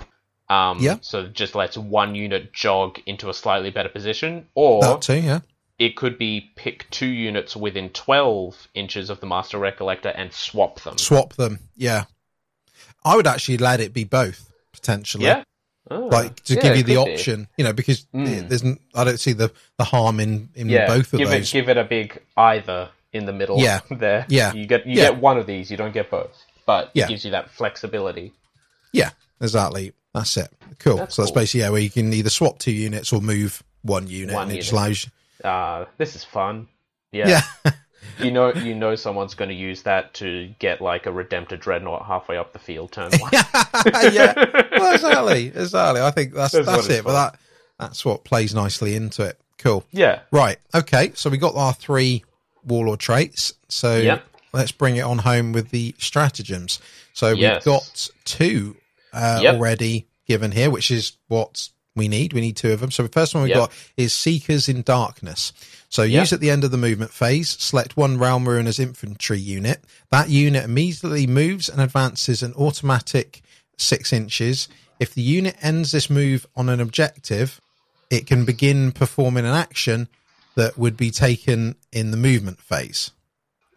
Um, 0.49 0.79
Yeah. 0.81 0.97
So 1.03 1.21
it 1.25 1.35
just 1.35 1.55
lets 1.55 1.77
one 1.77 2.15
unit 2.15 2.53
jog 2.53 2.99
into 3.07 3.29
a 3.29 3.35
slightly 3.35 3.71
better 3.71 3.89
position, 3.91 4.47
or 4.55 4.99
too, 4.99 5.21
yeah. 5.21 5.41
It 5.85 5.97
could 5.97 6.17
be 6.19 6.53
pick 6.55 6.89
two 6.91 7.07
units 7.07 7.57
within 7.57 7.89
12 7.91 8.69
inches 8.75 9.11
of 9.11 9.21
the 9.21 9.27
Master 9.27 9.59
Recollector 9.59 10.13
and 10.15 10.33
swap 10.33 10.81
them. 10.83 10.97
Swap 10.99 11.35
them, 11.35 11.59
yeah. 11.77 12.05
I 13.05 13.17
would 13.17 13.27
actually 13.27 13.59
let 13.59 13.81
it 13.81 13.93
be 13.93 14.05
both 14.05 14.51
potentially. 14.73 15.25
Yeah. 15.25 15.43
Oh, 15.91 16.07
Like 16.07 16.37
to 16.45 16.55
yeah, 16.55 16.63
give 16.63 16.77
you 16.77 16.83
the 16.85 16.95
could 16.95 17.05
be. 17.07 17.13
option, 17.15 17.49
you 17.57 17.65
know, 17.65 17.73
because 17.73 18.07
Mm. 18.15 18.49
there's 18.49 18.63
I 18.95 19.03
don't 19.05 19.19
see 19.19 19.33
the 19.33 19.51
the 19.79 19.85
harm 19.85 20.21
in 20.21 20.49
in 20.55 20.69
Yeah, 20.69 20.87
both 20.87 21.13
of 21.13 21.19
give 21.19 21.29
those. 21.31 21.49
it 21.49 21.53
give 21.53 21.69
it 21.69 21.77
a 21.77 21.85
big 21.85 22.23
either 22.37 22.89
in 23.13 23.27
the 23.27 23.33
middle. 23.33 23.59
Yeah. 23.59 23.81
there. 23.91 24.25
Yeah. 24.29 24.53
you 24.55 24.67
get 24.67 24.87
you 24.87 24.95
Yeah. 24.97 25.11
get 25.11 25.17
one 25.19 25.37
of 25.39 25.47
these. 25.47 25.71
You 25.71 25.77
don't 25.77 25.93
get 25.93 26.09
both, 26.11 26.31
but 26.65 26.93
it 26.95 27.09
gives 27.09 27.25
you 27.25 27.33
that 27.33 27.51
flexibility. 27.51 28.33
Yeah, 28.93 29.11
exactly. 29.41 29.93
That's 30.15 30.37
it. 30.37 30.51
Cool. 30.79 30.99
That's 30.99 31.17
so 31.17 31.23
that's 31.23 31.33
basically 31.33 31.61
yeah, 31.63 31.71
where 31.71 31.81
you 31.81 31.91
can 31.91 32.13
either 32.13 32.31
swap 32.31 32.59
two 32.61 32.71
units 32.73 33.13
or 33.13 33.21
move 33.21 33.63
one 33.83 34.07
unit, 34.07 34.35
One 34.37 34.45
and 34.45 34.53
it 34.53 34.59
just 34.61 34.71
unit. 34.73 34.85
allows 34.87 35.05
you. 35.05 35.11
Uh, 35.45 35.87
this 35.99 36.15
is 36.17 36.25
fun. 36.25 36.69
Yeah, 37.13 37.43
Yeah, 37.65 37.73
you 38.19 38.31
know 38.31 38.53
you 38.55 38.75
know 38.75 38.95
someone's 38.97 39.35
going 39.35 39.51
to 39.51 39.55
use 39.55 39.83
that 39.83 40.15
to 40.15 40.53
get 40.59 40.81
like 40.81 41.07
a 41.07 41.11
redemptor 41.11 41.59
dreadnought 41.61 42.07
halfway 42.07 42.37
up 42.39 42.53
the 42.53 42.59
field 42.59 42.93
turn 42.93 43.11
one. 43.19 43.31
yeah. 44.13 44.33
Well, 44.73 44.95
exactly, 44.95 45.47
exactly. 45.49 46.01
I 46.01 46.11
think 46.11 46.33
that's 46.35 46.53
That's 46.53 46.67
that's, 46.67 46.89
it. 46.89 47.05
But 47.05 47.13
that 47.13 47.39
that's 47.79 48.05
what 48.05 48.25
plays 48.25 48.55
nicely 48.55 48.95
into 48.97 49.25
it. 49.25 49.39
Cool. 49.59 49.85
yeah. 49.93 50.21
Right. 50.33 50.57
Okay. 50.75 51.13
So 51.15 51.31
we 51.31 51.37
got 51.39 51.55
our 51.55 51.73
three 51.75 52.25
warlord 52.65 52.99
traits. 53.01 53.53
So 53.69 53.97
Yep. 53.99 54.25
let's 54.53 54.73
bring 54.73 54.97
it 54.97 55.03
on 55.03 55.19
home 55.19 55.53
with 55.53 55.71
the 55.71 55.95
stratagems. 55.99 56.81
So 57.13 57.31
Yes. 57.33 57.65
we've 57.67 57.73
got 57.75 58.09
two 58.25 58.77
uh, 59.13 59.41
Yep. 59.43 59.55
already 59.57 60.07
given 60.27 60.51
here, 60.53 60.71
which 60.71 60.91
is 60.91 61.13
what 61.29 61.69
we 61.95 62.09
need. 62.09 62.33
We 62.33 62.41
need 62.41 62.57
two 62.57 62.73
of 62.73 62.81
them. 62.81 62.91
So 62.91 63.03
the 63.03 63.09
first 63.09 63.35
one 63.35 63.43
we've 63.43 63.51
Yep. 63.51 63.59
got 63.59 63.73
is 63.97 64.13
Seekers 64.13 64.69
in 64.69 64.83
Darkness. 64.83 65.53
So 65.89 66.03
Yep. 66.03 66.21
use 66.21 66.33
at 66.33 66.41
the 66.41 66.51
end 66.51 66.65
of 66.65 66.71
the 66.71 66.79
movement 66.79 67.13
phase, 67.13 67.51
select 67.59 67.97
one 67.97 68.17
Realm 68.19 68.49
Ruiner's 68.49 68.79
infantry 68.79 69.39
unit. 69.39 69.85
That 70.11 70.31
unit 70.31 70.65
immediately 70.65 71.27
moves 71.27 71.69
and 71.69 71.81
advances 71.81 72.43
an 72.43 72.55
automatic 72.55 73.43
six 73.77 74.13
inches. 74.13 74.69
If 74.99 75.15
the 75.15 75.23
unit 75.23 75.57
ends 75.61 75.93
this 75.93 76.09
move 76.09 76.47
on 76.57 76.69
an 76.69 76.81
objective, 76.81 77.61
it 78.11 78.27
can 78.27 78.45
begin 78.45 78.93
performing 78.93 79.45
an 79.45 79.55
action 79.55 80.09
that 80.55 80.79
would 80.79 80.97
be 80.97 81.11
taken 81.11 81.75
in 81.93 82.11
the 82.11 82.17
movement 82.17 82.61
phase. 82.61 83.11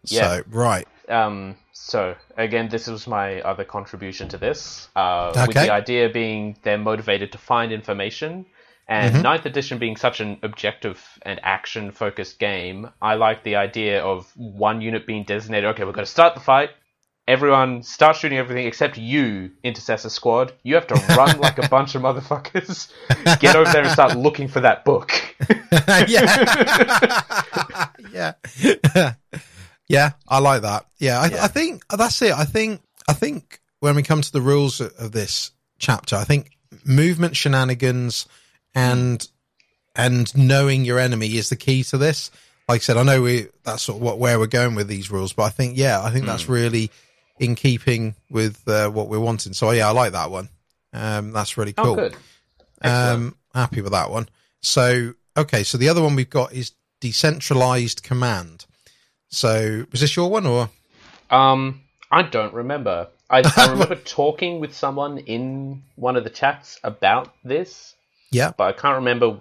Yeah. 0.04 0.22
So, 0.22 0.42
right. 0.48 0.86
Um, 1.08 1.56
so 1.72 2.14
again, 2.36 2.68
this 2.68 2.86
was 2.86 3.06
my 3.06 3.40
other 3.42 3.64
contribution 3.64 4.28
to 4.28 4.38
this. 4.38 4.88
Uh, 4.96 5.32
With 5.46 5.56
the 5.56 5.72
idea 5.72 6.08
being 6.08 6.56
they're 6.62 6.78
motivated 6.78 7.32
to 7.32 7.38
find 7.38 7.72
information, 7.72 8.46
and 8.88 9.12
Mm-hmm. 9.14 9.22
Ninth 9.22 9.46
Edition 9.46 9.78
being 9.78 9.96
such 9.96 10.20
an 10.20 10.38
objective 10.42 11.02
and 11.22 11.40
action 11.42 11.90
focused 11.90 12.38
game, 12.38 12.88
I 13.02 13.14
like 13.14 13.42
the 13.42 13.56
idea 13.56 14.02
of 14.02 14.30
one 14.36 14.80
unit 14.80 15.06
being 15.06 15.24
designated. 15.24 15.70
Okay, 15.70 15.84
we're 15.84 15.92
going 15.92 16.04
to 16.04 16.10
start 16.10 16.34
the 16.34 16.40
fight. 16.40 16.70
Everyone 17.28 17.82
start 17.82 18.14
shooting 18.14 18.38
everything 18.38 18.66
except 18.68 18.96
you, 18.96 19.50
Intercessor 19.64 20.08
Squad. 20.10 20.52
You 20.62 20.76
have 20.76 20.86
to 20.86 20.94
run 21.16 21.40
like 21.40 21.58
a 21.58 21.68
bunch 21.68 21.96
of 21.96 22.02
motherfuckers. 22.02 22.88
Get 23.40 23.56
over 23.56 23.68
there 23.72 23.82
and 23.82 23.90
start 23.90 24.16
looking 24.16 24.46
for 24.46 24.60
that 24.60 24.84
book. 24.84 25.10
yeah. 26.06 27.24
yeah. 28.92 29.14
Yeah, 29.88 30.12
I 30.28 30.38
like 30.38 30.62
that. 30.62 30.86
Yeah, 30.98 31.20
I, 31.20 31.26
Yeah. 31.28 31.44
I 31.44 31.48
think 31.48 31.86
that's 31.88 32.20
it. 32.22 32.32
I 32.32 32.44
think 32.44 32.80
I 33.08 33.12
think 33.12 33.60
when 33.80 33.94
we 33.96 34.02
come 34.02 34.22
to 34.22 34.32
the 34.32 34.40
rules 34.40 34.80
of 34.80 35.12
this 35.12 35.50
chapter, 35.78 36.16
I 36.16 36.24
think 36.24 36.50
movement 36.84 37.36
shenanigans 37.36 38.26
and 38.74 39.26
and 39.94 40.34
knowing 40.36 40.84
your 40.84 40.98
enemy 40.98 41.36
is 41.36 41.48
the 41.48 41.56
key 41.56 41.82
to 41.84 41.98
this. 41.98 42.30
Like 42.68 42.80
I 42.80 42.82
said, 42.82 42.96
I 42.96 43.02
know 43.04 43.22
we 43.22 43.48
that's 43.64 43.82
sort 43.84 43.96
of 43.96 44.02
what 44.02 44.18
where 44.18 44.38
we're 44.38 44.46
going 44.48 44.74
with 44.74 44.88
these 44.88 45.10
rules, 45.10 45.32
but 45.32 45.44
I 45.44 45.50
think 45.50 45.76
yeah, 45.78 46.02
I 46.02 46.10
think 46.10 46.24
Hmm. 46.24 46.30
that's 46.30 46.48
really 46.48 46.90
in 47.38 47.54
keeping 47.54 48.14
with 48.30 48.66
uh, 48.66 48.88
what 48.90 49.08
we're 49.08 49.20
wanting. 49.20 49.52
So 49.52 49.70
yeah, 49.70 49.88
I 49.88 49.92
like 49.92 50.12
that 50.12 50.30
one. 50.30 50.48
Um, 50.92 51.32
that's 51.32 51.56
really 51.58 51.74
cool. 51.74 51.92
Oh, 51.92 51.94
good. 51.94 52.16
Um, 52.82 53.36
happy 53.54 53.82
with 53.82 53.92
that 53.92 54.10
one. 54.10 54.28
So, 54.62 55.12
okay, 55.36 55.62
so 55.62 55.76
the 55.78 55.88
other 55.90 56.02
one 56.02 56.16
we've 56.16 56.30
got 56.30 56.52
is 56.54 56.72
decentralized 57.00 58.02
command. 58.02 58.64
So, 59.28 59.86
was 59.90 60.00
this 60.00 60.14
your 60.16 60.30
one 60.30 60.46
or? 60.46 60.70
Um, 61.30 61.82
I 62.10 62.22
don't 62.22 62.54
remember. 62.54 63.08
I, 63.28 63.42
I 63.56 63.70
remember 63.70 63.96
talking 63.96 64.60
with 64.60 64.74
someone 64.74 65.18
in 65.18 65.82
one 65.96 66.16
of 66.16 66.24
the 66.24 66.30
chats 66.30 66.78
about 66.84 67.34
this, 67.44 67.94
Yeah. 68.30 68.52
but 68.56 68.64
I 68.68 68.72
can't 68.72 68.96
remember 68.96 69.40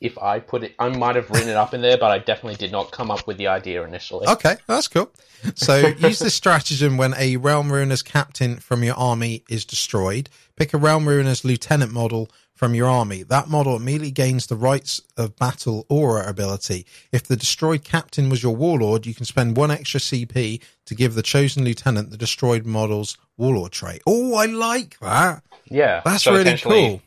if 0.00 0.16
I 0.18 0.38
put 0.40 0.62
it. 0.62 0.74
I 0.78 0.88
might 0.88 1.16
have 1.16 1.28
written 1.30 1.48
it 1.48 1.56
up 1.56 1.74
in 1.74 1.82
there, 1.82 1.98
but 1.98 2.10
I 2.10 2.18
definitely 2.18 2.54
did 2.56 2.72
not 2.72 2.90
come 2.90 3.10
up 3.10 3.26
with 3.26 3.36
the 3.36 3.48
idea 3.48 3.82
initially. 3.84 4.26
Okay, 4.28 4.56
that's 4.66 4.88
cool. 4.88 5.10
So, 5.56 5.76
use 5.98 6.20
this 6.20 6.34
stratagem 6.34 6.96
when 6.96 7.14
a 7.18 7.36
Realm 7.36 7.70
Ruiner's 7.72 8.02
captain 8.02 8.56
from 8.56 8.82
your 8.84 8.94
army 8.94 9.42
is 9.50 9.64
destroyed. 9.64 10.30
Pick 10.56 10.72
a 10.72 10.78
Realm 10.78 11.06
Ruiner's 11.08 11.44
lieutenant 11.44 11.92
model 11.92 12.30
from 12.60 12.74
your 12.74 12.90
army. 12.90 13.22
That 13.22 13.48
model 13.48 13.74
immediately 13.74 14.10
gains 14.10 14.46
the 14.46 14.54
rites 14.54 15.00
of 15.16 15.34
battle 15.36 15.86
aura 15.88 16.28
ability. 16.28 16.84
If 17.10 17.22
the 17.22 17.34
destroyed 17.34 17.84
captain 17.84 18.28
was 18.28 18.42
your 18.42 18.54
warlord, 18.54 19.06
you 19.06 19.14
can 19.14 19.24
spend 19.24 19.56
one 19.56 19.70
extra 19.70 19.98
CP 19.98 20.60
to 20.84 20.94
give 20.94 21.14
the 21.14 21.22
chosen 21.22 21.64
lieutenant 21.64 22.10
the 22.10 22.18
destroyed 22.18 22.66
model's 22.66 23.16
warlord 23.38 23.72
trait. 23.72 24.02
Oh, 24.06 24.34
I 24.34 24.44
like 24.44 24.98
that. 25.00 25.42
Yeah, 25.70 26.02
That's 26.04 26.24
so 26.24 26.34
really 26.34 26.58
cool. 26.58 27.00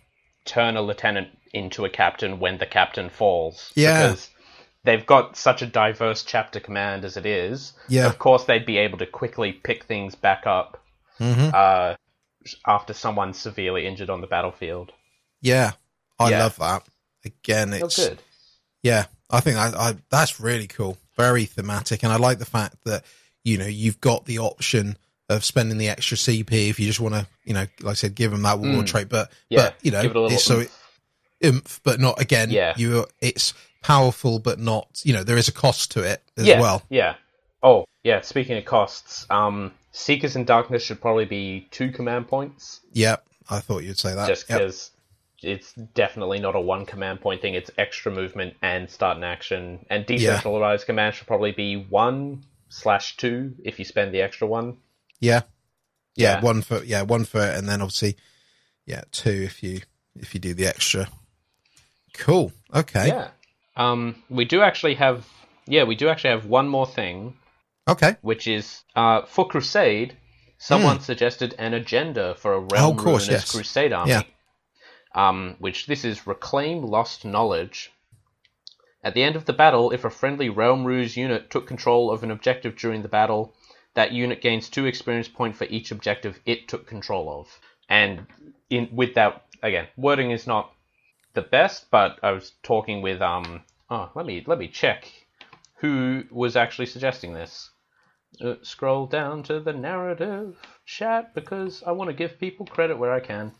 Turn 0.45 0.75
a 0.75 0.81
lieutenant 0.81 1.27
into 1.53 1.85
a 1.85 1.89
captain 1.89 2.39
when 2.39 2.57
the 2.57 2.65
captain 2.65 3.09
falls. 3.09 3.71
Yeah. 3.75 4.07
because 4.07 4.31
they've 4.83 5.05
got 5.05 5.37
such 5.37 5.61
a 5.61 5.67
diverse 5.67 6.23
chapter 6.23 6.59
command 6.59 7.05
as 7.05 7.15
it 7.15 7.27
is. 7.27 7.73
Yeah. 7.87 8.07
of 8.07 8.17
course 8.17 8.45
they'd 8.45 8.65
be 8.65 8.79
able 8.79 8.97
to 8.97 9.05
quickly 9.05 9.51
pick 9.51 9.83
things 9.83 10.15
back 10.15 10.47
up 10.47 10.81
hmm 11.19 11.49
uh, 11.53 11.93
after 12.65 12.93
someone's 12.93 13.37
severely 13.37 13.85
injured 13.85 14.09
on 14.09 14.21
the 14.21 14.27
battlefield. 14.27 14.91
Yeah, 15.43 15.73
I 16.19 16.31
Yeah. 16.31 16.39
love 16.39 16.55
that. 16.55 16.87
Again, 17.25 17.73
Oh, 17.75 17.85
it's 17.85 17.97
good. 17.97 18.19
yeah. 18.81 19.05
I 19.29 19.39
think 19.39 19.57
I, 19.57 19.67
I 19.69 19.95
that's 20.09 20.39
really 20.39 20.67
cool, 20.67 20.97
very 21.17 21.45
thematic, 21.45 22.03
and 22.03 22.11
I 22.11 22.15
like 22.17 22.39
the 22.39 22.45
fact 22.45 22.77
that 22.85 23.03
you 23.43 23.57
know 23.57 23.65
you've 23.67 23.99
got 24.01 24.25
the 24.25 24.39
option 24.39 24.97
of 25.29 25.43
spending 25.45 25.77
the 25.77 25.89
extra 25.89 26.17
CP 26.17 26.69
if 26.69 26.79
you 26.79 26.85
just 26.87 26.99
want 26.99 27.15
to, 27.15 27.25
you 27.45 27.53
know, 27.53 27.65
like 27.81 27.91
I 27.91 27.93
said, 27.93 28.13
give 28.15 28.31
them 28.31 28.41
that 28.43 28.59
warlord 28.59 28.85
Mm. 28.85 28.89
trait, 28.89 29.09
but 29.09 29.31
Yeah, 29.49 29.69
but 29.69 29.75
you 29.81 29.91
know, 29.91 30.01
it 30.01 30.11
it's 30.33 30.43
so 30.43 30.65
oomph, 31.43 31.79
but 31.83 31.99
not 31.99 32.19
again. 32.21 32.49
Yeah. 32.51 32.73
you 32.77 33.05
it's 33.21 33.53
powerful, 33.81 34.39
but 34.39 34.59
not 34.59 35.01
you 35.03 35.13
know 35.13 35.23
there 35.23 35.37
is 35.37 35.47
a 35.47 35.51
cost 35.53 35.91
to 35.91 36.03
it 36.03 36.21
as 36.37 36.45
yeah, 36.47 36.59
well. 36.61 36.83
Yeah. 36.89 37.15
Oh, 37.63 37.85
yeah. 38.03 38.21
Speaking 38.21 38.57
of 38.57 38.65
costs, 38.65 39.25
um, 39.29 39.71
Seekers 39.93 40.35
in 40.35 40.43
Darkness 40.45 40.83
should 40.83 40.99
probably 41.01 41.25
be 41.25 41.67
two 41.71 41.91
command 41.91 42.27
points, 42.27 42.81
Yeah, 42.91 43.17
I 43.49 43.59
thought 43.61 43.83
you'd 43.83 43.97
say 43.97 44.13
that. 44.13 44.27
just 44.27 44.49
Yep. 44.49 44.59
because 44.59 44.91
it's 45.43 45.73
definitely 45.73 46.39
not 46.39 46.55
a 46.55 46.59
one 46.59 46.85
command 46.85 47.21
point 47.21 47.41
thing. 47.41 47.53
It's 47.53 47.71
extra 47.77 48.11
movement 48.11 48.55
and 48.61 48.89
start 48.89 49.17
an 49.17 49.23
action. 49.23 49.85
And 49.89 50.05
decentralized 50.05 50.85
command 50.85 51.15
should 51.15 51.27
probably 51.27 51.51
be 51.51 51.75
one 51.89 52.43
slash 52.69 53.17
two 53.17 53.55
if 53.63 53.79
you 53.79 53.85
spend 53.85 54.13
the 54.13 54.21
extra 54.21 54.47
one. 54.47 54.77
Yeah. 55.19 55.41
yeah, 56.15 56.35
Yeah. 56.37 56.41
one 56.41 56.61
for 56.61 56.83
yeah 56.83 57.01
one 57.03 57.25
for 57.25 57.41
and 57.41 57.67
then 57.69 57.81
obviously 57.81 58.17
yeah 58.85 59.03
two 59.11 59.29
if 59.43 59.63
you 59.63 59.81
if 60.15 60.33
you 60.33 60.39
do 60.39 60.53
the 60.53 60.67
extra. 60.67 61.07
Cool. 62.13 62.51
Okay. 62.73 63.07
Yeah. 63.07 63.29
Um, 63.75 64.15
we 64.29 64.45
do 64.45 64.61
actually 64.61 64.95
have. 64.95 65.25
Yeah, 65.65 65.83
we 65.85 65.95
do 65.95 66.09
actually 66.09 66.31
have 66.31 66.45
one 66.45 66.67
more 66.67 66.85
thing, 66.85 67.35
Okay. 67.87 68.17
which 68.21 68.47
is 68.47 68.83
uh, 68.95 69.23
for 69.25 69.47
Crusade. 69.47 70.17
Someone 70.57 70.99
suggested 70.99 71.55
an 71.57 71.73
agenda 71.73 72.35
for 72.35 72.53
a 72.53 72.59
Realm 72.59 72.93
Hmm. 72.93 72.99
Oh, 72.99 73.03
course, 73.03 73.27
yes. 73.27 73.51
Crusade 73.51 73.91
army. 73.93 74.11
Yeah. 74.11 74.21
Um, 75.15 75.55
which 75.59 75.85
this 75.85 76.03
is 76.03 76.25
reclaim 76.25 76.83
lost 76.83 77.23
knowledge. 77.23 77.91
At 79.03 79.13
the 79.13 79.23
end 79.23 79.35
of 79.35 79.45
the 79.45 79.53
battle, 79.53 79.91
if 79.91 80.05
a 80.05 80.09
friendly 80.09 80.49
Realm 80.49 80.85
Ruiners 80.85 81.17
unit 81.17 81.49
took 81.49 81.67
control 81.67 82.09
of 82.09 82.23
an 82.23 82.31
objective 82.31 82.77
during 82.77 83.01
the 83.01 83.09
battle, 83.09 83.53
that 83.93 84.11
unit 84.11 84.41
gains 84.41 84.69
two 84.69 84.85
experience 84.85 85.27
point 85.27 85.55
for 85.55 85.65
each 85.65 85.91
objective 85.91 86.39
it 86.45 86.67
took 86.67 86.87
control 86.87 87.29
of. 87.39 87.59
And 87.89 88.25
in 88.69 88.89
with 88.91 89.13
that 89.15 89.45
again, 89.61 89.87
wording 89.97 90.31
is 90.31 90.47
not 90.47 90.73
the 91.33 91.41
best, 91.41 91.91
but 91.91 92.19
I 92.23 92.31
was 92.31 92.53
talking 92.63 93.01
with 93.01 93.21
um 93.21 93.63
oh 93.89 94.09
let 94.15 94.25
me 94.25 94.43
let 94.47 94.57
me 94.57 94.67
check 94.67 95.11
who 95.75 96.23
was 96.31 96.55
actually 96.55 96.85
suggesting 96.85 97.33
this. 97.33 97.69
Uh, 98.41 98.55
scroll 98.63 99.05
down 99.05 99.43
to 99.43 99.59
the 99.59 99.73
narrative 99.73 100.57
chat 100.85 101.35
because 101.35 101.83
I 101.85 101.91
want 101.91 102.09
to 102.09 102.15
give 102.15 102.39
people 102.39 102.65
credit 102.65 102.97
where 102.97 103.11
I 103.11 103.19
can. 103.19 103.51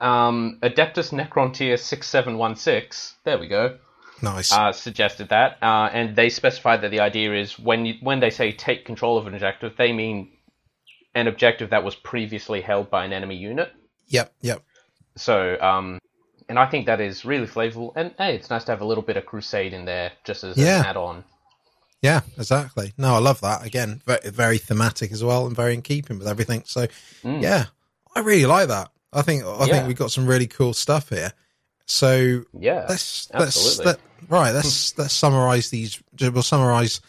Um, 0.00 0.58
Adeptus 0.62 2.04
seven 2.04 2.38
one 2.38 2.56
six. 2.56 3.14
There 3.24 3.38
we 3.38 3.48
go. 3.48 3.78
Nice. 4.22 4.52
Uh, 4.52 4.72
suggested 4.72 5.30
that, 5.30 5.56
uh, 5.62 5.88
and 5.92 6.14
they 6.14 6.28
specified 6.28 6.82
that 6.82 6.90
the 6.90 7.00
idea 7.00 7.32
is 7.34 7.58
when 7.58 7.86
you, 7.86 7.94
when 8.02 8.20
they 8.20 8.28
say 8.30 8.52
take 8.52 8.84
control 8.84 9.16
of 9.16 9.26
an 9.26 9.32
objective, 9.34 9.74
they 9.78 9.92
mean 9.92 10.30
an 11.14 11.26
objective 11.26 11.70
that 11.70 11.84
was 11.84 11.94
previously 11.94 12.60
held 12.60 12.90
by 12.90 13.04
an 13.04 13.12
enemy 13.14 13.36
unit. 13.36 13.72
yep, 14.08 14.32
yep. 14.42 14.62
So, 15.16 15.58
um, 15.60 15.98
and 16.48 16.58
I 16.58 16.66
think 16.66 16.86
that 16.86 17.00
is 17.00 17.24
really 17.24 17.46
flavorful. 17.46 17.92
And 17.96 18.14
hey, 18.18 18.34
it's 18.36 18.50
nice 18.50 18.64
to 18.64 18.72
have 18.72 18.80
a 18.80 18.84
little 18.84 19.02
bit 19.02 19.16
of 19.16 19.24
Crusade 19.26 19.72
in 19.72 19.84
there 19.86 20.12
just 20.24 20.44
as 20.44 20.56
Yeah. 20.56 20.80
an 20.80 20.86
add-on. 20.86 21.24
Yeah, 22.02 22.20
exactly. 22.38 22.92
No, 22.96 23.14
I 23.14 23.18
love 23.18 23.40
that. 23.40 23.64
Again, 23.64 24.02
very, 24.06 24.30
very 24.30 24.58
thematic 24.58 25.12
as 25.12 25.22
well 25.24 25.46
and 25.46 25.56
very 25.56 25.74
in 25.74 25.82
keeping 25.82 26.18
with 26.18 26.28
everything. 26.28 26.62
So, 26.66 26.86
Mm. 27.24 27.42
yeah, 27.42 27.66
I 28.14 28.20
really 28.20 28.46
like 28.46 28.68
that. 28.68 28.90
I 29.12 29.22
think 29.22 29.44
I 29.44 29.66
Yeah. 29.66 29.72
think 29.74 29.88
we've 29.88 29.96
got 29.98 30.10
some 30.10 30.26
really 30.26 30.46
cool 30.46 30.72
stuff 30.74 31.08
here. 31.08 31.32
So 31.86 32.44
Yeah, 32.58 32.86
let's 32.88 33.28
let's 33.34 33.78
let, 33.84 34.00
right. 34.28 34.52
Let's 34.52 34.96
let's 34.96 35.14
summarize 35.14 35.70
these. 35.70 36.00
We'll 36.20 36.42
summarize 36.42 37.00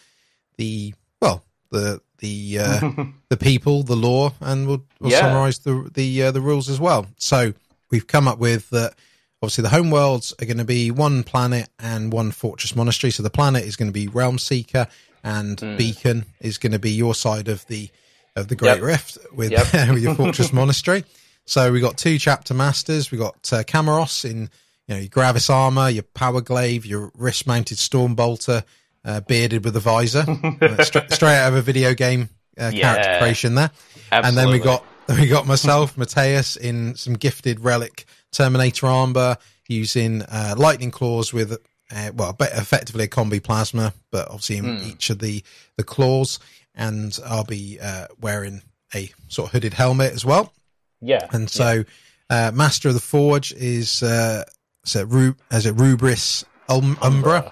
the 0.58 0.94
well 1.22 1.44
the 1.70 2.02
the 2.18 2.60
uh, 2.60 2.92
the 3.30 3.38
people, 3.38 3.84
the 3.84 3.96
lore, 3.96 4.34
and 4.40 4.68
we'll, 4.68 4.84
we'll 5.00 5.12
Yeah. 5.12 5.20
summarize 5.22 5.60
the 5.60 5.90
the 5.94 6.24
uh, 6.24 6.32
the 6.32 6.42
rules 6.42 6.70
as 6.70 6.80
well. 6.80 7.06
So 7.18 7.54
we've 7.92 8.08
come 8.08 8.28
up 8.28 8.40
with 8.40 8.70
that. 8.72 8.96
Obviously, 9.44 9.64
the 9.64 9.70
home 9.70 9.90
worlds 9.90 10.34
are 10.40 10.46
going 10.46 10.60
to 10.60 10.66
be 10.66 10.92
one 10.92 11.24
planet 11.24 11.68
and 11.80 12.14
one 12.14 12.30
fortress 12.32 12.76
monastery. 12.76 13.10
So 13.10 13.24
the 13.24 13.32
planet 13.32 13.64
is 13.66 13.76
going 13.76 13.90
to 13.90 13.94
be 13.94 14.08
Realm 14.08 14.38
Seeker, 14.38 14.88
and 15.24 15.60
Beacon 15.78 16.26
is 16.40 16.60
going 16.60 16.74
to 16.74 16.80
be 16.80 16.92
your 16.92 17.16
side 17.16 17.48
of 17.48 17.66
the 17.68 17.90
of 18.36 18.48
the 18.50 18.56
Great 18.56 18.76
Yep. 18.76 18.82
Rift 18.82 19.18
with 19.34 19.52
Yep. 19.52 19.90
with 19.94 20.04
your 20.04 20.16
fortress 20.16 20.52
monastery. 20.62 21.06
So 21.46 21.72
we 21.72 21.80
got 21.82 21.98
two 21.98 22.18
chapter 22.18 22.54
masters. 22.54 23.12
We 23.12 23.18
got 23.18 23.36
uh, 23.52 23.64
Camaros 23.64 24.30
in 24.30 24.50
you 24.88 24.96
know 24.96 24.98
your 24.98 25.10
Gravis 25.10 25.50
armor, 25.50 25.90
your 25.90 26.04
Power 26.04 26.42
Glaive, 26.42 26.86
your 26.86 27.12
wrist 27.16 27.48
mounted 27.48 27.78
Storm 27.78 28.16
Bolter, 28.16 28.64
uh, 29.04 29.22
bearded 29.22 29.66
with 29.66 29.76
a 29.76 29.80
visor, 29.80 30.24
stra- 30.84 31.10
straight 31.12 31.38
out 31.38 31.50
of 31.54 31.56
a 31.56 31.62
video 31.62 31.94
game 31.94 32.30
uh, 32.58 32.72
character 32.72 33.18
creation 33.20 33.56
there. 33.56 33.72
And 34.12 34.38
then 34.38 34.50
we 34.50 34.60
Absolutely. 34.60 34.60
got 34.60 34.86
we 35.20 35.28
got 35.28 35.48
myself, 35.48 35.98
Mateus, 35.98 36.56
in 36.56 36.96
some 36.96 37.14
gifted 37.16 37.60
relic 37.60 38.06
Terminator 38.32 38.88
armor, 38.88 39.38
using 39.68 40.22
uh, 40.24 40.56
lightning 40.58 40.92
claws 40.92 41.34
with 41.34 41.58
uh, 41.94 42.12
well, 42.16 42.36
effectively 42.40 43.04
a 43.06 43.08
combi 43.08 43.44
plasma, 43.44 43.94
but 44.12 44.28
obviously 44.30 44.58
in 44.58 44.78
Hmm. 44.78 44.84
each 44.86 45.10
of 45.10 45.20
the 45.20 45.44
the 45.76 45.84
claws. 45.84 46.40
And 46.74 47.18
I'll 47.26 47.44
be 47.44 47.80
uh, 47.82 48.08
wearing 48.22 48.62
a 48.96 49.10
sort 49.28 49.48
of 49.50 49.52
hooded 49.54 49.74
helmet 49.74 50.14
as 50.14 50.24
well. 50.24 50.54
Yeah, 51.02 51.28
And 51.32 51.50
so, 51.50 51.84
uh, 52.30 52.52
Master 52.54 52.90
of 52.90 52.94
the 52.94 53.02
Forge 53.02 53.52
is 53.54 54.04
uh, 54.04 54.44
so 54.84 55.04
Ru- 55.04 55.36
as 55.50 55.66
it 55.66 55.74
Rubris 55.74 56.46
um- 56.70 56.98
Umbra. 57.02 57.52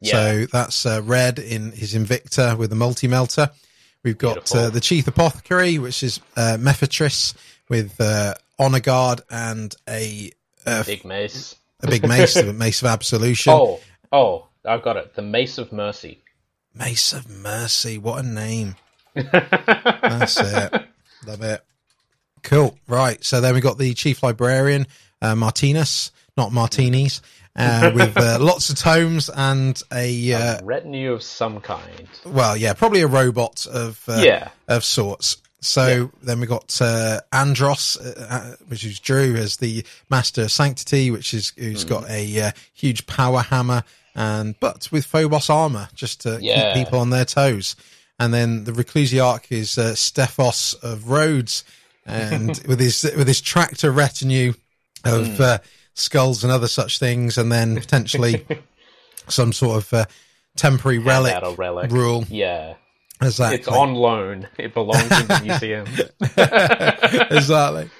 Yeah. 0.00 0.12
So 0.12 0.46
that's 0.46 0.86
uh, 0.86 1.00
red 1.04 1.38
in 1.38 1.72
his 1.72 1.94
Invictor 1.94 2.56
with 2.56 2.70
the 2.70 2.76
multi 2.76 3.08
melter. 3.08 3.50
We've 4.04 4.18
got 4.18 4.54
uh, 4.54 4.70
the 4.70 4.80
Chief 4.80 5.08
Apothecary, 5.08 5.78
which 5.78 6.02
is 6.02 6.20
uh, 6.36 6.56
with 7.68 8.00
uh, 8.00 8.34
Honor 8.58 8.80
Guard 8.80 9.22
and 9.28 9.74
a 9.88 10.30
uh, 10.64 10.84
big 10.84 11.04
mace. 11.04 11.56
a 11.82 11.88
big 11.88 12.06
mace, 12.06 12.34
the 12.42 12.52
Mace 12.52 12.80
of 12.82 12.88
Absolution. 12.88 13.52
Oh, 13.52 13.80
oh, 14.12 14.46
I've 14.64 14.82
got 14.82 14.96
it. 14.96 15.14
The 15.14 15.22
Mace 15.22 15.58
of 15.58 15.72
Mercy. 15.72 16.22
Mace 16.74 17.12
of 17.12 17.28
Mercy, 17.28 17.98
what 17.98 18.24
a 18.24 18.26
name! 18.26 18.76
That's 19.14 20.38
it. 20.38 20.72
Love 21.26 21.42
it. 21.42 21.64
Cool. 22.48 22.78
Right. 22.88 23.22
So 23.24 23.40
then 23.40 23.54
we 23.54 23.60
got 23.60 23.78
the 23.78 23.94
chief 23.94 24.22
librarian, 24.22 24.86
uh, 25.22 25.34
Martinez, 25.34 26.10
not 26.36 26.50
Martinis, 26.52 27.20
uh, 27.56 27.90
with 27.94 28.16
uh, 28.16 28.38
lots 28.40 28.70
of 28.70 28.76
tomes 28.78 29.28
and 29.28 29.80
a 29.92 30.32
uh, 30.32 30.60
Retinue 30.64 31.12
of 31.12 31.22
some 31.22 31.60
kind. 31.60 32.08
well, 32.24 32.56
yeah, 32.56 32.72
probably 32.74 33.02
a 33.02 33.06
robot 33.06 33.66
of 33.66 34.02
uh, 34.08 34.22
Yeah. 34.24 34.48
of 34.66 34.84
sorts. 34.84 35.36
So 35.60 36.12
then 36.22 36.38
we 36.38 36.46
got 36.46 36.80
uh, 36.80 37.20
Andros, 37.32 37.96
uh, 37.96 38.26
uh, 38.30 38.56
which 38.68 38.84
is 38.84 39.00
Drew, 39.00 39.34
as 39.34 39.56
the 39.56 39.84
Master 40.08 40.42
of 40.42 40.52
Sanctity, 40.52 41.10
which 41.10 41.34
is 41.34 41.52
who's 41.58 41.82
Hmm. 41.82 41.88
got 41.88 42.08
a 42.10 42.40
uh, 42.40 42.50
huge 42.74 43.06
power 43.06 43.40
hammer 43.42 43.82
and 44.14 44.54
but 44.60 44.88
with 44.92 45.04
Phobos 45.04 45.50
armor 45.50 45.88
just 45.94 46.20
to 46.22 46.38
Yeah. 46.40 46.72
keep 46.72 46.84
people 46.86 47.00
on 47.00 47.10
their 47.10 47.24
toes. 47.24 47.74
And 48.20 48.32
then 48.32 48.64
the 48.64 48.72
Reclusiarch 48.72 49.46
is 49.50 49.76
uh, 49.78 49.94
Stephos 49.96 50.74
of 50.74 51.08
Rhodes, 51.10 51.64
and 52.08 52.48
with 52.66 52.80
his 52.80 53.02
with 53.16 53.28
his 53.28 53.40
tractor 53.40 53.90
retinue 53.92 54.54
of 55.04 55.36
Hmm. 55.36 55.42
uh, 55.42 55.58
skulls 55.94 56.42
and 56.44 56.52
other 56.52 56.68
such 56.68 56.98
things, 56.98 57.38
and 57.38 57.50
then 57.52 57.76
potentially 57.76 58.46
some 59.28 59.52
sort 59.52 59.76
of 59.78 59.92
uh, 59.94 60.04
temporary 60.56 60.98
relic, 60.98 61.36
relic. 61.58 61.90
rule. 61.90 62.24
Yeah. 62.28 62.74
Exactly. 63.20 63.58
It's 63.58 63.66
on 63.66 63.94
loan. 63.94 64.46
It 64.58 64.74
belongs 64.74 65.02
in 65.02 65.26
the 65.26 65.40
museum. 65.44 65.86
exactly. 67.36 67.90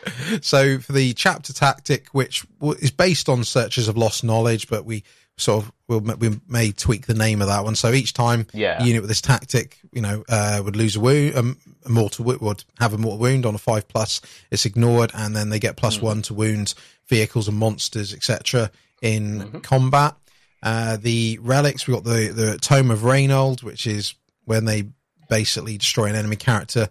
So 0.42 0.78
for 0.78 0.92
the 0.92 1.12
chapter 1.14 1.52
tactic, 1.52 2.08
which 2.12 2.46
is 2.80 2.92
based 2.92 3.28
on 3.28 3.42
searches 3.42 3.88
of 3.88 3.96
lost 3.96 4.22
knowledge, 4.22 4.68
but 4.68 4.84
we 4.84 5.02
sort 5.36 5.64
of 5.64 5.72
we'll, 5.88 6.00
we 6.00 6.38
may 6.46 6.70
tweak 6.72 7.06
the 7.06 7.14
name 7.14 7.40
of 7.42 7.48
that 7.48 7.64
one. 7.64 7.74
So 7.74 7.92
each 7.92 8.12
time 8.12 8.46
Yeah. 8.52 8.82
a 8.82 8.86
unit 8.86 9.02
with 9.02 9.08
this 9.08 9.20
tactic, 9.20 9.78
you 9.92 10.00
know, 10.02 10.22
uh, 10.28 10.60
would 10.64 10.76
lose 10.76 10.96
a 10.96 11.00
wound, 11.00 11.36
um, 11.36 11.56
a 11.84 11.88
mortal 11.88 12.24
wo- 12.26 12.38
would 12.40 12.64
have 12.78 12.92
a 12.94 12.98
mortal 12.98 13.18
wound 13.18 13.46
on 13.46 13.54
a 13.54 13.58
five 13.58 13.88
plus. 13.88 14.20
It's 14.50 14.64
ignored, 14.66 15.10
and 15.14 15.34
then 15.34 15.50
they 15.50 15.58
get 15.58 15.76
plus 15.76 16.00
one 16.00 16.22
to 16.22 16.34
wound 16.34 16.74
vehicles 17.08 17.48
and 17.48 17.56
monsters, 17.56 18.12
etc. 18.14 18.70
In 19.02 19.60
combat. 19.62 20.14
Uh, 20.62 20.96
the 20.96 21.38
relics, 21.40 21.86
we 21.86 21.94
got 21.94 22.04
the 22.04 22.28
the 22.34 22.58
Tome 22.58 22.90
of 22.90 23.04
Reynold, 23.04 23.62
which 23.62 23.86
is 23.86 24.14
when 24.44 24.64
they 24.64 24.84
basically 25.30 25.78
destroy 25.78 26.06
an 26.06 26.16
enemy 26.16 26.36
character 26.36 26.88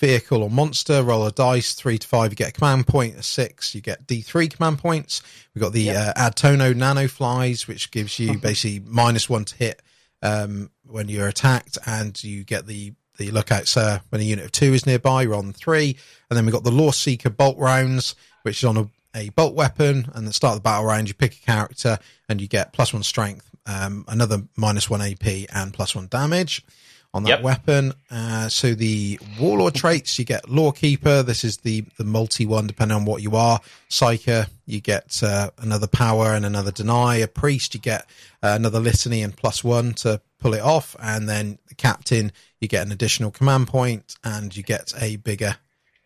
vehicle 0.00 0.42
or 0.42 0.50
monster, 0.50 1.02
roll 1.02 1.26
a 1.26 1.30
dice, 1.30 1.74
three 1.74 1.98
to 1.98 2.08
five, 2.08 2.32
you 2.32 2.36
get 2.36 2.48
a 2.48 2.52
command 2.52 2.86
point, 2.86 3.16
a 3.16 3.22
six, 3.22 3.74
you 3.74 3.82
get 3.82 4.06
D3 4.06 4.52
command 4.52 4.78
points. 4.78 5.22
We've 5.54 5.62
got 5.62 5.72
the 5.72 5.90
uh, 5.90 6.12
Ad 6.16 6.34
Tono 6.34 6.72
Nano 6.72 7.06
Flies, 7.06 7.68
which 7.68 7.90
gives 7.90 8.18
you 8.18 8.38
basically 8.42 8.80
minus 8.84 9.28
one 9.28 9.44
to 9.44 9.54
hit 9.54 9.82
um, 10.22 10.70
when 10.84 11.08
you're 11.08 11.28
attacked, 11.28 11.78
and 11.86 12.22
you 12.24 12.42
get 12.42 12.66
the 12.66 12.94
the 13.18 13.30
lookout 13.30 13.68
sir 13.68 14.00
when 14.08 14.22
a 14.22 14.24
unit 14.24 14.46
of 14.46 14.52
two 14.52 14.72
is 14.72 14.86
nearby, 14.86 15.22
you're 15.22 15.34
on 15.34 15.52
three. 15.52 15.96
And 16.30 16.36
then 16.36 16.46
we've 16.46 16.54
got 16.54 16.64
the 16.64 16.70
Lore 16.70 16.94
Seeker 16.94 17.28
Bolt 17.28 17.58
Rounds, 17.58 18.14
which 18.42 18.58
is 18.58 18.64
on 18.64 18.78
a, 18.78 18.88
a 19.14 19.28
bolt 19.30 19.54
weapon, 19.54 20.10
and 20.14 20.24
at 20.24 20.24
the 20.24 20.32
start 20.32 20.52
of 20.52 20.60
the 20.60 20.62
battle 20.62 20.86
round, 20.86 21.08
you 21.08 21.14
pick 21.14 21.34
a 21.34 21.44
character 21.44 21.98
and 22.30 22.40
you 22.40 22.48
get 22.48 22.72
plus 22.72 22.94
one 22.94 23.02
strength, 23.02 23.54
um, 23.66 24.06
another 24.08 24.42
minus 24.56 24.88
one 24.88 25.02
AP, 25.02 25.26
and 25.54 25.74
plus 25.74 25.94
one 25.94 26.08
damage 26.08 26.64
on 27.12 27.24
that 27.24 27.28
Yep. 27.30 27.42
weapon. 27.42 27.92
Uh, 28.10 28.48
so 28.48 28.72
the 28.74 29.18
warlord 29.38 29.74
traits, 29.74 30.18
you 30.18 30.24
get 30.24 30.44
lorekeeper. 30.46 31.24
This 31.24 31.42
is 31.44 31.58
the 31.58 31.84
the 31.96 32.04
multi 32.04 32.46
one, 32.46 32.66
depending 32.68 32.96
on 32.96 33.04
what 33.04 33.20
you 33.22 33.34
are. 33.36 33.60
Psyker, 33.88 34.48
you 34.66 34.80
get 34.80 35.20
uh, 35.22 35.50
another 35.58 35.86
power 35.88 36.34
and 36.34 36.46
another 36.46 36.70
deny. 36.70 37.16
A 37.16 37.26
priest, 37.26 37.74
you 37.74 37.80
get 37.80 38.02
uh, 38.42 38.52
another 38.56 38.78
litany 38.80 39.22
and 39.22 39.36
plus 39.36 39.64
one 39.64 39.92
to 39.94 40.20
pull 40.38 40.54
it 40.54 40.60
off. 40.62 40.94
And 41.02 41.28
then 41.28 41.58
the 41.68 41.74
captain, 41.74 42.30
you 42.60 42.68
get 42.68 42.86
an 42.86 42.92
additional 42.92 43.30
command 43.32 43.66
point 43.68 44.14
and 44.22 44.56
you 44.56 44.62
get 44.62 44.92
a 45.00 45.16
bigger 45.16 45.56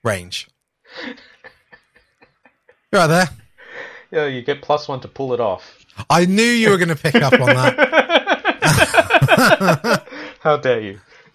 range. 0.02 0.48
You're 2.92 3.02
right 3.02 3.06
there. 3.08 3.28
yeah, 4.10 4.26
you 4.26 4.40
get 4.42 4.62
plus 4.62 4.88
one 4.88 5.00
to 5.00 5.08
pull 5.08 5.34
it 5.34 5.40
off. 5.40 5.84
I 6.08 6.24
knew 6.26 6.42
you 6.42 6.70
were 6.70 6.76
going 6.78 6.88
to 6.88 6.96
pick 6.96 7.14
up 7.16 7.32
on 7.34 7.46
that. 7.46 7.74
How 10.44 10.58
dare 10.58 10.80
you? 10.80 11.00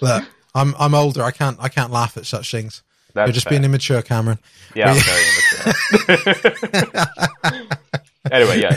Look, 0.00 0.24
I'm 0.52 0.74
I'm 0.78 0.94
older. 0.94 1.22
I 1.22 1.30
can't 1.30 1.56
I 1.60 1.68
can't 1.68 1.92
laugh 1.92 2.16
at 2.16 2.26
such 2.26 2.50
things. 2.50 2.82
That's 3.14 3.28
You're 3.28 3.34
just 3.34 3.44
fair. 3.44 3.52
being 3.52 3.64
immature, 3.64 4.02
Cameron. 4.02 4.40
Yeah, 4.74 4.92
I'm 4.92 4.98
very 4.98 5.24
immature. 6.18 7.06
anyway, 8.32 8.60
yeah. 8.60 8.76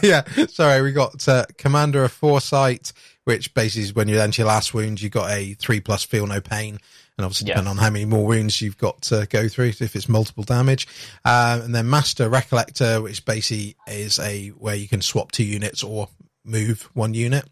yeah, 0.02 0.46
sorry, 0.48 0.80
we 0.82 0.92
got 0.92 1.28
uh, 1.28 1.44
Commander 1.58 2.04
of 2.04 2.12
Foresight, 2.12 2.92
which 3.24 3.52
basically 3.52 3.82
is 3.82 3.94
when 3.94 4.08
you 4.08 4.18
enter 4.18 4.40
your 4.42 4.48
last 4.48 4.72
wound, 4.72 5.00
you 5.02 5.10
got 5.10 5.30
a 5.30 5.52
three 5.54 5.80
plus 5.80 6.02
feel 6.04 6.26
no 6.26 6.40
pain, 6.40 6.78
and 7.18 7.24
obviously 7.26 7.48
Yeah. 7.48 7.54
depending 7.54 7.70
on 7.72 7.76
how 7.76 7.90
many 7.90 8.06
more 8.06 8.26
wounds 8.26 8.60
you've 8.62 8.78
got 8.78 9.02
to 9.02 9.26
go 9.30 9.46
through, 9.48 9.68
if 9.68 9.94
it's 9.94 10.08
multiple 10.08 10.42
damage, 10.44 10.88
um, 11.26 11.60
and 11.60 11.74
then 11.74 11.88
Master 11.88 12.28
Recollector, 12.30 13.02
which 13.02 13.24
basically 13.26 13.76
is 13.86 14.18
a 14.18 14.48
where 14.48 14.74
you 14.74 14.88
can 14.88 15.02
swap 15.02 15.32
two 15.32 15.44
units 15.44 15.84
or 15.84 16.08
move 16.44 16.88
one 16.94 17.12
unit. 17.14 17.46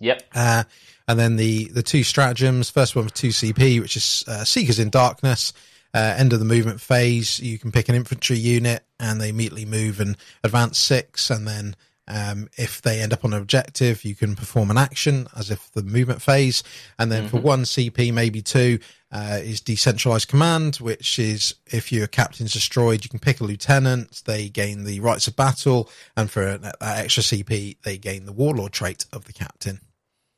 Yep. 0.00 0.22
Uh, 0.34 0.64
and 1.08 1.18
then 1.18 1.36
the 1.36 1.68
the 1.68 1.82
two 1.82 2.02
stratagems. 2.02 2.70
First 2.70 2.96
one 2.96 3.04
was 3.04 3.12
two 3.12 3.28
CP, 3.28 3.80
which 3.80 3.96
is 3.96 4.24
uh, 4.26 4.44
Seekers 4.44 4.78
in 4.78 4.90
Darkness. 4.90 5.52
Uh, 5.94 6.14
end 6.18 6.32
of 6.32 6.38
the 6.38 6.44
movement 6.44 6.80
phase, 6.80 7.40
you 7.40 7.58
can 7.58 7.72
pick 7.72 7.88
an 7.88 7.94
infantry 7.94 8.36
unit, 8.36 8.84
and 9.00 9.20
they 9.20 9.30
immediately 9.30 9.64
move 9.64 10.00
and 10.00 10.16
advance 10.44 10.78
six. 10.78 11.30
And 11.30 11.46
then 11.46 11.76
Um, 12.08 12.48
if 12.56 12.82
they 12.82 13.00
end 13.00 13.12
up 13.12 13.24
on 13.24 13.32
an 13.32 13.42
objective, 13.42 14.04
you 14.04 14.14
can 14.14 14.36
perform 14.36 14.70
an 14.70 14.78
action 14.78 15.26
as 15.34 15.50
if 15.50 15.72
the 15.72 15.82
movement 15.82 16.22
phase. 16.22 16.62
And 17.00 17.10
then 17.10 17.28
for 17.28 17.40
one 17.40 17.64
CP, 17.64 18.12
maybe 18.12 18.42
two, 18.42 18.78
uh, 19.10 19.40
is 19.42 19.60
decentralized 19.60 20.28
command, 20.28 20.76
which 20.76 21.18
is 21.18 21.56
if 21.66 21.90
your 21.90 22.06
captain's 22.06 22.52
destroyed, 22.52 23.02
you 23.02 23.10
can 23.10 23.18
pick 23.18 23.40
a 23.40 23.44
lieutenant. 23.44 24.22
They 24.24 24.48
gain 24.48 24.84
the 24.84 25.00
rites 25.00 25.26
of 25.26 25.34
battle. 25.34 25.90
And 26.16 26.30
for 26.30 26.56
that 26.58 26.76
extra 26.80 27.24
CP, 27.24 27.78
they 27.82 27.98
gain 27.98 28.24
the 28.26 28.32
warlord 28.32 28.72
trait 28.72 29.04
of 29.12 29.24
the 29.24 29.32
captain. 29.32 29.80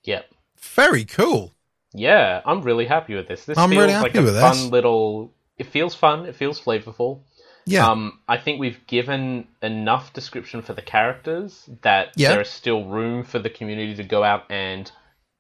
Yep. 0.09 0.25
Very 0.61 1.05
cool. 1.05 1.55
Yeah, 1.93 2.41
I'm 2.45 2.63
really 2.63 2.87
happy 2.87 3.15
with 3.15 3.29
this. 3.29 3.45
This 3.45 3.59
I'm 3.59 3.71
feels 3.71 3.81
really 3.83 3.93
like 3.95 4.13
happy 4.13 4.19
a 4.19 4.23
with 4.23 4.41
fun 4.41 4.57
this. 4.57 4.71
little. 4.71 5.33
It 5.59 5.67
feels 5.67 5.95
fun. 5.95 6.25
It 6.27 6.35
feels 6.35 6.59
flavorful. 6.61 7.21
Yeah. 7.67 7.87
Um, 7.87 8.19
I 8.27 8.39
think 8.39 8.59
we've 8.59 8.81
given 8.87 9.47
enough 9.63 10.13
description 10.15 10.63
for 10.63 10.73
the 10.73 10.81
characters 10.83 11.69
that 11.83 12.13
Yeah. 12.17 12.31
there 12.31 12.41
is 12.41 12.49
still 12.49 12.85
room 12.87 13.23
for 13.25 13.39
the 13.39 13.51
community 13.51 13.95
to 13.97 14.03
go 14.05 14.25
out 14.25 14.45
and 14.49 14.91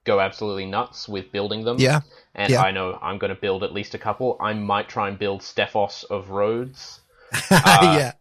go 0.05 0.21
absolutely 0.21 0.67
nuts 0.67 1.09
with 1.09 1.33
building 1.33 1.65
them. 1.65 1.77
Yeah. 1.79 2.01
And 2.35 2.51
Yeah. 2.53 2.61
I 2.63 2.71
know 2.71 2.99
I'm 3.01 3.17
going 3.19 3.35
to 3.35 3.41
build 3.41 3.63
at 3.65 3.73
least 3.73 3.95
a 3.95 3.99
couple. 3.99 4.37
I 4.41 4.53
might 4.53 4.89
try 4.91 5.09
and 5.09 5.19
build 5.19 5.43
Stephos 5.43 6.05
of 6.11 6.29
Rhodes, 6.29 7.01
uh, 7.51 7.81
yeah. 7.99 8.13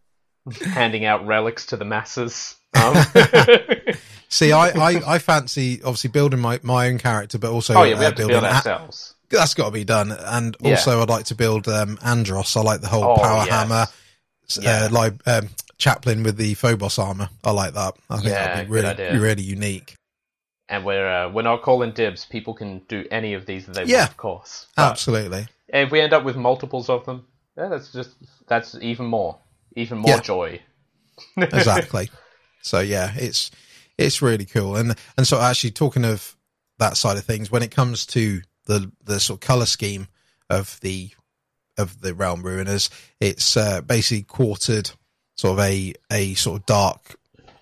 handing 0.73 1.03
out 1.03 1.27
relics 1.27 1.65
to 1.67 1.77
the 1.77 1.85
masses. 1.85 2.55
Um, 2.77 2.93
See, 4.29 4.51
I, 4.51 4.69
I, 4.69 5.01
I 5.15 5.19
fancy 5.19 5.81
obviously 5.83 6.09
building 6.09 6.39
my, 6.39 6.59
my 6.63 6.87
own 6.87 6.97
character, 6.97 7.37
but 7.37 7.51
also 7.51 7.75
oh 7.75 7.83
yeah, 7.83 7.93
we 7.97 7.99
uh, 8.05 8.09
have 8.09 8.15
to 8.15 8.17
building 8.17 8.33
build 8.41 8.43
a- 8.45 8.55
ourselves. 8.55 9.15
that's 9.29 9.53
got 9.53 9.65
to 9.65 9.71
be 9.71 9.83
done. 9.83 10.11
And 10.11 10.55
Yeah. 10.61 10.71
also, 10.71 11.01
I'd 11.01 11.09
like 11.09 11.25
to 11.25 11.35
build 11.35 11.67
um, 11.67 11.97
Andros. 12.03 12.55
I 12.55 12.61
like 12.61 12.81
the 12.81 12.87
whole 12.87 13.03
Oh, 13.03 13.15
power 13.15 13.45
yes. 13.45 13.49
hammer, 13.49 13.87
Yeah. 14.59 14.85
uh, 14.85 14.89
like 14.91 15.13
um, 15.27 15.49
Chaplain 15.77 16.23
with 16.23 16.37
the 16.37 16.53
Phobos 16.55 16.97
armor. 16.99 17.29
I 17.43 17.51
like 17.51 17.73
that. 17.73 17.93
I 18.09 18.15
think 18.17 18.29
Yeah, 18.29 18.47
that'd 18.47 18.67
be 18.67 18.71
really, 18.71 18.87
idea. 18.87 19.19
really 19.19 19.43
unique. 19.43 19.93
And 20.69 20.83
we're 20.83 21.07
uh, 21.07 21.29
we're 21.29 21.43
not 21.43 21.61
calling 21.61 21.91
dibs. 21.91 22.25
People 22.25 22.53
can 22.53 22.79
do 22.89 23.05
any 23.09 23.33
of 23.33 23.45
these 23.45 23.65
that 23.67 23.75
they 23.75 23.85
Yeah. 23.85 23.99
want, 23.99 24.09
of 24.11 24.17
course. 24.17 24.67
But 24.75 24.91
Absolutely. 24.91 25.47
if 25.69 25.91
we 25.91 26.01
end 26.01 26.11
up 26.13 26.25
with 26.25 26.35
multiples 26.35 26.89
of 26.89 27.05
them, 27.05 27.25
yeah, 27.57 27.69
that's 27.69 27.93
just 27.93 28.09
that's 28.49 28.75
even 28.81 29.05
more, 29.05 29.37
even 29.77 29.97
more 29.99 30.15
Yeah. 30.15 30.19
joy. 30.21 30.61
exactly. 31.37 32.09
So 32.61 32.79
yeah, 32.81 33.13
it's 33.15 33.49
it's 33.97 34.21
really 34.21 34.45
cool. 34.45 34.75
And 34.75 34.95
and 35.17 35.27
so 35.27 35.39
actually 35.39 35.71
talking 35.71 36.05
of 36.05 36.35
that 36.79 36.97
side 36.97 37.17
of 37.17 37.25
things, 37.25 37.51
when 37.51 37.63
it 37.63 37.71
comes 37.71 38.05
to 38.07 38.41
the 38.65 38.91
the 39.03 39.19
sort 39.19 39.37
of 39.37 39.47
color 39.47 39.65
scheme 39.65 40.07
of 40.49 40.79
the 40.81 41.09
of 41.77 42.01
the 42.01 42.13
realm 42.13 42.43
ruiners, 42.43 42.89
it's 43.19 43.57
uh, 43.57 43.81
basically 43.81 44.23
quartered 44.23 44.91
sort 45.35 45.53
of 45.53 45.65
a 45.65 45.93
a 46.11 46.33
sort 46.35 46.61
of 46.61 46.65
dark. 46.65 47.15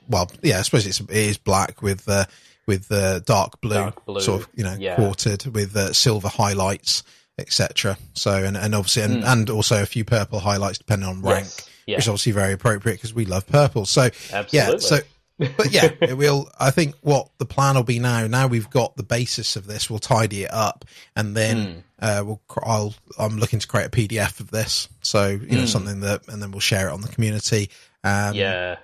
Well, 0.08 0.30
yeah, 0.42 0.60
I 0.60 0.62
suppose 0.62 0.86
it's 0.86 1.00
it 1.00 1.10
is 1.12 1.38
black 1.38 1.82
with 1.82 2.08
uh, 2.08 2.26
with 2.68 2.92
uh, 2.92 3.20
dark 3.20 3.62
blue, 3.62 3.76
Dark 3.76 4.06
blue, 4.06 4.22
sort 4.22 4.42
of 4.42 4.50
you 4.56 4.64
know 4.64 4.76
yeah. 4.78 4.96
quartered 4.96 5.46
with 5.48 5.76
uh, 5.76 5.94
silver 5.94 6.28
highlights, 6.28 7.04
etc. 7.38 7.98
So 8.14 8.32
and 8.32 8.58
and 8.58 8.76
obviously 8.76 9.04
and, 9.04 9.24
and 9.24 9.50
also 9.50 9.82
a 9.82 9.86
few 9.86 10.04
purple 10.04 10.40
highlights 10.40 10.78
depending 10.78 11.08
on 11.08 11.22
rank. 11.22 11.46
Yes, 11.46 11.70
yeah. 11.86 11.96
which 11.96 12.06
is 12.06 12.10
obviously 12.10 12.32
very 12.32 12.54
appropriate 12.54 12.96
because 12.96 13.14
we 13.14 13.26
love 13.26 13.48
purple. 13.48 13.86
So 13.86 14.04
yeah, 14.04 14.40
Absolutely. 14.40 14.80
so 14.80 15.00
but 15.38 15.72
yeah, 15.72 15.90
it 16.02 16.18
will. 16.18 16.50
I 16.60 16.72
think 16.72 16.96
what 17.02 17.30
the 17.38 17.46
plan 17.46 17.76
will 17.76 17.84
be 17.84 18.00
now. 18.00 18.26
Now 18.28 18.48
we've 18.48 18.70
got 18.70 18.96
the 18.96 19.04
basis 19.04 19.56
of 19.56 19.68
this. 19.68 19.90
We'll 19.90 20.00
tidy 20.00 20.44
it 20.44 20.52
up, 20.54 20.86
and 21.16 21.30
Hmm. 21.30 21.34
then 21.34 21.84
uh, 22.00 22.24
we'll. 22.26 22.42
I'll. 22.64 22.94
I'm 23.20 23.38
looking 23.38 23.60
to 23.60 23.68
create 23.68 23.88
a 23.88 23.90
PDF 23.90 24.40
of 24.40 24.52
this. 24.52 24.88
So 25.02 25.28
you 25.28 25.58
know 25.58 25.66
something 25.66 26.00
that, 26.02 26.28
and 26.28 26.42
then 26.42 26.52
we'll 26.52 26.60
share 26.62 26.88
it 26.90 26.94
on 26.94 27.02
the 27.02 27.10
community. 27.10 27.70
Um, 28.04 28.32
Hmm. 28.32 28.36
yeah, 28.36 28.76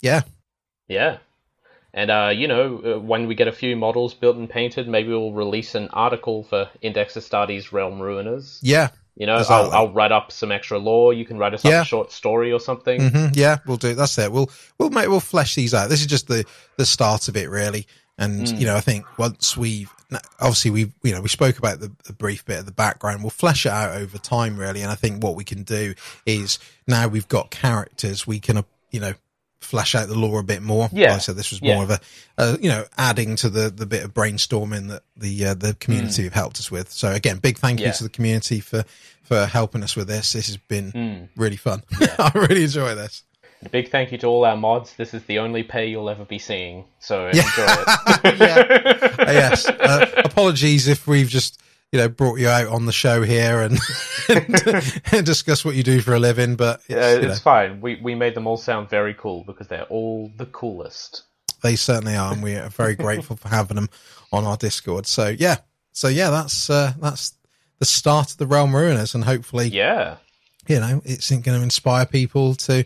yeah, 0.00 0.22
yeah. 0.88 1.18
And 1.96 2.10
uh, 2.10 2.32
you 2.34 2.48
know, 2.48 2.82
uh, 2.96 2.98
when 2.98 3.28
we 3.28 3.36
get 3.36 3.46
a 3.46 3.52
few 3.52 3.76
models 3.76 4.14
built 4.14 4.36
and 4.36 4.50
painted, 4.50 4.88
maybe 4.88 5.10
we'll 5.10 5.32
release 5.32 5.76
an 5.76 5.88
article 5.92 6.42
for 6.42 6.68
Index 6.82 7.14
Astartes 7.14 7.70
Realm 7.70 8.00
Ruiners. 8.00 8.58
yeah, 8.62 8.88
You 9.16 9.26
know. 9.26 9.36
I'll, 9.36 9.70
I'll 9.72 9.92
write 9.92 10.12
up 10.12 10.32
some 10.32 10.50
extra 10.50 10.78
lore. 10.78 11.12
You 11.12 11.24
can 11.24 11.38
write 11.38 11.54
us 11.54 11.64
Yeah. 11.64 11.80
up 11.80 11.82
a 11.84 11.88
short 11.88 12.12
story 12.12 12.52
or 12.52 12.60
something. 12.60 13.10
hmm 13.10 13.26
yeah. 13.34 13.58
We'll 13.66 13.76
do. 13.76 13.94
That's 13.94 14.18
it. 14.18 14.32
We'll 14.32 14.50
we'll 14.78 14.90
make 14.90 15.08
we'll 15.08 15.20
flesh 15.20 15.54
these 15.54 15.74
out. 15.74 15.88
This 15.88 16.00
is 16.00 16.06
just 16.06 16.26
the 16.28 16.44
the 16.76 16.86
start 16.86 17.28
of 17.28 17.36
it, 17.36 17.48
really. 17.48 17.86
And 18.18 18.48
Hmm. 18.48 18.56
you 18.56 18.66
know, 18.66 18.76
I 18.76 18.80
think 18.80 19.04
once 19.18 19.56
we've 19.56 19.90
obviously 20.40 20.70
we 20.70 20.92
you 21.02 21.12
know 21.12 21.20
we 21.20 21.28
spoke 21.28 21.58
about 21.58 21.80
the, 21.80 21.90
the 22.06 22.12
brief 22.12 22.44
bit 22.44 22.58
of 22.60 22.66
the 22.66 22.72
background. 22.72 23.22
We'll 23.22 23.30
flesh 23.30 23.66
it 23.66 23.72
out 23.72 23.96
over 23.96 24.18
time, 24.18 24.56
really. 24.56 24.82
And 24.82 24.90
I 24.90 24.94
think 24.94 25.22
what 25.22 25.34
we 25.36 25.44
can 25.44 25.62
do 25.64 25.94
is 26.26 26.58
now 26.86 27.08
we've 27.08 27.28
got 27.28 27.50
characters, 27.50 28.26
we 28.26 28.38
can 28.40 28.58
uh, 28.58 28.62
you 28.90 29.00
know 29.00 29.14
flesh 29.64 29.94
out 29.94 30.08
the 30.08 30.18
lore 30.18 30.40
a 30.40 30.44
bit 30.44 30.62
more. 30.62 30.88
Yeah. 30.92 31.08
Like 31.08 31.16
I 31.16 31.18
said 31.18 31.36
this 31.36 31.50
was 31.50 31.60
Yeah. 31.62 31.74
more 31.74 31.84
of 31.84 31.90
a 31.90 32.00
uh, 32.38 32.56
you 32.60 32.68
know 32.68 32.84
adding 32.98 33.36
to 33.36 33.48
the 33.48 33.70
the 33.70 33.86
bit 33.86 34.04
of 34.04 34.14
brainstorming 34.14 34.88
that 34.90 35.02
the 35.16 35.46
uh, 35.46 35.54
the 35.54 35.74
community 35.74 36.24
have 36.24 36.34
helped 36.34 36.58
us 36.60 36.70
with. 36.70 36.90
So 36.92 37.10
again, 37.12 37.38
big 37.38 37.58
thank 37.58 37.80
you 37.80 37.86
Hmm. 37.86 37.92
To 37.92 38.02
the 38.04 38.10
community 38.10 38.60
for 38.60 38.84
for 39.22 39.46
helping 39.46 39.82
us 39.82 39.96
with 39.96 40.06
this. 40.08 40.32
This 40.32 40.46
has 40.48 40.56
been 40.58 40.90
Hmm. 40.90 41.40
really 41.40 41.56
fun. 41.56 41.82
I 42.18 42.30
really 42.34 42.64
enjoy 42.64 42.94
this. 42.94 43.22
A 43.64 43.68
big 43.70 43.90
thank 43.90 44.12
you 44.12 44.18
to 44.18 44.26
all 44.26 44.44
our 44.44 44.56
mods. 44.58 44.92
This 44.98 45.14
is 45.14 45.22
the 45.24 45.38
only 45.38 45.62
pay 45.62 45.86
you'll 45.88 46.10
ever 46.10 46.26
be 46.26 46.38
seeing, 46.38 46.84
so 47.00 47.30
Yeah. 47.32 47.44
enjoy 47.44 47.74
it. 48.26 48.38
yeah. 48.38 49.24
Uh, 49.26 49.32
yes. 49.32 49.66
Uh, 49.66 50.06
apologies 50.22 50.86
if 50.86 51.06
we've 51.06 51.28
just 51.30 51.58
you 51.94 52.00
know 52.00 52.08
brought 52.08 52.40
you 52.40 52.48
out 52.48 52.66
on 52.66 52.86
the 52.86 52.92
show 52.92 53.22
here 53.22 53.60
and, 53.62 53.78
and, 55.12 55.24
discuss 55.24 55.64
what 55.64 55.76
you 55.76 55.84
do 55.84 56.00
for 56.00 56.12
a 56.12 56.18
living, 56.18 56.56
but 56.56 56.80
it's, 56.80 56.88
Yeah, 56.88 57.12
you 57.12 57.18
it's 57.18 57.26
know, 57.28 57.34
fine. 57.36 57.80
We 57.80 58.00
we 58.02 58.16
made 58.16 58.34
them 58.34 58.48
all 58.48 58.56
sound 58.56 58.90
very 58.90 59.14
cool 59.14 59.44
because 59.46 59.68
they're 59.68 59.84
all 59.84 60.30
the 60.36 60.46
coolest. 60.46 61.22
they 61.62 61.76
certainly 61.76 62.16
are, 62.16 62.32
and 62.32 62.42
we 62.42 62.56
are 62.56 62.68
very 62.68 62.96
grateful 62.96 63.36
for 63.36 63.48
having 63.48 63.76
them 63.76 63.88
on 64.32 64.44
our 64.44 64.56
Discord. 64.56 65.06
So 65.06 65.28
yeah, 65.28 65.58
so 65.92 66.08
yeah, 66.08 66.30
that's 66.30 66.68
uh, 66.68 66.94
that's 67.00 67.34
the 67.78 67.84
start 67.84 68.32
of 68.32 68.38
the 68.38 68.46
Realm 68.46 68.72
Ruiners, 68.72 69.14
and 69.14 69.22
hopefully, 69.24 69.68
Yeah, 69.68 70.16
you 70.66 70.80
know, 70.80 71.00
it's 71.04 71.30
going 71.30 71.42
to 71.44 71.62
inspire 71.62 72.06
people 72.06 72.54
to. 72.56 72.84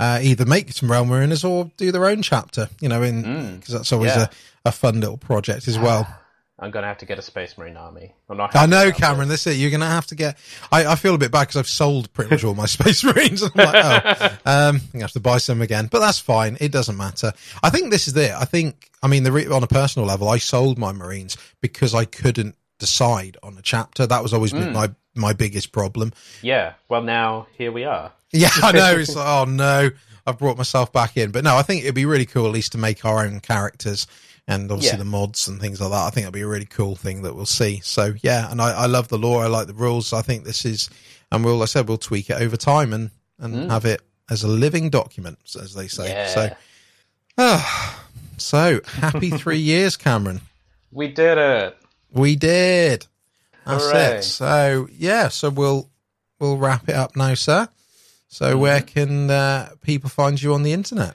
Uh, 0.00 0.18
either 0.24 0.44
make 0.44 0.72
some 0.72 0.90
realm 0.90 1.08
ruiners 1.08 1.48
or 1.48 1.70
do 1.76 1.92
their 1.92 2.06
own 2.06 2.20
chapter, 2.20 2.68
you 2.80 2.88
know, 2.88 3.00
in 3.00 3.54
because 3.54 3.72
that's 3.74 3.92
always 3.92 4.10
Mm. 4.10 4.16
Yeah. 4.16 4.26
a, 4.64 4.68
a 4.70 4.72
fun 4.72 4.98
little 4.98 5.16
project 5.16 5.68
as 5.68 5.78
well. 5.78 6.04
I'm 6.58 6.70
gonna 6.70 6.86
have 6.86 6.98
to 6.98 7.06
get 7.06 7.18
a 7.18 7.22
Space 7.22 7.58
Marine 7.58 7.76
army. 7.76 8.14
I'm 8.28 8.36
not. 8.36 8.54
I 8.54 8.66
know, 8.66 8.92
Cameron. 8.92 9.28
this. 9.28 9.46
Is 9.46 9.56
it. 9.56 9.60
You're 9.60 9.70
going 9.70 9.80
to 9.80 9.86
have 9.86 10.06
to 10.06 10.14
get. 10.14 10.38
I, 10.70 10.86
I 10.86 10.94
feel 10.94 11.14
a 11.14 11.18
bit 11.18 11.32
bad 11.32 11.42
because 11.42 11.56
I've 11.56 11.68
sold 11.68 12.12
pretty 12.12 12.30
much 12.30 12.44
all 12.44 12.54
my 12.54 12.66
Space 12.78 13.02
Marines. 13.02 13.42
I'm 13.42 13.50
like, 13.54 13.74
oh, 13.74 14.26
um, 14.46 14.76
I'm 14.76 14.78
going 14.78 14.90
to 14.92 14.98
have 15.00 15.12
to 15.12 15.20
buy 15.20 15.38
some 15.38 15.60
again, 15.62 15.88
but 15.90 15.98
that's 15.98 16.20
fine. 16.20 16.56
It 16.60 16.70
doesn't 16.70 16.96
matter. 16.96 17.32
I 17.62 17.70
think 17.70 17.90
this 17.90 18.06
is 18.06 18.16
it. 18.16 18.30
I 18.30 18.44
think, 18.44 18.90
I 19.02 19.08
mean, 19.08 19.24
the 19.24 19.32
re- 19.32 19.48
on 19.48 19.64
a 19.64 19.66
personal 19.66 20.06
level, 20.06 20.28
I 20.28 20.38
sold 20.38 20.78
my 20.78 20.92
Marines 20.92 21.36
because 21.60 21.92
I 21.92 22.04
couldn't 22.04 22.54
decide 22.78 23.36
on 23.42 23.58
a 23.58 23.62
chapter. 23.62 24.06
That 24.06 24.22
was 24.22 24.32
always 24.32 24.52
been 24.52 24.72
my 24.72 24.90
my 25.16 25.32
biggest 25.32 25.72
problem. 25.72 26.12
Yeah. 26.42 26.74
Well, 26.88 27.02
now 27.02 27.46
here 27.56 27.72
we 27.72 27.84
are. 27.84 28.12
Yeah, 28.36 28.50
I 28.64 28.72
know. 28.72 28.96
It's 28.96 29.14
like, 29.14 29.28
oh 29.28 29.44
no, 29.44 29.90
I've 30.26 30.38
brought 30.38 30.56
myself 30.58 30.92
back 30.92 31.16
in. 31.16 31.30
But 31.30 31.44
no, 31.44 31.56
I 31.56 31.62
think 31.62 31.82
it'd 31.84 31.94
be 31.94 32.04
really 32.04 32.26
cool 32.26 32.46
at 32.46 32.52
least 32.52 32.72
to 32.72 32.78
make 32.78 33.04
our 33.04 33.24
own 33.24 33.38
characters 33.38 34.08
and 34.46 34.70
obviously 34.70 34.96
Yeah. 34.98 35.04
the 35.04 35.04
mods 35.06 35.48
and 35.48 35.60
things 35.60 35.80
like 35.80 35.90
that. 35.90 36.06
I 36.06 36.10
think 36.10 36.24
it'll 36.26 36.32
be 36.32 36.42
a 36.42 36.46
really 36.46 36.66
cool 36.66 36.96
thing 36.96 37.22
that 37.22 37.34
we'll 37.34 37.46
see. 37.46 37.80
So 37.82 38.14
yeah, 38.22 38.50
and 38.50 38.60
I, 38.60 38.72
I 38.72 38.86
love 38.86 39.08
the 39.08 39.18
lore. 39.18 39.42
I 39.42 39.46
like 39.46 39.66
the 39.66 39.74
rules. 39.74 40.12
I 40.12 40.22
think 40.22 40.44
this 40.44 40.64
is, 40.64 40.90
and 41.32 41.44
we'll, 41.44 41.56
like 41.56 41.64
I 41.64 41.66
said, 41.66 41.88
we'll 41.88 41.98
tweak 41.98 42.30
it 42.30 42.40
over 42.40 42.56
time 42.56 42.92
and, 42.92 43.10
and 43.38 43.70
have 43.70 43.84
it 43.84 44.02
as 44.30 44.42
a 44.42 44.48
living 44.48 44.90
document, 44.90 45.38
as 45.60 45.74
they 45.74 45.88
say. 45.88 46.08
Yeah. 46.10 46.26
So, 46.28 46.56
ah, 47.38 48.04
so 48.36 48.80
happy 48.86 49.30
three 49.30 49.58
years, 49.72 49.96
Cameron. 49.96 50.40
We 50.92 51.08
did 51.08 51.38
it. 51.38 51.76
We 52.12 52.36
did. 52.36 53.06
That's 53.66 53.84
Hooray. 53.90 54.18
it. 54.18 54.22
So 54.22 54.88
yeah, 54.96 55.28
so 55.28 55.50
we'll 55.50 55.88
we'll 56.38 56.58
wrap 56.58 56.88
it 56.88 56.94
up 56.94 57.16
now, 57.16 57.34
sir. 57.34 57.68
So 58.28 58.58
where 58.58 58.80
Mm-hmm. 58.80 58.86
can 58.86 59.30
uh, 59.30 59.70
people 59.80 60.10
find 60.10 60.40
you 60.40 60.54
on 60.54 60.62
the 60.64 60.72
internet? 60.72 61.14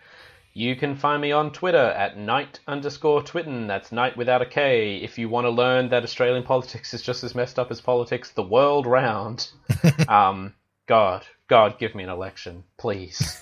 You 0.54 0.76
can 0.76 0.96
find 0.96 1.22
me 1.22 1.32
on 1.32 1.52
Twitter 1.52 1.78
at 1.78 2.18
night 2.18 2.60
underscore 2.68 3.22
twitten. 3.22 3.68
That's 3.68 3.92
night 3.92 4.18
without 4.18 4.42
a 4.42 4.46
K. 4.46 4.98
If 4.98 5.18
you 5.18 5.30
want 5.30 5.46
to 5.46 5.52
learn 5.52 5.90
that 5.90 6.04
Australian 6.04 6.44
politics 6.54 6.94
is 6.94 7.02
just 7.02 7.24
as 7.24 7.36
messed 7.36 7.60
up 7.60 7.72
as 7.72 7.82
politics 7.82 8.32
the 8.32 8.44
world 8.44 8.86
round, 8.86 9.50
um, 10.08 10.54
God, 10.88 11.26
God, 11.48 11.78
give 11.78 11.94
me 11.94 12.04
an 12.04 12.10
election, 12.10 12.64
please. 12.78 13.42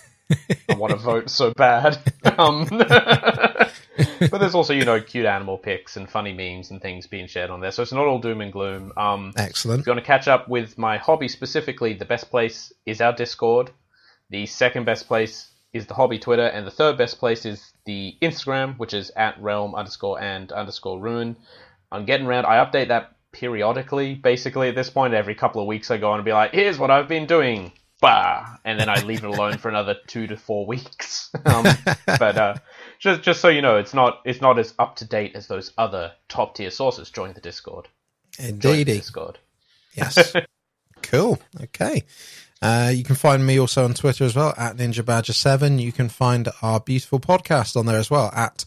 I 0.69 0.75
want 0.75 0.91
to 0.91 0.97
vote 1.03 1.29
so 1.29 1.53
bad. 1.53 1.97
Um, 2.37 2.67
but 2.69 4.39
there's 4.39 4.55
also, 4.55 4.73
you 4.73 4.85
know, 4.85 4.99
cute 5.01 5.25
animal 5.25 5.57
pics 5.57 5.95
and 5.95 6.09
funny 6.09 6.33
memes 6.33 6.71
and 6.71 6.81
things 6.81 7.07
being 7.07 7.27
shared 7.27 7.49
on 7.49 7.61
there. 7.61 7.71
So 7.71 7.83
it's 7.83 7.93
not 7.93 8.05
all 8.05 8.19
doom 8.19 8.41
and 8.41 8.51
gloom. 8.51 8.91
Um, 8.97 9.33
Excellent. 9.37 9.81
if 9.81 9.87
you 9.87 9.93
want 9.93 10.03
to 10.03 10.05
catch 10.05 10.27
up 10.27 10.49
with 10.49 10.77
my 10.77 10.97
hobby 10.97 11.29
specifically, 11.29 11.93
the 11.93 12.05
best 12.05 12.29
place 12.29 12.73
is 12.85 12.99
our 12.99 13.13
Discord. 13.13 13.71
The 14.29 14.45
second 14.45 14.85
best 14.85 15.07
place 15.07 15.47
is 15.73 15.85
the 15.85 15.93
hobby 15.93 16.19
Twitter, 16.19 16.45
and 16.45 16.65
the 16.65 16.71
third 16.71 16.97
best 16.97 17.19
place 17.19 17.45
is 17.45 17.73
the 17.85 18.15
Instagram, 18.21 18.77
which 18.77 18.93
is 18.93 19.11
at 19.15 19.41
realm 19.41 19.75
underscore 19.75 20.21
and 20.21 20.51
underscore 20.51 20.99
ruin. 20.99 21.35
I'm 21.91 22.05
getting 22.05 22.27
around. 22.27 22.45
I 22.45 22.63
update 22.63 22.89
that 22.89 23.15
periodically. 23.31 24.15
Basically, 24.15 24.69
at 24.69 24.75
this 24.75 24.89
point, 24.89 25.13
every 25.13 25.35
couple 25.35 25.61
of 25.61 25.67
weeks, 25.67 25.91
I 25.91 25.97
go 25.97 26.11
on 26.11 26.19
and 26.19 26.25
be 26.25 26.33
like, 26.33 26.51
"Here's 26.51 26.79
what 26.79 26.91
I've 26.91 27.07
been 27.07 27.25
doing." 27.25 27.71
Bah, 27.99 28.57
and 28.63 28.79
then 28.79 28.89
I 28.89 29.01
leave 29.01 29.23
it 29.23 29.27
alone 29.27 29.57
for 29.57 29.69
another 29.69 29.95
two 30.05 30.27
to 30.27 30.37
four 30.37 30.65
weeks. 30.65 31.31
Um, 31.45 31.65
but 32.05 32.37
uh, 32.37 32.55
just 32.99 33.21
just 33.21 33.41
so 33.41 33.47
you 33.47 33.61
know, 33.61 33.77
it's 33.77 33.93
not 33.93 34.21
it's 34.25 34.41
not 34.41 34.59
as 34.59 34.73
up 34.77 34.97
to 34.97 35.05
date 35.05 35.35
as 35.35 35.47
those 35.47 35.71
other 35.77 36.13
top 36.27 36.55
tier 36.55 36.71
sources. 36.71 37.09
Join 37.09 37.33
the 37.33 37.41
Discord. 37.41 37.87
Join 38.37 38.59
the 38.59 38.69
Indeed. 38.69 38.85
Discord. 38.85 39.39
Yes. 39.93 40.33
cool. 41.01 41.39
Okay. 41.61 42.03
Uh, 42.61 42.91
you 42.93 43.03
can 43.03 43.15
find 43.15 43.45
me 43.45 43.59
also 43.59 43.83
on 43.83 43.93
Twitter 43.93 44.23
as 44.23 44.35
well 44.35 44.53
at 44.57 44.77
Ninja 44.77 45.05
Badger 45.05 45.33
Seven. 45.33 45.79
You 45.79 45.91
can 45.91 46.09
find 46.09 46.49
our 46.61 46.79
beautiful 46.79 47.19
podcast 47.19 47.75
on 47.75 47.85
there 47.85 47.99
as 47.99 48.09
well 48.09 48.31
at 48.35 48.65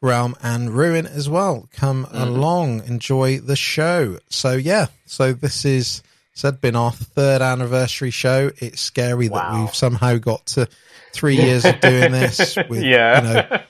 Realm 0.00 0.36
and 0.42 0.70
Ruin 0.70 1.06
as 1.06 1.28
well. 1.28 1.68
Come 1.72 2.06
along, 2.12 2.84
enjoy 2.86 3.38
the 3.38 3.56
show. 3.56 4.18
So 4.28 4.52
yeah, 4.52 4.86
so 5.06 5.32
this 5.32 5.64
is 5.64 6.02
said 6.34 6.60
been 6.60 6.76
our 6.76 6.92
third 6.92 7.42
anniversary 7.42 8.10
show. 8.10 8.50
It's 8.58 8.80
scary 8.80 9.28
that 9.28 9.52
we've 9.54 9.74
somehow 9.74 10.16
got 10.18 10.46
to 10.46 10.68
three 11.12 11.36
years 11.42 11.64
of 11.64 11.78
doing 11.80 12.10
this 12.12 12.56
with 12.68 12.82
Yeah. 12.82 13.20
you 13.20 13.50
know 13.50 13.60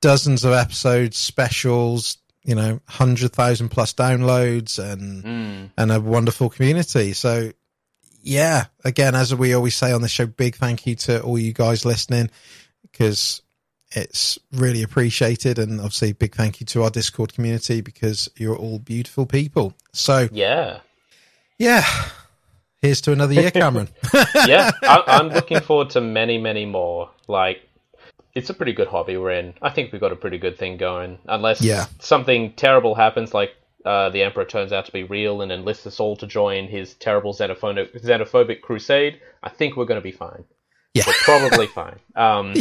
dozens 0.00 0.44
of 0.44 0.52
episodes, 0.52 1.16
specials, 1.16 2.18
you 2.44 2.54
know, 2.56 2.80
hundred 2.88 3.32
thousand 3.32 3.68
plus 3.68 3.94
downloads 3.94 4.78
and 4.78 5.24
Mm. 5.24 5.70
and 5.78 5.92
a 5.92 6.00
wonderful 6.00 6.50
community. 6.50 7.12
So, 7.12 7.52
yeah, 8.22 8.66
again, 8.84 9.14
as 9.14 9.34
we 9.34 9.54
always 9.54 9.74
say 9.74 9.92
on 9.92 10.00
the 10.02 10.08
show, 10.08 10.26
big 10.26 10.56
thank 10.56 10.86
you 10.86 10.94
to 10.96 11.22
all 11.22 11.38
you 11.38 11.52
guys 11.52 11.84
listening 11.84 12.30
because 12.90 13.42
it's 13.92 14.38
really 14.52 14.82
appreciated. 14.82 15.58
And 15.58 15.80
obviously, 15.80 16.12
big 16.12 16.34
thank 16.34 16.60
you 16.60 16.66
to 16.66 16.82
our 16.84 16.90
Discord 16.90 17.34
community 17.34 17.80
because 17.80 18.28
you're 18.36 18.56
all 18.56 18.78
beautiful 18.78 19.26
people. 19.26 19.74
So, 19.92 20.28
Yeah. 20.32 20.80
yeah, 21.58 21.84
here's 22.80 23.00
to 23.02 23.12
another 23.12 23.34
year, 23.34 23.50
Cameron. 23.52 23.88
yeah, 24.46 24.70
I, 24.82 25.02
I'm 25.06 25.28
looking 25.28 25.60
forward 25.60 25.90
to 25.90 26.00
many, 26.00 26.38
many 26.38 26.64
more. 26.64 27.10
Like, 27.28 27.60
it's 28.34 28.48
a 28.50 28.54
pretty 28.54 28.72
good 28.72 28.88
hobby 28.88 29.16
we're 29.18 29.32
in. 29.32 29.52
I 29.60 29.68
think 29.70 29.92
we've 29.92 30.00
got 30.00 30.12
a 30.12 30.16
pretty 30.16 30.38
good 30.38 30.56
thing 30.56 30.78
going. 30.78 31.18
Unless 31.26 31.60
Yeah. 31.62 31.86
something 31.98 32.52
terrible 32.54 32.94
happens, 32.94 33.34
like 33.34 33.54
uh, 33.84 34.10
the 34.10 34.22
Emperor 34.22 34.44
turns 34.44 34.72
out 34.72 34.86
to 34.86 34.92
be 34.92 35.04
real 35.04 35.42
and 35.42 35.50
enlists 35.52 35.86
us 35.86 36.00
all 36.00 36.16
to 36.16 36.26
join 36.26 36.66
his 36.68 36.94
terrible 36.94 37.34
xenophobic, 37.34 38.00
xenophobic 38.00 38.60
crusade, 38.60 39.20
I 39.42 39.48
think 39.48 39.76
we're 39.76 39.84
going 39.86 40.00
to 40.00 40.04
be 40.04 40.12
fine. 40.12 40.44
Yeah. 40.94 41.04
We're 41.06 41.12
probably 41.24 41.66
fine. 41.74 41.98
Um, 42.14 42.54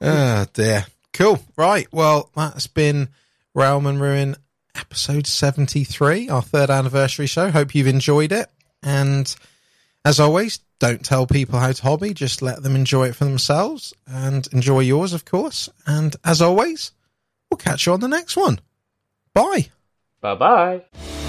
Oh 0.00 0.46
dear. 0.52 0.86
Cool. 1.12 1.38
Right. 1.56 1.86
Well, 1.92 2.30
that's 2.34 2.66
been 2.66 3.08
Realm 3.54 3.86
and 3.86 4.00
Ruin 4.00 4.36
episode 4.74 5.26
73, 5.26 6.28
our 6.28 6.42
third 6.42 6.70
anniversary 6.70 7.26
show. 7.26 7.50
Hope 7.50 7.74
you've 7.74 7.86
enjoyed 7.86 8.32
it. 8.32 8.48
And 8.82 9.34
as 10.04 10.20
always, 10.20 10.60
don't 10.78 11.04
tell 11.04 11.26
people 11.26 11.58
how 11.58 11.72
to 11.72 11.82
hobby, 11.82 12.14
just 12.14 12.40
let 12.40 12.62
them 12.62 12.74
enjoy 12.74 13.08
it 13.08 13.16
for 13.16 13.24
themselves 13.24 13.92
and 14.06 14.48
enjoy 14.52 14.80
yours, 14.80 15.12
of 15.12 15.24
course. 15.24 15.68
And 15.86 16.16
as 16.24 16.40
always, 16.40 16.92
we'll 17.50 17.58
catch 17.58 17.86
you 17.86 17.92
on 17.92 18.00
the 18.00 18.08
next 18.08 18.36
one. 18.36 18.60
Bye. 19.34 19.70
bye 20.20 20.34
bye. 20.34 21.19